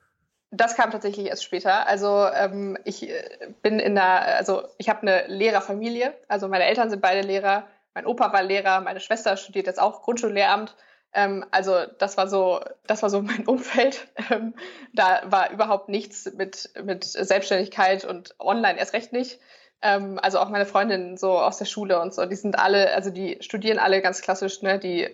Das 0.53 0.77
kam 0.77 0.93
tatsächlich 0.93 1.27
erst 1.27 1.43
später. 1.43 1.89
Also 1.89 2.29
ähm, 2.33 2.79
ich 2.85 3.11
äh, 3.11 3.25
bin 3.63 3.81
in 3.81 3.97
der, 3.97 4.37
also 4.37 4.63
ich 4.79 4.89
habe 4.89 5.03
eine 5.03 5.27
Lehrerfamilie. 5.27 6.15
Also 6.29 6.47
meine 6.47 6.65
Eltern 6.65 6.91
sind 6.91 7.03
beide 7.03 7.27
Lehrer, 7.27 7.67
mein 7.93 8.07
Opa 8.07 8.33
war 8.33 8.43
Lehrer, 8.45 8.81
meine 8.81 9.01
Schwester 9.01 9.37
studiert 9.37 9.67
jetzt 9.67 9.81
auch 9.81 10.03
Grundschullehramt. 10.03 10.77
Ähm, 11.15 11.47
also 11.51 11.85
das 11.99 12.17
war 12.17 12.29
so, 12.29 12.61
das 12.87 13.03
war 13.03 13.11
so 13.11 13.23
mein 13.23 13.47
Umfeld. 13.47 14.09
Ähm, 14.31 14.55
da 14.93 15.23
war 15.27 15.51
überhaupt 15.51 15.89
nichts 15.89 16.31
mit, 16.35 16.71
mit 16.83 17.05
Selbstständigkeit 17.05 18.05
und 18.05 18.35
online 18.39 18.79
erst 18.79 18.93
recht 18.93 19.13
nicht. 19.13 19.41
Ähm, 19.81 20.19
also 20.21 20.39
auch 20.41 20.49
meine 20.51 20.67
Freundinnen 20.67 21.17
so 21.17 21.39
aus 21.39 21.59
der 21.59 21.67
Schule 21.67 22.01
und 22.01 22.15
so, 22.15 22.27
die 22.27 22.37
sind 22.37 22.59
alle, 22.59 22.93
also 22.95 23.11
die 23.11 23.39
studieren 23.41 23.79
alle 23.79 24.01
ganz 24.03 24.23
klassisch, 24.23 24.63
ne, 24.63 24.79
die, 24.79 25.09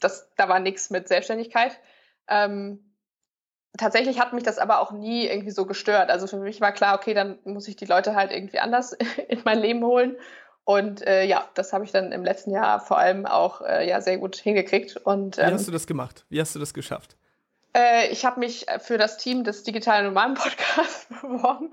das, 0.00 0.28
da 0.36 0.48
war 0.48 0.60
nichts 0.60 0.90
mit 0.90 1.08
Selbstständigkeit. 1.08 1.78
Ähm, 2.28 2.94
tatsächlich 3.76 4.20
hat 4.20 4.32
mich 4.32 4.44
das 4.44 4.58
aber 4.58 4.80
auch 4.80 4.92
nie 4.92 5.26
irgendwie 5.26 5.50
so 5.50 5.66
gestört. 5.66 6.10
Also 6.10 6.26
für 6.26 6.38
mich 6.38 6.60
war 6.60 6.72
klar, 6.72 6.96
okay, 6.96 7.14
dann 7.14 7.38
muss 7.44 7.68
ich 7.68 7.76
die 7.76 7.84
Leute 7.84 8.14
halt 8.14 8.32
irgendwie 8.32 8.58
anders 8.58 8.92
in 9.28 9.42
mein 9.44 9.60
Leben 9.60 9.84
holen. 9.84 10.16
Und 10.68 11.00
äh, 11.06 11.24
ja, 11.24 11.48
das 11.54 11.72
habe 11.72 11.86
ich 11.86 11.92
dann 11.92 12.12
im 12.12 12.22
letzten 12.22 12.50
Jahr 12.50 12.78
vor 12.78 12.98
allem 12.98 13.24
auch 13.24 13.62
äh, 13.62 13.88
ja, 13.88 14.02
sehr 14.02 14.18
gut 14.18 14.36
hingekriegt. 14.36 14.98
Und, 14.98 15.38
ähm, 15.38 15.48
Wie 15.48 15.52
hast 15.54 15.66
du 15.66 15.72
das 15.72 15.86
gemacht? 15.86 16.26
Wie 16.28 16.42
hast 16.42 16.54
du 16.54 16.58
das 16.58 16.74
geschafft? 16.74 17.16
Äh, 17.74 18.08
ich 18.08 18.26
habe 18.26 18.38
mich 18.38 18.66
für 18.80 18.98
das 18.98 19.16
Team 19.16 19.44
des 19.44 19.62
Digitalen 19.62 20.04
Nomaden 20.04 20.34
Podcasts 20.34 21.06
beworben. 21.22 21.72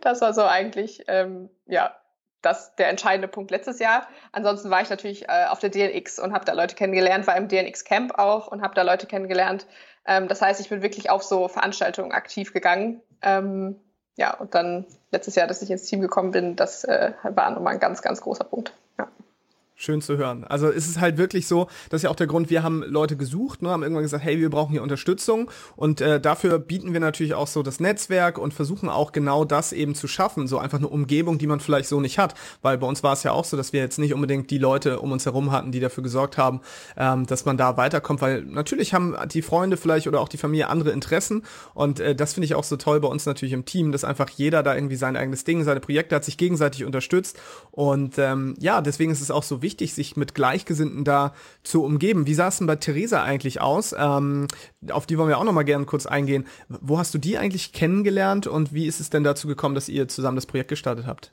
das 0.00 0.20
war 0.20 0.34
so 0.34 0.42
eigentlich 0.42 1.04
ähm, 1.06 1.48
ja, 1.66 1.94
das 2.42 2.74
der 2.74 2.88
entscheidende 2.88 3.28
Punkt 3.28 3.52
letztes 3.52 3.78
Jahr. 3.78 4.08
Ansonsten 4.32 4.68
war 4.68 4.82
ich 4.82 4.90
natürlich 4.90 5.28
äh, 5.28 5.44
auf 5.48 5.60
der 5.60 5.70
DNX 5.70 6.18
und 6.18 6.32
habe 6.32 6.44
da 6.44 6.54
Leute 6.54 6.74
kennengelernt, 6.74 7.28
war 7.28 7.36
im 7.36 7.46
DNX 7.46 7.84
Camp 7.84 8.18
auch 8.18 8.48
und 8.48 8.62
habe 8.62 8.74
da 8.74 8.82
Leute 8.82 9.06
kennengelernt. 9.06 9.64
Ähm, 10.04 10.26
das 10.26 10.42
heißt, 10.42 10.60
ich 10.60 10.70
bin 10.70 10.82
wirklich 10.82 11.08
auf 11.08 11.22
so 11.22 11.46
Veranstaltungen 11.46 12.10
aktiv 12.10 12.52
gegangen. 12.52 13.00
Ähm, 13.22 13.76
ja, 14.16 14.34
und 14.34 14.54
dann 14.54 14.86
letztes 15.10 15.34
Jahr, 15.34 15.46
dass 15.46 15.62
ich 15.62 15.70
ins 15.70 15.84
Team 15.84 16.00
gekommen 16.00 16.30
bin, 16.30 16.56
das 16.56 16.84
äh, 16.84 17.12
war 17.22 17.50
nochmal 17.50 17.74
ein 17.74 17.80
ganz, 17.80 18.02
ganz 18.02 18.20
großer 18.20 18.44
Punkt. 18.44 18.72
Schön 19.78 20.00
zu 20.00 20.16
hören. 20.16 20.42
Also 20.44 20.70
es 20.70 20.88
ist 20.88 21.02
halt 21.02 21.18
wirklich 21.18 21.46
so, 21.46 21.66
das 21.90 21.98
ist 21.98 22.04
ja 22.04 22.10
auch 22.10 22.16
der 22.16 22.26
Grund, 22.26 22.48
wir 22.48 22.62
haben 22.62 22.82
Leute 22.82 23.14
gesucht, 23.14 23.60
ne, 23.60 23.68
haben 23.68 23.82
irgendwann 23.82 24.04
gesagt, 24.04 24.24
hey, 24.24 24.40
wir 24.40 24.48
brauchen 24.48 24.72
hier 24.72 24.82
Unterstützung 24.82 25.50
und 25.76 26.00
äh, 26.00 26.18
dafür 26.18 26.58
bieten 26.58 26.94
wir 26.94 27.00
natürlich 27.00 27.34
auch 27.34 27.46
so 27.46 27.62
das 27.62 27.78
Netzwerk 27.78 28.38
und 28.38 28.54
versuchen 28.54 28.88
auch 28.88 29.12
genau 29.12 29.44
das 29.44 29.74
eben 29.74 29.94
zu 29.94 30.08
schaffen, 30.08 30.46
so 30.46 30.56
einfach 30.56 30.78
eine 30.78 30.88
Umgebung, 30.88 31.36
die 31.36 31.46
man 31.46 31.60
vielleicht 31.60 31.90
so 31.90 32.00
nicht 32.00 32.18
hat, 32.18 32.32
weil 32.62 32.78
bei 32.78 32.86
uns 32.86 33.02
war 33.02 33.12
es 33.12 33.22
ja 33.22 33.32
auch 33.32 33.44
so, 33.44 33.58
dass 33.58 33.74
wir 33.74 33.80
jetzt 33.80 33.98
nicht 33.98 34.14
unbedingt 34.14 34.50
die 34.50 34.56
Leute 34.56 34.98
um 34.98 35.12
uns 35.12 35.26
herum 35.26 35.52
hatten, 35.52 35.72
die 35.72 35.80
dafür 35.80 36.02
gesorgt 36.02 36.38
haben, 36.38 36.62
ähm, 36.96 37.26
dass 37.26 37.44
man 37.44 37.58
da 37.58 37.76
weiterkommt, 37.76 38.22
weil 38.22 38.40
natürlich 38.46 38.94
haben 38.94 39.14
die 39.30 39.42
Freunde 39.42 39.76
vielleicht 39.76 40.08
oder 40.08 40.22
auch 40.22 40.30
die 40.30 40.38
Familie 40.38 40.70
andere 40.70 40.92
Interessen 40.92 41.42
und 41.74 42.00
äh, 42.00 42.14
das 42.14 42.32
finde 42.32 42.46
ich 42.46 42.54
auch 42.54 42.64
so 42.64 42.78
toll 42.78 43.00
bei 43.00 43.08
uns 43.08 43.26
natürlich 43.26 43.52
im 43.52 43.66
Team, 43.66 43.92
dass 43.92 44.04
einfach 44.04 44.30
jeder 44.30 44.62
da 44.62 44.74
irgendwie 44.74 44.96
sein 44.96 45.18
eigenes 45.18 45.44
Ding, 45.44 45.64
seine 45.64 45.80
Projekte 45.80 46.16
hat, 46.16 46.24
sich 46.24 46.38
gegenseitig 46.38 46.86
unterstützt 46.86 47.38
und 47.72 48.16
ähm, 48.16 48.54
ja, 48.58 48.80
deswegen 48.80 49.12
ist 49.12 49.20
es 49.20 49.30
auch 49.30 49.42
so 49.42 49.60
wichtig, 49.60 49.65
wichtig, 49.66 49.92
sich 49.92 50.16
mit 50.16 50.34
Gleichgesinnten 50.36 51.04
da 51.04 51.34
zu 51.64 51.82
umgeben. 51.82 52.28
Wie 52.28 52.34
sah 52.34 52.46
es 52.46 52.58
denn 52.58 52.68
bei 52.68 52.76
Theresa 52.76 53.24
eigentlich 53.24 53.60
aus? 53.60 53.92
Ähm, 53.98 54.46
auf 54.90 55.06
die 55.06 55.18
wollen 55.18 55.28
wir 55.28 55.38
auch 55.38 55.44
noch 55.44 55.52
mal 55.52 55.64
gerne 55.64 55.86
kurz 55.86 56.06
eingehen. 56.06 56.46
Wo 56.68 56.98
hast 56.98 57.12
du 57.12 57.18
die 57.18 57.36
eigentlich 57.36 57.72
kennengelernt 57.72 58.46
und 58.46 58.72
wie 58.72 58.86
ist 58.86 59.00
es 59.00 59.10
denn 59.10 59.24
dazu 59.24 59.48
gekommen, 59.48 59.74
dass 59.74 59.88
ihr 59.88 60.06
zusammen 60.06 60.36
das 60.36 60.46
Projekt 60.46 60.68
gestartet 60.68 61.06
habt? 61.06 61.32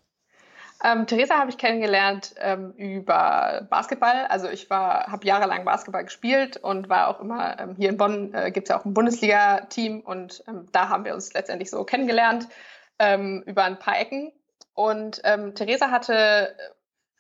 Ähm, 0.84 1.08
Theresa 1.08 1.38
habe 1.38 1.50
ich 1.52 1.58
kennengelernt 1.58 2.36
ähm, 2.40 2.74
über 2.76 3.68
Basketball. 3.70 4.26
Also 4.28 4.50
ich 4.50 4.68
habe 4.70 5.26
jahrelang 5.26 5.64
Basketball 5.64 6.04
gespielt 6.04 6.58
und 6.58 6.90
war 6.90 7.08
auch 7.08 7.22
immer 7.22 7.58
ähm, 7.60 7.76
hier 7.78 7.90
in 7.90 7.98
Bonn 7.98 8.34
äh, 8.34 8.52
gibt 8.52 8.68
es 8.68 8.70
ja 8.70 8.80
auch 8.80 8.86
ein 8.86 8.94
Bundesliga-Team 8.94 10.02
und 10.02 10.44
ähm, 10.48 10.66
da 10.74 10.90
haben 10.90 11.06
wir 11.06 11.14
uns 11.14 11.34
letztendlich 11.34 11.70
so 11.70 11.86
kennengelernt 11.86 12.50
ähm, 13.00 13.44
über 13.46 13.64
ein 13.64 13.80
paar 13.80 13.98
Ecken. 13.98 14.34
Und 14.74 15.22
ähm, 15.24 15.56
Theresa 15.56 15.90
hatte 15.90 16.54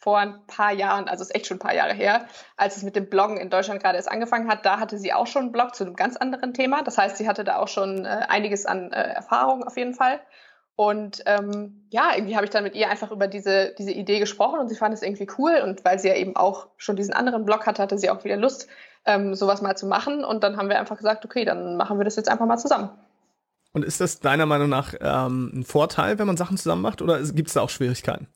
vor 0.04 0.18
ein 0.18 0.46
paar 0.48 0.74
Jahren, 0.74 1.08
also 1.08 1.22
ist 1.22 1.34
echt 1.34 1.48
schon 1.48 1.56
ein 1.56 1.62
paar 1.62 1.74
Jahre 1.74 1.94
her, 1.94 2.26
als 2.58 2.76
es 2.76 2.84
mit 2.84 2.98
dem 2.98 3.10
Bloggen 3.10 3.38
in 3.38 3.50
Deutschland 3.50 3.82
gerade 3.82 3.96
erst 3.96 4.12
angefangen 4.12 4.50
hat, 4.50 4.66
da 4.66 4.78
hatte 4.78 4.98
sie 4.98 5.14
auch 5.14 5.28
schon 5.28 5.44
einen 5.44 5.52
Blog 5.54 5.76
zu 5.76 5.86
einem 5.86 5.96
ganz 5.96 6.18
anderen 6.18 6.54
Thema. 6.54 6.84
Das 6.84 6.98
heißt, 6.98 7.16
sie 7.16 7.26
hatte 7.26 7.46
da 7.46 7.56
auch 7.56 7.70
schon 7.70 8.04
äh, 8.04 8.26
einiges 8.28 8.66
an 8.66 8.92
äh, 8.92 9.02
Erfahrung 9.02 9.64
auf 9.64 9.78
jeden 9.78 9.94
Fall. 9.94 10.20
Und 10.76 11.24
ähm, 11.26 11.88
ja, 11.90 12.12
irgendwie 12.16 12.36
habe 12.36 12.44
ich 12.44 12.52
dann 12.52 12.66
mit 12.66 12.76
ihr 12.76 12.90
einfach 12.90 13.12
über 13.12 13.28
diese, 13.28 13.74
diese 13.78 13.92
Idee 13.92 14.20
gesprochen 14.20 14.60
und 14.60 14.68
sie 14.68 14.76
fand 14.76 14.94
es 14.94 15.04
irgendwie 15.04 15.28
cool. 15.38 15.62
Und 15.64 15.86
weil 15.86 16.00
sie 16.00 16.10
ja 16.10 16.16
eben 16.16 16.36
auch 16.36 16.68
schon 16.76 16.98
diesen 16.98 17.14
anderen 17.14 17.46
Blog 17.46 17.66
hatte, 17.66 17.82
hatte 17.82 17.98
sie 17.98 18.10
auch 18.10 18.26
wieder 18.26 18.36
Lust, 18.36 18.68
ähm, 19.06 19.36
sowas 19.36 19.62
mal 19.62 19.78
zu 19.78 19.86
machen. 19.86 20.26
Und 20.26 20.44
dann 20.44 20.58
haben 20.58 20.68
wir 20.68 20.80
einfach 20.80 20.98
gesagt, 20.98 21.24
okay, 21.24 21.46
dann 21.46 21.78
machen 21.78 21.98
wir 21.98 22.04
das 22.04 22.18
jetzt 22.18 22.28
einfach 22.28 22.46
mal 22.46 22.58
zusammen. 22.58 22.90
Und 23.72 23.86
ist 23.86 24.02
das 24.02 24.20
deiner 24.20 24.48
Meinung 24.48 24.68
nach 24.68 24.96
ähm, 25.00 25.50
ein 25.54 25.64
Vorteil, 25.64 26.20
wenn 26.20 26.28
man 26.28 26.36
Sachen 26.36 26.58
zusammen 26.58 26.82
macht, 26.82 27.02
oder 27.02 27.22
gibt 27.22 27.48
es 27.48 27.54
da 27.54 27.62
auch 27.62 27.70
Schwierigkeiten? 27.70 28.28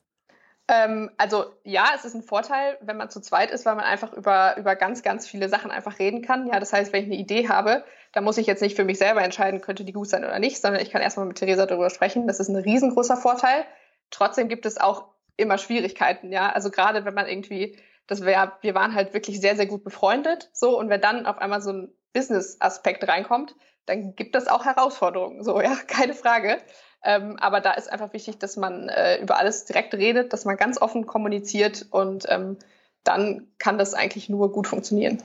Ähm, 0.68 1.10
also 1.16 1.46
ja, 1.64 1.86
es 1.94 2.04
ist 2.04 2.14
ein 2.14 2.22
Vorteil, 2.22 2.76
wenn 2.82 2.98
man 2.98 3.08
zu 3.08 3.20
zweit 3.20 3.50
ist, 3.50 3.64
weil 3.64 3.74
man 3.74 3.84
einfach 3.84 4.12
über, 4.12 4.56
über 4.58 4.76
ganz, 4.76 5.02
ganz 5.02 5.26
viele 5.26 5.48
Sachen 5.48 5.70
einfach 5.70 5.98
reden 5.98 6.20
kann. 6.22 6.46
Ja, 6.46 6.60
das 6.60 6.72
heißt, 6.72 6.92
wenn 6.92 7.04
ich 7.04 7.08
eine 7.08 7.16
Idee 7.16 7.48
habe, 7.48 7.84
dann 8.12 8.22
muss 8.22 8.36
ich 8.36 8.46
jetzt 8.46 8.60
nicht 8.60 8.76
für 8.76 8.84
mich 8.84 8.98
selber 8.98 9.22
entscheiden, 9.22 9.62
könnte 9.62 9.84
die 9.84 9.92
gut 9.92 10.08
sein 10.08 10.24
oder 10.24 10.38
nicht, 10.38 10.60
sondern 10.60 10.82
ich 10.82 10.90
kann 10.90 11.00
erstmal 11.00 11.26
mit 11.26 11.38
Theresa 11.38 11.64
darüber 11.64 11.88
sprechen. 11.88 12.26
Das 12.26 12.38
ist 12.38 12.48
ein 12.48 12.56
riesengroßer 12.56 13.16
Vorteil. 13.16 13.64
Trotzdem 14.10 14.48
gibt 14.48 14.66
es 14.66 14.78
auch 14.78 15.06
immer 15.38 15.56
Schwierigkeiten, 15.56 16.32
ja. 16.32 16.50
Also 16.50 16.70
gerade 16.70 17.06
wenn 17.06 17.14
man 17.14 17.26
irgendwie, 17.26 17.78
das 18.06 18.24
wäre, 18.24 18.52
wir 18.60 18.74
waren 18.74 18.94
halt 18.94 19.14
wirklich 19.14 19.40
sehr, 19.40 19.56
sehr 19.56 19.66
gut 19.66 19.84
befreundet, 19.84 20.50
so, 20.52 20.78
und 20.78 20.90
wenn 20.90 21.00
dann 21.00 21.24
auf 21.24 21.38
einmal 21.38 21.62
so 21.62 21.70
ein 21.70 21.94
Business-Aspekt 22.12 23.06
reinkommt, 23.08 23.54
dann 23.86 24.14
gibt 24.14 24.36
es 24.36 24.48
auch 24.48 24.64
Herausforderungen, 24.64 25.42
so, 25.44 25.60
ja, 25.60 25.74
keine 25.86 26.14
Frage. 26.14 26.58
Ähm, 27.04 27.36
aber 27.40 27.60
da 27.60 27.72
ist 27.72 27.90
einfach 27.90 28.12
wichtig, 28.12 28.38
dass 28.38 28.56
man 28.56 28.88
äh, 28.88 29.20
über 29.20 29.38
alles 29.38 29.64
direkt 29.64 29.94
redet, 29.94 30.32
dass 30.32 30.44
man 30.44 30.56
ganz 30.56 30.80
offen 30.80 31.06
kommuniziert 31.06 31.86
und 31.90 32.24
ähm, 32.28 32.56
dann 33.04 33.46
kann 33.58 33.78
das 33.78 33.94
eigentlich 33.94 34.28
nur 34.28 34.52
gut 34.52 34.66
funktionieren. 34.66 35.22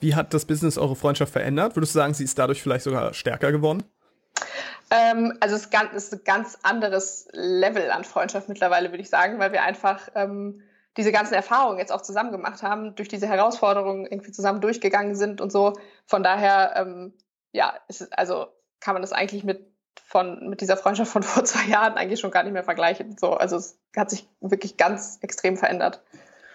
Wie 0.00 0.14
hat 0.14 0.34
das 0.34 0.44
Business 0.44 0.76
eure 0.76 0.96
Freundschaft 0.96 1.32
verändert? 1.32 1.76
Würdest 1.76 1.94
du 1.94 1.98
sagen, 1.98 2.14
sie 2.14 2.24
ist 2.24 2.38
dadurch 2.38 2.62
vielleicht 2.62 2.84
sogar 2.84 3.14
stärker 3.14 3.52
geworden? 3.52 3.84
Ähm, 4.90 5.36
also 5.40 5.54
es 5.54 5.66
ist 5.66 6.12
ein 6.12 6.20
ganz 6.24 6.58
anderes 6.62 7.28
Level 7.32 7.90
an 7.90 8.04
Freundschaft 8.04 8.48
mittlerweile, 8.48 8.90
würde 8.90 9.02
ich 9.02 9.08
sagen, 9.08 9.38
weil 9.38 9.52
wir 9.52 9.62
einfach 9.62 10.08
ähm, 10.14 10.62
diese 10.96 11.10
ganzen 11.10 11.34
Erfahrungen 11.34 11.78
jetzt 11.78 11.92
auch 11.92 12.02
zusammen 12.02 12.32
gemacht 12.32 12.62
haben, 12.62 12.94
durch 12.94 13.08
diese 13.08 13.26
Herausforderungen 13.26 14.06
irgendwie 14.06 14.32
zusammen 14.32 14.60
durchgegangen 14.60 15.16
sind 15.16 15.40
und 15.40 15.50
so. 15.50 15.72
Von 16.06 16.22
daher, 16.22 16.74
ähm, 16.76 17.14
ja, 17.52 17.74
ist, 17.88 18.16
also 18.16 18.46
kann 18.80 18.94
man 18.94 19.02
das 19.02 19.12
eigentlich 19.12 19.44
mit 19.44 19.73
von, 20.06 20.48
mit 20.48 20.60
dieser 20.60 20.76
Freundschaft 20.76 21.10
von 21.10 21.22
vor 21.24 21.44
zwei 21.44 21.66
Jahren 21.66 21.94
eigentlich 21.94 22.20
schon 22.20 22.30
gar 22.30 22.42
nicht 22.42 22.52
mehr 22.52 22.64
vergleichen. 22.64 23.16
So, 23.18 23.32
also 23.32 23.56
es 23.56 23.78
hat 23.96 24.10
sich 24.10 24.28
wirklich 24.40 24.76
ganz 24.76 25.18
extrem 25.22 25.56
verändert. 25.56 26.02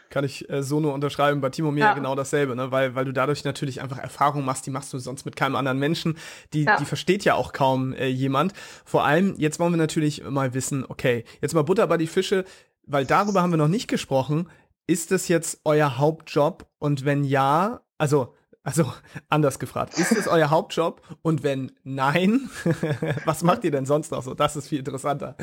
Kann 0.10 0.24
ich 0.24 0.50
äh, 0.50 0.64
so 0.64 0.80
nur 0.80 0.94
unterschreiben. 0.94 1.40
Bei 1.40 1.50
Timo 1.50 1.72
mir 1.72 1.82
ja. 1.82 1.94
genau 1.94 2.16
dasselbe, 2.16 2.56
ne? 2.56 2.72
weil, 2.72 2.96
weil 2.96 3.06
du 3.06 3.14
dadurch 3.14 3.44
natürlich 3.44 3.82
einfach 3.82 4.00
Erfahrungen 4.00 4.46
machst, 4.46 4.66
die 4.66 4.72
machst 4.72 4.92
du 4.92 4.98
sonst 4.98 5.26
mit 5.26 5.36
keinem 5.36 5.56
anderen 5.56 5.78
Menschen. 5.78 6.18
Die, 6.54 6.64
ja. 6.64 6.78
die 6.78 6.86
versteht 6.86 7.24
ja 7.26 7.36
auch 7.36 7.54
kaum 7.54 7.94
äh, 7.94 8.08
jemand. 8.08 8.54
Vor 8.86 9.06
allem, 9.06 9.36
jetzt 9.38 9.60
wollen 9.60 9.74
wir 9.74 9.78
natürlich 9.78 10.24
mal 10.24 10.54
wissen, 10.54 10.86
okay, 10.88 11.26
jetzt 11.42 11.54
mal 11.54 11.64
Butter 11.64 11.86
bei 11.86 11.98
die 11.98 12.08
Fische, 12.08 12.44
weil 12.88 13.06
darüber 13.06 13.42
haben 13.42 13.52
wir 13.52 13.58
noch 13.58 13.68
nicht 13.68 13.88
gesprochen. 13.88 14.50
Ist 14.88 15.12
das 15.12 15.28
jetzt 15.28 15.62
euer 15.64 16.00
Hauptjob? 16.00 16.66
Und 16.80 17.06
wenn 17.06 17.24
ja, 17.24 17.82
also 18.00 18.34
also 18.70 18.94
anders 19.30 19.58
gefragt, 19.58 19.98
ist 19.98 20.12
es 20.12 20.28
euer 20.28 20.52
Hauptjob? 20.52 21.02
Und 21.24 21.42
wenn 21.42 21.72
nein, 21.84 22.50
was 23.26 23.42
macht 23.42 23.64
ihr 23.64 23.72
denn 23.72 23.88
sonst 23.88 24.12
noch 24.12 24.22
so? 24.22 24.36
Das 24.36 24.56
ist 24.56 24.68
viel 24.68 24.78
interessanter. 24.80 25.36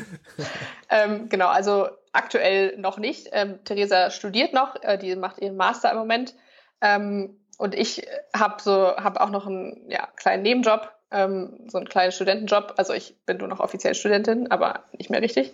Ähm, 0.89 1.27
genau, 1.27 1.47
also 1.47 1.89
aktuell 2.13 2.77
noch 2.77 2.97
nicht. 2.97 3.27
Ähm, 3.33 3.59
Theresa 3.65 4.11
studiert 4.11 4.53
noch, 4.53 4.81
äh, 4.81 4.97
die 4.97 5.15
macht 5.17 5.39
ihren 5.39 5.57
Master 5.57 5.91
im 5.91 5.97
Moment. 5.97 6.35
Ähm, 6.79 7.37
und 7.57 7.75
ich 7.75 8.07
habe 8.33 8.61
so, 8.61 8.95
habe 8.95 9.19
auch 9.19 9.29
noch 9.29 9.45
einen 9.45 9.89
ja, 9.89 10.07
kleinen 10.15 10.43
Nebenjob, 10.43 10.89
ähm, 11.11 11.65
so 11.67 11.79
einen 11.79 11.89
kleinen 11.89 12.13
Studentenjob. 12.13 12.75
Also 12.77 12.93
ich 12.93 13.17
bin 13.25 13.37
nur 13.37 13.49
noch 13.49 13.59
offiziell 13.59 13.93
Studentin, 13.93 14.49
aber 14.51 14.85
nicht 14.97 15.09
mehr 15.09 15.21
richtig. 15.21 15.53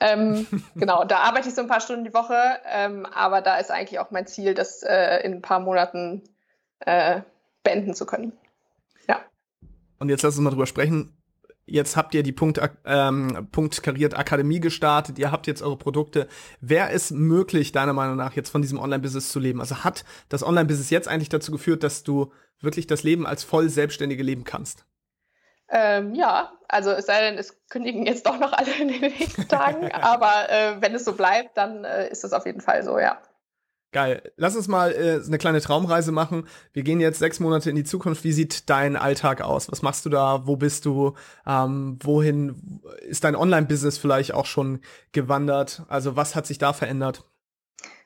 Ähm, 0.00 0.46
genau, 0.74 1.04
da 1.04 1.18
arbeite 1.18 1.48
ich 1.50 1.54
so 1.54 1.60
ein 1.60 1.68
paar 1.68 1.82
Stunden 1.82 2.04
die 2.04 2.14
Woche, 2.14 2.38
ähm, 2.72 3.04
aber 3.04 3.42
da 3.42 3.58
ist 3.58 3.70
eigentlich 3.70 3.98
auch 3.98 4.10
mein 4.10 4.26
Ziel, 4.26 4.54
das 4.54 4.82
äh, 4.82 5.18
in 5.18 5.34
ein 5.34 5.42
paar 5.42 5.60
Monaten 5.60 6.22
äh, 6.80 7.22
beenden 7.62 7.94
zu 7.94 8.06
können. 8.06 8.32
Ja. 9.08 9.20
Und 9.98 10.08
jetzt 10.08 10.22
lass 10.22 10.34
uns 10.36 10.44
mal 10.44 10.50
drüber 10.50 10.66
sprechen. 10.66 11.16
Jetzt 11.66 11.96
habt 11.96 12.14
ihr 12.14 12.24
die 12.24 12.32
Punkt, 12.32 12.60
ähm, 12.84 13.48
Punkt 13.52 13.80
kariert 13.82 14.18
Akademie 14.18 14.58
gestartet, 14.58 15.20
ihr 15.20 15.30
habt 15.30 15.46
jetzt 15.46 15.62
eure 15.62 15.76
Produkte. 15.76 16.26
Wäre 16.60 16.90
es 16.90 17.12
möglich, 17.12 17.70
deiner 17.70 17.92
Meinung 17.92 18.16
nach, 18.16 18.34
jetzt 18.34 18.50
von 18.50 18.60
diesem 18.60 18.80
Online-Business 18.80 19.30
zu 19.30 19.38
leben? 19.38 19.60
Also 19.60 19.84
hat 19.84 20.04
das 20.28 20.42
Online-Business 20.42 20.90
jetzt 20.90 21.06
eigentlich 21.06 21.28
dazu 21.28 21.52
geführt, 21.52 21.84
dass 21.84 22.02
du 22.02 22.32
wirklich 22.60 22.88
das 22.88 23.04
Leben 23.04 23.24
als 23.24 23.44
voll 23.44 23.68
Selbstständige 23.68 24.24
leben 24.24 24.42
kannst? 24.42 24.84
Ähm, 25.68 26.14
ja, 26.14 26.52
also 26.66 26.90
es 26.90 27.06
sei 27.06 27.20
denn, 27.20 27.38
es 27.38 27.56
kündigen 27.68 28.04
jetzt 28.04 28.26
doch 28.26 28.38
noch 28.38 28.52
alle 28.52 28.72
in 28.80 28.88
den 28.88 29.00
nächsten 29.00 29.46
Tagen, 29.46 29.92
aber 29.92 30.50
äh, 30.50 30.80
wenn 30.80 30.94
es 30.94 31.04
so 31.04 31.12
bleibt, 31.12 31.56
dann 31.56 31.84
äh, 31.84 32.08
ist 32.08 32.24
es 32.24 32.32
auf 32.32 32.46
jeden 32.46 32.60
Fall 32.60 32.82
so, 32.82 32.98
ja. 32.98 33.22
Geil. 33.92 34.32
Lass 34.36 34.54
uns 34.54 34.68
mal 34.68 34.92
äh, 34.92 35.20
eine 35.26 35.38
kleine 35.38 35.60
Traumreise 35.60 36.12
machen. 36.12 36.46
Wir 36.72 36.84
gehen 36.84 37.00
jetzt 37.00 37.18
sechs 37.18 37.40
Monate 37.40 37.70
in 37.70 37.76
die 37.76 37.84
Zukunft. 37.84 38.22
Wie 38.22 38.32
sieht 38.32 38.70
dein 38.70 38.96
Alltag 38.96 39.40
aus? 39.40 39.70
Was 39.70 39.82
machst 39.82 40.06
du 40.06 40.10
da? 40.10 40.46
Wo 40.46 40.56
bist 40.56 40.84
du? 40.84 41.14
Ähm, 41.44 41.98
wohin 42.02 42.80
ist 43.08 43.24
dein 43.24 43.34
Online-Business 43.34 43.98
vielleicht 43.98 44.32
auch 44.32 44.46
schon 44.46 44.80
gewandert? 45.10 45.82
Also 45.88 46.14
was 46.14 46.36
hat 46.36 46.46
sich 46.46 46.58
da 46.58 46.72
verändert? 46.72 47.24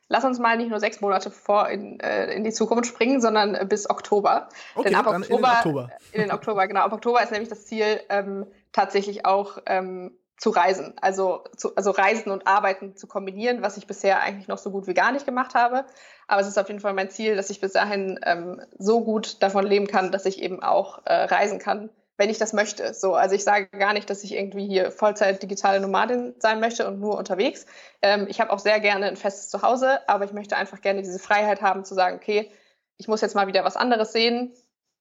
Lass 0.09 0.25
uns 0.25 0.39
mal 0.39 0.57
nicht 0.57 0.71
nur 0.71 0.81
sechs 0.81 1.01
Monate 1.01 1.31
vor 1.31 1.69
in, 1.69 2.01
äh, 2.01 2.33
in 2.33 2.45
die 2.45 2.53
Zukunft 2.53 2.87
springen, 2.87 3.21
sondern 3.21 3.69
bis 3.69 3.89
Oktober. 3.89 4.49
Okay, 4.75 4.89
Denn 4.89 4.95
ab 4.95 5.07
Oktober, 5.07 5.27
in 5.29 5.37
den 5.37 5.45
Oktober. 5.45 5.91
In 6.13 6.21
den 6.23 6.31
Oktober, 6.31 6.67
genau. 6.67 6.81
Ab 6.81 6.93
Oktober 6.93 7.23
ist 7.23 7.33
nämlich 7.33 7.49
das 7.49 7.67
Ziel, 7.67 8.01
ähm, 8.09 8.47
tatsächlich 8.73 9.27
auch 9.27 9.59
ähm, 9.67 10.13
zu 10.37 10.51
reisen, 10.51 10.95
also, 11.01 11.45
zu, 11.57 11.75
also 11.77 11.91
Reisen 11.91 12.31
und 12.31 12.47
Arbeiten 12.47 12.97
zu 12.97 13.07
kombinieren, 13.07 13.63
was 13.63 13.77
ich 13.77 13.87
bisher 13.87 14.21
eigentlich 14.21 14.49
noch 14.49 14.59
so 14.59 14.71
gut 14.71 14.87
wie 14.87 14.95
gar 14.95 15.13
nicht 15.13 15.27
gemacht 15.27 15.55
habe. 15.55 15.85
Aber 16.27 16.41
es 16.41 16.49
ist 16.49 16.59
auf 16.59 16.69
jeden 16.69 16.81
Fall 16.81 16.93
mein 16.93 17.11
Ziel, 17.11 17.37
dass 17.37 17.51
ich 17.51 17.61
bis 17.61 17.73
dahin 17.73 18.19
ähm, 18.25 18.61
so 18.79 19.05
gut 19.05 19.43
davon 19.43 19.65
leben 19.65 19.87
kann, 19.87 20.11
dass 20.11 20.27
ich 20.27 20.43
eben 20.43 20.63
auch 20.63 21.03
äh, 21.05 21.15
reisen 21.15 21.59
kann, 21.59 21.91
wenn 22.17 22.31
ich 22.31 22.39
das 22.39 22.53
möchte. 22.53 22.95
So, 22.95 23.15
also 23.15 23.35
ich 23.35 23.45
sage 23.45 23.69
gar 23.69 23.93
nicht, 23.93 24.11
dass 24.11 24.25
ich 24.25 24.35
irgendwie 24.35 24.67
hier 24.67 24.91
Vollzeit 24.91 25.43
digitale 25.43 25.81
Nomadin 25.81 26.35
sein 26.39 26.61
möchte 26.61 26.87
und 26.87 26.99
nur 26.99 27.17
unterwegs. 27.17 27.67
Ähm, 28.03 28.27
ich 28.29 28.41
habe 28.41 28.53
auch 28.53 28.59
sehr 28.59 28.81
gerne 28.81 29.07
ein 29.07 29.17
festes 29.17 29.51
Zuhause, 29.51 30.01
aber 30.09 30.25
ich 30.25 30.33
möchte 30.33 30.57
einfach 30.57 30.81
gerne 30.81 31.03
diese 31.03 31.19
Freiheit 31.19 31.63
haben 31.63 31.85
zu 31.85 31.95
sagen, 31.95 32.17
okay, 32.17 32.51
ich 32.97 33.07
muss 33.09 33.21
jetzt 33.21 33.35
mal 33.35 33.47
wieder 33.47 33.65
was 33.65 33.77
anderes 33.77 34.13
sehen. 34.13 34.53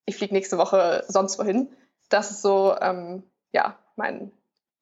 Ich 0.05 0.15
fliege 0.15 0.33
nächste 0.33 0.57
Woche 0.57 1.03
sonst 1.07 1.39
wohin. 1.39 1.75
Das 2.09 2.29
ist 2.29 2.41
so, 2.41 2.75
ähm, 2.79 3.23
ja, 3.51 3.77
mein 3.95 4.31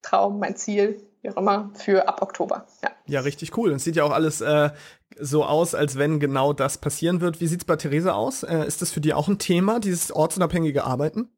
Traum, 0.02 0.40
mein 0.40 0.56
Ziel, 0.56 1.02
wie 1.22 1.30
auch 1.30 1.38
immer, 1.38 1.72
für 1.76 2.08
ab 2.08 2.22
Oktober. 2.22 2.66
Ja, 2.84 2.90
ja 3.06 3.20
richtig 3.22 3.58
cool. 3.58 3.72
Es 3.72 3.84
sieht 3.84 3.96
ja 3.96 4.04
auch 4.04 4.12
alles 4.12 4.42
äh, 4.42 4.72
so 5.20 5.46
aus, 5.46 5.76
als 5.76 5.98
wenn 5.98 6.20
genau 6.20 6.54
das 6.54 6.78
passieren 6.78 7.22
wird. 7.22 7.42
Wie 7.42 7.48
sieht 7.48 7.62
es 7.62 7.66
bei 7.66 7.76
Theresa 7.76 8.14
aus? 8.14 8.44
Äh, 8.44 8.66
ist 8.66 8.82
das 8.82 8.92
für 8.92 9.02
dich 9.02 9.14
auch 9.14 9.28
ein 9.28 9.40
Thema, 9.40 9.80
dieses 9.80 10.12
ortsunabhängige 10.12 10.84
Arbeiten? 10.84 11.30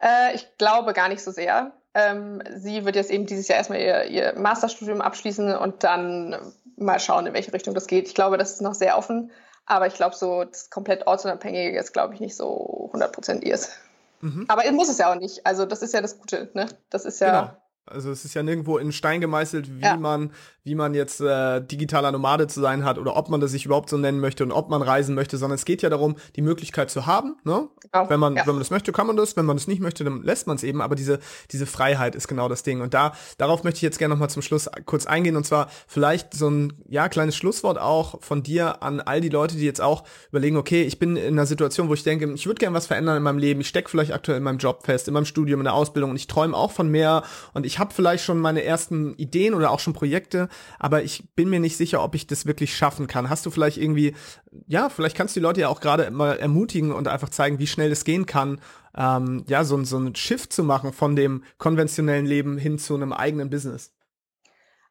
Äh, 0.00 0.34
ich 0.34 0.46
glaube 0.58 0.92
gar 0.92 1.08
nicht 1.08 1.22
so 1.22 1.30
sehr. 1.30 1.72
Ähm, 1.94 2.42
sie 2.56 2.84
wird 2.84 2.96
jetzt 2.96 3.10
eben 3.10 3.26
dieses 3.26 3.48
Jahr 3.48 3.58
erstmal 3.58 3.80
ihr, 3.80 4.04
ihr 4.04 4.38
Masterstudium 4.38 5.00
abschließen 5.00 5.54
und 5.56 5.82
dann 5.82 6.36
mal 6.76 7.00
schauen, 7.00 7.26
in 7.26 7.34
welche 7.34 7.52
Richtung 7.52 7.74
das 7.74 7.86
geht. 7.86 8.08
Ich 8.08 8.14
glaube, 8.14 8.38
das 8.38 8.52
ist 8.52 8.62
noch 8.62 8.74
sehr 8.74 8.96
offen, 8.96 9.30
aber 9.66 9.86
ich 9.86 9.94
glaube, 9.94 10.16
so 10.16 10.44
das 10.44 10.70
komplett 10.70 11.06
ortsunabhängige 11.06 11.78
ist, 11.78 11.92
glaube 11.92 12.14
ich, 12.14 12.20
nicht 12.20 12.36
so 12.36 12.90
100% 12.94 13.42
ihrs. 13.42 13.76
Mhm. 14.20 14.46
Aber 14.48 14.70
muss 14.72 14.88
es 14.88 14.98
ja 14.98 15.10
auch 15.10 15.16
nicht. 15.16 15.46
Also 15.46 15.66
das 15.66 15.82
ist 15.82 15.94
ja 15.94 16.00
das 16.00 16.18
Gute. 16.18 16.50
Ne? 16.54 16.66
Das 16.90 17.04
ist 17.04 17.20
ja. 17.20 17.40
Genau. 17.40 17.56
Also 17.90 18.10
es 18.10 18.24
ist 18.24 18.34
ja 18.34 18.42
nirgendwo 18.42 18.78
in 18.78 18.92
Stein 18.92 19.20
gemeißelt, 19.20 19.78
wie 19.78 19.82
ja. 19.82 19.96
man, 19.96 20.32
wie 20.64 20.74
man 20.74 20.94
jetzt 20.94 21.20
äh, 21.20 21.60
digitaler 21.60 22.12
Nomade 22.12 22.46
zu 22.46 22.60
sein 22.60 22.84
hat 22.84 22.98
oder 22.98 23.16
ob 23.16 23.28
man 23.28 23.40
das 23.40 23.50
sich 23.50 23.66
überhaupt 23.66 23.90
so 23.90 23.98
nennen 23.98 24.20
möchte 24.20 24.44
und 24.44 24.52
ob 24.52 24.70
man 24.70 24.82
reisen 24.82 25.14
möchte, 25.14 25.36
sondern 25.36 25.56
es 25.56 25.64
geht 25.64 25.82
ja 25.82 25.90
darum, 25.90 26.16
die 26.36 26.42
Möglichkeit 26.42 26.90
zu 26.90 27.06
haben. 27.06 27.36
Ne? 27.44 27.68
Genau. 27.92 28.10
Wenn 28.10 28.20
man, 28.20 28.36
ja. 28.36 28.46
wenn 28.46 28.54
man 28.54 28.60
das 28.60 28.70
möchte, 28.70 28.92
kann 28.92 29.06
man 29.06 29.16
das. 29.16 29.36
Wenn 29.36 29.46
man 29.46 29.56
das 29.56 29.66
nicht 29.66 29.80
möchte, 29.80 30.04
dann 30.04 30.22
lässt 30.22 30.46
man 30.46 30.56
es 30.56 30.62
eben. 30.62 30.80
Aber 30.80 30.94
diese 30.94 31.18
diese 31.50 31.66
Freiheit 31.66 32.14
ist 32.14 32.28
genau 32.28 32.48
das 32.48 32.62
Ding. 32.62 32.80
Und 32.80 32.94
da 32.94 33.12
darauf 33.38 33.64
möchte 33.64 33.78
ich 33.78 33.82
jetzt 33.82 33.98
gerne 33.98 34.14
noch 34.14 34.20
mal 34.20 34.28
zum 34.28 34.42
Schluss 34.42 34.68
kurz 34.86 35.06
eingehen 35.06 35.36
und 35.36 35.44
zwar 35.44 35.68
vielleicht 35.86 36.34
so 36.34 36.48
ein 36.48 36.72
ja 36.88 37.08
kleines 37.08 37.36
Schlusswort 37.36 37.78
auch 37.78 38.22
von 38.22 38.42
dir 38.42 38.82
an 38.82 39.00
all 39.00 39.20
die 39.20 39.28
Leute, 39.28 39.56
die 39.56 39.64
jetzt 39.64 39.80
auch 39.80 40.04
überlegen, 40.30 40.56
okay, 40.56 40.82
ich 40.82 40.98
bin 40.98 41.16
in 41.16 41.34
einer 41.34 41.46
Situation, 41.46 41.88
wo 41.88 41.94
ich 41.94 42.02
denke, 42.02 42.32
ich 42.32 42.46
würde 42.46 42.58
gerne 42.58 42.76
was 42.76 42.86
verändern 42.86 43.16
in 43.16 43.22
meinem 43.22 43.38
Leben. 43.38 43.60
Ich 43.60 43.68
stecke 43.68 43.88
vielleicht 43.88 44.12
aktuell 44.12 44.38
in 44.38 44.44
meinem 44.44 44.58
Job 44.58 44.84
fest, 44.84 45.08
in 45.08 45.14
meinem 45.14 45.24
Studium, 45.24 45.60
in 45.60 45.64
der 45.64 45.74
Ausbildung 45.74 46.10
und 46.10 46.16
ich 46.16 46.26
träume 46.26 46.56
auch 46.56 46.70
von 46.70 46.88
mehr 46.88 47.22
und 47.54 47.66
ich 47.66 47.78
habe 47.80 47.92
vielleicht 47.92 48.24
schon 48.24 48.38
meine 48.38 48.62
ersten 48.62 49.14
Ideen 49.14 49.54
oder 49.54 49.72
auch 49.72 49.80
schon 49.80 49.92
Projekte, 49.92 50.48
aber 50.78 51.02
ich 51.02 51.34
bin 51.34 51.50
mir 51.50 51.58
nicht 51.58 51.76
sicher, 51.76 52.04
ob 52.04 52.14
ich 52.14 52.28
das 52.28 52.46
wirklich 52.46 52.76
schaffen 52.76 53.08
kann. 53.08 53.28
Hast 53.28 53.44
du 53.44 53.50
vielleicht 53.50 53.78
irgendwie, 53.78 54.14
ja, 54.68 54.88
vielleicht 54.88 55.16
kannst 55.16 55.34
du 55.34 55.40
die 55.40 55.44
Leute 55.44 55.62
ja 55.62 55.68
auch 55.68 55.80
gerade 55.80 56.10
mal 56.10 56.38
ermutigen 56.38 56.92
und 56.92 57.08
einfach 57.08 57.30
zeigen, 57.30 57.58
wie 57.58 57.66
schnell 57.66 57.90
es 57.90 58.04
gehen 58.04 58.26
kann, 58.26 58.60
ähm, 58.96 59.44
ja, 59.48 59.64
so, 59.64 59.82
so 59.84 59.98
ein 59.98 60.14
Shift 60.14 60.52
zu 60.52 60.62
machen 60.62 60.92
von 60.92 61.16
dem 61.16 61.44
konventionellen 61.58 62.26
Leben 62.26 62.58
hin 62.58 62.78
zu 62.78 62.94
einem 62.94 63.12
eigenen 63.12 63.50
Business. 63.50 63.92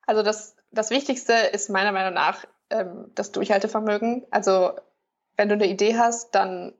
Also 0.05 0.23
das, 0.23 0.55
das 0.71 0.89
Wichtigste 0.89 1.33
ist 1.53 1.69
meiner 1.69 1.91
Meinung 1.91 2.13
nach 2.13 2.45
ähm, 2.69 3.11
das 3.15 3.31
Durchhaltevermögen. 3.31 4.25
Also 4.31 4.71
wenn 5.37 5.49
du 5.49 5.55
eine 5.55 5.67
Idee 5.67 5.97
hast, 5.97 6.33
dann 6.35 6.73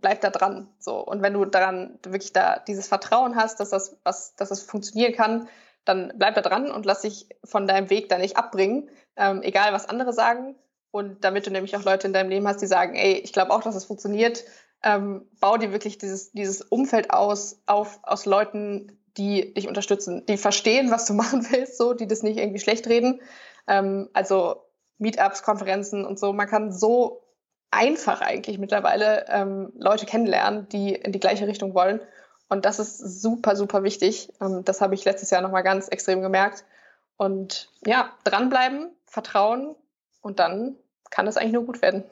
bleib 0.00 0.20
da 0.20 0.30
dran. 0.30 0.68
So. 0.78 0.98
Und 0.98 1.22
wenn 1.22 1.34
du 1.34 1.44
daran 1.44 1.98
wirklich 2.04 2.32
da 2.32 2.58
dieses 2.58 2.88
Vertrauen 2.88 3.36
hast, 3.36 3.60
dass 3.60 3.70
das, 3.70 3.96
was, 4.04 4.34
dass 4.36 4.48
das 4.48 4.62
funktionieren 4.62 5.12
kann, 5.12 5.48
dann 5.84 6.12
bleib 6.16 6.34
da 6.34 6.42
dran 6.42 6.70
und 6.70 6.86
lass 6.86 7.02
dich 7.02 7.28
von 7.44 7.66
deinem 7.66 7.90
Weg 7.90 8.08
da 8.08 8.18
nicht 8.18 8.36
abbringen, 8.36 8.90
ähm, 9.16 9.42
egal 9.42 9.72
was 9.72 9.88
andere 9.88 10.12
sagen. 10.12 10.54
Und 10.90 11.24
damit 11.24 11.46
du 11.46 11.50
nämlich 11.50 11.76
auch 11.76 11.84
Leute 11.84 12.06
in 12.06 12.12
deinem 12.12 12.30
Leben 12.30 12.46
hast, 12.48 12.60
die 12.60 12.66
sagen, 12.66 12.94
ey, 12.94 13.14
ich 13.14 13.32
glaube 13.32 13.52
auch, 13.52 13.62
dass 13.62 13.74
es 13.74 13.82
das 13.82 13.84
funktioniert, 13.86 14.44
ähm, 14.82 15.28
bau 15.40 15.56
dir 15.56 15.72
wirklich 15.72 15.98
dieses, 15.98 16.32
dieses 16.32 16.62
Umfeld 16.62 17.10
aus, 17.10 17.60
auf, 17.66 17.98
aus 18.02 18.26
Leuten, 18.26 18.98
die 19.16 19.52
dich 19.54 19.68
unterstützen, 19.68 20.24
die 20.26 20.36
verstehen, 20.36 20.90
was 20.90 21.04
du 21.06 21.14
machen 21.14 21.46
willst, 21.50 21.76
so, 21.76 21.94
die 21.94 22.06
das 22.06 22.22
nicht 22.22 22.38
irgendwie 22.38 22.60
schlecht 22.60 22.86
reden. 22.86 23.20
Ähm, 23.66 24.08
also 24.12 24.62
Meetups, 24.98 25.42
Konferenzen 25.42 26.04
und 26.04 26.18
so. 26.18 26.32
Man 26.32 26.48
kann 26.48 26.72
so 26.72 27.22
einfach 27.70 28.20
eigentlich 28.20 28.58
mittlerweile 28.58 29.26
ähm, 29.28 29.72
Leute 29.76 30.06
kennenlernen, 30.06 30.68
die 30.68 30.94
in 30.94 31.12
die 31.12 31.20
gleiche 31.20 31.46
Richtung 31.46 31.74
wollen. 31.74 32.00
Und 32.48 32.64
das 32.64 32.78
ist 32.78 32.98
super, 32.98 33.56
super 33.56 33.82
wichtig. 33.82 34.32
Ähm, 34.40 34.64
das 34.64 34.80
habe 34.80 34.94
ich 34.94 35.04
letztes 35.04 35.30
Jahr 35.30 35.42
nochmal 35.42 35.62
ganz 35.62 35.88
extrem 35.88 36.22
gemerkt. 36.22 36.64
Und 37.16 37.70
ja, 37.84 38.12
dranbleiben, 38.24 38.90
vertrauen 39.04 39.74
und 40.20 40.38
dann 40.38 40.76
kann 41.10 41.26
es 41.26 41.36
eigentlich 41.36 41.52
nur 41.52 41.66
gut 41.66 41.82
werden. 41.82 42.04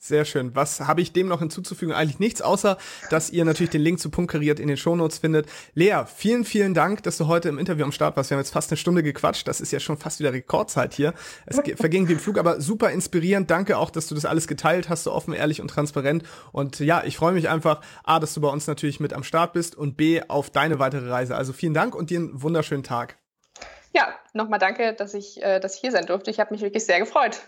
Sehr 0.00 0.24
schön. 0.24 0.54
Was 0.54 0.80
habe 0.80 1.00
ich 1.00 1.12
dem 1.12 1.26
noch 1.26 1.40
hinzuzufügen? 1.40 1.92
Eigentlich 1.92 2.20
nichts, 2.20 2.40
außer 2.40 2.78
dass 3.10 3.30
ihr 3.30 3.44
natürlich 3.44 3.70
den 3.70 3.80
Link 3.80 3.98
zu 3.98 4.10
Punkt 4.10 4.30
kariert 4.30 4.60
in 4.60 4.68
den 4.68 4.76
Shownotes 4.76 5.18
findet. 5.18 5.46
Lea, 5.74 6.04
vielen, 6.06 6.44
vielen 6.44 6.72
Dank, 6.72 7.02
dass 7.02 7.18
du 7.18 7.26
heute 7.26 7.48
im 7.48 7.58
Interview 7.58 7.84
am 7.84 7.90
Start 7.90 8.16
warst. 8.16 8.30
Wir 8.30 8.36
haben 8.36 8.42
jetzt 8.42 8.52
fast 8.52 8.70
eine 8.70 8.76
Stunde 8.76 9.02
gequatscht. 9.02 9.48
Das 9.48 9.60
ist 9.60 9.72
ja 9.72 9.80
schon 9.80 9.96
fast 9.96 10.20
wieder 10.20 10.32
Rekordzeit 10.32 10.94
hier. 10.94 11.14
Es 11.46 11.60
verging 11.76 12.06
wie 12.06 12.12
im 12.12 12.20
Flug, 12.20 12.38
aber 12.38 12.60
super 12.60 12.92
inspirierend. 12.92 13.50
Danke 13.50 13.76
auch, 13.76 13.90
dass 13.90 14.06
du 14.06 14.14
das 14.14 14.24
alles 14.24 14.46
geteilt 14.46 14.88
hast, 14.88 15.02
so 15.02 15.12
offen, 15.12 15.34
ehrlich 15.34 15.60
und 15.60 15.68
transparent. 15.68 16.22
Und 16.52 16.78
ja, 16.78 17.02
ich 17.04 17.16
freue 17.16 17.32
mich 17.32 17.48
einfach, 17.48 17.80
A, 18.04 18.20
dass 18.20 18.34
du 18.34 18.40
bei 18.40 18.48
uns 18.48 18.68
natürlich 18.68 19.00
mit 19.00 19.12
am 19.12 19.24
Start 19.24 19.52
bist 19.52 19.74
und 19.74 19.96
B, 19.96 20.22
auf 20.28 20.50
deine 20.50 20.78
weitere 20.78 21.10
Reise. 21.10 21.34
Also 21.34 21.52
vielen 21.52 21.74
Dank 21.74 21.96
und 21.96 22.10
dir 22.10 22.20
einen 22.20 22.40
wunderschönen 22.40 22.84
Tag. 22.84 23.16
Ja, 23.92 24.14
nochmal 24.32 24.60
danke, 24.60 24.94
dass 24.94 25.12
ich, 25.14 25.42
äh, 25.42 25.58
dass 25.58 25.74
ich 25.74 25.80
hier 25.80 25.90
sein 25.90 26.06
durfte. 26.06 26.30
Ich 26.30 26.38
habe 26.38 26.54
mich 26.54 26.62
wirklich 26.62 26.84
sehr 26.84 27.00
gefreut. 27.00 27.40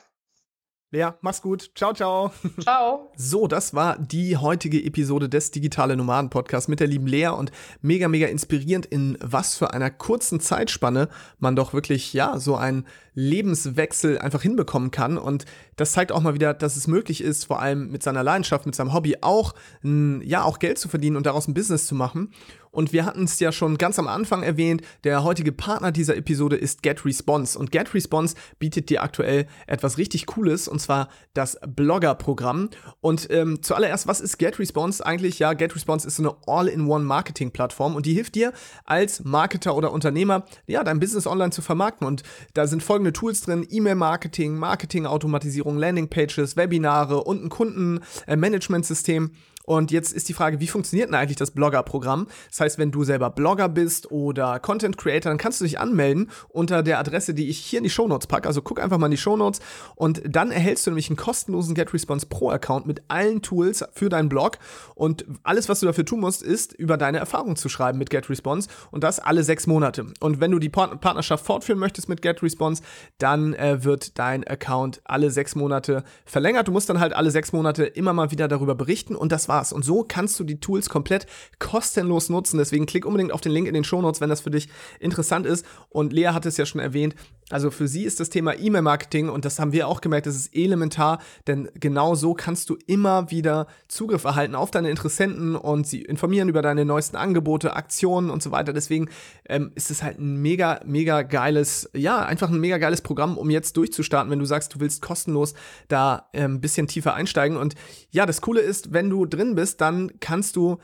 Lea, 0.92 1.10
mach's 1.20 1.40
gut. 1.40 1.70
Ciao, 1.76 1.92
ciao. 1.92 2.32
Ciao. 2.60 3.12
So, 3.16 3.46
das 3.46 3.74
war 3.74 3.96
die 3.96 4.36
heutige 4.36 4.82
Episode 4.82 5.28
des 5.28 5.52
Digitale 5.52 5.96
Nomaden 5.96 6.30
Podcasts 6.30 6.66
mit 6.66 6.80
der 6.80 6.88
lieben 6.88 7.06
Lea 7.06 7.28
und 7.28 7.52
mega, 7.80 8.08
mega 8.08 8.26
inspirierend, 8.26 8.86
in 8.86 9.16
was 9.20 9.54
für 9.54 9.72
einer 9.72 9.90
kurzen 9.90 10.40
Zeitspanne 10.40 11.08
man 11.38 11.54
doch 11.54 11.72
wirklich, 11.72 12.12
ja, 12.12 12.40
so 12.40 12.56
einen 12.56 12.88
Lebenswechsel 13.14 14.18
einfach 14.18 14.42
hinbekommen 14.42 14.90
kann. 14.90 15.18
Und 15.18 15.44
das 15.76 15.92
zeigt 15.92 16.12
auch 16.12 16.20
mal 16.20 16.34
wieder, 16.34 16.54
dass 16.54 16.76
es 16.76 16.86
möglich 16.86 17.22
ist, 17.22 17.44
vor 17.44 17.60
allem 17.60 17.90
mit 17.90 18.02
seiner 18.02 18.22
Leidenschaft, 18.22 18.66
mit 18.66 18.74
seinem 18.74 18.92
Hobby 18.92 19.16
auch, 19.20 19.54
ja, 19.82 20.42
auch 20.42 20.58
Geld 20.58 20.78
zu 20.78 20.88
verdienen 20.88 21.16
und 21.16 21.26
daraus 21.26 21.48
ein 21.48 21.54
Business 21.54 21.86
zu 21.86 21.94
machen. 21.94 22.32
Und 22.70 22.92
wir 22.92 23.04
hatten 23.04 23.24
es 23.24 23.40
ja 23.40 23.50
schon 23.50 23.78
ganz 23.78 23.98
am 23.98 24.06
Anfang 24.06 24.42
erwähnt, 24.42 24.82
der 25.04 25.24
heutige 25.24 25.52
Partner 25.52 25.90
dieser 25.90 26.16
Episode 26.16 26.56
ist 26.56 26.82
GetResponse. 26.82 27.58
Und 27.58 27.72
GetResponse 27.72 28.36
bietet 28.58 28.90
dir 28.90 29.02
aktuell 29.02 29.46
etwas 29.66 29.98
richtig 29.98 30.26
Cooles, 30.26 30.68
und 30.68 30.80
zwar 30.80 31.08
das 31.34 31.58
Blogger-Programm. 31.66 32.70
Und 33.00 33.28
ähm, 33.30 33.62
zuallererst, 33.62 34.06
was 34.06 34.20
ist 34.20 34.38
GetResponse 34.38 35.04
eigentlich? 35.04 35.38
Ja, 35.40 35.52
GetResponse 35.54 36.06
ist 36.06 36.16
so 36.16 36.22
eine 36.22 36.36
All-in-One-Marketing-Plattform 36.46 37.96
und 37.96 38.06
die 38.06 38.14
hilft 38.14 38.36
dir 38.36 38.52
als 38.84 39.24
Marketer 39.24 39.74
oder 39.74 39.92
Unternehmer, 39.92 40.44
ja, 40.66 40.84
dein 40.84 41.00
Business 41.00 41.26
online 41.26 41.50
zu 41.50 41.62
vermarkten. 41.62 42.06
Und 42.06 42.22
da 42.54 42.66
sind 42.68 42.82
folgende 43.00 43.12
Tools 43.14 43.40
drin: 43.40 43.66
E-Mail-Marketing, 43.70 44.56
Marketing-Automatisierung, 44.58 45.78
Landing-Pages, 45.78 46.56
Webinare 46.56 47.24
und 47.24 47.42
ein 47.42 47.48
Kundenmanagementsystem. 47.48 49.30
Und 49.70 49.92
jetzt 49.92 50.12
ist 50.12 50.28
die 50.28 50.32
Frage, 50.32 50.58
wie 50.58 50.66
funktioniert 50.66 51.10
denn 51.10 51.14
eigentlich 51.14 51.36
das 51.36 51.52
Blogger-Programm? 51.52 52.26
Das 52.48 52.58
heißt, 52.58 52.78
wenn 52.78 52.90
du 52.90 53.04
selber 53.04 53.30
Blogger 53.30 53.68
bist 53.68 54.10
oder 54.10 54.58
Content 54.58 54.98
Creator, 54.98 55.30
dann 55.30 55.38
kannst 55.38 55.60
du 55.60 55.64
dich 55.64 55.78
anmelden 55.78 56.28
unter 56.48 56.82
der 56.82 56.98
Adresse, 56.98 57.34
die 57.34 57.48
ich 57.48 57.58
hier 57.58 57.78
in 57.78 57.84
die 57.84 57.90
Shownotes 57.90 58.26
packe. 58.26 58.48
Also 58.48 58.62
guck 58.62 58.80
einfach 58.80 58.98
mal 58.98 59.06
in 59.06 59.12
die 59.12 59.16
Shownotes 59.16 59.60
und 59.94 60.22
dann 60.28 60.50
erhältst 60.50 60.88
du 60.88 60.90
nämlich 60.90 61.08
einen 61.08 61.16
kostenlosen 61.16 61.76
GetResponse 61.76 62.26
Pro 62.26 62.50
Account 62.50 62.88
mit 62.88 63.02
allen 63.06 63.42
Tools 63.42 63.84
für 63.92 64.08
deinen 64.08 64.28
Blog. 64.28 64.58
Und 64.96 65.24
alles, 65.44 65.68
was 65.68 65.78
du 65.78 65.86
dafür 65.86 66.04
tun 66.04 66.18
musst, 66.18 66.42
ist, 66.42 66.72
über 66.72 66.96
deine 66.96 67.18
Erfahrungen 67.18 67.54
zu 67.54 67.68
schreiben 67.68 67.96
mit 67.96 68.10
GetResponse 68.10 68.68
und 68.90 69.04
das 69.04 69.20
alle 69.20 69.44
sechs 69.44 69.68
Monate. 69.68 70.06
Und 70.18 70.40
wenn 70.40 70.50
du 70.50 70.58
die 70.58 70.68
Partnerschaft 70.68 71.46
fortführen 71.46 71.78
möchtest 71.78 72.08
mit 72.08 72.22
GetResponse, 72.22 72.82
dann 73.18 73.54
äh, 73.54 73.84
wird 73.84 74.18
dein 74.18 74.42
Account 74.42 75.00
alle 75.04 75.30
sechs 75.30 75.54
Monate 75.54 76.02
verlängert. 76.24 76.66
Du 76.66 76.72
musst 76.72 76.90
dann 76.90 76.98
halt 76.98 77.12
alle 77.12 77.30
sechs 77.30 77.52
Monate 77.52 77.84
immer 77.84 78.12
mal 78.12 78.32
wieder 78.32 78.48
darüber 78.48 78.74
berichten 78.74 79.14
und 79.14 79.30
das 79.30 79.48
war 79.48 79.59
Spaß. 79.60 79.72
Und 79.72 79.84
so 79.84 80.04
kannst 80.06 80.38
du 80.40 80.44
die 80.44 80.60
Tools 80.60 80.88
komplett 80.88 81.26
kostenlos 81.58 82.28
nutzen. 82.28 82.58
Deswegen 82.58 82.86
klick 82.86 83.04
unbedingt 83.04 83.32
auf 83.32 83.40
den 83.40 83.52
Link 83.52 83.68
in 83.68 83.74
den 83.74 83.84
Shownotes, 83.84 84.20
wenn 84.20 84.30
das 84.30 84.40
für 84.40 84.50
dich 84.50 84.68
interessant 84.98 85.46
ist. 85.46 85.64
Und 85.88 86.12
Lea 86.12 86.28
hat 86.28 86.46
es 86.46 86.56
ja 86.56 86.66
schon 86.66 86.80
erwähnt. 86.80 87.14
Also 87.50 87.70
für 87.70 87.88
sie 87.88 88.04
ist 88.04 88.20
das 88.20 88.30
Thema 88.30 88.56
E-Mail-Marketing 88.56 89.28
und 89.28 89.44
das 89.44 89.58
haben 89.58 89.72
wir 89.72 89.88
auch 89.88 90.00
gemerkt, 90.00 90.26
das 90.26 90.36
ist 90.36 90.54
elementar, 90.54 91.20
denn 91.46 91.68
genau 91.74 92.14
so 92.14 92.34
kannst 92.34 92.70
du 92.70 92.78
immer 92.86 93.30
wieder 93.30 93.66
Zugriff 93.88 94.24
erhalten 94.24 94.54
auf 94.54 94.70
deine 94.70 94.90
Interessenten 94.90 95.56
und 95.56 95.86
sie 95.86 96.02
informieren 96.02 96.48
über 96.48 96.62
deine 96.62 96.84
neuesten 96.84 97.16
Angebote, 97.16 97.74
Aktionen 97.74 98.30
und 98.30 98.42
so 98.42 98.52
weiter. 98.52 98.72
Deswegen 98.72 99.08
ähm, 99.48 99.72
ist 99.74 99.90
es 99.90 100.02
halt 100.02 100.18
ein 100.18 100.36
mega, 100.40 100.80
mega 100.84 101.22
geiles, 101.22 101.90
ja, 101.94 102.24
einfach 102.24 102.50
ein 102.50 102.60
mega 102.60 102.78
geiles 102.78 103.02
Programm, 103.02 103.36
um 103.36 103.50
jetzt 103.50 103.76
durchzustarten, 103.76 104.30
wenn 104.30 104.38
du 104.38 104.44
sagst, 104.44 104.74
du 104.74 104.80
willst 104.80 105.02
kostenlos 105.02 105.54
da 105.88 106.28
ein 106.32 106.42
ähm, 106.42 106.60
bisschen 106.60 106.86
tiefer 106.86 107.14
einsteigen. 107.14 107.56
Und 107.56 107.74
ja, 108.10 108.26
das 108.26 108.40
Coole 108.40 108.60
ist, 108.60 108.92
wenn 108.92 109.10
du 109.10 109.26
drin 109.26 109.56
bist, 109.56 109.80
dann 109.80 110.12
kannst 110.20 110.56
du 110.56 110.78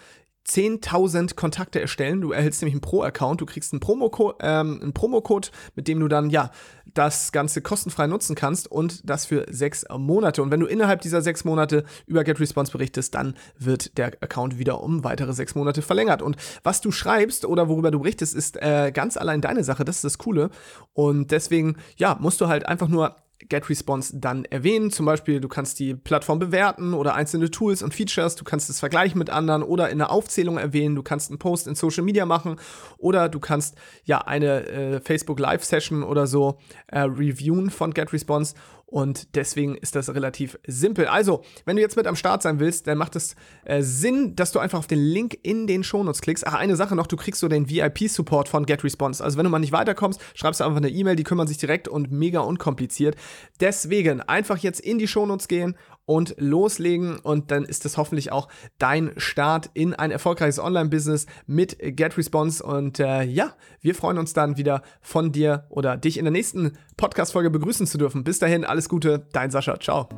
10.000 0.49 1.35
Kontakte 1.35 1.81
erstellen. 1.81 2.21
Du 2.21 2.33
erhältst 2.33 2.63
nämlich 2.63 2.75
einen 2.75 2.81
Pro-Account. 2.81 3.41
Du 3.41 3.47
kriegst 3.47 3.73
einen 3.73 3.81
Promocode, 3.81 4.37
ähm, 4.41 4.81
einen 4.81 4.93
Promocode, 4.93 5.51
mit 5.75 5.89
dem 5.89 6.01
du 6.01 6.09
dann 6.09 6.31
ja 6.31 6.51
das 6.95 7.33
Ganze 7.33 7.63
kostenfrei 7.63 8.07
nutzen 8.07 8.37
kannst 8.37 8.71
und 8.71 9.09
das 9.09 9.27
für 9.27 9.47
sechs 9.51 9.85
Monate. 9.97 10.43
Und 10.43 10.51
wenn 10.51 10.61
du 10.61 10.67
innerhalb 10.67 11.01
dieser 11.01 11.21
sechs 11.21 11.45
Monate 11.45 11.85
über 12.07 12.23
GetResponse 12.23 12.73
berichtest, 12.73 13.15
dann 13.15 13.35
wird 13.59 13.99
der 13.99 14.13
Account 14.21 14.59
wieder 14.59 14.81
um 14.83 15.03
weitere 15.03 15.33
sechs 15.33 15.55
Monate 15.55 15.83
verlängert. 15.83 16.23
Und 16.23 16.37
was 16.63 16.81
du 16.81 16.93
schreibst 16.93 17.45
oder 17.45 17.69
worüber 17.69 17.91
du 17.91 18.01
berichtest, 18.01 18.35
ist 18.35 18.57
äh, 18.63 18.93
ganz 18.93 19.17
allein 19.17 19.41
deine 19.41 19.65
Sache. 19.65 19.85
Das 19.85 19.97
ist 19.97 20.05
das 20.05 20.19
Coole. 20.19 20.51
Und 20.93 21.33
deswegen, 21.33 21.77
ja, 21.97 22.17
musst 22.21 22.41
du 22.41 22.47
halt 22.47 22.67
einfach 22.67 22.89
nur 22.89 23.17
GetResponse 23.49 24.19
dann 24.19 24.45
erwähnen. 24.45 24.91
Zum 24.91 25.07
Beispiel, 25.07 25.41
du 25.41 25.49
kannst 25.49 25.79
die 25.79 25.95
Plattform 25.95 26.39
bewerten 26.39 26.95
oder 26.95 27.15
einzelne 27.15 27.51
Tools 27.51 27.83
und 27.83 27.95
Features, 27.95 28.37
du 28.37 28.45
kannst 28.45 28.71
es 28.71 28.81
vergleichen 28.81 29.19
mit 29.19 29.31
anderen 29.31 29.63
oder 29.63 29.91
in 29.91 29.99
der 29.99 30.11
Aufzählung 30.11 30.59
erwähnen, 30.59 30.95
du 30.95 31.03
kannst 31.03 31.31
einen 31.31 31.39
Post 31.39 31.67
in 31.67 31.75
Social 31.75 32.05
Media 32.05 32.27
machen 32.27 32.57
oder 32.99 33.29
du 33.29 33.41
kannst 33.41 33.77
ja 34.05 34.19
eine 34.19 34.67
äh, 34.67 35.01
Facebook 35.01 35.39
Live 35.39 35.65
Session 35.65 36.03
oder 36.03 36.27
so 36.27 36.59
äh, 36.89 37.01
reviewen 37.01 37.71
von 37.71 37.93
GetResponse 37.93 38.55
und 38.97 39.35
deswegen 39.35 39.75
ist 39.75 39.95
das 39.95 40.15
relativ 40.15 40.59
simpel. 40.67 41.05
Also, 41.05 41.45
wenn 41.67 41.77
du 41.77 41.83
jetzt 41.83 41.99
mit 41.99 42.07
am 42.07 42.17
Start 42.17 42.41
sein 42.41 42.61
willst, 42.61 42.87
dann 42.87 42.97
macht 42.97 43.15
es 43.15 43.37
äh, 43.67 43.83
Sinn, 43.83 44.35
dass 44.37 44.53
du 44.53 44.59
einfach 44.59 44.79
auf 44.79 44.87
den 44.87 45.01
Link 45.01 45.39
in 45.43 45.67
den 45.67 45.85
Shownotes 45.85 46.23
klickst. 46.23 46.47
Ach, 46.47 46.55
eine 46.55 46.77
Sache 46.77 46.97
noch, 46.97 47.07
du 47.07 47.19
kriegst 47.19 47.43
so 47.43 47.49
den 47.49 47.69
VIP-Support 47.69 48.49
von 48.49 48.65
GetResponse. 48.65 49.23
Also, 49.23 49.37
wenn 49.37 49.45
du 49.45 49.51
mal 49.51 49.59
nicht 49.59 49.73
weiterkommst, 49.73 50.19
schreibst 50.33 50.61
du 50.61 50.65
einfach 50.65 50.79
eine 50.79 50.89
E-Mail, 50.89 51.15
die 51.15 51.25
kümmern 51.25 51.47
sich 51.47 51.59
direkt 51.59 51.89
und 51.89 52.11
mega 52.11 52.41
unkompliziert. 52.41 53.17
Deswegen 53.61 54.23
einfach 54.23 54.57
jetzt 54.57 54.81
in 54.81 54.97
die 54.97 55.09
Shownotes 55.09 55.47
gehen 55.47 55.77
und 56.07 56.35
loslegen 56.39 57.19
und 57.19 57.51
dann 57.51 57.65
ist 57.65 57.85
das 57.85 57.97
hoffentlich 57.97 58.33
auch 58.33 58.49
dein 58.79 59.13
Start 59.17 59.71
in 59.75 59.95
ein 59.95 60.11
erfolgreiches 60.11 60.59
Online-Business 60.59 61.27
mit 61.47 61.77
GetResponse 61.81 62.65
und 62.65 63.01
äh, 63.01 63.23
ja, 63.23 63.53
wir 63.81 63.95
freuen 63.95 64.19
uns 64.19 64.33
dann 64.33 64.57
wieder 64.57 64.83
von 65.01 65.33
dir 65.33 65.67
oder 65.69 65.97
dich 65.97 66.17
in 66.19 66.25
der 66.25 66.33
nächsten 66.33 66.79
Podcast-Folge 66.97 67.51
begrüßen 67.51 67.87
zu 67.87 67.99
dürfen. 67.99 68.25
Bis 68.25 68.39
dahin, 68.39 68.65
alles 68.65 68.89
Gute, 68.89 69.27
dein 69.33 69.51
Sascha, 69.51 69.79
ciao. 69.79 70.09